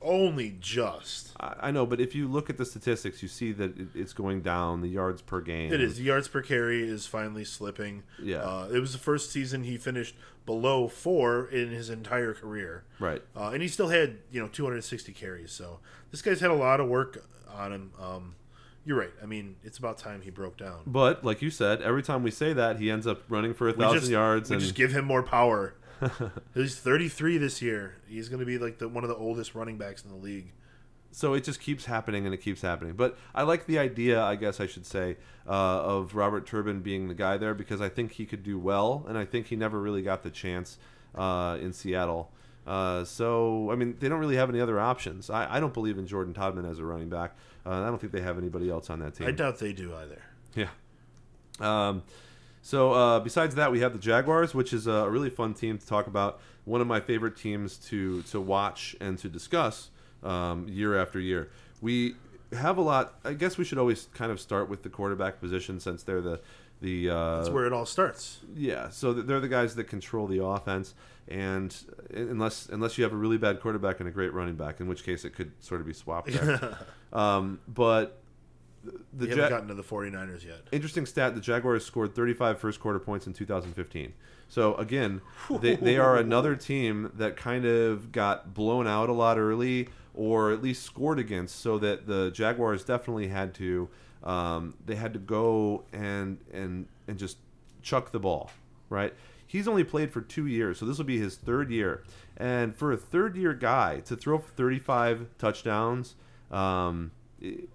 Only 0.04 0.58
just. 0.60 1.34
I, 1.40 1.56
I 1.68 1.72
know, 1.72 1.86
but 1.86 2.00
if 2.00 2.16
you 2.16 2.28
look 2.28 2.50
at 2.50 2.58
the 2.58 2.66
statistics, 2.66 3.22
you 3.22 3.28
see 3.28 3.52
that 3.54 3.78
it, 3.78 3.88
it's 3.94 4.14
going 4.14 4.42
down 4.42 4.82
the 4.82 4.88
yards 4.88 5.22
per 5.22 5.42
game. 5.42 5.72
It 5.72 5.80
is. 5.82 5.98
The 5.98 6.04
yards 6.04 6.28
per 6.28 6.42
carry 6.42 6.84
is 6.88 7.06
finally 7.06 7.44
slipping. 7.46 8.04
Yeah. 8.22 8.38
Uh, 8.38 8.70
it 8.74 8.80
was 8.80 8.94
the 8.94 8.98
first 9.00 9.32
season 9.32 9.64
he 9.64 9.78
finished 9.78 10.16
below 10.46 10.88
four 10.88 11.48
in 11.48 11.70
his 11.70 11.90
entire 11.92 12.34
career. 12.34 12.84
right. 13.00 13.22
Uh, 13.36 13.50
and 13.50 13.62
he 13.62 13.68
still 13.68 13.90
had, 13.90 14.18
you 14.32 14.42
know, 14.42 14.48
260 14.48 15.14
carries. 15.14 15.52
So 15.52 15.80
this 16.10 16.22
guy's 16.24 16.40
had 16.40 16.50
a 16.50 16.56
lot 16.56 16.80
of 16.80 16.88
work 16.88 17.24
on 17.54 17.72
him. 17.72 17.92
Um, 18.02 18.36
you're 18.86 18.98
right. 18.98 19.12
I 19.22 19.26
mean, 19.26 19.56
it's 19.64 19.78
about 19.78 19.98
time 19.98 20.22
he 20.22 20.30
broke 20.32 20.58
down. 20.58 20.82
But 20.88 21.24
like 21.24 21.42
you 21.42 21.50
said, 21.50 21.82
every 21.82 22.02
time 22.04 22.24
we 22.24 22.32
say 22.32 22.54
that, 22.54 22.80
he 22.80 22.90
ends 22.90 23.06
up 23.06 23.22
running 23.30 23.54
for 23.54 23.70
a 23.70 23.74
thousand 23.74 24.00
just, 24.00 24.12
yards, 24.12 24.50
we 24.50 24.56
and 24.56 24.62
just 24.62 24.76
give 24.76 24.92
him 24.92 25.06
more 25.06 25.24
power. 25.24 25.76
He's 26.56 26.76
33 26.78 27.38
this 27.38 27.62
year. 27.62 27.98
He's 28.08 28.28
going 28.28 28.40
to 28.40 28.46
be 28.46 28.58
like 28.58 28.80
the 28.80 28.88
one 28.88 29.04
of 29.04 29.10
the 29.10 29.16
oldest 29.16 29.54
running 29.54 29.78
backs 29.78 30.04
in 30.04 30.10
the 30.10 30.16
league. 30.16 30.52
so 31.12 31.36
it 31.36 31.44
just 31.44 31.60
keeps 31.60 31.86
happening 31.86 32.26
and 32.26 32.34
it 32.34 32.40
keeps 32.40 32.62
happening. 32.62 32.94
But 32.94 33.18
I 33.36 33.44
like 33.44 33.68
the 33.68 33.78
idea, 33.78 34.22
I 34.22 34.36
guess 34.36 34.60
I 34.60 34.66
should 34.66 34.88
say, 34.88 35.18
uh, 35.48 35.52
of 35.52 36.16
Robert 36.16 36.48
Turbin 36.48 36.82
being 36.82 37.08
the 37.08 37.14
guy 37.14 37.38
there 37.38 37.54
because 37.54 37.82
I 37.82 37.90
think 37.90 38.14
he 38.14 38.26
could 38.26 38.42
do 38.44 38.58
well, 38.58 39.06
and 39.08 39.16
I 39.16 39.26
think 39.26 39.48
he 39.48 39.56
never 39.56 39.80
really 39.80 40.02
got 40.02 40.24
the 40.24 40.32
chance 40.32 40.80
uh, 41.14 41.58
in 41.62 41.72
Seattle. 41.72 42.32
Uh, 42.66 43.04
so 43.04 43.70
I 43.72 43.76
mean, 43.76 43.98
they 44.00 44.10
don't 44.10 44.20
really 44.20 44.38
have 44.38 44.50
any 44.50 44.60
other 44.60 44.80
options. 44.80 45.30
I, 45.30 45.58
I 45.58 45.60
don't 45.60 45.74
believe 45.74 45.98
in 45.98 46.08
Jordan 46.08 46.34
Todman 46.34 46.70
as 46.70 46.80
a 46.80 46.86
running 46.86 47.10
back. 47.10 47.36
Uh, 47.66 47.82
I 47.82 47.86
don't 47.88 48.00
think 48.00 48.12
they 48.12 48.22
have 48.22 48.38
anybody 48.38 48.70
else 48.70 48.90
on 48.90 49.00
that 49.00 49.16
team. 49.16 49.28
I 49.28 49.32
doubt 49.32 49.60
they 49.60 49.74
do 49.74 49.94
either. 49.96 50.22
Yeah. 50.56 50.70
Um, 51.60 52.04
so 52.62 52.94
uh, 52.94 53.20
besides 53.20 53.56
that, 53.56 53.72
we 53.72 53.80
have 53.82 53.94
the 53.94 54.00
Jaguars, 54.00 54.54
which 54.54 54.74
is 54.74 54.88
a 54.88 55.10
really 55.10 55.30
fun 55.30 55.54
team 55.54 55.78
to 55.78 55.86
talk 55.86 56.08
about. 56.08 56.40
One 56.66 56.82
of 56.82 56.88
my 56.88 57.00
favorite 57.00 57.36
teams 57.36 57.78
to 57.90 58.22
to 58.24 58.40
watch 58.40 58.96
and 59.02 59.18
to 59.20 59.30
discuss 59.30 59.90
um, 60.24 60.68
year 60.68 61.00
after 61.00 61.20
year. 61.20 61.50
We 61.82 62.16
have 62.54 62.78
a 62.78 62.82
lot. 62.82 63.16
I 63.24 63.34
guess 63.34 63.58
we 63.58 63.66
should 63.66 63.78
always 63.78 64.08
kind 64.14 64.32
of 64.32 64.40
start 64.40 64.70
with 64.70 64.84
the 64.84 64.90
quarterback 64.90 65.40
position 65.40 65.80
since 65.80 66.04
they're 66.04 66.22
the 66.22 66.40
the 66.82 67.10
uh, 67.10 67.38
That's 67.38 67.50
where 67.50 67.66
it 67.66 67.74
all 67.74 67.86
starts. 67.86 68.40
yeah, 68.56 68.90
so 68.90 69.14
they're 69.14 69.40
the 69.40 69.48
guys 69.48 69.76
that 69.76 69.86
control 69.86 70.28
the 70.28 70.44
offense, 70.44 70.94
and 71.28 71.76
unless 72.14 72.68
unless 72.68 72.98
you 72.98 73.04
have 73.04 73.14
a 73.14 73.18
really 73.18 73.38
bad 73.38 73.62
quarterback 73.62 74.00
and 74.00 74.10
a 74.10 74.12
great 74.12 74.34
running 74.34 74.56
back, 74.56 74.80
in 74.80 74.88
which 74.88 75.04
case 75.04 75.24
it 75.24 75.36
could 75.36 75.52
sort 75.60 75.80
of 75.82 75.88
be 75.88 75.94
swapped 75.94 76.32
there. 76.32 76.78
um, 77.14 77.60
but 77.68 78.18
the 79.14 79.28
Ja- 79.28 79.36
haven't 79.36 79.50
gotten 79.50 79.68
to 79.68 79.74
the 79.76 79.84
49ers 79.84 80.44
yet. 80.44 80.62
interesting 80.72 81.06
stat: 81.06 81.36
the 81.36 81.42
Jaguars 81.42 81.86
scored 81.86 82.16
35 82.16 82.60
first 82.60 82.80
quarter 82.80 83.00
points 83.00 83.28
in 83.28 83.34
2015. 83.34 84.14
So 84.48 84.76
again, 84.76 85.22
they, 85.62 85.76
they 85.76 85.98
are 85.98 86.18
another 86.18 86.56
team 86.58 87.12
that 87.16 87.38
kind 87.38 87.64
of 87.64 88.12
got 88.12 88.54
blown 88.54 88.86
out 88.86 89.08
a 89.08 89.14
lot 89.14 89.38
early, 89.38 89.88
or 90.14 90.52
at 90.52 90.62
least 90.62 90.84
scored 90.84 91.20
against, 91.20 91.58
so 91.62 91.78
that 91.78 92.06
the 92.06 92.32
Jaguars 92.32 92.84
definitely 92.84 93.28
had 93.30 93.54
to 93.56 93.88
um, 94.24 94.76
they 94.86 94.96
had 94.96 95.14
to 95.14 95.20
go 95.20 95.84
and 95.94 96.38
and 96.54 96.88
and 97.08 97.18
just 97.18 97.38
chuck 97.82 98.12
the 98.12 98.20
ball, 98.20 98.52
right? 98.90 99.14
He's 99.48 99.68
only 99.68 99.84
played 99.84 100.12
for 100.14 100.22
two 100.22 100.48
years, 100.48 100.80
so 100.80 100.86
this 100.86 100.98
will 100.98 101.06
be 101.06 101.18
his 101.20 101.36
third 101.36 101.72
year. 101.72 102.04
And 102.38 102.74
for 102.76 102.92
a 102.94 102.98
third 102.98 103.36
year 103.36 103.54
guy 103.54 104.00
to 104.06 104.16
throw 104.16 104.38
35 104.38 105.28
touchdowns, 105.38 106.16
um, 106.52 107.12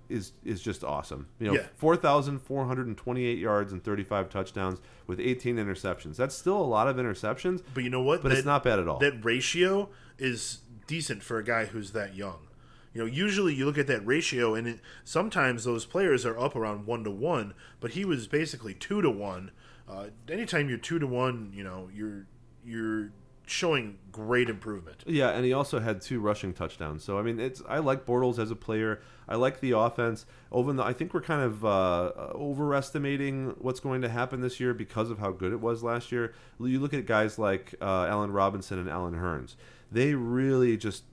is 0.08 0.32
is 0.44 0.62
just 0.62 0.82
awesome. 0.84 1.26
You 1.38 1.48
know, 1.48 1.54
Yeah. 1.54 1.66
4,428 1.76 3.38
yards 3.38 3.72
and 3.72 3.82
35 3.82 4.30
touchdowns 4.30 4.80
with 5.06 5.20
18 5.20 5.56
interceptions. 5.56 6.16
That's 6.16 6.34
still 6.34 6.56
a 6.60 6.64
lot 6.64 6.88
of 6.88 6.96
interceptions, 6.96 7.62
But 7.74 7.84
you 7.84 7.90
know 7.90 8.02
what? 8.02 8.22
but 8.22 8.32
it's 8.32 8.46
not 8.46 8.62
bad 8.64 8.78
at 8.78 8.88
all. 8.88 8.98
That 8.98 9.24
ratio 9.24 9.88
is 10.18 10.60
decent 10.86 11.22
for 11.22 11.38
a 11.38 11.44
guy 11.44 11.66
who's 11.66 11.90
that 11.92 12.14
young. 12.14 12.45
You 12.96 13.02
know, 13.02 13.08
usually 13.08 13.52
you 13.52 13.66
look 13.66 13.76
at 13.76 13.88
that 13.88 14.06
ratio, 14.06 14.54
and 14.54 14.66
it, 14.66 14.80
sometimes 15.04 15.64
those 15.64 15.84
players 15.84 16.24
are 16.24 16.38
up 16.38 16.56
around 16.56 16.86
one 16.86 17.04
to 17.04 17.10
one, 17.10 17.52
but 17.78 17.90
he 17.90 18.06
was 18.06 18.26
basically 18.26 18.72
two 18.72 19.02
to 19.02 19.10
one. 19.10 19.50
Uh, 19.86 20.06
anytime 20.30 20.70
you're 20.70 20.78
two 20.78 20.98
to 20.98 21.06
one, 21.06 21.52
you 21.54 21.62
know, 21.62 21.90
you're 21.94 22.26
you're 22.64 23.12
showing 23.44 23.98
great 24.10 24.48
improvement. 24.48 25.04
Yeah, 25.06 25.28
and 25.28 25.44
he 25.44 25.52
also 25.52 25.78
had 25.78 26.00
two 26.00 26.20
rushing 26.20 26.54
touchdowns. 26.54 27.04
So 27.04 27.18
I 27.18 27.22
mean, 27.22 27.38
it's 27.38 27.60
I 27.68 27.80
like 27.80 28.06
Bortles 28.06 28.38
as 28.38 28.50
a 28.50 28.56
player. 28.56 29.02
I 29.28 29.36
like 29.36 29.60
the 29.60 29.72
offense. 29.72 30.24
Though 30.50 30.82
I 30.82 30.94
think 30.94 31.12
we're 31.12 31.20
kind 31.20 31.42
of 31.42 31.66
uh, 31.66 32.12
overestimating 32.34 33.56
what's 33.58 33.80
going 33.80 34.00
to 34.00 34.08
happen 34.08 34.40
this 34.40 34.58
year 34.58 34.72
because 34.72 35.10
of 35.10 35.18
how 35.18 35.32
good 35.32 35.52
it 35.52 35.60
was 35.60 35.82
last 35.82 36.12
year. 36.12 36.32
You 36.58 36.80
look 36.80 36.94
at 36.94 37.04
guys 37.04 37.38
like 37.38 37.74
uh, 37.82 38.06
Allen 38.08 38.32
Robinson 38.32 38.78
and 38.78 38.88
Allen 38.88 39.12
Hurns. 39.12 39.54
They 39.92 40.14
really 40.14 40.78
just 40.78 41.04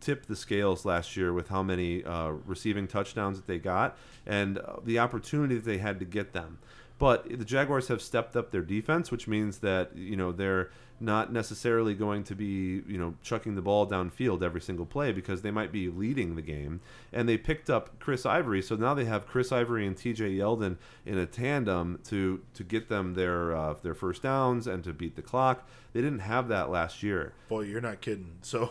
tipped 0.00 0.28
the 0.28 0.36
scales 0.36 0.84
last 0.84 1.16
year 1.16 1.32
with 1.32 1.48
how 1.48 1.62
many 1.62 2.04
uh, 2.04 2.30
receiving 2.46 2.86
touchdowns 2.86 3.36
that 3.36 3.46
they 3.46 3.58
got 3.58 3.96
and 4.26 4.58
uh, 4.58 4.76
the 4.84 4.98
opportunity 4.98 5.56
that 5.56 5.64
they 5.64 5.78
had 5.78 5.98
to 5.98 6.04
get 6.04 6.32
them. 6.32 6.58
But 6.98 7.28
the 7.28 7.44
Jaguars 7.44 7.88
have 7.88 8.02
stepped 8.02 8.36
up 8.36 8.50
their 8.50 8.62
defense, 8.62 9.10
which 9.10 9.28
means 9.28 9.58
that 9.58 9.96
you 9.96 10.16
know 10.16 10.32
they're 10.32 10.70
not 11.00 11.32
necessarily 11.32 11.94
going 11.94 12.24
to 12.24 12.34
be 12.34 12.82
you 12.88 12.98
know 12.98 13.14
chucking 13.22 13.54
the 13.54 13.62
ball 13.62 13.86
downfield 13.86 14.42
every 14.42 14.60
single 14.60 14.84
play 14.84 15.12
because 15.12 15.42
they 15.42 15.52
might 15.52 15.70
be 15.70 15.88
leading 15.88 16.34
the 16.34 16.42
game. 16.42 16.80
And 17.12 17.28
they 17.28 17.38
picked 17.38 17.70
up 17.70 18.00
Chris 18.00 18.26
Ivory, 18.26 18.62
so 18.62 18.74
now 18.74 18.94
they 18.94 19.04
have 19.04 19.28
Chris 19.28 19.52
Ivory 19.52 19.86
and 19.86 19.96
T.J. 19.96 20.32
Yeldon 20.32 20.76
in 21.06 21.18
a 21.18 21.26
tandem 21.26 22.00
to 22.06 22.42
to 22.54 22.64
get 22.64 22.88
them 22.88 23.14
their 23.14 23.54
uh, 23.54 23.74
their 23.80 23.94
first 23.94 24.22
downs 24.22 24.66
and 24.66 24.82
to 24.82 24.92
beat 24.92 25.14
the 25.14 25.22
clock. 25.22 25.68
They 25.92 26.00
didn't 26.00 26.20
have 26.20 26.48
that 26.48 26.68
last 26.68 27.04
year. 27.04 27.32
Boy, 27.48 27.62
you're 27.62 27.80
not 27.80 28.00
kidding. 28.00 28.38
So, 28.42 28.70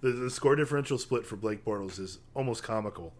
the, 0.00 0.10
the 0.10 0.30
score 0.30 0.56
differential 0.56 0.98
split 0.98 1.26
for 1.26 1.36
Blake 1.36 1.64
Bortles 1.64 1.98
is 1.98 2.18
almost 2.34 2.62
comical. 2.62 3.14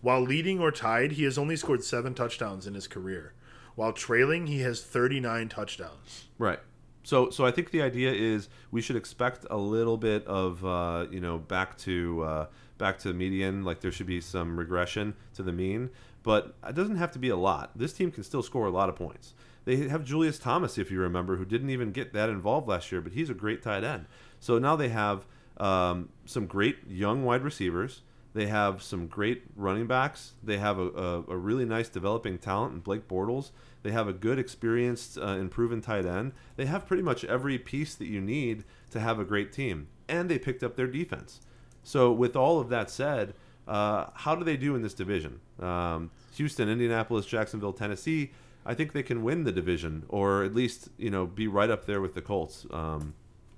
While 0.00 0.20
leading 0.20 0.60
or 0.60 0.70
tied, 0.70 1.12
he 1.12 1.24
has 1.24 1.38
only 1.38 1.56
scored 1.56 1.82
seven 1.82 2.14
touchdowns 2.14 2.66
in 2.66 2.74
his 2.74 2.86
career. 2.86 3.32
While 3.74 3.92
trailing, 3.92 4.46
he 4.46 4.60
has 4.60 4.82
39 4.82 5.48
touchdowns. 5.48 6.26
Right. 6.38 6.60
So, 7.02 7.30
so 7.30 7.44
I 7.44 7.50
think 7.50 7.70
the 7.70 7.82
idea 7.82 8.12
is 8.12 8.48
we 8.70 8.80
should 8.80 8.96
expect 8.96 9.46
a 9.50 9.56
little 9.56 9.96
bit 9.96 10.26
of, 10.26 10.64
uh, 10.64 11.06
you 11.10 11.20
know, 11.20 11.38
back 11.38 11.76
to 11.78 12.22
uh, 12.22 12.46
back 12.78 12.98
to 13.00 13.08
the 13.08 13.14
median. 13.14 13.64
Like 13.64 13.80
there 13.80 13.92
should 13.92 14.06
be 14.06 14.20
some 14.20 14.58
regression 14.58 15.14
to 15.34 15.42
the 15.42 15.52
mean, 15.52 15.90
but 16.22 16.54
it 16.66 16.74
doesn't 16.74 16.96
have 16.96 17.12
to 17.12 17.18
be 17.18 17.28
a 17.28 17.36
lot. 17.36 17.70
This 17.76 17.92
team 17.92 18.10
can 18.10 18.24
still 18.24 18.42
score 18.42 18.66
a 18.66 18.70
lot 18.70 18.88
of 18.88 18.96
points. 18.96 19.34
They 19.64 19.88
have 19.88 20.04
Julius 20.04 20.38
Thomas, 20.38 20.76
if 20.76 20.90
you 20.90 21.00
remember, 21.00 21.36
who 21.36 21.44
didn't 21.44 21.70
even 21.70 21.90
get 21.90 22.12
that 22.12 22.28
involved 22.28 22.68
last 22.68 22.92
year, 22.92 23.00
but 23.00 23.12
he's 23.12 23.30
a 23.30 23.34
great 23.34 23.62
tight 23.62 23.84
end. 23.84 24.06
So 24.38 24.58
now 24.58 24.76
they 24.76 24.90
have 24.90 25.26
um, 25.58 26.08
some 26.26 26.46
great 26.46 26.78
young 26.88 27.24
wide 27.24 27.42
receivers. 27.42 28.02
They 28.34 28.46
have 28.46 28.82
some 28.82 29.06
great 29.06 29.44
running 29.54 29.86
backs. 29.86 30.32
They 30.42 30.58
have 30.58 30.78
a, 30.78 30.88
a, 30.88 31.24
a 31.28 31.36
really 31.36 31.64
nice 31.64 31.88
developing 31.88 32.38
talent 32.38 32.74
in 32.74 32.80
Blake 32.80 33.06
Bortles. 33.06 33.50
They 33.84 33.92
have 33.92 34.08
a 34.08 34.12
good, 34.12 34.38
experienced, 34.38 35.18
uh, 35.18 35.26
and 35.26 35.50
proven 35.50 35.80
tight 35.80 36.04
end. 36.04 36.32
They 36.56 36.66
have 36.66 36.86
pretty 36.86 37.02
much 37.02 37.24
every 37.24 37.58
piece 37.58 37.94
that 37.94 38.06
you 38.06 38.20
need 38.20 38.64
to 38.90 38.98
have 38.98 39.20
a 39.20 39.24
great 39.24 39.52
team. 39.52 39.86
And 40.08 40.28
they 40.28 40.38
picked 40.38 40.64
up 40.64 40.74
their 40.74 40.88
defense. 40.88 41.40
So, 41.84 42.10
with 42.10 42.34
all 42.34 42.58
of 42.58 42.70
that 42.70 42.90
said, 42.90 43.34
uh, 43.68 44.06
how 44.14 44.34
do 44.34 44.44
they 44.44 44.56
do 44.56 44.74
in 44.74 44.82
this 44.82 44.94
division? 44.94 45.40
Um, 45.60 46.10
Houston, 46.34 46.68
Indianapolis, 46.68 47.26
Jacksonville, 47.26 47.72
Tennessee. 47.72 48.32
I 48.66 48.74
think 48.74 48.92
they 48.92 49.02
can 49.02 49.22
win 49.22 49.44
the 49.44 49.52
division, 49.52 50.04
or 50.08 50.42
at 50.42 50.54
least 50.54 50.88
you 50.96 51.10
know 51.10 51.26
be 51.26 51.46
right 51.46 51.70
up 51.70 51.86
there 51.86 52.00
with 52.00 52.14
the 52.14 52.22
Colts. 52.22 52.66
Um, 52.70 53.14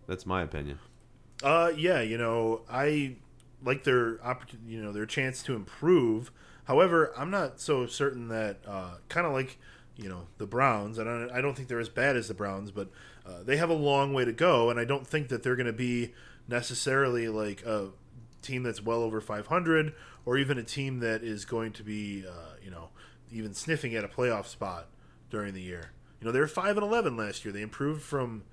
that's 0.07 0.27
my 0.27 0.43
opinion. 0.43 0.79
Uh, 1.43 1.71
yeah, 1.77 2.01
you 2.01 2.17
know, 2.17 2.63
I 2.71 3.17
like 3.63 3.85
their 3.85 4.23
opportunity, 4.25 4.73
you 4.73 4.83
know, 4.83 4.93
their 4.93 5.07
chance 5.07 5.43
to 5.45 5.55
improve. 5.55 6.31
However, 6.65 7.13
I'm 7.17 7.31
not 7.31 7.61
so 7.61 7.87
certain 7.87 8.29
that, 8.29 8.59
uh, 8.67 8.95
kind 9.09 9.27
of 9.27 9.33
like, 9.33 9.59
you 9.97 10.09
know, 10.09 10.27
the 10.39 10.47
Browns. 10.47 10.99
I 10.99 11.05
don't, 11.05 11.31
I 11.31 11.41
don't 11.41 11.55
think 11.55 11.69
they're 11.69 11.81
as 11.81 11.89
bad 11.89 12.17
as 12.17 12.29
the 12.29 12.35
Browns, 12.35 12.71
but 12.71 12.89
uh, 13.27 13.43
they 13.45 13.57
have 13.57 13.71
a 13.71 13.75
long 13.75 14.13
way 14.13 14.25
to 14.25 14.33
go, 14.33 14.71
and 14.71 14.79
I 14.81 14.85
don't 14.85 15.07
think 15.07 15.29
that 15.29 15.43
they're 15.43 15.57
going 15.57 15.67
to 15.67 15.73
be 15.73 16.13
necessarily 16.49 17.29
like 17.29 17.65
a 17.65 17.91
team 18.43 18.63
that's 18.63 18.83
well 18.83 19.03
over 19.03 19.21
500, 19.21 19.93
or 20.25 20.39
even 20.39 20.59
a 20.59 20.63
team 20.63 21.01
that 21.01 21.23
is 21.23 21.45
going 21.45 21.73
to 21.73 21.83
be, 21.83 22.25
uh, 22.27 22.57
you 22.63 22.71
know, 22.71 22.89
even 23.31 23.53
sniffing 23.55 23.95
at 23.95 24.05
a 24.05 24.09
playoff 24.09 24.47
spot 24.47 24.87
during 25.31 25.55
the 25.55 25.63
year. 25.63 25.93
You 26.21 26.27
know, 26.27 26.33
they 26.33 26.41
were 26.41 26.47
five 26.49 26.77
and 26.77 26.87
11 26.87 27.17
last 27.17 27.45
year. 27.45 27.53
They 27.53 27.63
improved 27.63 28.03
from. 28.03 28.45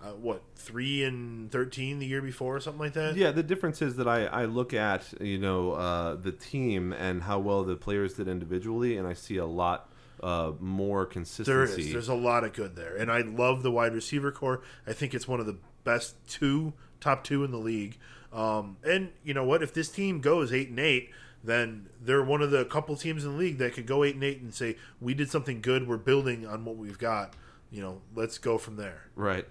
Uh, 0.00 0.10
what 0.10 0.42
three 0.54 1.02
and 1.02 1.50
thirteen 1.50 1.98
the 1.98 2.06
year 2.06 2.22
before, 2.22 2.54
or 2.54 2.60
something 2.60 2.78
like 2.78 2.92
that. 2.92 3.16
Yeah, 3.16 3.32
the 3.32 3.42
difference 3.42 3.82
is 3.82 3.96
that 3.96 4.06
I, 4.06 4.26
I 4.26 4.44
look 4.44 4.72
at 4.72 5.12
you 5.20 5.38
know 5.38 5.72
uh, 5.72 6.14
the 6.14 6.30
team 6.30 6.92
and 6.92 7.22
how 7.22 7.40
well 7.40 7.64
the 7.64 7.74
players 7.74 8.14
did 8.14 8.28
individually, 8.28 8.96
and 8.96 9.08
I 9.08 9.14
see 9.14 9.38
a 9.38 9.46
lot 9.46 9.92
uh, 10.22 10.52
more 10.60 11.04
consistency. 11.04 11.82
is. 11.82 11.92
There's 11.92 12.08
a 12.08 12.14
lot 12.14 12.44
of 12.44 12.52
good 12.52 12.76
there, 12.76 12.96
and 12.96 13.10
I 13.10 13.22
love 13.22 13.62
the 13.62 13.72
wide 13.72 13.92
receiver 13.92 14.30
core. 14.30 14.62
I 14.86 14.92
think 14.92 15.14
it's 15.14 15.26
one 15.26 15.40
of 15.40 15.46
the 15.46 15.56
best 15.84 16.14
two, 16.28 16.74
top 17.00 17.24
two 17.24 17.44
in 17.44 17.50
the 17.50 17.58
league. 17.58 17.98
Um, 18.32 18.76
and 18.84 19.10
you 19.24 19.34
know 19.34 19.44
what? 19.44 19.62
If 19.62 19.72
this 19.72 19.88
team 19.88 20.20
goes 20.20 20.52
eight 20.52 20.68
and 20.68 20.78
eight, 20.78 21.10
then 21.42 21.88
they're 22.00 22.22
one 22.22 22.42
of 22.42 22.50
the 22.50 22.64
couple 22.64 22.96
teams 22.96 23.24
in 23.24 23.32
the 23.32 23.36
league 23.36 23.58
that 23.58 23.74
could 23.74 23.86
go 23.86 24.04
eight 24.04 24.14
and 24.14 24.24
eight 24.24 24.40
and 24.40 24.54
say 24.54 24.76
we 25.00 25.14
did 25.14 25.30
something 25.30 25.60
good. 25.60 25.88
We're 25.88 25.96
building 25.96 26.46
on 26.46 26.64
what 26.64 26.76
we've 26.76 26.98
got. 26.98 27.34
You 27.70 27.82
know, 27.82 28.00
let's 28.14 28.38
go 28.38 28.58
from 28.58 28.76
there. 28.76 29.04
Right. 29.14 29.46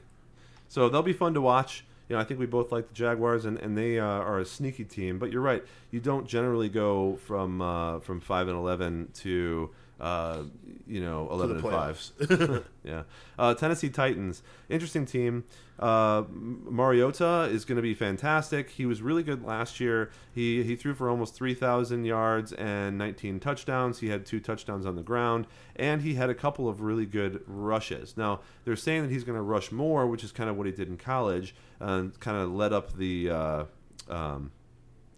So 0.67 0.89
they'll 0.89 1.03
be 1.03 1.13
fun 1.13 1.33
to 1.33 1.41
watch. 1.41 1.85
You 2.09 2.15
know, 2.15 2.21
I 2.21 2.23
think 2.23 2.39
we 2.39 2.45
both 2.45 2.71
like 2.71 2.87
the 2.87 2.93
Jaguars, 2.93 3.45
and, 3.45 3.57
and 3.57 3.77
they 3.77 3.99
uh, 3.99 4.05
are 4.05 4.39
a 4.39 4.45
sneaky 4.45 4.85
team. 4.85 5.19
But 5.19 5.31
you're 5.31 5.41
right; 5.41 5.63
you 5.91 5.99
don't 5.99 6.25
generally 6.25 6.69
go 6.69 7.17
from 7.25 7.61
uh, 7.61 7.99
from 7.99 8.21
five 8.21 8.47
and 8.47 8.57
eleven 8.57 9.09
to 9.15 9.71
uh, 9.99 10.43
you 10.87 11.01
know 11.01 11.27
eleven 11.31 11.57
and 11.57 11.65
five. 11.65 11.97
playoffs. 11.97 12.63
Yeah. 12.83 13.03
Uh, 13.37 13.53
Tennessee 13.53 13.89
Titans, 13.89 14.41
interesting 14.69 15.05
team. 15.05 15.43
Uh, 15.77 16.23
Mariota 16.29 17.49
is 17.51 17.65
going 17.65 17.75
to 17.75 17.81
be 17.81 17.93
fantastic. 17.93 18.69
He 18.69 18.85
was 18.85 19.01
really 19.01 19.23
good 19.23 19.43
last 19.43 19.81
year. 19.81 20.09
He 20.33 20.63
he 20.63 20.77
threw 20.77 20.93
for 20.93 21.09
almost 21.09 21.35
3,000 21.35 22.05
yards 22.05 22.53
and 22.53 22.97
19 22.97 23.41
touchdowns. 23.41 23.99
He 23.99 24.07
had 24.07 24.25
two 24.25 24.39
touchdowns 24.39 24.85
on 24.85 24.95
the 24.95 25.03
ground, 25.03 25.47
and 25.75 26.01
he 26.01 26.13
had 26.13 26.29
a 26.29 26.35
couple 26.35 26.69
of 26.69 26.79
really 26.79 27.05
good 27.05 27.43
rushes. 27.45 28.15
Now 28.15 28.39
they're 28.63 28.77
saying 28.77 29.01
that 29.01 29.11
he's 29.11 29.25
going 29.25 29.37
to 29.37 29.43
rush 29.43 29.71
more, 29.71 30.07
which 30.07 30.23
is 30.23 30.31
kind 30.31 30.49
of 30.49 30.57
what 30.57 30.65
he 30.65 30.71
did 30.71 30.87
in 30.87 30.95
college, 30.97 31.53
and 31.79 32.17
kind 32.19 32.37
of 32.37 32.51
led 32.51 32.71
up 32.71 32.97
the. 32.97 33.29
Uh, 33.29 33.63
um, 34.09 34.51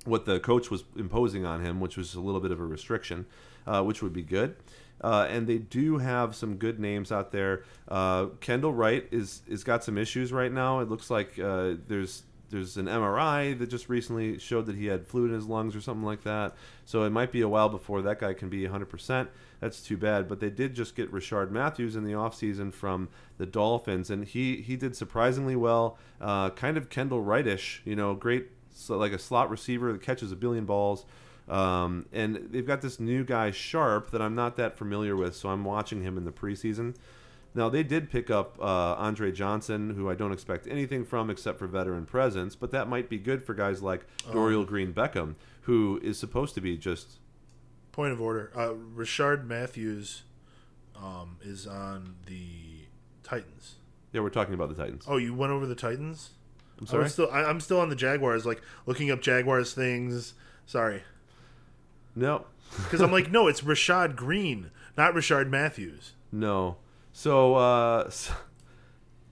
what 0.05 0.25
the 0.25 0.39
coach 0.39 0.71
was 0.71 0.83
imposing 0.95 1.45
on 1.45 1.63
him, 1.63 1.79
which 1.79 1.97
was 1.97 2.15
a 2.15 2.21
little 2.21 2.41
bit 2.41 2.51
of 2.51 2.59
a 2.59 2.65
restriction, 2.65 3.25
uh, 3.67 3.83
which 3.83 4.01
would 4.01 4.13
be 4.13 4.23
good. 4.23 4.55
Uh, 5.01 5.27
and 5.29 5.47
they 5.47 5.57
do 5.57 5.97
have 5.97 6.35
some 6.35 6.55
good 6.55 6.79
names 6.79 7.11
out 7.11 7.31
there. 7.31 7.63
Uh, 7.87 8.27
Kendall 8.41 8.73
Wright 8.73 9.07
is 9.11 9.41
is 9.47 9.63
got 9.63 9.83
some 9.83 9.97
issues 9.97 10.31
right 10.33 10.51
now. 10.51 10.79
It 10.79 10.89
looks 10.89 11.09
like 11.09 11.39
uh, 11.39 11.75
there's 11.87 12.23
there's 12.49 12.77
an 12.77 12.87
MRI 12.87 13.57
that 13.57 13.69
just 13.69 13.89
recently 13.89 14.39
showed 14.39 14.65
that 14.65 14.75
he 14.75 14.87
had 14.87 15.07
fluid 15.07 15.29
in 15.29 15.35
his 15.35 15.45
lungs 15.45 15.75
or 15.75 15.81
something 15.81 16.05
like 16.05 16.23
that. 16.23 16.55
So 16.85 17.03
it 17.03 17.11
might 17.11 17.31
be 17.31 17.41
a 17.41 17.47
while 17.47 17.69
before 17.69 18.01
that 18.01 18.19
guy 18.19 18.33
can 18.33 18.49
be 18.49 18.63
100%. 18.63 19.27
That's 19.59 19.81
too 19.81 19.97
bad. 19.97 20.27
But 20.27 20.39
they 20.39 20.49
did 20.49 20.73
just 20.73 20.95
get 20.95 21.11
Rishard 21.11 21.51
Matthews 21.51 21.95
in 21.95 22.03
the 22.03 22.13
offseason 22.13 22.73
from 22.73 23.09
the 23.37 23.45
Dolphins, 23.45 24.09
and 24.09 24.25
he, 24.25 24.61
he 24.61 24.75
did 24.75 24.95
surprisingly 24.95 25.55
well. 25.55 25.97
Uh, 26.19 26.49
kind 26.51 26.77
of 26.77 26.89
Kendall 26.89 27.23
Wrightish, 27.23 27.79
you 27.85 27.95
know, 27.95 28.15
great, 28.15 28.47
so 28.79 28.97
like 28.97 29.11
a 29.11 29.19
slot 29.19 29.49
receiver 29.49 29.91
that 29.91 30.01
catches 30.01 30.31
a 30.31 30.35
billion 30.35 30.65
balls. 30.65 31.05
Um, 31.47 32.05
and 32.13 32.47
they've 32.51 32.65
got 32.65 32.81
this 32.81 32.99
new 32.99 33.23
guy, 33.23 33.51
Sharpe, 33.51 34.11
that 34.11 34.21
I'm 34.21 34.35
not 34.35 34.55
that 34.57 34.77
familiar 34.77 35.15
with, 35.15 35.35
so 35.35 35.49
I'm 35.49 35.65
watching 35.65 36.03
him 36.03 36.15
in 36.17 36.25
the 36.25 36.31
preseason. 36.31 36.95
Now 37.55 37.69
they 37.69 37.81
did 37.81 38.11
pick 38.11 38.29
up 38.29 38.59
uh, 38.59 38.93
Andre 38.95 39.31
Johnson, 39.31 39.95
who 39.95 40.09
I 40.09 40.13
don't 40.13 40.31
expect 40.31 40.67
anything 40.67 41.03
from 41.03 41.31
except 41.31 41.57
for 41.57 41.65
veteran 41.65 42.05
presence, 42.05 42.55
but 42.55 42.69
that 42.71 42.87
might 42.87 43.09
be 43.09 43.17
good 43.17 43.43
for 43.43 43.55
guys 43.55 43.81
like 43.81 44.05
Dorial 44.31 44.65
Green 44.65 44.93
Beckham, 44.93 45.33
who 45.61 45.99
is 46.03 46.19
supposed 46.19 46.53
to 46.55 46.61
be 46.61 46.77
just 46.77 47.17
Point 47.91 48.13
of 48.13 48.21
order. 48.21 48.51
Uh, 48.55 48.73
Rishard 48.95 49.45
Matthews 49.45 50.21
um, 50.95 51.37
is 51.41 51.65
on 51.65 52.15
the 52.27 52.85
Titans. 53.23 53.75
yeah. 54.13 54.21
We're 54.21 54.29
talking 54.29 54.53
about 54.53 54.69
the 54.69 54.75
Titans. 54.75 55.05
Oh, 55.07 55.17
you 55.17 55.33
went 55.33 55.51
over 55.51 55.65
the 55.65 55.75
Titans. 55.75 56.29
I'm 56.79 56.85
I 56.87 56.91
sorry. 56.91 57.03
was 57.03 57.13
still. 57.13 57.29
I, 57.31 57.43
I'm 57.43 57.59
still 57.59 57.79
on 57.79 57.89
the 57.89 57.95
Jaguars. 57.95 58.45
Like 58.45 58.61
looking 58.85 59.11
up 59.11 59.21
Jaguars 59.21 59.73
things. 59.73 60.33
Sorry, 60.65 61.03
no, 62.15 62.45
because 62.83 63.01
I'm 63.01 63.11
like, 63.11 63.31
no, 63.31 63.47
it's 63.47 63.61
Rashad 63.61 64.15
Greene, 64.15 64.71
not 64.97 65.13
Rishard 65.13 65.49
Matthews. 65.49 66.13
no. 66.31 66.77
So 67.11 67.55
uh, 67.55 68.09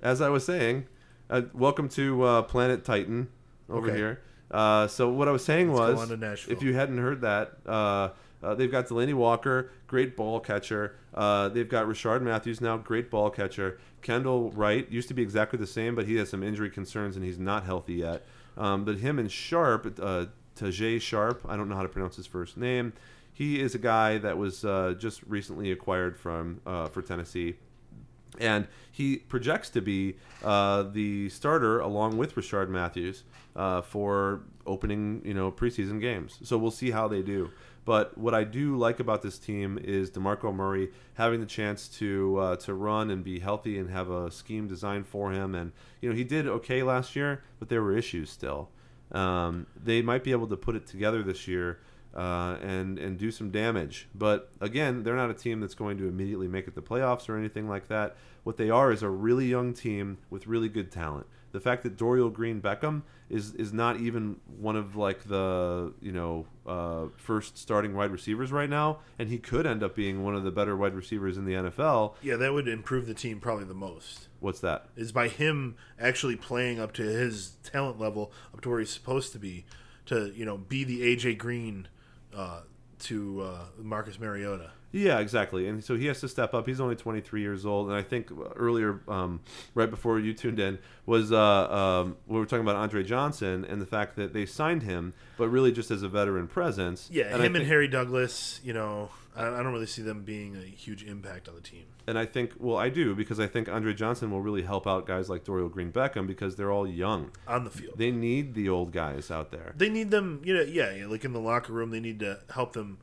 as 0.01 0.21
I 0.21 0.29
was 0.29 0.45
saying, 0.45 0.87
uh, 1.29 1.43
welcome 1.53 1.87
to 1.89 2.23
uh, 2.23 2.41
Planet 2.43 2.83
Titan 2.83 3.29
over 3.69 3.87
Okay. 3.87 3.97
here. 3.97 4.21
Uh, 4.51 4.87
so 4.87 5.09
what 5.09 5.27
I 5.27 5.31
was 5.31 5.45
saying 5.45 5.71
Let's 5.73 5.93
was, 5.99 6.01
on 6.11 6.17
to 6.17 6.17
Nashville. 6.17 6.55
if 6.55 6.63
you 6.63 6.73
hadn't 6.73 6.97
heard 6.97 7.21
that, 7.21 7.53
uh, 7.65 8.09
uh, 8.43 8.55
they've 8.55 8.71
got 8.71 8.87
Delanie 8.87 9.13
Walker, 9.13 9.71
great 9.87 10.15
ball 10.15 10.39
catcher. 10.39 10.95
Uh, 11.13 11.49
they've 11.49 11.69
got 11.69 11.87
Rishard 11.87 12.21
Matthews 12.21 12.61
now, 12.61 12.77
great 12.77 13.09
ball 13.09 13.29
catcher. 13.29 13.79
Kendall 14.01 14.51
Wright 14.51 14.89
used 14.91 15.07
to 15.07 15.13
be 15.13 15.21
exactly 15.21 15.57
the 15.57 15.67
same, 15.67 15.95
but 15.95 16.05
he 16.05 16.15
has 16.17 16.29
some 16.29 16.43
injury 16.43 16.69
concerns 16.69 17.15
and 17.15 17.25
he's 17.25 17.39
not 17.39 17.63
healthy 17.63 17.95
yet. 17.95 18.25
Um, 18.57 18.85
but 18.85 18.97
him 18.97 19.19
and 19.19 19.31
Sharpe, 19.31 19.99
uh, 20.01 20.25
Tajaé 20.55 21.01
Sharpe, 21.01 21.45
I 21.47 21.57
don't 21.57 21.69
know 21.69 21.75
how 21.75 21.83
to 21.83 21.89
pronounce 21.89 22.15
his 22.15 22.27
first 22.27 22.57
name. 22.57 22.93
He 23.33 23.59
is 23.59 23.75
a 23.75 23.79
guy 23.79 24.17
that 24.19 24.37
was 24.37 24.65
uh, 24.65 24.95
just 24.97 25.21
recently 25.23 25.71
acquired 25.71 26.17
from 26.17 26.61
uh, 26.65 26.87
for 26.87 27.01
Tennessee 27.01 27.55
and 28.39 28.67
he 28.91 29.17
projects 29.17 29.69
to 29.71 29.81
be 29.81 30.15
uh, 30.43 30.83
the 30.83 31.29
starter 31.29 31.79
along 31.79 32.17
with 32.17 32.35
Rishard 32.35 32.69
Matthews 32.69 33.23
uh, 33.55 33.81
for 33.81 34.41
opening, 34.65 35.21
you 35.23 35.33
know, 35.33 35.51
preseason 35.51 35.99
games. 35.99 36.37
So 36.43 36.57
we'll 36.57 36.71
see 36.71 36.91
how 36.91 37.07
they 37.07 37.21
do. 37.21 37.51
But 37.87 38.17
what 38.17 38.33
I 38.33 38.43
do 38.43 38.75
like 38.75 38.99
about 38.99 39.21
this 39.21 39.39
team 39.39 39.79
is 39.81 40.11
DeMarco 40.11 40.53
Murray 40.53 40.89
having 41.13 41.39
the 41.39 41.45
chance 41.45 41.87
to 41.99 42.37
uh, 42.37 42.55
to 42.57 42.73
run 42.73 43.09
and 43.09 43.23
be 43.23 43.39
healthy 43.39 43.79
and 43.79 43.89
have 43.89 44.09
a 44.09 44.29
scheme 44.29 44.67
designed 44.67 45.07
for 45.07 45.31
him. 45.31 45.55
And 45.55 45.71
you 46.01 46.09
know, 46.09 46.15
he 46.15 46.25
did 46.25 46.49
okay 46.49 46.83
last 46.83 47.15
year, 47.15 47.45
but 47.59 47.69
there 47.69 47.81
were 47.81 47.95
issues 47.95 48.29
still. 48.29 48.67
Um, 49.13 49.67
they 49.81 50.01
might 50.01 50.25
be 50.25 50.33
able 50.33 50.47
to 50.47 50.57
put 50.57 50.75
it 50.75 50.85
together 50.85 51.23
this 51.23 51.47
year 51.47 51.79
uh, 52.13 52.57
and 52.61 52.99
and 52.99 53.17
do 53.17 53.31
some 53.31 53.51
damage. 53.51 54.09
But 54.13 54.51
again, 54.59 55.03
they're 55.03 55.15
not 55.15 55.29
a 55.29 55.33
team 55.33 55.61
that's 55.61 55.75
going 55.75 55.97
to 55.99 56.09
immediately 56.09 56.49
make 56.49 56.67
it 56.67 56.75
the 56.75 56.81
playoffs 56.81 57.29
or 57.29 57.37
anything 57.37 57.69
like 57.69 57.87
that. 57.87 58.17
What 58.43 58.57
they 58.57 58.69
are 58.69 58.91
is 58.91 59.01
a 59.01 59.09
really 59.09 59.45
young 59.45 59.73
team 59.73 60.17
with 60.29 60.45
really 60.45 60.67
good 60.67 60.91
talent. 60.91 61.25
The 61.51 61.59
fact 61.59 61.83
that 61.83 61.97
Dorial 61.97 62.31
Green 62.31 62.61
Beckham 62.61 63.03
is 63.29 63.53
is 63.55 63.73
not 63.73 63.99
even 63.99 64.37
one 64.59 64.75
of 64.75 64.95
like 64.95 65.27
the 65.27 65.93
you 66.01 66.11
know 66.11 66.45
uh, 66.65 67.07
first 67.17 67.57
starting 67.57 67.95
wide 67.95 68.11
receivers 68.11 68.51
right 68.51 68.69
now, 68.69 68.99
and 69.17 69.29
he 69.29 69.37
could 69.37 69.65
end 69.65 69.83
up 69.83 69.95
being 69.95 70.23
one 70.23 70.35
of 70.35 70.43
the 70.43 70.51
better 70.51 70.75
wide 70.75 70.93
receivers 70.93 71.37
in 71.37 71.45
the 71.45 71.53
NFL. 71.53 72.15
Yeah, 72.21 72.35
that 72.35 72.53
would 72.53 72.67
improve 72.67 73.07
the 73.07 73.13
team 73.13 73.39
probably 73.39 73.65
the 73.65 73.73
most. 73.73 74.27
What's 74.39 74.59
that? 74.59 74.87
Is 74.95 75.11
by 75.11 75.29
him 75.29 75.75
actually 75.99 76.35
playing 76.35 76.79
up 76.79 76.93
to 76.93 77.03
his 77.03 77.57
talent 77.63 77.99
level, 77.99 78.31
up 78.53 78.61
to 78.61 78.69
where 78.69 78.79
he's 78.79 78.91
supposed 78.91 79.31
to 79.33 79.39
be, 79.39 79.65
to 80.05 80.31
you 80.35 80.45
know 80.45 80.57
be 80.57 80.83
the 80.83 81.01
AJ 81.01 81.37
Green 81.37 81.87
uh, 82.35 82.61
to 82.99 83.41
uh, 83.41 83.65
Marcus 83.81 84.19
Mariota. 84.19 84.71
Yeah, 84.91 85.19
exactly. 85.19 85.67
And 85.67 85.83
so 85.83 85.95
he 85.97 86.05
has 86.07 86.21
to 86.21 86.29
step 86.29 86.53
up. 86.53 86.65
He's 86.65 86.79
only 86.79 86.95
23 86.95 87.41
years 87.41 87.65
old, 87.65 87.87
and 87.87 87.95
I 87.95 88.01
think 88.01 88.31
earlier, 88.55 89.01
um, 89.07 89.41
right 89.75 89.89
before 89.89 90.17
you 90.19 90.33
tuned 90.33 90.59
in, 90.59 90.79
was 91.05 91.31
uh, 91.31 91.37
um, 91.71 92.15
we 92.25 92.39
were 92.39 92.45
talking 92.45 92.63
about 92.63 92.77
Andre 92.77 93.03
Johnson 93.03 93.65
and 93.65 93.81
the 93.81 93.85
fact 93.85 94.15
that 94.15 94.33
they 94.33 94.45
signed 94.45 94.83
him, 94.83 95.13
but 95.37 95.49
really 95.49 95.71
just 95.71 95.91
as 95.91 96.03
a 96.03 96.07
veteran 96.09 96.47
presence. 96.47 97.09
Yeah, 97.11 97.25
and 97.25 97.35
him 97.35 97.41
I 97.41 97.45
and 97.47 97.55
think- 97.55 97.67
Harry 97.67 97.87
Douglas. 97.89 98.61
You 98.63 98.73
know, 98.73 99.09
I, 99.35 99.47
I 99.47 99.63
don't 99.63 99.73
really 99.73 99.85
see 99.87 100.01
them 100.01 100.23
being 100.23 100.55
a 100.55 100.61
huge 100.61 101.03
impact 101.03 101.49
on 101.49 101.55
the 101.55 101.61
team. 101.61 101.83
And 102.07 102.17
I 102.17 102.25
think, 102.25 102.53
well, 102.57 102.77
I 102.77 102.87
do 102.87 103.13
because 103.13 103.37
I 103.41 103.47
think 103.47 103.67
Andre 103.67 103.93
Johnson 103.93 104.31
will 104.31 104.41
really 104.41 104.61
help 104.63 104.87
out 104.87 105.05
guys 105.05 105.29
like 105.29 105.43
Dorial 105.43 105.69
Green 105.69 105.91
Beckham 105.91 106.25
because 106.25 106.55
they're 106.55 106.71
all 106.71 106.87
young. 106.87 107.31
on 107.45 107.65
the 107.65 107.69
field. 107.69 107.97
They 107.97 108.11
need 108.11 108.53
the 108.53 108.69
old 108.69 108.93
guys 108.93 109.29
out 109.29 109.51
there. 109.51 109.73
They 109.75 109.89
need 109.89 110.11
them, 110.11 110.41
you 110.45 110.53
know, 110.53 110.61
yeah, 110.61 110.93
yeah, 110.93 111.07
like 111.07 111.25
in 111.25 111.33
the 111.33 111.41
locker 111.41 111.73
room, 111.73 111.91
they 111.91 111.99
need 111.99 112.21
to 112.21 112.39
help 112.53 112.71
them 112.71 112.99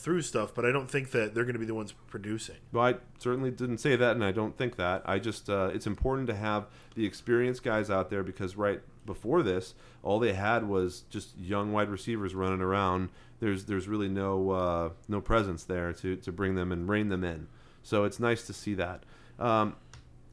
through 0.00 0.22
stuff. 0.22 0.54
But 0.54 0.64
I 0.64 0.72
don't 0.72 0.90
think 0.90 1.10
that 1.12 1.34
they're 1.34 1.44
going 1.44 1.54
to 1.54 1.60
be 1.60 1.66
the 1.66 1.74
ones 1.74 1.94
producing. 2.08 2.56
Well, 2.72 2.84
I 2.84 2.94
certainly 3.18 3.50
didn't 3.50 3.78
say 3.78 3.96
that, 3.96 4.12
and 4.16 4.24
I 4.24 4.32
don't 4.32 4.56
think 4.56 4.76
that. 4.76 5.02
I 5.04 5.18
just, 5.18 5.48
uh, 5.48 5.70
it's 5.72 5.86
important 5.86 6.26
to 6.28 6.34
have 6.34 6.66
the 6.94 7.06
experienced 7.06 7.62
guys 7.62 7.90
out 7.90 8.10
there 8.10 8.22
because 8.22 8.56
right 8.56 8.80
before 9.06 9.42
this, 9.42 9.74
all 10.02 10.18
they 10.18 10.32
had 10.32 10.68
was 10.68 11.04
just 11.10 11.38
young 11.38 11.72
wide 11.72 11.88
receivers 11.88 12.34
running 12.34 12.60
around. 12.60 13.10
There's, 13.40 13.64
there's 13.64 13.88
really 13.88 14.08
no, 14.08 14.50
uh, 14.50 14.90
no 15.08 15.20
presence 15.20 15.64
there 15.64 15.92
to, 15.94 16.16
to 16.16 16.32
bring 16.32 16.54
them 16.54 16.72
and 16.72 16.88
rein 16.88 17.08
them 17.08 17.24
in. 17.24 17.48
So 17.82 18.04
it's 18.04 18.20
nice 18.20 18.46
to 18.46 18.52
see 18.52 18.74
that. 18.74 19.04
Um, 19.38 19.76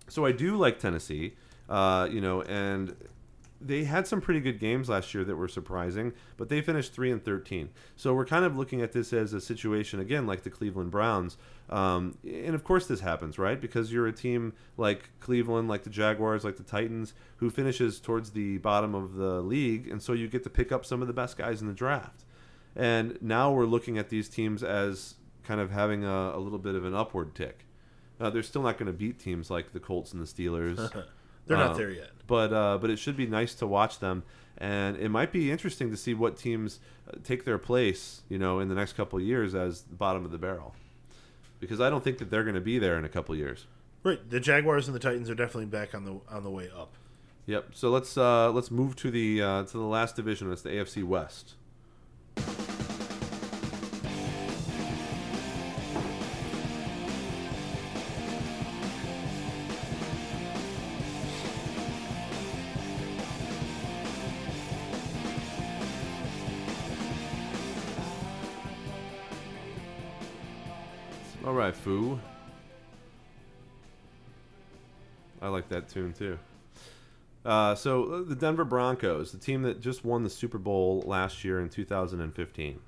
so 0.10 0.26
I 0.26 0.31
do 0.31 0.57
like 0.57 0.80
Tennessee, 0.80 1.34
uh, 1.69 2.07
you 2.11 2.22
know, 2.22 2.41
and 2.44 2.95
they 3.60 3.84
had 3.84 4.08
some 4.08 4.22
pretty 4.22 4.40
good 4.40 4.60
games 4.60 4.90
last 4.90 5.14
year 5.14 5.24
that 5.24 5.36
were 5.36 5.48
surprising, 5.48 6.14
but 6.38 6.50
they 6.50 6.62
finished 6.62 6.94
three 6.94 7.12
and 7.12 7.24
thirteen. 7.24 7.70
So 7.96 8.14
we're 8.14 8.26
kind 8.26 8.46
of 8.46 8.58
looking 8.58 8.82
at 8.82 8.92
this 8.92 9.14
as 9.14 9.34
a 9.34 9.42
situation 9.42 10.00
again, 10.00 10.28
like 10.28 10.44
the 10.44 10.50
Cleveland 10.50 10.92
Browns. 10.92 11.38
Um, 11.70 12.18
and 12.24 12.56
of 12.56 12.64
course, 12.64 12.88
this 12.88 13.00
happens, 13.02 13.38
right? 13.38 13.60
Because 13.60 13.92
you're 13.92 14.08
a 14.08 14.14
team 14.14 14.54
like 14.78 15.10
Cleveland, 15.20 15.68
like 15.68 15.84
the 15.84 15.90
Jaguars, 15.90 16.44
like 16.44 16.58
the 16.58 16.64
Titans, 16.64 17.14
who 17.38 17.50
finishes 17.50 18.00
towards 18.00 18.32
the 18.32 18.58
bottom 18.60 18.96
of 18.96 19.16
the 19.16 19.42
league, 19.42 19.88
and 19.88 20.02
so 20.02 20.14
you 20.14 20.28
get 20.28 20.44
to 20.44 20.50
pick 20.50 20.72
up 20.72 20.86
some 20.86 21.02
of 21.02 21.08
the 21.08 21.14
best 21.14 21.38
guys 21.38 21.62
in 21.62 21.68
the 21.68 21.74
draft. 21.74 22.24
And 22.76 23.18
now 23.22 23.52
we're 23.52 23.66
looking 23.66 23.98
at 23.98 24.10
these 24.10 24.30
teams 24.30 24.62
as 24.64 25.16
kind 25.44 25.60
of 25.60 25.72
having 25.72 26.04
a, 26.04 26.34
a 26.36 26.40
little 26.40 26.60
bit 26.60 26.76
of 26.76 26.86
an 26.86 26.94
upward 26.94 27.34
tick. 27.34 27.66
Uh, 28.20 28.30
they're 28.30 28.44
still 28.44 28.62
not 28.64 28.78
going 28.78 28.88
to 28.88 28.94
beat 28.98 29.20
teams 29.20 29.50
like 29.50 29.74
the 29.74 29.80
Colts 29.80 30.12
and 30.14 30.22
the 30.22 30.26
Steelers. 30.26 30.78
They're 31.48 31.57
not 31.57 31.78
there 31.78 31.90
yet. 31.90 32.11
but 32.28 32.53
uh, 32.53 32.78
but 32.80 32.90
it 32.90 32.99
should 32.99 33.18
be 33.18 33.26
nice 33.26 33.56
to 33.56 33.68
watch 33.68 33.99
them, 33.99 34.24
and 34.57 34.98
it 34.98 35.10
might 35.10 35.32
be 35.32 35.52
interesting 35.52 35.90
to 35.91 35.98
see 35.98 36.14
what 36.14 36.38
teams 36.38 36.80
uh, 37.07 37.18
take 37.24 37.45
their 37.45 37.57
place, 37.57 38.22
you 38.30 38.38
know, 38.38 38.60
in 38.60 38.69
the 38.69 38.76
next 38.76 38.94
couple 38.94 39.18
of 39.18 39.26
years 39.26 39.56
as 39.56 39.82
the 39.84 39.95
bottom 39.95 40.26
of 40.26 40.32
the 40.32 40.38
barrel, 40.38 40.76
because 41.60 41.80
I 41.82 41.90
don't 41.90 42.03
think 42.03 42.18
that 42.19 42.30
they're 42.30 42.44
going 42.44 42.56
to 42.56 42.61
be 42.61 42.78
there 42.80 42.98
in 42.98 43.06
a 43.06 43.10
couple 43.10 43.34
of 43.34 43.40
years. 43.40 43.65
Right, 44.03 44.30
the 44.30 44.40
Jaguars 44.40 44.88
and 44.88 44.95
the 44.95 44.99
Titans 44.99 45.30
are 45.30 45.36
definitely 45.36 45.65
back 45.65 45.95
on 45.95 46.06
the 46.06 46.19
on 46.30 46.44
the 46.44 46.52
way 46.52 46.69
up. 46.76 46.94
Yep. 47.45 47.69
So 47.74 47.90
let's 47.90 48.18
uh, 48.18 48.52
let's 48.52 48.69
move 48.72 48.95
to 48.98 49.10
the 49.10 49.41
uh, 49.41 49.64
to 49.64 49.78
the 49.78 49.84
last 49.86 50.15
division. 50.15 50.52
It's 50.52 50.61
the 50.61 50.69
AFC 50.69 51.03
West. 51.03 51.56
Right, 71.68 71.76
Foo. 71.76 72.18
I 75.41 75.49
like 75.49 75.68
that 75.68 75.89
tune 75.89 76.14
too. 76.14 76.39
Uh, 77.44 77.76
so 77.76 78.06
uh, 78.06 78.23
the 78.23 78.35
Denver 78.35 78.64
Broncos, 78.64 79.34
the 79.34 79.38
team 79.38 79.64
that 79.64 79.81
just 79.81 80.06
won 80.06 80.23
the 80.23 80.30
Super 80.30 80.57
Bowl 80.60 81.03
last 81.06 81.44
year 81.44 81.60
in 81.60 81.68
2015, 81.68 82.80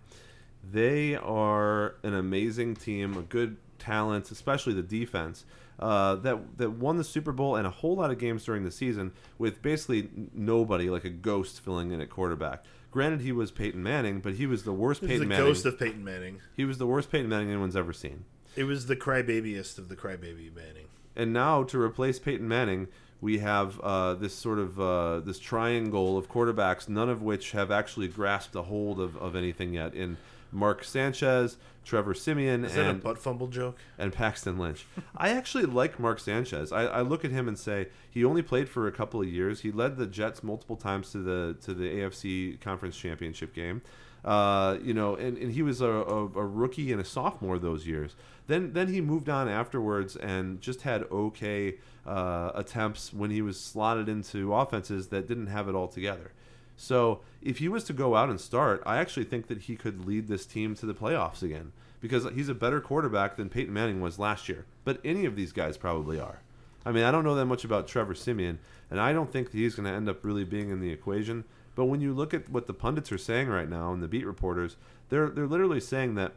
they 0.72 1.18
are 1.18 1.96
an 2.04 2.14
amazing 2.14 2.76
team, 2.78 3.18
a 3.18 3.22
good 3.22 3.58
talent, 3.80 4.32
especially 4.32 4.72
the 4.72 4.82
defense. 4.82 5.44
Uh, 5.78 6.16
that 6.16 6.58
that 6.58 6.72
won 6.72 6.96
the 6.96 7.04
Super 7.04 7.34
Bowl 7.34 7.58
and 7.58 7.68
a 7.68 7.72
whole 7.72 7.98
lot 7.98 8.12
of 8.12 8.18
games 8.18 8.46
during 8.46 8.64
the 8.64 8.72
season 8.72 9.12
with 9.38 9.62
basically 9.62 10.10
nobody, 10.34 10.90
like 10.90 11.04
a 11.04 11.10
ghost, 11.10 11.60
filling 11.60 11.92
in 11.92 12.00
at 12.00 12.10
quarterback. 12.10 12.64
Granted, 12.92 13.20
he 13.20 13.34
was 13.34 13.52
Peyton 13.52 13.84
Manning, 13.84 14.22
but 14.22 14.36
he 14.36 14.46
was 14.46 14.64
the 14.64 14.72
worst 14.72 15.02
Peyton 15.02 15.20
the 15.20 15.26
Manning. 15.26 15.48
ghost 15.48 15.66
of 15.66 15.78
Peyton 15.78 16.02
Manning. 16.02 16.40
he 16.56 16.64
was 16.64 16.78
the 16.78 16.88
worst 16.88 17.12
Peyton 17.12 17.28
Manning 17.28 17.50
anyone's 17.50 17.76
ever 17.76 17.92
seen. 17.92 18.24
It 18.56 18.64
was 18.66 18.88
the 18.88 18.96
crybabyest 18.96 19.78
of 19.78 19.90
the 19.90 19.96
crybaby 19.96 20.54
Manning. 20.54 20.88
And 21.16 21.34
now 21.34 21.64
to 21.64 21.80
replace 21.82 22.20
Peyton 22.20 22.48
Manning, 22.48 22.88
we 23.22 23.40
have 23.40 23.80
uh, 23.82 24.14
this 24.16 24.34
sort 24.34 24.60
of 24.60 24.80
uh, 24.80 25.20
this 25.20 25.40
triangle 25.40 26.18
of 26.18 26.30
quarterbacks, 26.30 26.88
none 26.88 27.10
of 27.10 27.22
which 27.22 27.52
have 27.52 27.72
actually 27.72 28.08
grasped 28.08 28.56
a 28.56 28.64
hold 28.64 29.00
of, 29.00 29.18
of 29.18 29.36
anything 29.36 29.74
yet. 29.74 29.94
In 29.94 30.18
Mark 30.52 30.84
Sanchez, 30.84 31.58
Trevor 31.84 32.14
Siemian, 32.14 32.66
Is 32.66 32.74
that 32.76 32.86
a 32.86 32.90
and 32.90 33.04
butt 33.04 33.18
fumble 33.20 33.48
joke? 33.48 33.78
and 33.98 34.12
Paxton 34.14 34.58
Lynch. 34.58 34.86
I 35.16 35.30
actually 35.30 35.66
like 35.66 36.00
Mark 36.00 36.20
Sanchez. 36.20 36.72
I, 36.72 36.86
I 36.86 37.02
look 37.02 37.24
at 37.26 37.32
him 37.32 37.48
and 37.48 37.58
say 37.58 37.90
he 38.10 38.24
only 38.26 38.42
played 38.42 38.70
for 38.70 38.88
a 38.88 38.92
couple 38.92 39.22
of 39.22 39.28
years. 39.28 39.62
He 39.62 39.72
led 39.72 39.98
the 39.98 40.08
Jets 40.08 40.42
multiple 40.42 40.76
times 40.78 41.12
to 41.12 41.18
the 41.20 41.56
to 41.62 41.74
the 41.74 41.86
AFC 41.86 42.60
Conference 42.62 42.98
Championship 42.98 43.54
game. 43.54 43.82
Uh, 44.26 44.78
you 44.84 44.94
know, 44.94 45.16
and, 45.16 45.38
and 45.38 45.54
he 45.54 45.62
was 45.62 45.82
a, 45.82 45.90
a, 45.90 46.26
a 46.26 46.46
rookie 46.46 46.92
and 46.92 47.00
a 47.00 47.06
sophomore 47.06 47.58
those 47.58 47.88
years. 47.88 48.16
Then 48.48 48.74
then 48.74 48.88
he 48.88 49.00
moved 49.00 49.30
on 49.30 49.48
afterwards 49.48 50.16
and 50.16 50.60
just 50.60 50.82
had 50.82 51.04
okay 51.04 51.76
uh, 52.06 52.52
attempts 52.56 53.14
when 53.14 53.30
he 53.30 53.42
was 53.42 53.60
slotted 53.60 54.10
into 54.10 54.54
offenses 54.54 55.08
that 55.08 55.28
didn't 55.28 55.48
have 55.48 55.70
it 55.70 55.76
all 55.76 55.88
together. 55.88 56.32
So 56.76 57.20
if 57.42 57.58
he 57.58 57.68
was 57.68 57.84
to 57.86 57.94
go 57.94 58.16
out 58.16 58.30
and 58.30 58.40
start, 58.40 58.82
I 58.86 58.98
actually 58.98 59.26
think 59.26 59.48
that 59.48 59.64
he 59.64 59.76
could 59.76 60.06
lead 60.06 60.28
this 60.28 60.46
team 60.46 60.76
to 60.76 60.86
the 60.86 60.94
playoffs 60.94 61.44
again 61.44 61.74
because 62.02 62.26
he's 62.34 62.50
a 62.50 62.54
better 62.54 62.80
quarterback 62.80 63.36
than 63.36 63.50
Peyton 63.50 63.74
Manning 63.74 64.02
was 64.02 64.18
last 64.18 64.48
year. 64.48 64.66
But 64.86 65.00
any 65.04 65.26
of 65.26 65.36
these 65.36 65.52
guys 65.52 65.78
probably 65.78 66.20
are. 66.20 66.40
I 66.86 66.92
mean, 66.92 67.04
I 67.04 67.12
don't 67.12 67.26
know 67.26 67.36
that 67.36 67.46
much 67.46 67.66
about 67.66 67.88
Trevor 67.88 68.16
Siemian, 68.16 68.60
and 68.90 69.00
I 69.00 69.12
don't 69.12 69.32
think 69.32 69.52
that 69.52 69.58
he's 69.58 69.76
going 69.76 69.88
to 69.88 69.94
end 69.94 70.08
up 70.08 70.24
really 70.24 70.46
being 70.46 70.70
in 70.70 70.80
the 70.80 70.90
equation. 70.90 71.44
But 71.76 71.86
when 71.86 72.02
you 72.02 72.14
look 72.14 72.34
at 72.34 72.50
what 72.50 72.68
the 72.68 72.74
pundits 72.74 73.12
are 73.12 73.18
saying 73.18 73.48
right 73.48 73.70
now 73.70 73.94
and 73.94 74.04
the 74.04 74.08
beat 74.08 74.26
reporters, 74.26 74.76
they're 75.10 75.30
they're 75.30 75.48
literally 75.48 75.80
saying 75.80 76.16
that 76.16 76.34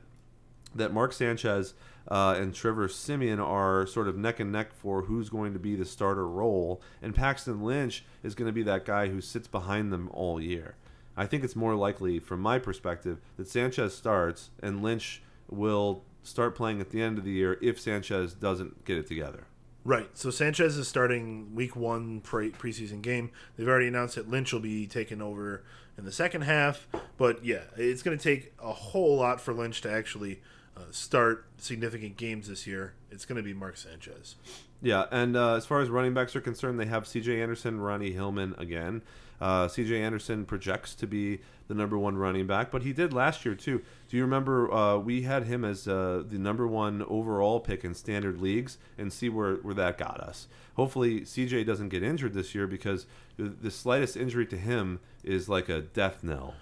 that 0.75 0.93
Mark 0.93 1.13
Sanchez 1.13 1.75
uh, 2.09 2.35
and 2.39 2.55
Trevor 2.55 2.89
Siemian 2.89 3.41
are 3.41 3.87
sort 3.87 4.09
of 4.09 4.17
neck 4.17 4.41
and 4.41 4.51
neck 4.51 4.73
for 4.73 5.03
who's 5.03 5.29
going 5.29 5.53
to 5.53 5.59
be 5.59 5.75
the 5.75 5.85
starter 5.85 6.27
role, 6.27 6.81
and 7.01 7.15
Paxton 7.15 7.63
Lynch 7.63 8.05
is 8.23 8.35
going 8.35 8.47
to 8.47 8.53
be 8.53 8.63
that 8.63 8.85
guy 8.85 9.09
who 9.09 9.21
sits 9.21 9.47
behind 9.47 9.93
them 9.93 10.09
all 10.13 10.41
year. 10.41 10.77
I 11.17 11.27
think 11.27 11.45
it's 11.45 11.55
more 11.57 11.75
likely, 11.75 12.19
from 12.19 12.41
my 12.41 12.59
perspective, 12.59 13.21
that 13.37 13.49
Sanchez 13.49 13.95
starts 13.95 14.51
and 14.63 14.83
Lynch 14.83 15.23
will 15.49 16.05
start 16.23 16.55
playing 16.55 16.81
at 16.81 16.91
the 16.91 17.03
end 17.03 17.19
of 17.19 17.25
the 17.25 17.33
year 17.33 17.59
if 17.61 17.79
Sanchez 17.79 18.33
doesn't 18.33 18.85
get 18.85 18.97
it 18.97 19.07
together. 19.07 19.47
Right. 19.85 20.09
So 20.17 20.31
Sanchez 20.31 20.77
is 20.77 20.87
starting 20.87 21.55
week 21.55 21.75
one 21.75 22.21
pre- 22.21 22.53
preseason 22.53 23.03
game. 23.03 23.31
They've 23.57 23.69
already 23.69 23.89
announced 23.89 24.15
that 24.15 24.31
Lynch 24.31 24.53
will 24.53 24.61
be 24.61 24.87
taking 24.87 25.21
over 25.21 25.65
in 25.99 26.05
the 26.05 26.13
second 26.13 26.43
half. 26.43 26.87
But 27.17 27.45
yeah, 27.45 27.63
it's 27.77 28.03
going 28.03 28.17
to 28.17 28.23
take 28.23 28.53
a 28.63 28.73
whole 28.73 29.17
lot 29.17 29.41
for 29.41 29.53
Lynch 29.53 29.81
to 29.83 29.91
actually 29.91 30.41
uh, 30.77 30.83
start 30.91 31.47
significant 31.59 32.17
games 32.17 32.49
this 32.49 32.67
year. 32.67 32.95
It's 33.11 33.25
going 33.25 33.37
to 33.37 33.43
be 33.43 33.53
Mark 33.55 33.77
Sanchez. 33.77 34.37
Yeah, 34.81 35.07
and 35.11 35.37
uh, 35.37 35.55
as 35.55 35.67
far 35.67 35.81
as 35.81 35.89
running 35.91 36.15
backs 36.15 36.35
are 36.35 36.41
concerned, 36.41 36.79
they 36.81 36.87
have 36.87 37.07
C.J. 37.07 37.41
Anderson, 37.41 37.81
Ronnie 37.81 38.13
Hillman 38.13 38.55
again. 38.59 39.03
Uh, 39.41 39.67
C.J. 39.67 40.01
Anderson 40.01 40.45
projects 40.45 40.95
to 40.95 41.07
be 41.07 41.41
the 41.69 41.75
number 41.75 41.99
one 41.99 42.17
running 42.17 42.47
back, 42.47 42.71
but 42.71 42.83
he 42.83 42.93
did 42.93 43.13
last 43.13 43.45
year 43.45 43.55
too. 43.55 43.83
Do 44.09 44.17
you 44.17 44.23
remember 44.23 44.73
uh, 44.73 44.99
we 44.99 45.23
had 45.23 45.45
him 45.45 45.65
as 45.65 45.89
uh, 45.89 46.23
the 46.27 46.39
number 46.39 46.67
one 46.67 47.03
overall 47.09 47.59
pick 47.61 47.85
in 47.85 47.95
standard 47.95 48.41
leagues, 48.41 48.79
and 48.99 49.13
see 49.13 49.29
where, 49.29 49.55
where 49.57 49.75
that 49.75 49.99
got 49.99 50.21
us. 50.21 50.49
Hopefully, 50.75 51.25
C.J. 51.25 51.65
doesn't 51.65 51.89
get 51.89 52.03
injured 52.03 52.35
this 52.35 52.55
year 52.55 52.67
because 52.67 53.07
the, 53.37 53.71
slightest 53.71 54.17
injury 54.17 54.47
to 54.47 54.57
him 54.57 55.01
is 55.25 55.49
like 55.49 55.69
a 55.69 55.81
death 55.81 56.23
knell. 56.23 56.55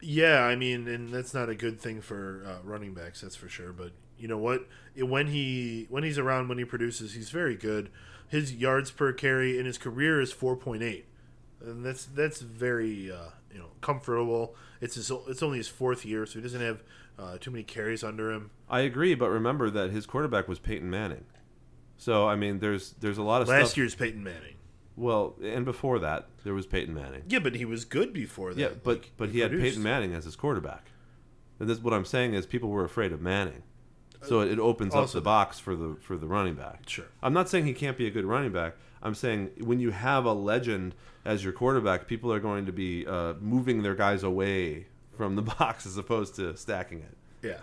Yeah, 0.00 0.44
I 0.44 0.56
mean, 0.56 0.86
and 0.86 1.08
that's 1.10 1.32
not 1.32 1.48
a 1.48 1.54
good 1.54 1.80
thing 1.80 2.00
for 2.00 2.44
uh, 2.46 2.62
running 2.62 2.92
backs, 2.92 3.22
that's 3.22 3.36
for 3.36 3.48
sure. 3.48 3.72
But 3.72 3.92
you 4.18 4.28
know 4.28 4.38
what? 4.38 4.66
When 4.96 5.28
he 5.28 5.86
when 5.88 6.04
he's 6.04 6.18
around, 6.18 6.48
when 6.48 6.58
he 6.58 6.64
produces, 6.64 7.14
he's 7.14 7.30
very 7.30 7.56
good. 7.56 7.90
His 8.28 8.54
yards 8.54 8.90
per 8.90 9.12
carry 9.12 9.58
in 9.58 9.66
his 9.66 9.78
career 9.78 10.20
is 10.20 10.32
four 10.32 10.56
point 10.56 10.82
eight, 10.82 11.06
and 11.66 11.84
that's 11.84 12.06
that's 12.06 12.40
very 12.40 13.10
uh, 13.10 13.30
you 13.52 13.58
know 13.58 13.68
comfortable. 13.80 14.54
It's 14.80 14.94
his, 14.96 15.10
it's 15.28 15.42
only 15.42 15.58
his 15.58 15.68
fourth 15.68 16.04
year, 16.04 16.26
so 16.26 16.34
he 16.38 16.42
doesn't 16.42 16.60
have 16.60 16.82
uh, 17.18 17.38
too 17.38 17.50
many 17.50 17.64
carries 17.64 18.02
under 18.04 18.30
him. 18.32 18.50
I 18.68 18.80
agree, 18.80 19.14
but 19.14 19.30
remember 19.30 19.70
that 19.70 19.90
his 19.90 20.06
quarterback 20.06 20.48
was 20.48 20.58
Peyton 20.58 20.90
Manning. 20.90 21.24
So 21.96 22.28
I 22.28 22.36
mean, 22.36 22.58
there's 22.58 22.94
there's 23.00 23.18
a 23.18 23.22
lot 23.22 23.42
of 23.42 23.48
Last 23.48 23.68
stuff. 23.68 23.76
year's 23.78 23.94
Peyton 23.94 24.22
Manning. 24.22 24.56
Well, 24.96 25.34
and 25.42 25.64
before 25.64 25.98
that, 26.00 26.28
there 26.44 26.54
was 26.54 26.66
Peyton 26.66 26.94
Manning. 26.94 27.22
Yeah, 27.28 27.40
but 27.40 27.56
he 27.56 27.64
was 27.64 27.84
good 27.84 28.12
before 28.12 28.54
that. 28.54 28.60
Yeah, 28.60 28.68
but 28.82 28.98
Like, 28.98 29.12
but 29.16 29.28
he 29.30 29.40
had. 29.40 29.50
Peyton 29.50 29.82
Manning 29.82 30.14
as 30.14 30.24
his 30.24 30.36
quarterback. 30.36 30.90
And 31.58 31.68
this 31.68 31.80
what 31.80 31.92
I'm 31.94 32.04
saying 32.04 32.34
is 32.34 32.46
people 32.46 32.68
were 32.68 32.84
afraid 32.84 33.12
of 33.12 33.20
Manning. 33.20 33.62
So 34.22 34.40
it, 34.40 34.52
it 34.52 34.58
opens 34.58 34.94
up 34.94 35.10
the 35.10 35.20
box 35.20 35.58
for 35.58 35.76
the 35.76 35.96
for 36.00 36.16
the 36.16 36.26
running 36.26 36.54
back. 36.54 36.88
Sure. 36.88 37.04
I'm 37.22 37.32
not 37.34 37.48
saying 37.48 37.66
he 37.66 37.74
can't 37.74 37.96
be 37.98 38.06
a 38.06 38.10
good 38.10 38.24
running 38.24 38.52
back. 38.52 38.74
I'm 39.04 39.14
saying 39.14 39.50
when 39.60 39.80
you 39.80 39.90
have 39.90 40.24
a 40.24 40.32
legend 40.32 40.94
as 41.24 41.44
your 41.44 41.52
quarterback, 41.52 42.06
people 42.06 42.32
are 42.32 42.40
going 42.40 42.66
to 42.66 42.72
be 42.72 43.06
uh, 43.06 43.34
moving 43.40 43.82
their 43.82 43.94
guys 43.94 44.22
away 44.22 44.86
from 45.16 45.36
the 45.36 45.42
box 45.58 45.86
as 45.86 45.96
opposed 45.96 46.34
to 46.36 46.56
stacking 46.56 47.00
it. 47.00 47.16
Yeah. 47.42 47.58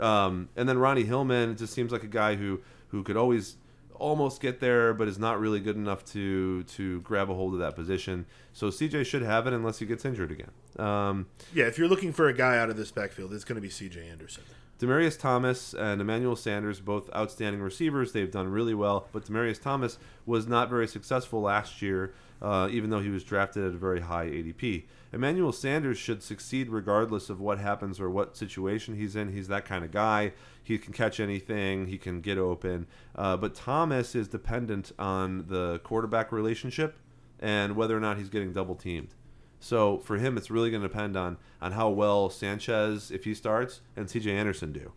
Um, 0.00 0.48
and 0.56 0.68
then 0.68 0.78
Ronnie 0.78 1.04
Hillman 1.04 1.50
it 1.50 1.58
just 1.58 1.72
seems 1.72 1.92
like 1.92 2.02
a 2.02 2.08
guy 2.08 2.34
who 2.34 2.60
who 2.88 3.02
could 3.02 3.16
always 3.16 3.56
almost 3.94 4.40
get 4.42 4.58
there, 4.58 4.92
but 4.92 5.06
is 5.06 5.18
not 5.18 5.38
really 5.38 5.60
good 5.60 5.76
enough 5.76 6.04
to 6.06 6.64
to 6.64 7.00
grab 7.02 7.30
a 7.30 7.34
hold 7.34 7.54
of 7.54 7.60
that 7.60 7.76
position. 7.76 8.26
So 8.52 8.68
CJ 8.68 9.06
should 9.06 9.22
have 9.22 9.46
it 9.46 9.52
unless 9.52 9.78
he 9.78 9.86
gets 9.86 10.04
injured 10.04 10.32
again. 10.32 10.50
Um, 10.78 11.26
Yeah, 11.54 11.66
if 11.66 11.78
you're 11.78 11.88
looking 11.88 12.12
for 12.12 12.28
a 12.28 12.34
guy 12.34 12.58
out 12.58 12.68
of 12.68 12.76
this 12.76 12.90
backfield, 12.90 13.32
it's 13.32 13.44
going 13.44 13.56
to 13.56 13.62
be 13.62 13.70
C.J. 13.70 14.08
Anderson. 14.08 14.42
Demaryius 14.78 15.18
Thomas 15.18 15.74
and 15.74 16.00
Emmanuel 16.00 16.34
Sanders, 16.34 16.80
both 16.80 17.08
outstanding 17.14 17.62
receivers. 17.62 18.12
They've 18.12 18.30
done 18.30 18.48
really 18.48 18.74
well, 18.74 19.06
but 19.12 19.24
Demaryius 19.24 19.62
Thomas 19.62 19.98
was 20.26 20.48
not 20.48 20.68
very 20.68 20.88
successful 20.88 21.40
last 21.40 21.80
year, 21.80 22.12
uh, 22.40 22.68
even 22.70 22.90
though 22.90 23.00
he 23.00 23.08
was 23.10 23.22
drafted 23.22 23.64
at 23.64 23.74
a 23.74 23.78
very 23.78 24.00
high 24.00 24.26
ADP. 24.26 24.84
Emmanuel 25.12 25.52
Sanders 25.52 25.98
should 25.98 26.22
succeed 26.22 26.68
regardless 26.68 27.30
of 27.30 27.38
what 27.38 27.58
happens 27.58 28.00
or 28.00 28.10
what 28.10 28.36
situation 28.36 28.96
he's 28.96 29.14
in. 29.14 29.32
He's 29.32 29.48
that 29.48 29.64
kind 29.64 29.84
of 29.84 29.92
guy. 29.92 30.32
He 30.62 30.78
can 30.78 30.92
catch 30.92 31.20
anything, 31.20 31.86
he 31.86 31.98
can 31.98 32.20
get 32.20 32.38
open. 32.38 32.86
Uh, 33.14 33.36
but 33.36 33.54
Thomas 33.54 34.14
is 34.14 34.26
dependent 34.26 34.90
on 34.98 35.46
the 35.48 35.80
quarterback 35.84 36.32
relationship 36.32 36.96
and 37.38 37.76
whether 37.76 37.96
or 37.96 38.00
not 38.00 38.16
he's 38.16 38.28
getting 38.28 38.52
double 38.52 38.74
teamed. 38.74 39.14
So 39.62 39.98
for 39.98 40.18
him, 40.18 40.36
it's 40.36 40.50
really 40.50 40.70
going 40.70 40.82
to 40.82 40.88
depend 40.88 41.16
on 41.16 41.36
on 41.60 41.72
how 41.72 41.88
well 41.88 42.28
Sanchez, 42.28 43.12
if 43.12 43.22
he 43.24 43.32
starts, 43.32 43.80
and 43.96 44.10
C.J. 44.10 44.36
Anderson 44.36 44.72
do. 44.72 44.92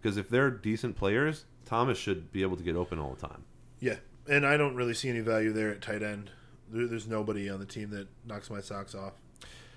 Because 0.00 0.16
if 0.16 0.30
they're 0.30 0.50
decent 0.50 0.96
players, 0.96 1.44
Thomas 1.66 1.98
should 1.98 2.32
be 2.32 2.40
able 2.40 2.56
to 2.56 2.62
get 2.62 2.76
open 2.76 2.98
all 2.98 3.14
the 3.14 3.26
time. 3.28 3.44
Yeah, 3.78 3.96
and 4.26 4.46
I 4.46 4.56
don't 4.56 4.74
really 4.74 4.94
see 4.94 5.10
any 5.10 5.20
value 5.20 5.52
there 5.52 5.70
at 5.70 5.82
tight 5.82 6.02
end. 6.02 6.30
There, 6.70 6.86
there's 6.86 7.06
nobody 7.06 7.50
on 7.50 7.60
the 7.60 7.66
team 7.66 7.90
that 7.90 8.08
knocks 8.24 8.48
my 8.48 8.62
socks 8.62 8.94
off. 8.94 9.12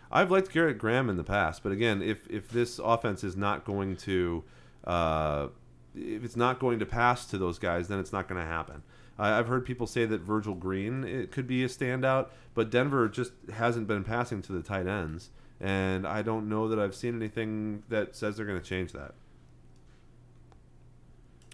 I've 0.09 0.31
liked 0.31 0.53
Garrett 0.53 0.77
Graham 0.77 1.09
in 1.09 1.17
the 1.17 1.23
past, 1.25 1.61
but 1.61 1.73
again, 1.73 2.01
if 2.01 2.25
if 2.29 2.49
this 2.49 2.79
offense 2.79 3.25
is 3.25 3.35
not 3.35 3.65
going 3.65 3.97
to, 3.97 4.45
uh, 4.85 5.47
if 5.93 6.23
it's 6.23 6.37
not 6.37 6.59
going 6.59 6.79
to 6.79 6.85
pass 6.85 7.25
to 7.25 7.37
those 7.37 7.59
guys, 7.59 7.89
then 7.89 7.99
it's 7.99 8.13
not 8.13 8.29
going 8.29 8.41
to 8.41 8.47
happen. 8.47 8.83
I've 9.19 9.47
heard 9.47 9.65
people 9.65 9.85
say 9.85 10.05
that 10.05 10.21
Virgil 10.21 10.55
Green 10.55 11.03
it 11.03 11.31
could 11.31 11.45
be 11.45 11.63
a 11.63 11.67
standout, 11.67 12.29
but 12.53 12.69
Denver 12.69 13.07
just 13.09 13.33
hasn't 13.53 13.87
been 13.87 14.03
passing 14.03 14.41
to 14.43 14.53
the 14.53 14.61
tight 14.61 14.87
ends, 14.87 15.29
and 15.59 16.07
I 16.07 16.21
don't 16.21 16.47
know 16.47 16.69
that 16.69 16.79
I've 16.79 16.95
seen 16.95 17.15
anything 17.15 17.83
that 17.89 18.15
says 18.15 18.37
they're 18.37 18.45
going 18.45 18.59
to 18.61 18.65
change 18.65 18.93
that. 18.93 19.13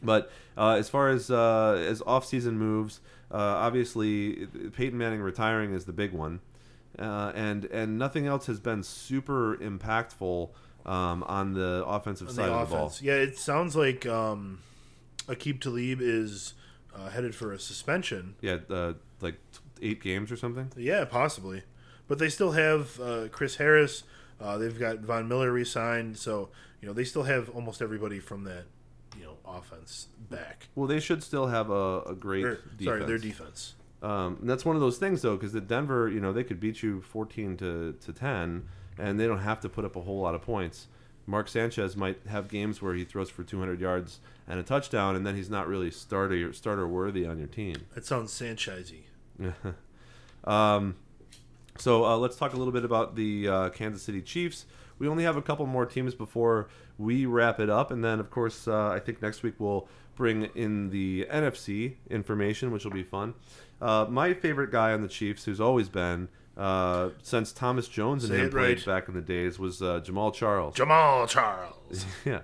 But 0.04 0.32
uh, 0.58 0.74
as 0.74 0.90
far 0.90 1.10
as 1.10 1.32
uh, 1.32 1.84
as 1.88 2.02
off-season 2.06 2.58
moves, 2.58 3.00
uh, 3.32 3.38
obviously 3.38 4.48
Peyton 4.76 4.98
Manning 4.98 5.22
retiring 5.22 5.74
is 5.74 5.86
the 5.86 5.94
big 5.94 6.12
one, 6.12 6.42
uh, 7.00 7.32
and 7.34 7.66
and 7.66 7.98
nothing 7.98 8.28
else 8.28 8.46
has 8.46 8.60
been 8.60 8.84
super 8.84 9.58
impactful 9.58 10.50
um, 10.86 11.24
on 11.24 11.54
the 11.54 11.84
offensive 11.88 12.28
On 12.30 12.34
side 12.36 12.50
the 12.50 12.54
of 12.54 12.70
the 12.70 12.76
ball. 12.76 12.94
yeah, 13.02 13.14
it 13.14 13.38
sounds 13.40 13.76
like 13.76 14.06
um, 14.06 14.60
Aqib 15.28 15.62
Talib 15.62 16.00
is 16.02 16.54
uh, 16.96 17.10
headed 17.10 17.36
for 17.36 17.52
a 17.54 17.60
suspension. 17.60 18.36
Yeah, 18.42 18.58
uh, 18.70 18.94
like 19.22 19.36
eight 19.82 20.02
games 20.02 20.32
or 20.32 20.38
something. 20.38 20.72
Yeah, 20.78 21.06
possibly, 21.06 21.64
but 22.08 22.20
they 22.20 22.30
still 22.30 22.52
have 22.52 23.00
uh, 23.00 23.28
Chris 23.32 23.56
Harris. 23.58 24.04
Uh, 24.40 24.58
they've 24.58 24.78
got 24.78 25.00
Von 25.00 25.28
Miller 25.28 25.52
re-signed, 25.52 26.18
so 26.18 26.50
you 26.82 26.88
know 26.88 26.94
they 26.94 27.04
still 27.04 27.24
have 27.24 27.50
almost 27.50 27.82
everybody 27.82 28.20
from 28.20 28.44
that 28.46 28.64
you 29.18 29.24
know 29.24 29.38
offense 29.46 30.08
back. 30.30 30.68
Well, 30.76 30.88
they 30.88 31.00
should 31.00 31.24
still 31.24 31.48
have 31.48 31.70
a, 31.70 32.02
a 32.02 32.16
great 32.16 32.44
Or, 32.46 32.56
defense. 32.56 32.84
sorry, 32.84 33.06
their 33.06 33.18
defense. 33.18 33.76
Um, 34.02 34.38
and 34.42 34.50
that's 34.50 34.66
one 34.66 34.76
of 34.76 34.82
those 34.82 34.98
things 34.98 35.22
though, 35.22 35.36
because 35.36 35.54
the 35.54 35.62
Denver, 35.62 36.10
you 36.10 36.20
know, 36.20 36.32
they 36.34 36.44
could 36.44 36.60
beat 36.60 36.84
you 36.84 37.02
fourteen 37.02 37.56
to, 37.58 37.94
to 38.06 38.14
ten, 38.14 38.66
and 39.00 39.20
they 39.20 39.26
don't 39.26 39.40
have 39.40 39.62
to 39.62 39.70
put 39.70 39.84
up 39.86 39.96
a 39.96 40.02
whole 40.02 40.22
lot 40.22 40.36
of 40.36 40.42
points. 40.42 40.88
Mark 41.28 41.48
Sanchez 41.48 41.96
might 41.98 42.20
have 42.28 42.48
games 42.48 42.82
where 42.82 42.94
he 42.94 43.04
throws 43.04 43.30
for 43.30 43.44
200 43.44 43.80
yards 43.80 44.20
and 44.48 44.60
a 44.60 44.64
touchdown, 44.64 45.16
and 45.16 45.26
then 45.26 45.36
he's 45.36 45.50
not 45.50 45.68
really 45.68 45.90
starter 45.90 46.54
starter 46.54 46.88
worthy 46.88 47.26
on 47.26 47.38
your 47.40 47.48
team. 47.48 47.76
That 47.96 48.06
sounds 48.06 48.32
Sanchezy. 48.32 49.04
Um, 50.46 50.96
so 51.78 52.06
uh, 52.06 52.18
let's 52.18 52.36
talk 52.36 52.54
a 52.54 52.58
little 52.58 52.72
bit 52.72 52.86
about 52.86 53.16
the 53.16 53.48
uh, 53.48 53.70
Kansas 53.70 54.04
City 54.04 54.22
Chiefs. 54.22 54.66
We 54.98 55.08
only 55.08 55.24
have 55.24 55.36
a 55.36 55.42
couple 55.42 55.66
more 55.66 55.86
teams 55.86 56.14
before 56.14 56.70
we 56.98 57.26
wrap 57.26 57.60
it 57.60 57.70
up, 57.70 57.92
and 57.92 58.04
then 58.04 58.20
of 58.20 58.30
course 58.30 58.68
uh, 58.68 58.90
I 58.90 59.00
think 59.00 59.22
next 59.22 59.44
week 59.44 59.56
we'll 59.58 59.88
bring 60.16 60.44
in 60.56 60.90
the 60.90 61.28
NFC 61.30 61.96
information, 62.10 62.72
which 62.72 62.86
will 62.86 62.92
be 62.92 63.04
fun. 63.04 63.34
Uh, 63.82 64.06
my 64.10 64.34
favorite 64.34 64.72
guy 64.72 64.94
on 64.94 65.02
the 65.02 65.10
Chiefs, 65.10 65.44
who's 65.44 65.60
always 65.60 65.90
been 65.90 66.30
uh, 66.58 67.10
since 67.22 67.52
Thomas 67.52 67.88
Jones 67.88 68.24
and 68.24 68.34
Say 68.34 68.40
him 68.40 68.50
played 68.50 68.78
right. 68.78 68.86
back 68.86 69.08
in 69.08 69.14
the 69.14 69.22
days, 69.22 69.60
was 69.60 69.82
uh, 69.82 70.02
Jamaal 70.02 70.34
Charles. 70.34 70.76
Jamaal 70.76 71.28
Charles. 71.28 72.06
yeah. 72.26 72.42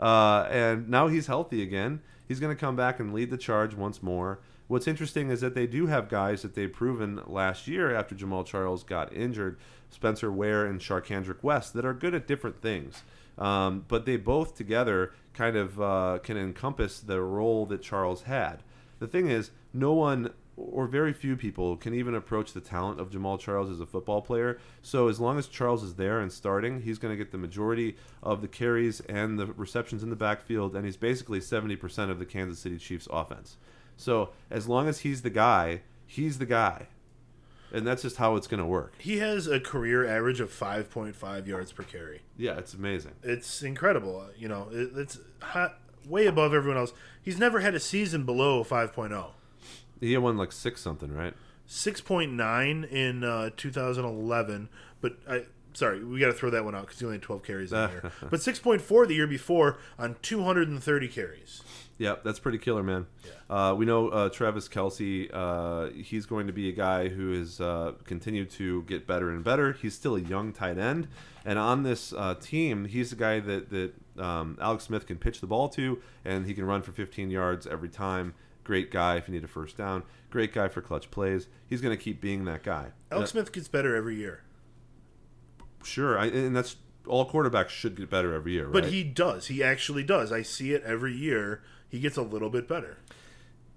Uh, 0.00 0.48
and 0.50 0.88
now 0.88 1.08
he's 1.08 1.26
healthy 1.26 1.62
again. 1.62 2.00
He's 2.26 2.40
going 2.40 2.54
to 2.54 2.60
come 2.60 2.76
back 2.76 2.98
and 2.98 3.12
lead 3.12 3.30
the 3.30 3.36
charge 3.36 3.74
once 3.74 4.02
more. 4.02 4.40
What's 4.68 4.88
interesting 4.88 5.30
is 5.30 5.42
that 5.42 5.54
they 5.54 5.66
do 5.66 5.86
have 5.88 6.08
guys 6.08 6.40
that 6.42 6.54
they've 6.54 6.72
proven 6.72 7.20
last 7.26 7.68
year 7.68 7.94
after 7.94 8.14
Jamaal 8.14 8.46
Charles 8.46 8.84
got 8.84 9.12
injured, 9.12 9.58
Spencer 9.90 10.32
Ware 10.32 10.64
and 10.64 10.80
Charcandrick 10.80 11.42
West, 11.42 11.74
that 11.74 11.84
are 11.84 11.92
good 11.92 12.14
at 12.14 12.26
different 12.26 12.62
things. 12.62 13.02
Um, 13.36 13.84
but 13.88 14.06
they 14.06 14.16
both 14.16 14.54
together 14.54 15.12
kind 15.34 15.56
of 15.56 15.80
uh, 15.80 16.18
can 16.22 16.36
encompass 16.36 17.00
the 17.00 17.20
role 17.20 17.66
that 17.66 17.82
Charles 17.82 18.22
had. 18.22 18.62
The 18.98 19.06
thing 19.06 19.28
is, 19.28 19.50
no 19.74 19.92
one 19.92 20.30
or 20.56 20.86
very 20.86 21.12
few 21.12 21.36
people 21.36 21.76
can 21.76 21.94
even 21.94 22.14
approach 22.14 22.52
the 22.52 22.60
talent 22.60 23.00
of 23.00 23.10
Jamaal 23.10 23.38
Charles 23.38 23.70
as 23.70 23.80
a 23.80 23.86
football 23.86 24.20
player. 24.20 24.58
So 24.82 25.08
as 25.08 25.18
long 25.18 25.38
as 25.38 25.48
Charles 25.48 25.82
is 25.82 25.94
there 25.94 26.20
and 26.20 26.30
starting, 26.30 26.82
he's 26.82 26.98
going 26.98 27.12
to 27.12 27.16
get 27.16 27.32
the 27.32 27.38
majority 27.38 27.96
of 28.22 28.42
the 28.42 28.48
carries 28.48 29.00
and 29.00 29.38
the 29.38 29.46
receptions 29.46 30.02
in 30.02 30.10
the 30.10 30.16
backfield, 30.16 30.76
and 30.76 30.84
he's 30.84 30.96
basically 30.96 31.40
70% 31.40 32.10
of 32.10 32.18
the 32.18 32.26
Kansas 32.26 32.58
City 32.58 32.78
Chiefs 32.78 33.08
offense. 33.10 33.56
So 33.96 34.30
as 34.50 34.68
long 34.68 34.88
as 34.88 35.00
he's 35.00 35.22
the 35.22 35.30
guy, 35.30 35.82
he's 36.06 36.38
the 36.38 36.46
guy. 36.46 36.88
And 37.72 37.86
that's 37.86 38.02
just 38.02 38.18
how 38.18 38.36
it's 38.36 38.46
going 38.46 38.60
to 38.60 38.66
work. 38.66 38.92
He 38.98 39.18
has 39.18 39.46
a 39.46 39.58
career 39.58 40.06
average 40.06 40.40
of 40.40 40.50
5.5 40.50 41.46
yards 41.46 41.72
per 41.72 41.84
carry. 41.84 42.20
Yeah, 42.36 42.58
it's 42.58 42.74
amazing. 42.74 43.12
It's 43.22 43.62
incredible. 43.62 44.26
You 44.36 44.48
know, 44.48 44.68
it's 44.70 45.18
hot, 45.40 45.78
way 46.06 46.26
above 46.26 46.52
everyone 46.52 46.76
else. 46.76 46.92
He's 47.22 47.38
never 47.38 47.60
had 47.60 47.74
a 47.74 47.80
season 47.80 48.24
below 48.26 48.60
oh. 48.60 48.64
5.0. 48.64 49.30
He 50.02 50.12
had 50.12 50.22
one 50.22 50.36
like 50.36 50.52
six 50.52 50.80
something, 50.80 51.12
right? 51.12 51.34
6.9 51.68 52.90
in 52.90 53.24
uh, 53.24 53.50
2011, 53.56 54.68
but 55.00 55.16
I, 55.28 55.44
sorry, 55.72 56.04
we 56.04 56.20
got 56.20 56.26
to 56.26 56.32
throw 56.32 56.50
that 56.50 56.64
one 56.64 56.74
out 56.74 56.82
because 56.82 56.98
he 56.98 57.06
only 57.06 57.16
had 57.16 57.22
12 57.22 57.42
carries 57.44 57.72
in 57.72 57.88
here. 57.88 58.12
But 58.30 58.40
6.4 58.40 59.08
the 59.08 59.14
year 59.14 59.26
before 59.26 59.78
on 59.98 60.16
230 60.22 61.08
carries. 61.08 61.62
Yeah, 61.98 62.16
that's 62.24 62.40
pretty 62.40 62.58
killer, 62.58 62.82
man. 62.82 63.06
Uh, 63.48 63.74
we 63.78 63.86
know 63.86 64.08
uh, 64.08 64.28
Travis 64.28 64.68
Kelce. 64.68 65.30
Uh, 65.32 65.90
he's 65.94 66.26
going 66.26 66.48
to 66.48 66.52
be 66.52 66.68
a 66.68 66.72
guy 66.72 67.08
who 67.08 67.38
has 67.38 67.60
uh, 67.60 67.92
continued 68.04 68.50
to 68.50 68.82
get 68.82 69.06
better 69.06 69.30
and 69.30 69.44
better. 69.44 69.72
He's 69.72 69.94
still 69.94 70.16
a 70.16 70.20
young 70.20 70.52
tight 70.52 70.78
end, 70.78 71.06
and 71.44 71.58
on 71.58 71.84
this 71.84 72.12
uh, 72.12 72.34
team, 72.40 72.86
he's 72.86 73.10
the 73.10 73.16
guy 73.16 73.38
that 73.40 73.70
that 73.70 73.92
um, 74.18 74.58
Alex 74.60 74.84
Smith 74.84 75.06
can 75.06 75.16
pitch 75.16 75.40
the 75.40 75.46
ball 75.46 75.68
to, 75.70 76.02
and 76.24 76.46
he 76.46 76.54
can 76.54 76.64
run 76.64 76.82
for 76.82 76.92
15 76.92 77.30
yards 77.30 77.66
every 77.66 77.88
time. 77.88 78.34
Great 78.64 78.90
guy 78.90 79.16
if 79.16 79.28
you 79.28 79.34
need 79.34 79.44
a 79.44 79.48
first 79.48 79.76
down. 79.76 80.02
Great 80.30 80.52
guy 80.54 80.68
for 80.68 80.80
clutch 80.80 81.10
plays. 81.10 81.46
He's 81.68 81.80
going 81.80 81.96
to 81.96 82.02
keep 82.02 82.20
being 82.20 82.44
that 82.46 82.62
guy. 82.62 82.92
Alex 83.10 83.30
Uh, 83.30 83.32
Smith 83.32 83.52
gets 83.52 83.68
better 83.68 83.94
every 83.96 84.16
year. 84.16 84.42
sure, 85.84 86.18
I, 86.18 86.26
and 86.26 86.54
that's 86.56 86.76
all 87.06 87.28
quarterbacks 87.28 87.70
should 87.70 87.96
get 87.96 88.08
better 88.08 88.32
every 88.34 88.52
year, 88.52 88.64
right? 88.66 88.72
But 88.72 88.86
he 88.86 89.02
does. 89.02 89.48
He 89.48 89.62
actually 89.62 90.04
does. 90.04 90.30
I 90.32 90.42
see 90.42 90.72
it 90.72 90.82
every 90.84 91.12
year. 91.14 91.62
He 91.88 91.98
gets 91.98 92.16
a 92.16 92.22
little 92.22 92.50
bit 92.50 92.68
better. 92.68 92.98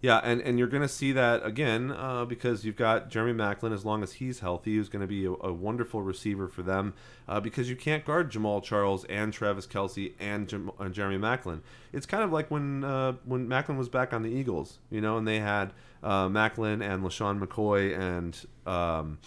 Yeah, 0.02 0.20
and, 0.24 0.40
and 0.42 0.60
you're 0.60 0.68
going 0.68 0.84
to 0.84 0.88
see 0.88 1.14
that 1.14 1.44
again 1.44 1.92
uh, 1.92 2.26
because 2.26 2.64
you've 2.64 2.76
got 2.76 3.10
Jeremy 3.10 3.34
Maclin, 3.34 3.74
as 3.74 3.86
long 3.86 4.04
as 4.04 4.14
he's 4.14 4.40
healthy, 4.40 4.76
who's 4.76 4.90
going 4.90 5.02
to 5.02 5.08
be 5.08 5.26
a, 5.26 5.32
a 5.32 5.52
wonderful 5.52 6.02
receiver 6.02 6.48
for 6.48 6.62
them 6.62 6.94
uh, 7.28 7.40
because 7.40 7.70
you 7.70 7.76
can't 7.76 8.06
guard 8.06 8.32
Jamaal 8.32 8.62
Charles 8.62 9.04
and 9.06 9.34
Travis 9.34 9.66
Kelce 9.66 10.14
and 10.20 10.48
Jam- 10.48 10.72
uh, 10.80 10.90
Jeremy 10.90 11.18
Maclin. 11.18 11.62
It's 11.92 12.06
kind 12.06 12.24
of 12.24 12.32
like 12.32 12.52
when 12.52 12.84
uh, 12.84 13.14
when 13.24 13.48
Maclin 13.48 13.78
was 13.78 13.90
back 13.90 14.14
on 14.14 14.22
the 14.22 14.30
Eagles, 14.30 14.78
you 14.92 15.02
know, 15.02 15.18
and 15.18 15.28
they 15.28 15.40
had 15.40 15.74
uh, 16.04 16.28
Maclin 16.28 16.84
and 16.84 17.04
LeSean 17.04 17.44
McCoy 17.44 17.98
and 17.98 18.46
um, 18.68 19.18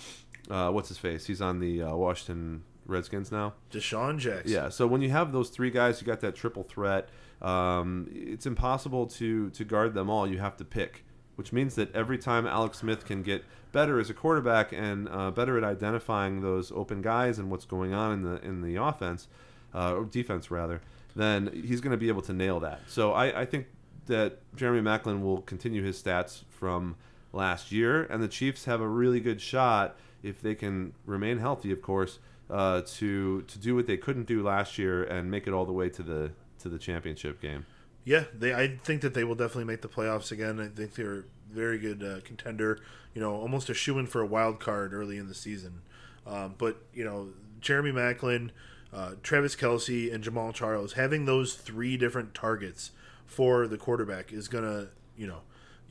uh, 0.51 0.71
what's 0.71 0.89
his 0.89 0.99
face? 0.99 1.27
He's 1.27 1.41
on 1.41 1.59
the 1.59 1.83
uh, 1.83 1.97
Washington 1.97 2.63
Redskins 2.87 3.31
now. 3.31 3.55
DeSean 3.71 4.19
Jackson. 4.19 4.53
Yeah. 4.53 4.69
So 4.69 4.87
when 4.87 5.03
you 5.03 5.11
have 5.11 5.33
those 5.33 5.51
three 5.51 5.71
guys, 5.71 6.01
you 6.01 6.07
got 6.07 6.21
that 6.21 6.35
triple 6.35 6.63
threat. 6.63 7.09
Um, 7.43 8.09
it's 8.11 8.47
impossible 8.47 9.07
to 9.07 9.51
to 9.51 9.65
guard 9.65 9.95
them 9.95 10.11
all. 10.11 10.27
You 10.27 10.39
have 10.39 10.57
to 10.59 10.65
pick, 10.65 11.05
which 11.37 11.53
means 11.53 11.75
that 11.77 11.95
every 11.95 12.19
time 12.19 12.47
Alex 12.47 12.79
Smith 12.79 13.05
can 13.05 13.23
get 13.23 13.45
better 13.73 14.01
as 14.01 14.11
a 14.11 14.15
quarterback 14.15 14.73
and 14.73 15.09
uh, 15.09 15.31
better 15.31 15.57
at 15.59 15.65
identifying 15.65 16.41
those 16.41 16.73
open 16.73 17.03
guys 17.03 17.39
and 17.39 17.51
what's 17.51 17.65
going 17.65 17.95
on 17.95 18.13
in 18.13 18.23
the 18.23 18.41
in 18.45 18.63
the 18.63 18.77
offense 18.77 19.29
uh, 19.75 19.95
or 19.95 20.05
defense 20.05 20.51
rather, 20.51 20.81
then 21.15 21.51
he's 21.53 21.81
going 21.81 21.93
to 21.93 21.99
be 21.99 22.09
able 22.09 22.23
to 22.23 22.33
nail 22.33 22.61
that. 22.61 22.81
So 22.89 23.13
I, 23.13 23.43
I 23.43 23.45
think 23.45 23.67
that 24.07 24.39
Jeremy 24.57 24.81
Maclin 24.81 25.23
will 25.23 25.43
continue 25.43 25.83
his 25.83 26.03
stats 26.03 26.45
from 26.49 26.97
last 27.33 27.71
year, 27.71 28.05
and 28.05 28.23
the 28.23 28.29
Chiefs 28.29 28.65
have 28.65 28.81
a 28.81 28.89
really 28.89 29.21
good 29.21 29.41
shot 29.41 29.97
if 30.23 30.41
they 30.41 30.55
can 30.55 30.95
remain 31.07 31.39
healthy, 31.39 31.71
of 31.71 31.83
course, 31.83 32.19
uh, 32.51 32.83
to 32.87 33.43
to 33.43 33.59
do 33.59 33.75
what 33.75 33.87
they 33.87 33.97
couldn't 33.97 34.27
do 34.27 34.43
last 34.43 34.79
year 34.79 35.05
and 35.05 35.31
make 35.31 35.47
it 35.47 35.53
all 35.53 35.67
the 35.67 35.73
way 35.73 35.89
to 35.91 36.03
the 36.03 36.33
to 36.59 36.69
the 36.69 36.79
championship 36.79 37.41
game. 37.41 37.67
Yeah, 38.05 38.25
they. 38.33 38.55
I 38.55 38.77
think 38.77 39.03
that 39.03 39.15
they 39.15 39.25
will 39.25 39.35
definitely 39.35 39.65
make 39.65 39.83
the 39.83 39.89
playoffs 39.89 40.33
again. 40.33 40.61
I 40.61 40.69
think 40.69 40.95
they're 40.95 41.19
a 41.19 41.23
very 41.51 41.79
good 41.79 42.03
uh, 42.03 42.21
contender. 42.25 42.81
You 43.15 43.21
know, 43.21 43.35
almost 43.35 43.69
a 43.69 43.75
shoe 43.75 43.99
in 43.99 44.07
for 44.07 44.21
a 44.21 44.27
wild 44.27 44.61
card 44.61 44.95
early 44.95 45.19
in 45.19 45.29
the 45.29 45.35
season. 45.35 45.83
Um, 46.27 46.55
but 46.57 46.79
you 46.95 47.05
know, 47.05 47.29
Jeremy 47.61 47.93
Maclin, 47.93 48.51
uh, 48.93 49.13
Travis 49.23 49.57
Kelce, 49.57 50.13
and 50.13 50.25
Jamaal 50.25 50.55
Charles 50.55 50.95
having 50.95 51.25
those 51.25 51.55
three 51.55 51.97
different 51.97 52.35
targets 52.35 52.93
for 53.27 53.67
the 53.67 53.77
quarterback 53.77 54.33
is 54.33 54.49
gonna, 54.49 54.89
you 55.17 55.27
know, 55.27 55.41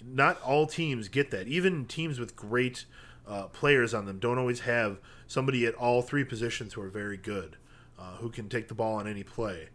not 0.04 0.42
all 0.42 0.66
teams 0.66 1.08
get 1.08 1.32
that. 1.32 1.48
Even 1.48 1.86
teams 1.86 2.20
with 2.20 2.36
great 2.36 2.86
uh, 3.28 3.44
players 3.44 3.94
on 3.94 4.06
them 4.06 4.20
don't 4.20 4.38
always 4.38 4.62
have 4.62 5.00
somebody 5.28 5.66
at 5.66 5.76
all 5.76 6.02
three 6.02 6.24
positions 6.24 6.74
who 6.74 6.82
are 6.82 6.90
very 6.90 7.18
good, 7.18 7.58
uh, 8.00 8.16
who 8.18 8.30
can 8.30 8.50
take 8.50 8.68
the 8.68 8.74
ball 8.74 8.96
on 8.96 9.08
any 9.08 9.24
play. 9.24 9.70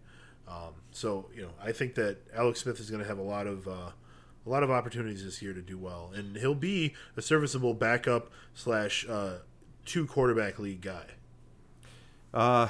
Um, 0.53 0.75
so 0.91 1.27
you 1.35 1.43
know, 1.43 1.51
I 1.63 1.73
think 1.73 1.95
that 1.95 2.19
Alex 2.35 2.61
Smith 2.61 2.81
is 2.81 2.91
going 2.91 3.03
to 3.03 3.09
have 3.09 3.19
a 3.19 3.23
lot 3.23 3.47
of 3.47 3.67
uh, 3.67 3.91
a 4.45 4.49
lot 4.49 4.63
of 4.63 4.71
opportunities 4.71 5.25
this 5.25 5.41
year 5.41 5.53
to 5.53 5.63
do 5.63 5.79
well, 5.79 6.11
and 6.15 6.37
he'll 6.37 6.55
be 6.55 6.95
a 7.17 7.23
serviceable 7.23 7.75
backup 7.75 8.31
slash 8.55 9.07
uh, 9.09 9.39
two 9.85 10.07
quarterback 10.07 10.59
league 10.59 10.81
guy. 10.81 11.07
Uh, 12.35 12.69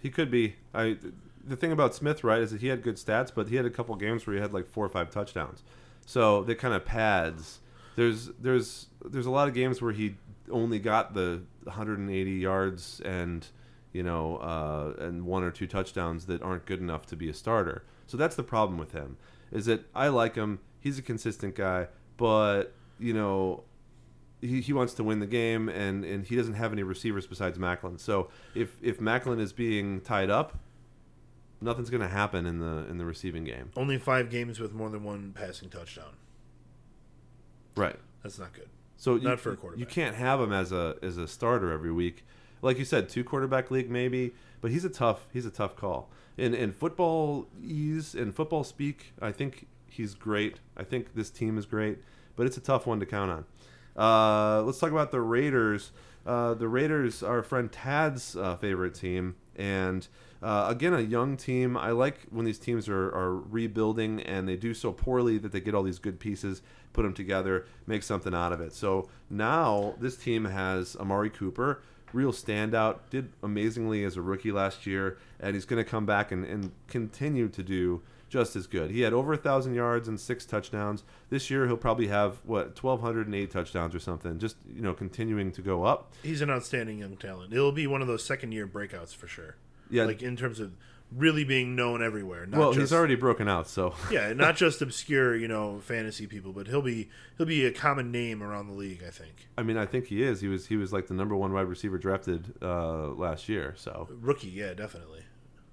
he 0.00 0.10
could 0.10 0.30
be. 0.30 0.56
I 0.74 0.96
the 1.44 1.56
thing 1.56 1.72
about 1.72 1.94
Smith, 1.94 2.24
right, 2.24 2.40
is 2.40 2.50
that 2.50 2.60
he 2.60 2.68
had 2.68 2.82
good 2.82 2.96
stats, 2.96 3.32
but 3.34 3.48
he 3.48 3.56
had 3.56 3.64
a 3.64 3.70
couple 3.70 3.94
games 3.96 4.26
where 4.26 4.36
he 4.36 4.42
had 4.42 4.52
like 4.52 4.66
four 4.66 4.84
or 4.84 4.90
five 4.90 5.10
touchdowns. 5.10 5.62
So 6.06 6.44
that 6.44 6.56
kind 6.56 6.74
of 6.74 6.84
pads. 6.84 7.60
There's 7.96 8.30
there's 8.40 8.86
there's 9.04 9.26
a 9.26 9.30
lot 9.30 9.48
of 9.48 9.54
games 9.54 9.82
where 9.82 9.92
he 9.92 10.14
only 10.50 10.78
got 10.78 11.14
the 11.14 11.42
180 11.64 12.30
yards 12.30 13.00
and 13.00 13.46
you 13.92 14.02
know 14.02 14.36
uh, 14.36 14.94
and 15.02 15.26
one 15.26 15.42
or 15.42 15.50
two 15.50 15.66
touchdowns 15.66 16.26
that 16.26 16.42
aren't 16.42 16.66
good 16.66 16.80
enough 16.80 17.06
to 17.06 17.16
be 17.16 17.28
a 17.28 17.34
starter. 17.34 17.84
So 18.06 18.16
that's 18.16 18.36
the 18.36 18.42
problem 18.42 18.78
with 18.78 18.92
him. 18.92 19.16
Is 19.50 19.66
that 19.66 19.86
I 19.94 20.08
like 20.08 20.34
him. 20.34 20.60
He's 20.80 20.98
a 20.98 21.02
consistent 21.02 21.54
guy, 21.54 21.88
but 22.16 22.74
you 22.98 23.12
know 23.12 23.64
he, 24.40 24.60
he 24.60 24.72
wants 24.72 24.94
to 24.94 25.04
win 25.04 25.20
the 25.20 25.26
game 25.26 25.68
and, 25.68 26.04
and 26.04 26.24
he 26.26 26.36
doesn't 26.36 26.54
have 26.54 26.72
any 26.72 26.82
receivers 26.82 27.26
besides 27.26 27.58
Maclin. 27.58 27.98
So 27.98 28.30
if 28.54 28.76
if 28.82 29.00
Maclin 29.00 29.40
is 29.40 29.52
being 29.52 30.00
tied 30.00 30.30
up, 30.30 30.58
nothing's 31.60 31.90
going 31.90 32.02
to 32.02 32.08
happen 32.08 32.46
in 32.46 32.60
the 32.60 32.86
in 32.88 32.98
the 32.98 33.04
receiving 33.04 33.44
game. 33.44 33.70
Only 33.76 33.98
five 33.98 34.30
games 34.30 34.60
with 34.60 34.72
more 34.72 34.90
than 34.90 35.04
one 35.04 35.32
passing 35.32 35.68
touchdown. 35.68 36.16
Right. 37.76 37.96
That's 38.22 38.38
not 38.38 38.52
good. 38.52 38.68
So 38.96 39.16
Not 39.16 39.30
you, 39.30 39.36
for 39.36 39.52
a 39.52 39.56
quarterback. 39.56 39.80
You 39.80 39.86
can't 39.86 40.16
have 40.16 40.40
him 40.40 40.52
as 40.52 40.72
a 40.72 40.96
as 41.02 41.16
a 41.16 41.28
starter 41.28 41.72
every 41.72 41.92
week. 41.92 42.24
Like 42.62 42.78
you 42.78 42.84
said, 42.84 43.08
two 43.08 43.24
quarterback 43.24 43.70
league 43.70 43.90
maybe, 43.90 44.34
but 44.60 44.70
he's 44.70 44.84
a 44.84 44.90
tough 44.90 45.26
he's 45.32 45.46
a 45.46 45.50
tough 45.50 45.76
call. 45.76 46.08
In 46.36 46.54
in 46.54 46.72
football 46.72 47.48
ease 47.62 48.14
in 48.14 48.32
football 48.32 48.64
speak, 48.64 49.12
I 49.20 49.32
think 49.32 49.66
he's 49.86 50.14
great. 50.14 50.60
I 50.76 50.84
think 50.84 51.14
this 51.14 51.30
team 51.30 51.58
is 51.58 51.66
great, 51.66 51.98
but 52.36 52.46
it's 52.46 52.56
a 52.56 52.60
tough 52.60 52.86
one 52.86 53.00
to 53.00 53.06
count 53.06 53.30
on. 53.30 53.44
Uh, 53.96 54.62
let's 54.62 54.78
talk 54.78 54.90
about 54.90 55.10
the 55.10 55.20
Raiders. 55.20 55.90
Uh, 56.24 56.54
the 56.54 56.68
Raiders 56.68 57.22
are 57.22 57.42
friend 57.42 57.72
Tad's 57.72 58.36
uh, 58.36 58.56
favorite 58.56 58.94
team, 58.94 59.36
and 59.56 60.06
uh, 60.42 60.66
again, 60.68 60.94
a 60.94 61.00
young 61.00 61.36
team. 61.36 61.76
I 61.76 61.90
like 61.90 62.20
when 62.30 62.44
these 62.44 62.58
teams 62.58 62.88
are, 62.88 63.08
are 63.08 63.34
rebuilding 63.34 64.22
and 64.22 64.48
they 64.48 64.56
do 64.56 64.72
so 64.72 64.92
poorly 64.92 65.38
that 65.38 65.52
they 65.52 65.60
get 65.60 65.74
all 65.74 65.82
these 65.82 65.98
good 65.98 66.20
pieces, 66.20 66.62
put 66.92 67.02
them 67.02 67.12
together, 67.12 67.66
make 67.86 68.02
something 68.02 68.34
out 68.34 68.52
of 68.52 68.60
it. 68.60 68.72
So 68.72 69.08
now 69.28 69.94
this 70.00 70.16
team 70.16 70.44
has 70.44 70.96
Amari 70.96 71.30
Cooper, 71.30 71.82
real 72.12 72.32
standout, 72.32 72.98
did 73.10 73.30
amazingly 73.42 74.04
as 74.04 74.16
a 74.16 74.22
rookie 74.22 74.52
last 74.52 74.86
year, 74.86 75.18
and 75.40 75.54
he's 75.54 75.64
going 75.64 75.82
to 75.82 75.88
come 75.88 76.06
back 76.06 76.32
and, 76.32 76.44
and 76.44 76.72
continue 76.88 77.48
to 77.48 77.62
do 77.62 78.02
just 78.28 78.56
as 78.56 78.66
good. 78.66 78.90
He 78.90 79.00
had 79.00 79.12
over 79.12 79.32
a 79.32 79.36
thousand 79.36 79.74
yards 79.74 80.06
and 80.06 80.20
six 80.20 80.44
touchdowns. 80.44 81.02
This 81.30 81.50
year 81.50 81.66
he'll 81.66 81.76
probably 81.76 82.08
have 82.08 82.36
what 82.44 82.76
twelve 82.76 83.00
hundred 83.00 83.26
and 83.26 83.34
eight 83.34 83.50
touchdowns 83.50 83.94
or 83.94 83.98
something. 83.98 84.38
Just 84.38 84.56
you 84.72 84.82
know, 84.82 84.92
continuing 84.92 85.50
to 85.52 85.62
go 85.62 85.84
up. 85.84 86.12
He's 86.22 86.42
an 86.42 86.50
outstanding 86.50 86.98
young 86.98 87.16
talent. 87.16 87.52
It'll 87.52 87.72
be 87.72 87.86
one 87.86 88.02
of 88.02 88.08
those 88.08 88.24
second 88.24 88.52
year 88.52 88.66
breakouts 88.66 89.14
for 89.14 89.26
sure. 89.26 89.56
Yeah. 89.90 90.04
like 90.04 90.22
in 90.22 90.36
terms 90.36 90.60
of 90.60 90.72
really 91.14 91.44
being 91.44 91.74
known 91.74 92.02
everywhere. 92.02 92.46
Not 92.46 92.58
well, 92.58 92.72
just, 92.72 92.80
he's 92.80 92.92
already 92.92 93.14
broken 93.14 93.48
out, 93.48 93.68
so 93.68 93.94
yeah, 94.10 94.32
not 94.32 94.56
just 94.56 94.82
obscure 94.82 95.34
you 95.36 95.48
know 95.48 95.80
fantasy 95.80 96.26
people, 96.26 96.52
but 96.52 96.66
he'll 96.66 96.82
be 96.82 97.08
he'll 97.36 97.46
be 97.46 97.64
a 97.64 97.72
common 97.72 98.10
name 98.12 98.42
around 98.42 98.68
the 98.68 98.74
league. 98.74 99.02
I 99.06 99.10
think 99.10 99.48
I 99.56 99.62
mean, 99.62 99.76
I 99.76 99.86
think 99.86 100.06
he 100.06 100.22
is. 100.22 100.40
He 100.40 100.48
was 100.48 100.66
he 100.66 100.76
was 100.76 100.92
like 100.92 101.06
the 101.06 101.14
number 101.14 101.36
one 101.36 101.52
wide 101.52 101.66
receiver 101.66 101.98
drafted 101.98 102.54
uh, 102.62 103.08
last 103.08 103.48
year. 103.48 103.74
So 103.76 104.08
rookie, 104.20 104.48
yeah, 104.48 104.74
definitely. 104.74 105.22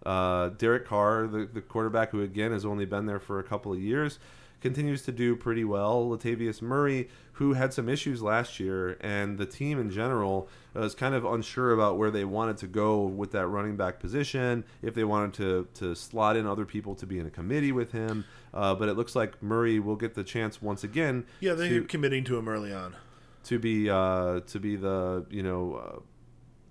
uh, 0.06 0.50
Derek 0.50 0.86
Carr, 0.86 1.28
the, 1.28 1.46
the 1.52 1.62
quarterback 1.62 2.12
who 2.12 2.22
again 2.22 2.52
has 2.52 2.66
only 2.66 2.86
been 2.86 3.06
there 3.06 3.20
for 3.20 3.40
a 3.40 3.44
couple 3.44 3.74
of 3.74 3.80
years, 3.80 4.20
continues 4.66 5.04
to 5.04 5.12
do 5.12 5.36
pretty 5.36 5.64
well. 5.64 6.10
Latavius 6.10 6.60
Murray, 6.60 7.08
who 7.34 7.54
had 7.54 7.72
some 7.72 7.88
issues 7.88 8.24
last 8.24 8.60
year, 8.60 8.98
and 9.00 9.38
the 9.38 9.46
team 9.46 9.80
in 9.80 9.92
general 9.92 10.50
was 10.74 10.96
kind 10.96 11.14
of 11.14 11.24
unsure 11.24 11.72
about 11.72 12.00
where 12.00 12.10
they 12.10 12.26
wanted 12.26 12.58
to 12.58 12.66
go 12.66 13.04
with 13.04 13.32
that 13.32 13.46
running 13.46 13.76
back 13.78 14.00
position. 14.00 14.64
If 14.82 14.96
they 14.96 15.04
wanted 15.04 15.34
to 15.36 15.68
to 15.82 15.96
slot 15.96 16.36
in 16.36 16.48
other 16.48 16.66
people 16.66 16.96
to 16.96 17.06
be 17.06 17.20
in 17.20 17.28
a 17.28 17.30
committee 17.30 17.72
with 17.72 17.92
him, 17.92 18.26
uh, 18.56 18.74
but 18.74 18.90
it 18.90 18.94
looks 18.98 19.16
like 19.16 19.42
Murray 19.44 19.80
will 19.80 19.96
get 19.98 20.16
the 20.16 20.24
chance 20.24 20.64
once 20.64 20.84
again. 20.84 21.26
Yeah, 21.42 21.54
they're 21.54 21.82
to- 21.82 21.84
committing 21.86 22.24
to 22.24 22.36
him 22.36 22.50
early 22.50 22.74
on. 22.74 22.96
to 23.44 23.60
be 23.60 23.88
uh, 23.88 24.40
to 24.48 24.60
be 24.60 24.76
the 24.78 25.28
you 25.30 25.44
know 25.44 25.76
uh, 25.76 26.00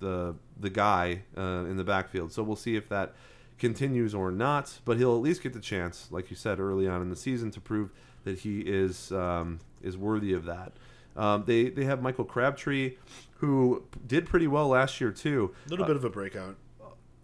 the 0.00 0.34
the 0.58 0.70
guy 0.70 1.22
uh, 1.38 1.64
in 1.70 1.76
the 1.76 1.84
backfield. 1.84 2.32
So 2.32 2.42
we'll 2.42 2.56
see 2.56 2.74
if 2.74 2.88
that 2.88 3.14
continues 3.58 4.14
or 4.14 4.30
not. 4.30 4.78
But 4.84 4.96
he'll 4.98 5.14
at 5.16 5.22
least 5.22 5.42
get 5.42 5.52
the 5.52 5.60
chance, 5.60 6.08
like 6.10 6.30
you 6.30 6.36
said 6.36 6.60
early 6.60 6.86
on 6.88 7.00
in 7.02 7.10
the 7.10 7.16
season, 7.16 7.50
to 7.52 7.60
prove 7.60 7.90
that 8.24 8.40
he 8.40 8.60
is 8.60 9.12
um, 9.12 9.60
is 9.82 9.96
worthy 9.96 10.32
of 10.32 10.44
that. 10.46 10.72
Um, 11.16 11.44
they 11.46 11.68
they 11.68 11.84
have 11.84 12.02
Michael 12.02 12.24
Crabtree, 12.24 12.96
who 13.38 13.84
did 14.06 14.26
pretty 14.26 14.46
well 14.46 14.68
last 14.68 15.00
year 15.00 15.10
too. 15.10 15.54
A 15.66 15.70
little 15.70 15.86
bit 15.86 15.96
of 15.96 16.04
a 16.04 16.10
breakout 16.10 16.56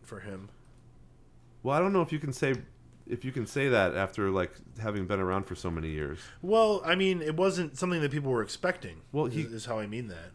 for 0.02 0.20
him. 0.20 0.48
Well, 1.62 1.76
I 1.76 1.80
don't 1.80 1.92
know 1.92 2.02
if 2.02 2.12
you 2.12 2.18
can 2.18 2.32
say 2.32 2.54
if 3.06 3.24
you 3.24 3.32
can 3.32 3.46
say 3.46 3.68
that 3.68 3.96
after 3.96 4.30
like 4.30 4.52
having 4.80 5.06
been 5.06 5.18
around 5.20 5.44
for 5.44 5.54
so 5.56 5.70
many 5.70 5.88
years. 5.90 6.20
Well, 6.42 6.80
I 6.84 6.94
mean, 6.94 7.20
it 7.20 7.36
wasn't 7.36 7.76
something 7.76 8.00
that 8.00 8.12
people 8.12 8.30
were 8.30 8.42
expecting. 8.42 9.00
Well, 9.12 9.26
is, 9.26 9.34
he- 9.34 9.42
is 9.42 9.64
how 9.66 9.78
I 9.78 9.86
mean 9.86 10.08
that. 10.08 10.30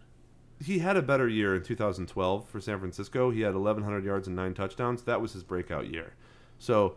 He 0.64 0.80
had 0.80 0.98
a 0.98 1.02
better 1.02 1.28
year 1.28 1.56
in 1.56 1.64
2012 1.64 2.48
for 2.48 2.62
San 2.62 2.80
Francisco. 2.80 3.30
He 3.32 3.42
had 3.42 3.54
1,100 3.54 4.04
yards 4.06 4.28
and 4.28 4.36
nine 4.36 4.54
touchdowns. 4.54 5.04
That 5.04 5.22
was 5.22 5.34
his 5.34 5.44
breakout 5.44 5.92
year. 5.92 6.14
So 6.58 6.96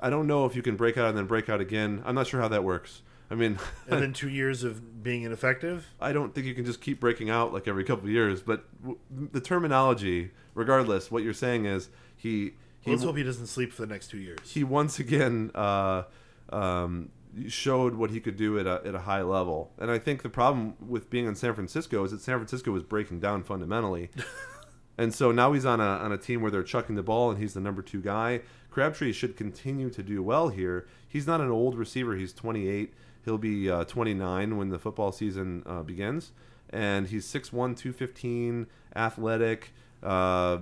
I 0.00 0.10
don't 0.10 0.26
know 0.26 0.44
if 0.46 0.56
you 0.56 0.62
can 0.62 0.76
break 0.76 0.96
out 0.96 1.08
and 1.08 1.18
then 1.18 1.26
break 1.26 1.48
out 1.48 1.60
again. 1.60 2.02
I'm 2.04 2.14
not 2.14 2.26
sure 2.26 2.40
how 2.40 2.48
that 2.48 2.64
works. 2.64 3.02
I 3.30 3.34
mean, 3.34 3.58
And 3.88 4.02
then 4.02 4.12
two 4.12 4.28
years 4.28 4.64
of 4.64 5.02
being 5.02 5.22
ineffective. 5.22 5.86
I 6.00 6.12
don't 6.12 6.34
think 6.34 6.46
you 6.46 6.54
can 6.54 6.64
just 6.64 6.80
keep 6.80 7.00
breaking 7.00 7.30
out 7.30 7.52
like 7.52 7.66
every 7.68 7.84
couple 7.84 8.04
of 8.04 8.10
years. 8.10 8.42
But 8.42 8.64
w- 8.80 8.98
the 9.10 9.40
terminology, 9.40 10.30
regardless, 10.54 11.10
what 11.10 11.22
you're 11.22 11.32
saying 11.32 11.66
is 11.66 11.88
he 12.16 12.54
he 12.80 12.90
Let's 12.90 13.02
hope 13.02 13.16
he 13.16 13.22
doesn't 13.22 13.46
sleep 13.46 13.72
for 13.72 13.80
the 13.80 13.88
next 13.88 14.08
two 14.08 14.18
years. 14.18 14.38
he 14.50 14.62
once 14.62 14.98
again 14.98 15.50
uh, 15.54 16.02
um, 16.50 17.08
showed 17.48 17.94
what 17.94 18.10
he 18.10 18.20
could 18.20 18.36
do 18.36 18.58
at 18.58 18.66
a, 18.66 18.82
at 18.86 18.94
a 18.94 19.00
high 19.00 19.22
level. 19.22 19.72
And 19.78 19.90
I 19.90 19.98
think 19.98 20.22
the 20.22 20.28
problem 20.28 20.74
with 20.80 21.10
being 21.10 21.26
in 21.26 21.34
San 21.34 21.54
Francisco 21.54 22.04
is 22.04 22.10
that 22.10 22.20
San 22.20 22.38
Francisco 22.38 22.70
was 22.70 22.82
breaking 22.82 23.20
down 23.20 23.42
fundamentally. 23.42 24.10
and 24.98 25.14
so 25.14 25.32
now 25.32 25.52
he's 25.52 25.64
on 25.64 25.80
a, 25.80 25.84
on 25.84 26.12
a 26.12 26.18
team 26.18 26.42
where 26.42 26.50
they're 26.50 26.62
chucking 26.62 26.96
the 26.96 27.02
ball 27.02 27.30
and 27.30 27.40
he's 27.40 27.54
the 27.54 27.60
number 27.60 27.82
two 27.82 28.00
guy. 28.00 28.40
Crabtree 28.70 29.12
should 29.12 29.36
continue 29.36 29.90
to 29.90 30.02
do 30.02 30.22
well 30.22 30.48
here. 30.48 30.86
He's 31.06 31.26
not 31.26 31.40
an 31.40 31.50
old 31.50 31.76
receiver, 31.76 32.16
he's 32.16 32.32
28. 32.32 32.92
He'll 33.24 33.38
be 33.38 33.70
uh, 33.70 33.84
29 33.84 34.56
when 34.56 34.68
the 34.68 34.78
football 34.78 35.12
season 35.12 35.62
uh, 35.66 35.82
begins. 35.82 36.32
And 36.70 37.08
he's 37.08 37.26
6'1, 37.26 37.50
215, 37.52 38.66
athletic. 38.96 39.72
Uh, 40.02 40.58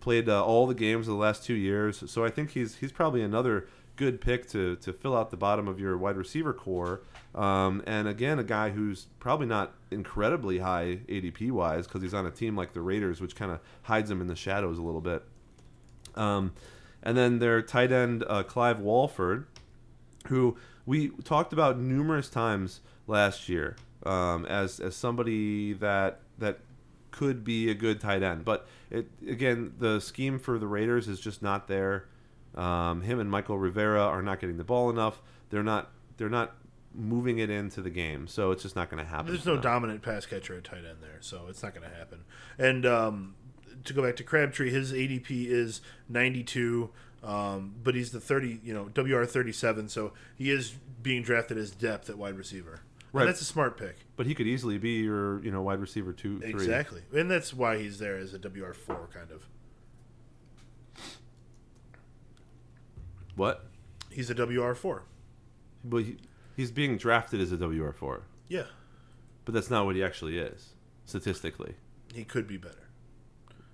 played 0.00 0.28
uh, 0.28 0.44
all 0.44 0.66
the 0.66 0.74
games 0.74 1.08
of 1.08 1.14
the 1.14 1.20
last 1.20 1.44
two 1.44 1.54
years, 1.54 2.02
so 2.10 2.24
I 2.24 2.30
think 2.30 2.50
he's 2.50 2.76
he's 2.76 2.92
probably 2.92 3.22
another 3.22 3.66
good 4.00 4.18
pick 4.18 4.48
to 4.48 4.76
to 4.76 4.94
fill 4.94 5.14
out 5.14 5.30
the 5.30 5.36
bottom 5.36 5.68
of 5.68 5.78
your 5.78 5.96
wide 5.98 6.16
receiver 6.16 6.54
core. 6.54 7.02
Um, 7.34 7.82
and 7.86 8.08
again, 8.08 8.38
a 8.38 8.42
guy 8.42 8.70
who's 8.70 9.08
probably 9.20 9.46
not 9.46 9.74
incredibly 9.90 10.58
high 10.58 11.00
ADP 11.06 11.50
wise 11.50 11.86
because 11.86 12.00
he's 12.00 12.14
on 12.14 12.24
a 12.24 12.30
team 12.30 12.56
like 12.56 12.72
the 12.72 12.80
Raiders, 12.80 13.20
which 13.20 13.36
kind 13.36 13.52
of 13.52 13.60
hides 13.82 14.10
him 14.10 14.22
in 14.22 14.26
the 14.26 14.34
shadows 14.34 14.78
a 14.78 14.82
little 14.82 15.02
bit. 15.02 15.22
Um, 16.14 16.54
and 17.02 17.14
then 17.14 17.40
their 17.40 17.60
tight 17.60 17.92
end 17.92 18.24
uh, 18.26 18.42
Clive 18.42 18.80
Walford, 18.80 19.46
who 20.28 20.56
we 20.86 21.10
talked 21.22 21.52
about 21.52 21.78
numerous 21.78 22.30
times 22.30 22.80
last 23.06 23.50
year 23.50 23.76
um, 24.06 24.46
as 24.46 24.80
as 24.80 24.96
somebody 24.96 25.74
that 25.74 26.20
that 26.38 26.60
could 27.10 27.44
be 27.44 27.70
a 27.70 27.74
good 27.74 28.00
tight 28.00 28.22
end. 28.22 28.46
But 28.46 28.66
it 28.88 29.10
again, 29.28 29.74
the 29.78 30.00
scheme 30.00 30.38
for 30.38 30.58
the 30.58 30.66
Raiders 30.66 31.06
is 31.06 31.20
just 31.20 31.42
not 31.42 31.68
there. 31.68 32.06
Um, 32.54 33.02
him 33.02 33.20
and 33.20 33.30
Mychal 33.30 33.60
Rivera 33.60 34.02
are 34.02 34.22
not 34.22 34.40
getting 34.40 34.56
the 34.56 34.64
ball 34.64 34.90
enough. 34.90 35.22
They're 35.50 35.62
not 35.62 35.90
they're 36.16 36.28
not 36.28 36.56
moving 36.94 37.38
it 37.38 37.50
into 37.50 37.80
the 37.80 37.90
game, 37.90 38.26
so 38.26 38.50
it's 38.50 38.62
just 38.62 38.76
not 38.76 38.90
going 38.90 39.02
to 39.02 39.08
happen. 39.08 39.26
There's 39.26 39.46
no 39.46 39.56
dominant 39.56 40.02
pass 40.02 40.26
catcher 40.26 40.56
at 40.56 40.64
tight 40.64 40.78
end 40.78 40.98
there, 41.00 41.18
so 41.20 41.46
it's 41.48 41.62
not 41.62 41.74
going 41.74 41.88
to 41.88 41.96
happen. 41.96 42.24
And 42.58 42.84
um, 42.84 43.34
to 43.84 43.92
go 43.92 44.02
back 44.02 44.16
to 44.16 44.24
Crabtree, 44.24 44.70
his 44.70 44.92
ADP 44.92 45.46
is 45.46 45.80
92, 46.08 46.90
um, 47.22 47.74
but 47.82 47.94
he's 47.94 48.10
the 48.10 48.20
30, 48.20 48.60
you 48.64 48.74
know, 48.74 48.90
WR 48.94 49.24
37, 49.24 49.88
so 49.88 50.12
he 50.36 50.50
is 50.50 50.74
being 51.02 51.22
drafted 51.22 51.58
as 51.58 51.70
depth 51.70 52.10
at 52.10 52.18
wide 52.18 52.36
receiver. 52.36 52.80
Right. 53.12 53.22
And 53.22 53.28
that's 53.28 53.40
a 53.40 53.44
smart 53.44 53.76
pick. 53.76 53.96
But 54.16 54.26
he 54.26 54.34
could 54.34 54.46
easily 54.46 54.78
be 54.78 55.00
your 55.00 55.42
you 55.42 55.50
know 55.50 55.62
wide 55.62 55.80
receiver 55.80 56.12
two 56.12 56.38
three. 56.38 56.50
Exactly. 56.50 57.02
And 57.12 57.30
that's 57.30 57.52
why 57.52 57.78
he's 57.78 57.98
there 57.98 58.16
as 58.16 58.34
a 58.34 58.38
WR4 58.38 59.10
kind 59.12 59.30
of. 59.32 59.48
What? 63.40 63.64
He's 64.10 64.28
a 64.28 64.34
WR4. 64.34 65.00
But 65.82 66.04
he, 66.04 66.16
he's 66.56 66.70
being 66.70 66.98
drafted 66.98 67.40
as 67.40 67.52
a 67.52 67.56
WR 67.56 67.92
four, 67.92 68.24
Yeah. 68.48 68.64
but 69.46 69.54
that's 69.54 69.70
not 69.70 69.86
what 69.86 69.96
he 69.96 70.04
actually 70.04 70.36
is 70.38 70.74
statistically. 71.06 71.74
He 72.12 72.24
could 72.24 72.46
be 72.46 72.58
better. 72.58 72.88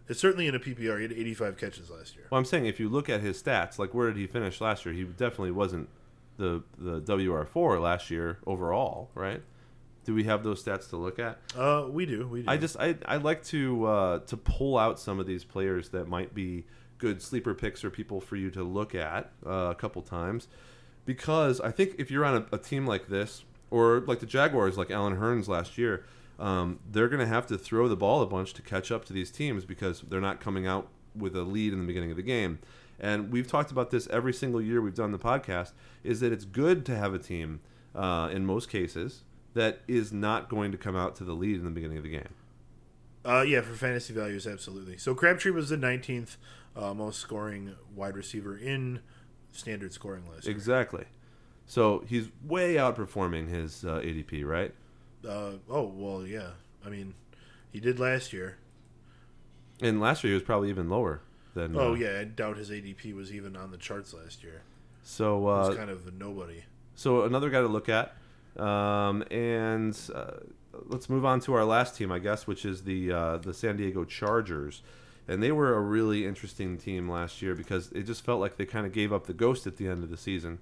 It's 0.08 0.20
certainly 0.20 0.46
in 0.46 0.54
a 0.54 0.60
PPR. 0.60 0.98
He 0.98 1.02
had 1.02 1.12
85 1.12 1.56
catches 1.58 1.90
last 1.90 2.14
year. 2.14 2.26
Well, 2.30 2.38
I'm 2.38 2.44
saying 2.44 2.66
if 2.66 2.78
you 2.78 2.88
look 2.88 3.08
at 3.08 3.22
his 3.22 3.42
stats, 3.42 3.76
like 3.76 3.92
where 3.92 4.06
did 4.06 4.18
he 4.18 4.28
finish 4.28 4.60
last 4.60 4.86
year? 4.86 4.94
He 4.94 5.02
definitely 5.02 5.50
wasn't 5.50 5.88
the 6.36 6.62
the 6.78 7.00
WR4 7.00 7.80
last 7.82 8.08
year 8.10 8.38
overall, 8.46 9.10
right? 9.16 9.42
Do 10.04 10.14
we 10.14 10.22
have 10.24 10.44
those 10.44 10.62
stats 10.62 10.88
to 10.90 10.96
look 10.96 11.18
at? 11.18 11.40
Uh, 11.56 11.86
we 11.90 12.06
do. 12.06 12.28
We 12.28 12.42
do. 12.42 12.48
I 12.48 12.56
just 12.56 12.76
I 12.78 12.94
I 13.04 13.16
like 13.16 13.42
to 13.46 13.84
uh, 13.86 14.18
to 14.20 14.36
pull 14.36 14.78
out 14.78 15.00
some 15.00 15.18
of 15.18 15.26
these 15.26 15.42
players 15.42 15.88
that 15.88 16.06
might 16.06 16.32
be 16.34 16.66
good 16.98 17.22
sleeper 17.22 17.54
picks 17.54 17.84
or 17.84 17.90
people 17.90 18.20
for 18.20 18.36
you 18.36 18.50
to 18.50 18.62
look 18.62 18.94
at 18.94 19.30
uh, 19.46 19.68
a 19.70 19.74
couple 19.74 20.02
times 20.02 20.48
because 21.06 21.60
I 21.60 21.70
think 21.70 21.94
if 21.98 22.10
you're 22.10 22.24
on 22.24 22.46
a, 22.50 22.56
a 22.56 22.58
team 22.58 22.86
like 22.86 23.08
this 23.08 23.44
or 23.70 24.00
like 24.00 24.20
the 24.20 24.26
Jaguars, 24.26 24.76
like 24.76 24.90
Allen 24.90 25.16
Hurns 25.16 25.48
last 25.48 25.78
year, 25.78 26.04
um, 26.38 26.80
they're 26.90 27.08
going 27.08 27.20
to 27.20 27.26
have 27.26 27.46
to 27.46 27.56
throw 27.56 27.88
the 27.88 27.96
ball 27.96 28.20
a 28.20 28.26
bunch 28.26 28.52
to 28.54 28.62
catch 28.62 28.92
up 28.92 29.04
to 29.06 29.12
these 29.12 29.30
teams 29.30 29.64
because 29.64 30.02
they're 30.02 30.20
not 30.20 30.40
coming 30.40 30.66
out 30.66 30.88
with 31.14 31.34
a 31.34 31.42
lead 31.42 31.72
in 31.72 31.78
the 31.78 31.86
beginning 31.86 32.10
of 32.10 32.16
the 32.16 32.22
game. 32.22 32.58
And 32.98 33.32
we've 33.32 33.46
talked 33.46 33.70
about 33.70 33.90
this 33.90 34.06
every 34.08 34.32
single 34.32 34.60
year 34.60 34.82
we've 34.82 34.94
done 34.94 35.12
the 35.12 35.18
podcast. 35.18 35.72
Is 36.02 36.20
that 36.20 36.32
it's 36.32 36.44
good 36.44 36.84
to 36.86 36.96
have 36.96 37.14
a 37.14 37.18
team 37.18 37.60
uh, 37.94 38.28
in 38.32 38.44
most 38.44 38.68
cases 38.68 39.22
that 39.54 39.80
is 39.88 40.12
not 40.12 40.48
going 40.48 40.72
to 40.72 40.78
come 40.78 40.96
out 40.96 41.16
to 41.16 41.24
the 41.24 41.32
lead 41.32 41.56
in 41.56 41.64
the 41.64 41.70
beginning 41.70 41.96
of 41.96 42.02
the 42.02 42.10
game. 42.10 42.28
Uh, 43.24 43.42
yeah, 43.42 43.60
for 43.60 43.74
fantasy 43.74 44.12
values, 44.12 44.46
absolutely. 44.46 44.96
So 44.98 45.14
Crabtree 45.14 45.50
was 45.50 45.70
the 45.70 45.76
19th 45.76 46.36
uh, 46.76 46.94
most 46.94 47.20
scoring 47.20 47.74
wide 47.94 48.16
receiver 48.16 48.56
in 48.56 49.00
standard 49.52 49.92
scoring 49.92 50.24
list. 50.30 50.46
Exactly. 50.46 51.04
So 51.66 52.04
he's 52.06 52.28
way 52.44 52.74
outperforming 52.74 53.48
his 53.48 53.84
uh, 53.84 54.00
ADP, 54.00 54.44
right? 54.44 54.72
Uh, 55.26 55.52
oh 55.68 55.92
well, 55.94 56.26
yeah. 56.26 56.50
I 56.84 56.90
mean, 56.90 57.14
he 57.72 57.80
did 57.80 57.98
last 57.98 58.32
year. 58.32 58.58
And 59.82 60.00
last 60.00 60.22
year 60.22 60.30
he 60.30 60.34
was 60.34 60.42
probably 60.42 60.68
even 60.68 60.88
lower 60.88 61.20
than. 61.54 61.76
Oh 61.76 61.92
uh, 61.92 61.94
yeah, 61.94 62.20
I 62.20 62.24
doubt 62.24 62.56
his 62.56 62.70
ADP 62.70 63.14
was 63.14 63.32
even 63.32 63.56
on 63.56 63.70
the 63.70 63.76
charts 63.76 64.14
last 64.14 64.44
year. 64.44 64.62
So 65.02 65.46
uh, 65.46 65.74
kind 65.74 65.90
of 65.90 66.06
a 66.06 66.10
nobody. 66.10 66.64
so 66.94 67.24
another 67.24 67.50
guy 67.50 67.60
to 67.60 67.68
look 67.68 67.88
at, 67.88 68.16
um, 68.60 69.22
and 69.30 69.98
uh, 70.14 70.32
let's 70.84 71.08
move 71.08 71.24
on 71.24 71.40
to 71.40 71.54
our 71.54 71.64
last 71.64 71.96
team, 71.96 72.10
I 72.12 72.18
guess, 72.18 72.46
which 72.46 72.64
is 72.64 72.82
the 72.82 73.12
uh, 73.12 73.36
the 73.38 73.54
San 73.54 73.76
Diego 73.76 74.04
Chargers. 74.04 74.82
And 75.28 75.42
they 75.42 75.52
were 75.52 75.74
a 75.74 75.80
really 75.80 76.24
interesting 76.24 76.78
team 76.78 77.10
last 77.10 77.42
year 77.42 77.54
because 77.54 77.90
it 77.92 78.04
just 78.04 78.24
felt 78.24 78.40
like 78.40 78.56
they 78.56 78.66
kind 78.66 78.86
of 78.86 78.92
gave 78.92 79.12
up 79.12 79.26
the 79.26 79.32
ghost 79.32 79.66
at 79.66 79.76
the 79.76 79.88
end 79.88 80.04
of 80.04 80.10
the 80.10 80.16
season. 80.16 80.58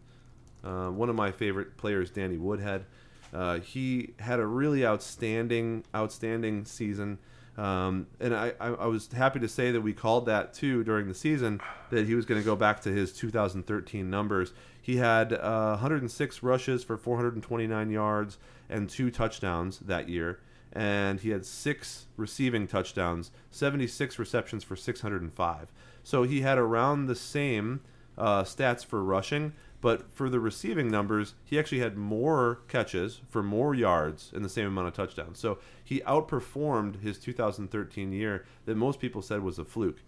Uh, 0.62 0.88
one 0.88 1.10
of 1.10 1.16
my 1.16 1.30
favorite 1.30 1.76
players, 1.76 2.10
Danny 2.10 2.38
Woodhead, 2.38 2.86
uh, 3.32 3.58
he 3.58 4.14
had 4.20 4.40
a 4.40 4.46
really 4.46 4.86
outstanding, 4.86 5.84
outstanding 5.94 6.64
season. 6.64 7.18
Um, 7.58 8.06
and 8.20 8.34
I, 8.34 8.52
I, 8.58 8.68
I 8.68 8.86
was 8.86 9.12
happy 9.12 9.40
to 9.40 9.48
say 9.48 9.70
that 9.70 9.80
we 9.80 9.92
called 9.92 10.26
that 10.26 10.54
too 10.54 10.82
during 10.82 11.08
the 11.08 11.14
season 11.14 11.60
that 11.90 12.06
he 12.06 12.14
was 12.14 12.24
going 12.24 12.40
to 12.40 12.44
go 12.44 12.56
back 12.56 12.80
to 12.82 12.90
his 12.90 13.12
2013 13.12 14.08
numbers. 14.08 14.52
He 14.80 14.96
had 14.96 15.32
uh, 15.32 15.70
106 15.70 16.42
rushes 16.42 16.82
for 16.84 16.96
429 16.96 17.90
yards 17.90 18.38
and 18.68 18.88
two 18.88 19.10
touchdowns 19.10 19.78
that 19.80 20.08
year, 20.08 20.40
and 20.74 21.20
he 21.20 21.30
had 21.30 21.46
six 21.46 22.06
receiving 22.16 22.66
touchdowns, 22.66 23.30
76 23.50 24.18
receptions 24.18 24.64
for 24.64 24.74
605. 24.74 25.72
So 26.02 26.24
he 26.24 26.40
had 26.40 26.58
around 26.58 27.06
the 27.06 27.14
same 27.14 27.80
uh, 28.18 28.42
stats 28.42 28.84
for 28.84 29.02
rushing, 29.02 29.52
but 29.80 30.10
for 30.10 30.28
the 30.28 30.40
receiving 30.40 30.90
numbers, 30.90 31.34
he 31.44 31.58
actually 31.58 31.80
had 31.80 31.96
more 31.96 32.60
catches 32.68 33.20
for 33.28 33.42
more 33.42 33.74
yards 33.74 34.30
and 34.34 34.44
the 34.44 34.48
same 34.48 34.66
amount 34.66 34.88
of 34.88 34.94
touchdowns. 34.94 35.38
So 35.38 35.58
he 35.82 36.00
outperformed 36.00 37.02
his 37.02 37.18
2013 37.18 38.12
year 38.12 38.44
that 38.64 38.76
most 38.76 38.98
people 38.98 39.22
said 39.22 39.42
was 39.42 39.58
a 39.58 39.64
fluke. 39.64 40.00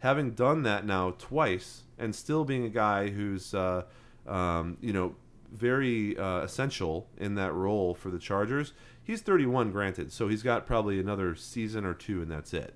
Having 0.00 0.32
done 0.32 0.62
that 0.62 0.86
now 0.86 1.14
twice 1.18 1.82
and 1.98 2.14
still 2.14 2.44
being 2.44 2.64
a 2.64 2.70
guy 2.70 3.10
who's, 3.10 3.52
uh, 3.54 3.82
um, 4.26 4.78
you 4.80 4.92
know, 4.92 5.14
very 5.52 6.16
uh, 6.16 6.40
essential 6.40 7.08
in 7.16 7.34
that 7.34 7.52
role 7.52 7.94
for 7.94 8.10
the 8.10 8.18
Chargers, 8.18 8.72
he's 9.08 9.22
31, 9.22 9.72
granted. 9.72 10.12
So 10.12 10.28
he's 10.28 10.44
got 10.44 10.66
probably 10.66 11.00
another 11.00 11.34
season 11.34 11.84
or 11.84 11.94
two, 11.94 12.22
and 12.22 12.30
that's 12.30 12.54
it. 12.54 12.74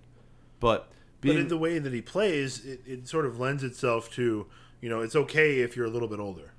But 0.59 0.91
being 1.21 1.37
but 1.37 1.43
in 1.43 1.49
the 1.49 1.59
way 1.59 1.79
that 1.79 1.93
he 1.93 2.01
plays, 2.01 2.65
it, 2.65 2.81
it 2.85 3.07
sort 3.07 3.27
of 3.27 3.39
lends 3.39 3.63
itself 3.63 4.11
to 4.15 4.47
you 4.81 4.89
know 4.89 5.01
it's 5.01 5.15
okay 5.15 5.61
if 5.61 5.77
you're 5.77 5.87
a 5.87 5.91
little 5.91 6.09
bit 6.09 6.19
older. 6.19 6.55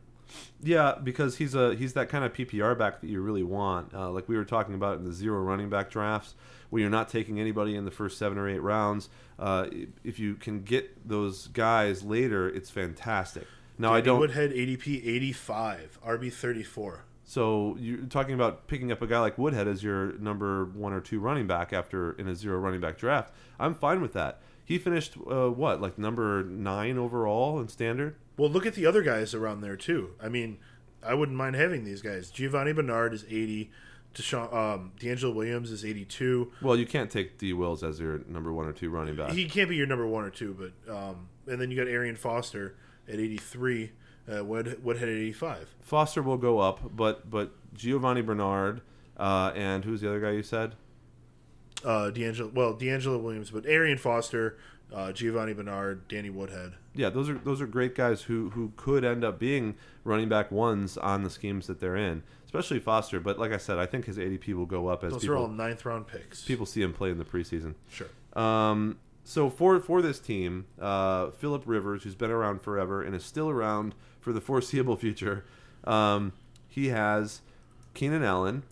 Yeah, 0.61 0.95
because 1.03 1.37
he's 1.37 1.55
a 1.55 1.75
he's 1.75 1.93
that 1.93 2.07
kind 2.07 2.23
of 2.23 2.33
PPR 2.33 2.77
back 2.77 3.01
that 3.01 3.07
you 3.07 3.21
really 3.21 3.43
want. 3.43 3.93
Uh, 3.93 4.09
like 4.11 4.29
we 4.29 4.37
were 4.37 4.45
talking 4.45 4.75
about 4.75 4.97
in 4.97 5.03
the 5.03 5.11
zero 5.11 5.39
running 5.41 5.69
back 5.69 5.89
drafts, 5.89 6.35
where 6.69 6.81
you're 6.81 6.89
not 6.89 7.09
taking 7.09 7.39
anybody 7.39 7.75
in 7.75 7.85
the 7.85 7.91
first 7.91 8.17
seven 8.17 8.37
or 8.37 8.47
eight 8.47 8.61
rounds. 8.61 9.09
Uh, 9.39 9.67
if 10.03 10.19
you 10.19 10.35
can 10.35 10.63
get 10.63 11.07
those 11.07 11.47
guys 11.47 12.03
later, 12.03 12.47
it's 12.47 12.69
fantastic. 12.69 13.47
Now 13.77 13.93
I 13.93 14.01
don't. 14.01 14.19
Woodhead 14.19 14.51
ADP 14.51 15.05
85, 15.05 15.99
RB 16.05 16.31
34. 16.31 17.05
So 17.23 17.77
you're 17.79 18.05
talking 18.05 18.33
about 18.33 18.67
picking 18.67 18.91
up 18.91 19.01
a 19.01 19.07
guy 19.07 19.19
like 19.19 19.37
Woodhead 19.37 19.67
as 19.67 19.83
your 19.83 20.13
number 20.19 20.65
one 20.65 20.93
or 20.93 20.99
two 20.99 21.19
running 21.19 21.47
back 21.47 21.71
after 21.71 22.13
in 22.13 22.27
a 22.27 22.35
zero 22.35 22.57
running 22.57 22.81
back 22.81 22.97
draft. 22.97 23.33
I'm 23.59 23.73
fine 23.73 24.01
with 24.01 24.13
that. 24.13 24.41
He 24.65 24.77
finished 24.77 25.15
uh, 25.29 25.49
what 25.49 25.81
like 25.81 25.97
number 25.97 26.43
nine 26.43 26.97
overall 26.97 27.59
in 27.59 27.67
standard. 27.67 28.15
Well, 28.37 28.49
look 28.49 28.65
at 28.65 28.73
the 28.73 28.85
other 28.85 29.03
guys 29.03 29.33
around 29.33 29.61
there 29.61 29.75
too. 29.75 30.11
I 30.21 30.29
mean, 30.29 30.57
I 31.05 31.13
wouldn't 31.13 31.37
mind 31.37 31.55
having 31.55 31.83
these 31.83 32.01
guys. 32.01 32.31
Giovani 32.31 32.73
Bernard 32.73 33.13
is 33.13 33.25
80. 33.25 33.71
Deshaun, 34.13 34.53
um, 34.53 34.91
DeAngelo 34.99 35.33
Williams 35.33 35.71
is 35.71 35.83
82. 35.83 36.51
Well, 36.61 36.77
you 36.77 36.85
can't 36.85 37.09
take 37.09 37.37
D 37.39 37.51
Wills 37.53 37.83
as 37.83 37.99
your 37.99 38.19
number 38.27 38.53
one 38.53 38.67
or 38.67 38.71
two 38.71 38.89
running 38.89 39.15
back. 39.15 39.31
He 39.31 39.45
can't 39.45 39.69
be 39.69 39.75
your 39.75 39.87
number 39.87 40.05
one 40.05 40.23
or 40.23 40.29
two, 40.29 40.53
but 40.53 40.93
um, 40.93 41.29
and 41.47 41.59
then 41.59 41.71
you 41.71 41.77
got 41.77 41.89
Arian 41.89 42.15
Foster 42.15 42.75
at 43.07 43.15
83. 43.15 43.91
Uh, 44.31 44.43
Wood 44.43 44.83
Woodhead 44.83 45.09
at 45.09 45.15
85. 45.15 45.75
Foster 45.81 46.21
will 46.21 46.37
go 46.37 46.59
up, 46.59 46.95
but 46.95 47.29
but 47.29 47.51
Giovani 47.73 48.21
Bernard 48.21 48.81
uh, 49.17 49.51
and 49.55 49.83
who's 49.85 50.01
the 50.01 50.09
other 50.09 50.19
guy 50.21 50.31
you 50.31 50.43
said? 50.43 50.75
Uh, 51.83 52.09
DeAngelo, 52.13 52.53
well, 52.53 52.73
DeAngelo 52.73 53.21
Williams, 53.21 53.51
but 53.51 53.65
Arian 53.65 53.97
Foster, 53.97 54.57
uh, 54.93 55.11
Giovani 55.11 55.53
Bernard, 55.53 56.07
Danny 56.07 56.29
Woodhead. 56.29 56.73
Yeah, 56.95 57.09
those 57.09 57.29
are 57.29 57.33
those 57.39 57.59
are 57.59 57.67
great 57.67 57.95
guys 57.95 58.21
who 58.23 58.51
who 58.51 58.71
could 58.77 59.03
end 59.03 59.23
up 59.25 59.39
being 59.39 59.75
running 60.03 60.29
back 60.29 60.51
ones 60.51 60.97
on 60.97 61.23
the 61.23 61.29
schemes 61.29 61.67
that 61.67 61.79
they're 61.79 61.97
in, 61.97 62.23
especially 62.45 62.79
Foster. 62.79 63.19
But 63.19 63.37
like 63.37 63.51
I 63.51 63.57
said, 63.57 63.77
I 63.79 63.85
think 63.85 64.05
his 64.05 64.17
ADP 64.17 64.53
will 64.53 64.65
go 64.65 64.87
up 64.87 65.03
as 65.03 65.11
Those 65.11 65.21
people 65.21 65.35
are 65.35 65.39
all 65.39 65.47
ninth 65.49 65.85
round 65.85 66.07
picks. 66.07 66.43
people 66.43 66.65
see 66.65 66.81
him 66.81 66.93
play 66.93 67.09
in 67.09 67.17
the 67.17 67.25
preseason. 67.25 67.73
sure. 67.89 68.07
Um, 68.41 68.97
so 69.25 69.49
for 69.49 69.79
for 69.79 70.01
this 70.01 70.19
team, 70.19 70.65
uh, 70.79 71.31
Philip 71.31 71.63
Rivers, 71.65 72.03
who's 72.03 72.15
been 72.15 72.31
around 72.31 72.61
forever 72.61 73.01
and 73.01 73.15
is 73.15 73.23
still 73.25 73.49
around 73.49 73.95
for 74.23 74.33
the 74.33 74.41
foreseeable 74.41 74.95
future, 74.95 75.43
um, 75.83 76.31
he 76.67 76.87
has 76.87 77.41
Keenan 77.93 78.23
Allen. 78.23 78.63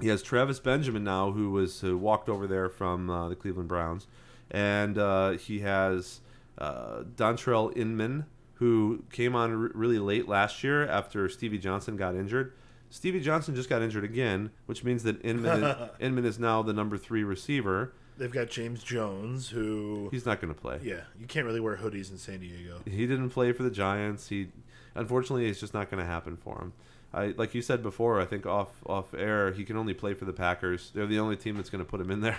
He 0.00 0.08
has 0.08 0.22
Travis 0.22 0.58
Benjamin 0.58 1.04
now, 1.04 1.30
who 1.30 1.50
was 1.50 1.80
who 1.80 1.96
walked 1.96 2.28
over 2.28 2.46
there 2.46 2.68
from 2.68 3.08
uh, 3.08 3.28
the 3.28 3.36
Cleveland 3.36 3.68
Browns, 3.68 4.06
and 4.50 4.98
uh, 4.98 5.32
he 5.32 5.60
has 5.60 6.20
uh, 6.58 7.02
Dontrelle 7.14 7.76
Inman, 7.76 8.26
who 8.54 9.04
came 9.12 9.36
on 9.36 9.50
r- 9.52 9.70
really 9.74 9.98
late 9.98 10.26
last 10.28 10.64
year 10.64 10.86
after 10.88 11.28
Stevie 11.28 11.58
Johnson 11.58 11.96
got 11.96 12.16
injured. 12.16 12.52
Stevie 12.90 13.20
Johnson 13.20 13.54
just 13.54 13.68
got 13.68 13.80
injured 13.82 14.04
again, 14.04 14.50
which 14.66 14.82
means 14.84 15.02
that 15.04 15.24
Inman 15.24 15.62
is, 15.62 15.76
Inman 16.00 16.24
is 16.24 16.38
now 16.38 16.62
the 16.62 16.72
number 16.72 16.98
three 16.98 17.22
receiver. 17.24 17.92
They've 18.18 18.30
got 18.30 18.50
James 18.50 18.82
Jones, 18.82 19.48
who 19.48 20.08
He's 20.10 20.26
not 20.26 20.40
going 20.40 20.52
to 20.52 20.60
play. 20.60 20.80
yeah, 20.82 21.02
you 21.18 21.26
can't 21.26 21.46
really 21.46 21.60
wear 21.60 21.76
hoodies 21.76 22.10
in 22.10 22.18
San 22.18 22.40
Diego. 22.40 22.80
He 22.84 23.06
didn't 23.06 23.30
play 23.30 23.52
for 23.52 23.62
the 23.62 23.70
Giants. 23.70 24.28
He, 24.28 24.48
unfortunately, 24.94 25.48
it's 25.48 25.60
just 25.60 25.74
not 25.74 25.90
going 25.90 26.02
to 26.02 26.08
happen 26.08 26.36
for 26.36 26.58
him. 26.60 26.72
I 27.14 27.34
like 27.36 27.54
you 27.54 27.62
said 27.62 27.82
before. 27.82 28.20
I 28.20 28.24
think 28.24 28.46
off 28.46 28.70
off 28.86 29.12
air, 29.14 29.52
he 29.52 29.64
can 29.64 29.76
only 29.76 29.94
play 29.94 30.14
for 30.14 30.24
the 30.24 30.32
Packers. 30.32 30.90
They're 30.94 31.06
the 31.06 31.18
only 31.18 31.36
team 31.36 31.56
that's 31.56 31.70
going 31.70 31.84
to 31.84 31.90
put 31.90 32.00
him 32.00 32.10
in 32.10 32.20
there. 32.20 32.38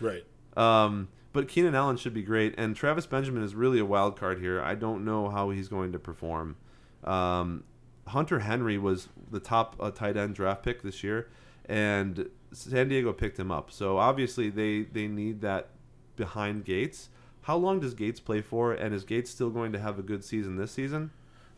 Right. 0.00 0.24
Um, 0.56 1.08
but 1.32 1.48
Keenan 1.48 1.74
Allen 1.74 1.96
should 1.96 2.12
be 2.12 2.22
great, 2.22 2.54
and 2.58 2.76
Travis 2.76 3.06
Benjamin 3.06 3.42
is 3.42 3.54
really 3.54 3.78
a 3.78 3.84
wild 3.84 4.18
card 4.18 4.40
here. 4.40 4.60
I 4.60 4.74
don't 4.74 5.04
know 5.04 5.28
how 5.30 5.50
he's 5.50 5.68
going 5.68 5.92
to 5.92 5.98
perform. 5.98 6.56
Um, 7.04 7.64
Hunter 8.08 8.40
Henry 8.40 8.78
was 8.78 9.08
the 9.30 9.40
top 9.40 9.76
uh, 9.80 9.90
tight 9.90 10.16
end 10.16 10.34
draft 10.34 10.62
pick 10.62 10.82
this 10.82 11.02
year, 11.02 11.28
and 11.66 12.28
San 12.52 12.88
Diego 12.88 13.12
picked 13.12 13.38
him 13.38 13.50
up. 13.50 13.70
So 13.70 13.98
obviously 13.98 14.50
they 14.50 14.82
they 14.82 15.06
need 15.06 15.40
that 15.40 15.68
behind 16.16 16.64
Gates. 16.64 17.08
How 17.42 17.56
long 17.56 17.80
does 17.80 17.94
Gates 17.94 18.20
play 18.20 18.40
for, 18.40 18.72
and 18.72 18.94
is 18.94 19.04
Gates 19.04 19.30
still 19.30 19.50
going 19.50 19.72
to 19.72 19.78
have 19.78 19.98
a 19.98 20.02
good 20.02 20.24
season 20.24 20.56
this 20.56 20.70
season? 20.70 21.10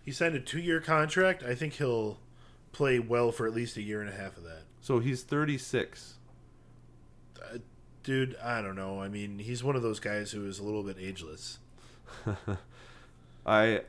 He 0.03 0.13
signed 0.13 0.35
a 0.35 0.41
two 0.41 0.61
year 0.61 0.81
contract. 0.81 1.43
I 1.43 1.55
think 1.55 1.75
he'll 1.75 2.19
play 2.73 2.99
well 2.99 3.33
for 3.33 3.47
at 3.47 3.55
least 3.55 3.77
a 3.77 3.83
year 3.83 4.01
and 4.01 4.09
a 4.11 4.15
half 4.15 4.37
of 4.37 4.45
that. 4.45 4.63
So 4.81 4.99
he's 4.99 5.23
36. 5.23 6.15
Uh, 7.43 7.59
dude, 8.03 8.37
I 8.43 8.61
don't 8.61 8.77
know. 8.77 9.01
I 9.01 9.09
mean, 9.09 9.39
he's 9.39 9.63
one 9.65 9.77
of 9.77 9.83
those 9.83 10.01
guys 10.01 10.31
who 10.31 10.47
is 10.47 10.59
a 10.59 10.63
little 10.63 10.83
bit 10.83 10.97
ageless. 10.99 11.59
I 13.47 13.83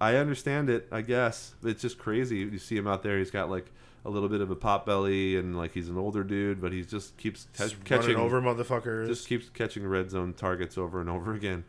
I 0.00 0.16
understand 0.16 0.70
it. 0.70 0.88
I 0.90 1.02
guess 1.02 1.54
it's 1.62 1.82
just 1.82 1.98
crazy. 1.98 2.38
You 2.38 2.58
see 2.58 2.76
him 2.76 2.86
out 2.86 3.02
there. 3.02 3.18
He's 3.18 3.30
got 3.30 3.50
like 3.50 3.70
a 4.04 4.10
little 4.10 4.28
bit 4.28 4.40
of 4.40 4.50
a 4.50 4.56
pot 4.56 4.86
belly, 4.86 5.36
and 5.36 5.56
like 5.56 5.72
he's 5.72 5.88
an 5.88 5.98
older 5.98 6.24
dude, 6.24 6.60
but 6.60 6.72
he 6.72 6.82
just 6.82 7.16
keeps 7.16 7.46
ca- 7.56 7.64
Just 7.64 7.84
catching 7.84 8.16
over 8.16 8.40
motherfuckers. 8.40 9.06
just 9.08 9.28
keeps 9.28 9.48
catching 9.50 9.86
red 9.86 10.10
zone 10.10 10.32
targets 10.32 10.78
over 10.78 11.00
and 11.00 11.10
over 11.10 11.34
again. 11.34 11.64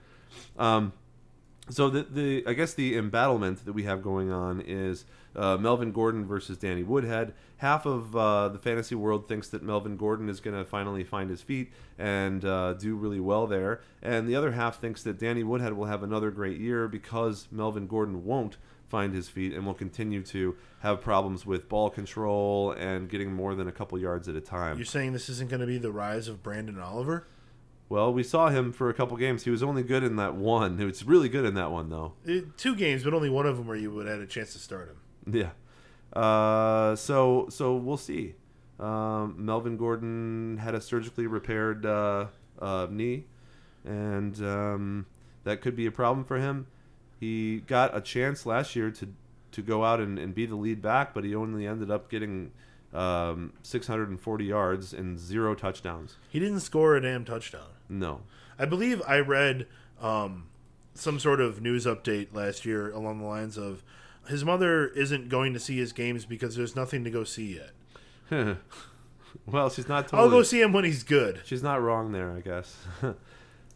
Um, 0.58 0.94
so 1.70 1.90
the 1.90 2.04
the 2.04 2.44
I 2.48 2.54
guess 2.54 2.74
the 2.74 2.98
embattlement 2.98 3.66
that 3.66 3.74
we 3.74 3.84
have 3.84 4.02
going 4.02 4.32
on 4.32 4.62
is 4.62 5.06
uh, 5.36 5.58
Melvin 5.58 5.92
Gordon 5.92 6.26
versus 6.26 6.58
Danny 6.58 6.84
Woodhead. 6.84 7.34
Half 7.58 7.86
of 7.86 8.16
uh, 8.16 8.50
the 8.50 8.58
fantasy 8.58 8.96
world 8.96 9.28
thinks 9.28 9.48
that 9.50 9.62
Melvin 9.62 9.96
Gordon 9.96 10.28
is 10.30 10.40
going 10.40 10.58
to 10.58 10.66
finally 10.66 11.04
find 11.04 11.30
his 11.30 11.42
feet 11.44 11.72
and 12.00 12.44
uh, 12.44 12.74
do 12.74 12.96
really 12.96 13.20
well 13.20 13.46
there, 13.46 13.82
and 14.02 14.28
the 14.28 14.36
other 14.36 14.54
half 14.54 14.80
thinks 14.82 15.04
that 15.04 15.20
Danny 15.20 15.44
Woodhead 15.44 15.74
will 15.74 15.86
have 15.86 16.02
another 16.02 16.32
great 16.32 16.60
year 16.60 16.88
because 16.88 17.48
Melvin 17.52 17.86
Gordon 17.88 18.26
won't 18.26 18.58
find 18.92 19.16
his 19.16 19.30
feet 19.30 19.54
and 19.54 19.66
will 19.66 19.74
continue 19.74 20.22
to 20.22 20.56
have 20.82 21.02
problems 21.02 21.46
with 21.46 21.70
ball 21.70 21.90
control 21.90 22.72
and 22.74 23.10
getting 23.10 23.34
more 23.34 23.56
than 23.56 23.68
a 23.68 23.72
couple 23.72 23.98
yards 23.98 24.28
at 24.28 24.36
a 24.36 24.42
time. 24.42 24.78
You're 24.78 24.86
saying 24.86 25.14
this 25.14 25.30
isn't 25.30 25.50
going 25.50 25.62
to 25.62 25.66
be 25.66 25.78
the 25.78 25.92
rise 25.92 26.28
of 26.28 26.44
Branden 26.44 26.80
Oliver? 26.84 27.26
Well, 27.88 28.14
we 28.14 28.24
saw 28.24 28.50
him 28.50 28.72
for 28.72 28.90
a 28.90 28.94
couple 28.94 29.18
games. 29.18 29.44
He 29.44 29.50
was 29.50 29.64
only 29.64 29.84
good 29.84 30.04
in 30.04 30.18
that 30.18 30.36
one. 30.36 30.78
He 30.78 30.86
was 30.86 31.04
really 31.04 31.30
good 31.30 31.46
in 31.46 31.56
that 31.56 31.72
one, 31.72 31.90
though. 31.90 32.14
Uh, 32.28 32.42
two 32.58 32.76
games, 32.76 33.04
but 33.04 33.14
only 33.14 33.30
one 33.30 33.46
of 33.46 33.58
them 33.58 33.68
where 33.68 33.78
you 33.78 33.92
would 33.92 34.08
have 34.08 34.20
had 34.20 34.24
a 34.24 34.30
chance 34.30 34.54
to 34.54 34.60
start 34.60 34.90
him. 34.90 35.34
Yeah. 35.34 36.20
Uh, 36.20 36.96
so 36.96 37.48
so 37.50 37.76
we'll 37.76 37.98
see. 37.98 38.36
Um, 38.80 39.36
Melvin 39.38 39.78
Gordon 39.78 40.58
had 40.58 40.74
a 40.74 40.82
surgically 40.82 41.28
repaired 41.28 41.86
uh, 41.86 42.28
uh, 42.62 42.88
knee, 42.90 43.26
and 43.86 44.42
um, 44.42 45.06
that 45.44 45.62
could 45.62 45.76
be 45.76 45.86
a 45.86 45.92
problem 45.92 46.26
for 46.26 46.38
him. 46.38 46.68
He 47.22 47.60
got 47.68 47.96
a 47.96 48.02
chance 48.02 48.48
last 48.48 48.76
year 48.76 48.90
to 48.90 49.10
to 49.52 49.62
go 49.62 49.86
out 49.86 50.00
and, 50.00 50.18
and 50.18 50.34
be 50.34 50.48
the 50.48 50.56
lead 50.56 50.82
back, 50.82 51.14
but 51.14 51.24
he 51.24 51.36
only 51.36 51.68
ended 51.68 51.92
up 51.92 52.10
getting 52.10 52.52
um, 52.94 53.54
640 53.62 54.46
yards 54.46 54.92
and 54.92 55.20
zero 55.20 55.54
touchdowns. 55.54 56.16
He 56.30 56.40
didn't 56.40 56.62
score 56.62 56.96
a 56.96 57.02
damn 57.02 57.26
touchdown. 57.26 57.68
No. 57.88 58.22
I 58.58 58.66
believe 58.66 59.04
I 59.08 59.20
read 59.20 59.68
um, 60.02 60.48
some 60.96 61.20
sort 61.20 61.42
of 61.42 61.62
news 61.62 61.86
update 61.86 62.34
last 62.34 62.66
year 62.66 62.90
along 62.92 63.20
the 63.20 63.28
lines 63.28 63.58
of 63.58 63.84
his 64.28 64.44
mother 64.44 64.88
isn't 64.88 65.30
going 65.30 65.54
to 65.54 65.60
see 65.60 65.78
his 65.78 65.94
games 65.94 66.26
because 66.26 66.56
there's 66.56 66.76
nothing 66.76 67.04
to 67.04 67.12
go 67.12 67.24
see 67.24 67.60
yet. 68.32 68.58
well, 69.46 69.70
she's 69.70 69.88
not 69.88 70.08
totally. 70.08 70.24
I'll 70.24 70.30
go 70.30 70.42
see 70.42 70.62
him 70.62 70.74
when 70.74 70.86
he's 70.86 71.04
good. 71.04 71.42
She's 71.46 71.62
not 71.62 71.82
wrong 71.82 72.14
there, 72.14 72.32
I 72.32 72.40
guess. 72.40 72.78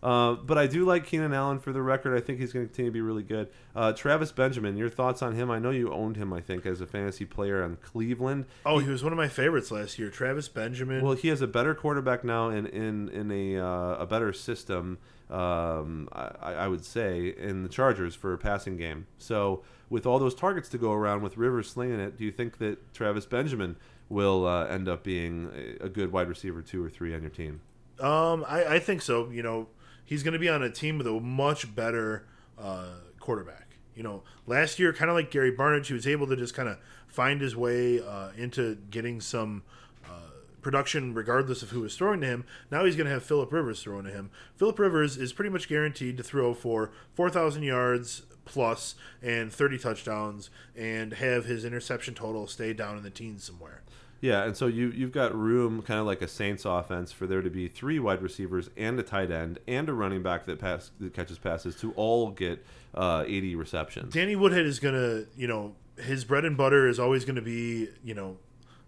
uh, 0.03 0.33
but 0.33 0.57
I 0.57 0.67
do 0.67 0.85
like 0.85 1.05
Keenan 1.05 1.33
Allen 1.33 1.59
for 1.59 1.71
the 1.71 1.81
record. 1.81 2.15
I 2.15 2.21
think 2.21 2.39
he's 2.39 2.53
going 2.53 2.65
to 2.65 2.67
continue 2.67 2.91
to 2.91 2.93
be 2.93 3.01
really 3.01 3.23
good. 3.23 3.49
Uh, 3.75 3.93
Travis 3.93 4.31
Benjamin, 4.31 4.77
your 4.77 4.89
thoughts 4.89 5.21
on 5.21 5.33
him? 5.33 5.49
I 5.49 5.59
know 5.59 5.71
you 5.71 5.91
owned 5.91 6.15
him, 6.17 6.31
I 6.31 6.41
think, 6.41 6.65
as 6.65 6.81
a 6.81 6.85
fantasy 6.85 7.25
player 7.25 7.63
on 7.63 7.77
Cleveland. 7.77 8.45
Oh, 8.65 8.79
he 8.79 8.89
was 8.89 9.03
one 9.03 9.13
of 9.13 9.17
my 9.17 9.27
favorites 9.27 9.71
last 9.71 9.97
year. 9.97 10.09
Travis 10.09 10.47
Benjamin. 10.47 11.03
Well, 11.03 11.15
he 11.15 11.29
has 11.29 11.41
a 11.41 11.47
better 11.47 11.73
quarterback 11.73 12.23
now 12.23 12.49
in 12.49 12.65
in 12.67 13.09
in 13.09 13.31
a 13.31 13.57
uh, 13.57 13.95
a 13.95 14.05
better 14.05 14.31
system. 14.33 14.99
Um, 15.29 16.07
I, 16.11 16.53
I 16.53 16.67
would 16.67 16.85
say 16.85 17.33
in 17.35 17.63
the 17.63 17.69
Chargers 17.69 18.13
for 18.13 18.33
a 18.33 18.37
passing 18.37 18.77
game. 18.77 19.07
So 19.17 19.63
with 19.89 20.05
all 20.05 20.19
those 20.19 20.35
targets 20.35 20.69
to 20.69 20.77
go 20.77 20.91
around, 20.91 21.23
with 21.23 21.35
Rivers 21.35 21.69
slinging 21.69 21.99
it, 21.99 22.17
do 22.17 22.23
you 22.23 22.31
think 22.31 22.59
that 22.59 22.93
Travis 22.93 23.25
Benjamin 23.25 23.75
will 24.07 24.45
uh, 24.45 24.65
end 24.65 24.87
up 24.87 25.03
being 25.03 25.49
a, 25.81 25.85
a 25.85 25.89
good 25.89 26.11
wide 26.11 26.27
receiver 26.27 26.61
two 26.61 26.83
or 26.83 26.89
three 26.91 27.15
on 27.15 27.21
your 27.21 27.31
team? 27.31 27.61
Um, 27.99 28.45
I, 28.47 28.75
I 28.75 28.79
think 28.79 29.01
so. 29.01 29.29
You 29.29 29.41
know, 29.41 29.67
he's 30.05 30.23
going 30.23 30.33
to 30.33 30.39
be 30.39 30.49
on 30.49 30.63
a 30.63 30.69
team 30.69 30.97
with 30.97 31.07
a 31.07 31.19
much 31.19 31.73
better 31.75 32.25
uh, 32.57 32.87
quarterback. 33.19 33.77
You 33.95 34.03
know, 34.03 34.23
last 34.45 34.79
year, 34.79 34.93
kind 34.93 35.09
of 35.09 35.15
like 35.15 35.31
Gary 35.31 35.51
Barnidge, 35.51 35.87
he 35.87 35.93
was 35.93 36.07
able 36.07 36.27
to 36.27 36.35
just 36.35 36.53
kind 36.53 36.69
of 36.69 36.77
find 37.07 37.41
his 37.41 37.55
way 37.55 38.01
uh, 38.01 38.29
into 38.37 38.75
getting 38.89 39.21
some 39.21 39.63
uh, 40.05 40.31
production 40.61 41.13
regardless 41.13 41.61
of 41.63 41.69
who 41.69 41.81
was 41.81 41.95
throwing 41.95 42.21
to 42.21 42.27
him. 42.27 42.45
Now 42.69 42.85
he's 42.85 42.95
going 42.95 43.05
to 43.05 43.13
have 43.13 43.23
Philip 43.23 43.51
Rivers 43.51 43.81
throwing 43.81 44.05
to 44.05 44.11
him. 44.11 44.31
Philip 44.57 44.77
Rivers 44.79 45.17
is 45.17 45.31
pretty 45.33 45.49
much 45.49 45.69
guaranteed 45.69 46.17
to 46.17 46.23
throw 46.23 46.53
for 46.53 46.91
4,000 47.13 47.63
yards 47.63 48.23
plus 48.43 48.95
and 49.21 49.51
30 49.51 49.77
touchdowns 49.79 50.49
and 50.75 51.13
have 51.13 51.45
his 51.45 51.65
interception 51.65 52.13
total 52.13 52.47
stay 52.47 52.73
down 52.73 52.97
in 52.97 53.03
the 53.03 53.09
teens 53.09 53.43
somewhere. 53.43 53.81
Yeah, 54.25 54.43
and 54.43 54.57
so 54.57 54.65
you 54.65 54.87
you've 54.89 55.11
got 55.11 55.35
room, 55.35 55.83
kind 55.83 55.99
of 55.99 56.07
like 56.07 56.23
a 56.23 56.27
Saints 56.27 56.65
offense, 56.65 57.11
for 57.11 57.27
there 57.27 57.43
to 57.43 57.49
be 57.51 57.67
three 57.67 57.99
wide 57.99 58.23
receivers 58.23 58.71
and 58.75 58.99
a 58.99 59.03
tight 59.03 59.29
end 59.29 59.59
and 59.67 59.87
a 59.87 59.93
running 59.93 60.23
back 60.23 60.47
that 60.47 60.57
pass 60.57 60.89
that 60.99 61.13
catches 61.13 61.37
passes 61.37 61.75
to 61.81 61.93
all 61.93 62.31
get 62.31 62.65
uh, 62.95 63.23
80 63.27 63.53
receptions. 63.53 64.15
Danny 64.15 64.35
Woodhead 64.35 64.65
is 64.65 64.79
gonna, 64.79 65.25
you 65.37 65.45
know, 65.45 65.75
his 65.97 66.25
bread 66.25 66.43
and 66.43 66.57
butter 66.57 66.87
is 66.87 66.99
always 66.99 67.23
going 67.23 67.35
to 67.35 67.43
be, 67.43 67.89
you 68.03 68.15
know, 68.15 68.37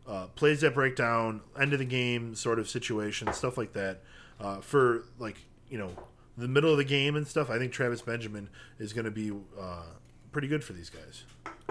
uh, 0.07 0.25
plays 0.33 0.61
that 0.61 0.73
break 0.73 0.95
down, 0.95 1.41
end 1.59 1.71
of 1.71 1.77
the 1.77 1.85
game 1.85 2.33
sort 2.33 2.57
of 2.57 2.67
situation, 2.67 3.31
stuff 3.31 3.59
like 3.59 3.73
that. 3.73 4.01
Uh, 4.39 4.59
for 4.61 5.03
like, 5.19 5.37
you 5.69 5.77
know, 5.77 5.91
the 6.35 6.47
middle 6.47 6.71
of 6.71 6.77
the 6.77 6.83
game 6.83 7.15
and 7.15 7.27
stuff, 7.27 7.51
I 7.51 7.59
think 7.59 7.71
Travis 7.71 8.01
Benjamin 8.01 8.49
is 8.79 8.91
going 8.91 9.05
to 9.05 9.11
be 9.11 9.31
uh, 9.59 9.83
pretty 10.31 10.47
good 10.47 10.63
for 10.63 10.73
these 10.73 10.89
guys. 10.89 11.25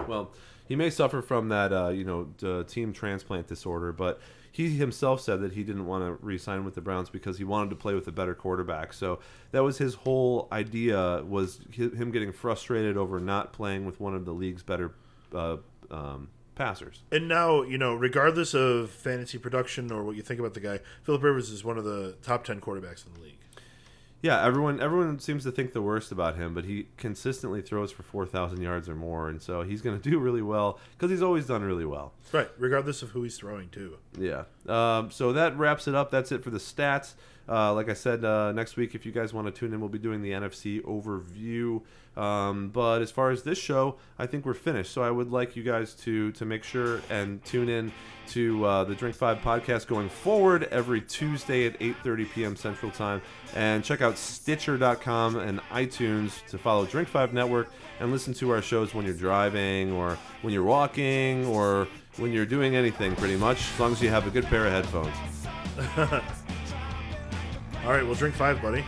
Well, 0.07 0.31
he 0.67 0.75
may 0.75 0.89
suffer 0.89 1.21
from 1.21 1.49
that, 1.49 1.71
uh, 1.73 1.89
you 1.89 2.03
know, 2.03 2.63
team 2.63 2.93
transplant 2.93 3.47
disorder, 3.47 3.91
but 3.91 4.19
he 4.57 4.71
himself 4.71 5.21
said 5.21 5.39
that 5.41 5.53
he 5.53 5.63
didn't 5.63 5.85
want 5.85 6.03
to 6.03 6.25
re-sign 6.25 6.65
with 6.65 6.73
the 6.73 6.81
Browns 6.81 7.11
because 7.11 7.37
he 7.37 7.43
wanted 7.43 7.69
to 7.69 7.75
play 7.75 7.93
with 7.93 8.07
a 8.07 8.11
better 8.11 8.33
quarterback. 8.33 8.91
So 8.91 9.19
that 9.51 9.61
was 9.61 9.77
his 9.77 9.93
whole 9.93 10.47
idea 10.51 11.23
was 11.23 11.59
hi- 11.75 11.95
him 11.95 12.09
getting 12.11 12.31
frustrated 12.31 12.97
over 12.97 13.19
not 13.19 13.53
playing 13.53 13.85
with 13.85 13.99
one 13.99 14.15
of 14.15 14.25
the 14.25 14.33
league's 14.33 14.63
better 14.63 14.95
uh, 15.31 15.57
um, 15.91 16.29
passers. 16.55 17.03
And 17.11 17.27
now, 17.27 17.61
you 17.61 17.77
know, 17.77 17.93
regardless 17.93 18.55
of 18.55 18.89
fantasy 18.89 19.37
production 19.37 19.91
or 19.91 20.03
what 20.03 20.15
you 20.15 20.23
think 20.23 20.39
about 20.39 20.55
the 20.55 20.59
guy, 20.59 20.79
Philip 21.03 21.21
Rivers 21.21 21.51
is 21.51 21.63
one 21.63 21.77
of 21.77 21.83
the 21.83 22.15
top 22.23 22.43
10 22.43 22.59
quarterbacks 22.59 23.05
in 23.05 23.13
the 23.13 23.19
league. 23.19 23.36
Yeah, 24.21 24.43
everyone 24.43 24.81
everyone 24.81 25.19
seems 25.19 25.43
to 25.43 25.51
think 25.51 25.73
the 25.73 25.81
worst 25.81 26.11
about 26.11 26.35
him, 26.35 26.53
but 26.53 26.65
he 26.65 26.87
consistently 26.97 27.61
throws 27.61 27.91
for 27.91 28.03
4,000 28.03 28.61
yards 28.61 28.89
or 28.89 28.95
more, 28.95 29.29
and 29.29 29.41
so 29.41 29.61
he's 29.61 29.81
going 29.81 29.99
to 30.01 30.09
do 30.09 30.19
really 30.19 30.41
well 30.41 30.79
because 30.97 31.11
he's 31.11 31.21
always 31.21 31.45
done 31.45 31.63
really 31.63 31.85
well. 31.85 32.13
Right, 32.31 32.49
regardless 32.57 33.01
of 33.01 33.11
who 33.11 33.23
he's 33.23 33.37
throwing 33.37 33.69
to. 33.69 33.97
Yeah. 34.17 34.43
Um, 34.67 35.11
so 35.11 35.33
that 35.33 35.57
wraps 35.57 35.87
it 35.87 35.95
up. 35.95 36.11
That's 36.11 36.31
it 36.31 36.43
for 36.43 36.49
the 36.49 36.57
stats. 36.57 37.13
Uh, 37.49 37.73
like 37.73 37.89
I 37.89 37.93
said, 37.93 38.25
uh, 38.25 38.51
next 38.51 38.75
week, 38.75 38.93
if 38.95 39.05
you 39.05 39.11
guys 39.11 39.33
want 39.33 39.47
to 39.47 39.51
tune 39.51 39.73
in, 39.73 39.79
we'll 39.79 39.89
be 39.89 39.99
doing 39.99 40.21
the 40.21 40.31
NFC 40.31 40.81
overview. 40.81 41.81
Um, 42.17 42.69
but 42.69 43.01
as 43.01 43.11
far 43.11 43.29
as 43.29 43.43
this 43.43 43.57
show, 43.57 43.97
I 44.17 44.25
think 44.25 44.45
we're 44.45 44.55
finished. 44.55 44.91
So 44.91 45.03
I 45.03 45.11
would 45.11 45.31
like 45.31 45.55
you 45.55 45.63
guys 45.63 45.93
to 45.95 46.31
to 46.33 46.45
make 46.45 46.63
sure 46.63 47.01
and 47.09 47.43
tune 47.45 47.69
in 47.69 47.91
to 48.29 48.65
uh, 48.65 48.83
the 48.83 48.95
Drink 48.95 49.15
Five 49.15 49.37
podcast 49.39 49.87
going 49.87 50.09
forward 50.09 50.63
every 50.71 51.01
Tuesday 51.01 51.67
at 51.67 51.79
8:30 51.79 52.31
p.m. 52.31 52.55
Central 52.55 52.91
Time, 52.91 53.21
and 53.55 53.83
check 53.83 54.01
out 54.01 54.17
Stitcher.com 54.17 55.37
and 55.37 55.59
iTunes 55.71 56.45
to 56.47 56.57
follow 56.57 56.85
Drink 56.85 57.07
Five 57.07 57.33
Network 57.33 57.71
and 57.99 58.11
listen 58.11 58.33
to 58.35 58.49
our 58.51 58.61
shows 58.61 58.93
when 58.93 59.05
you're 59.05 59.15
driving 59.15 59.91
or 59.91 60.17
when 60.41 60.53
you're 60.53 60.63
walking 60.63 61.45
or 61.45 61.87
when 62.17 62.33
you're 62.33 62.45
doing 62.45 62.75
anything, 62.75 63.15
pretty 63.15 63.37
much, 63.37 63.59
as 63.73 63.79
long 63.79 63.91
as 63.91 64.01
you 64.01 64.09
have 64.09 64.25
a 64.25 64.31
good 64.31 64.45
pair 64.45 64.65
of 64.65 64.71
headphones. 64.73 66.33
All 67.87 67.93
right, 67.93 68.03
well, 68.03 68.15
drink 68.15 68.35
five, 68.35 68.61
buddy. 68.61 68.83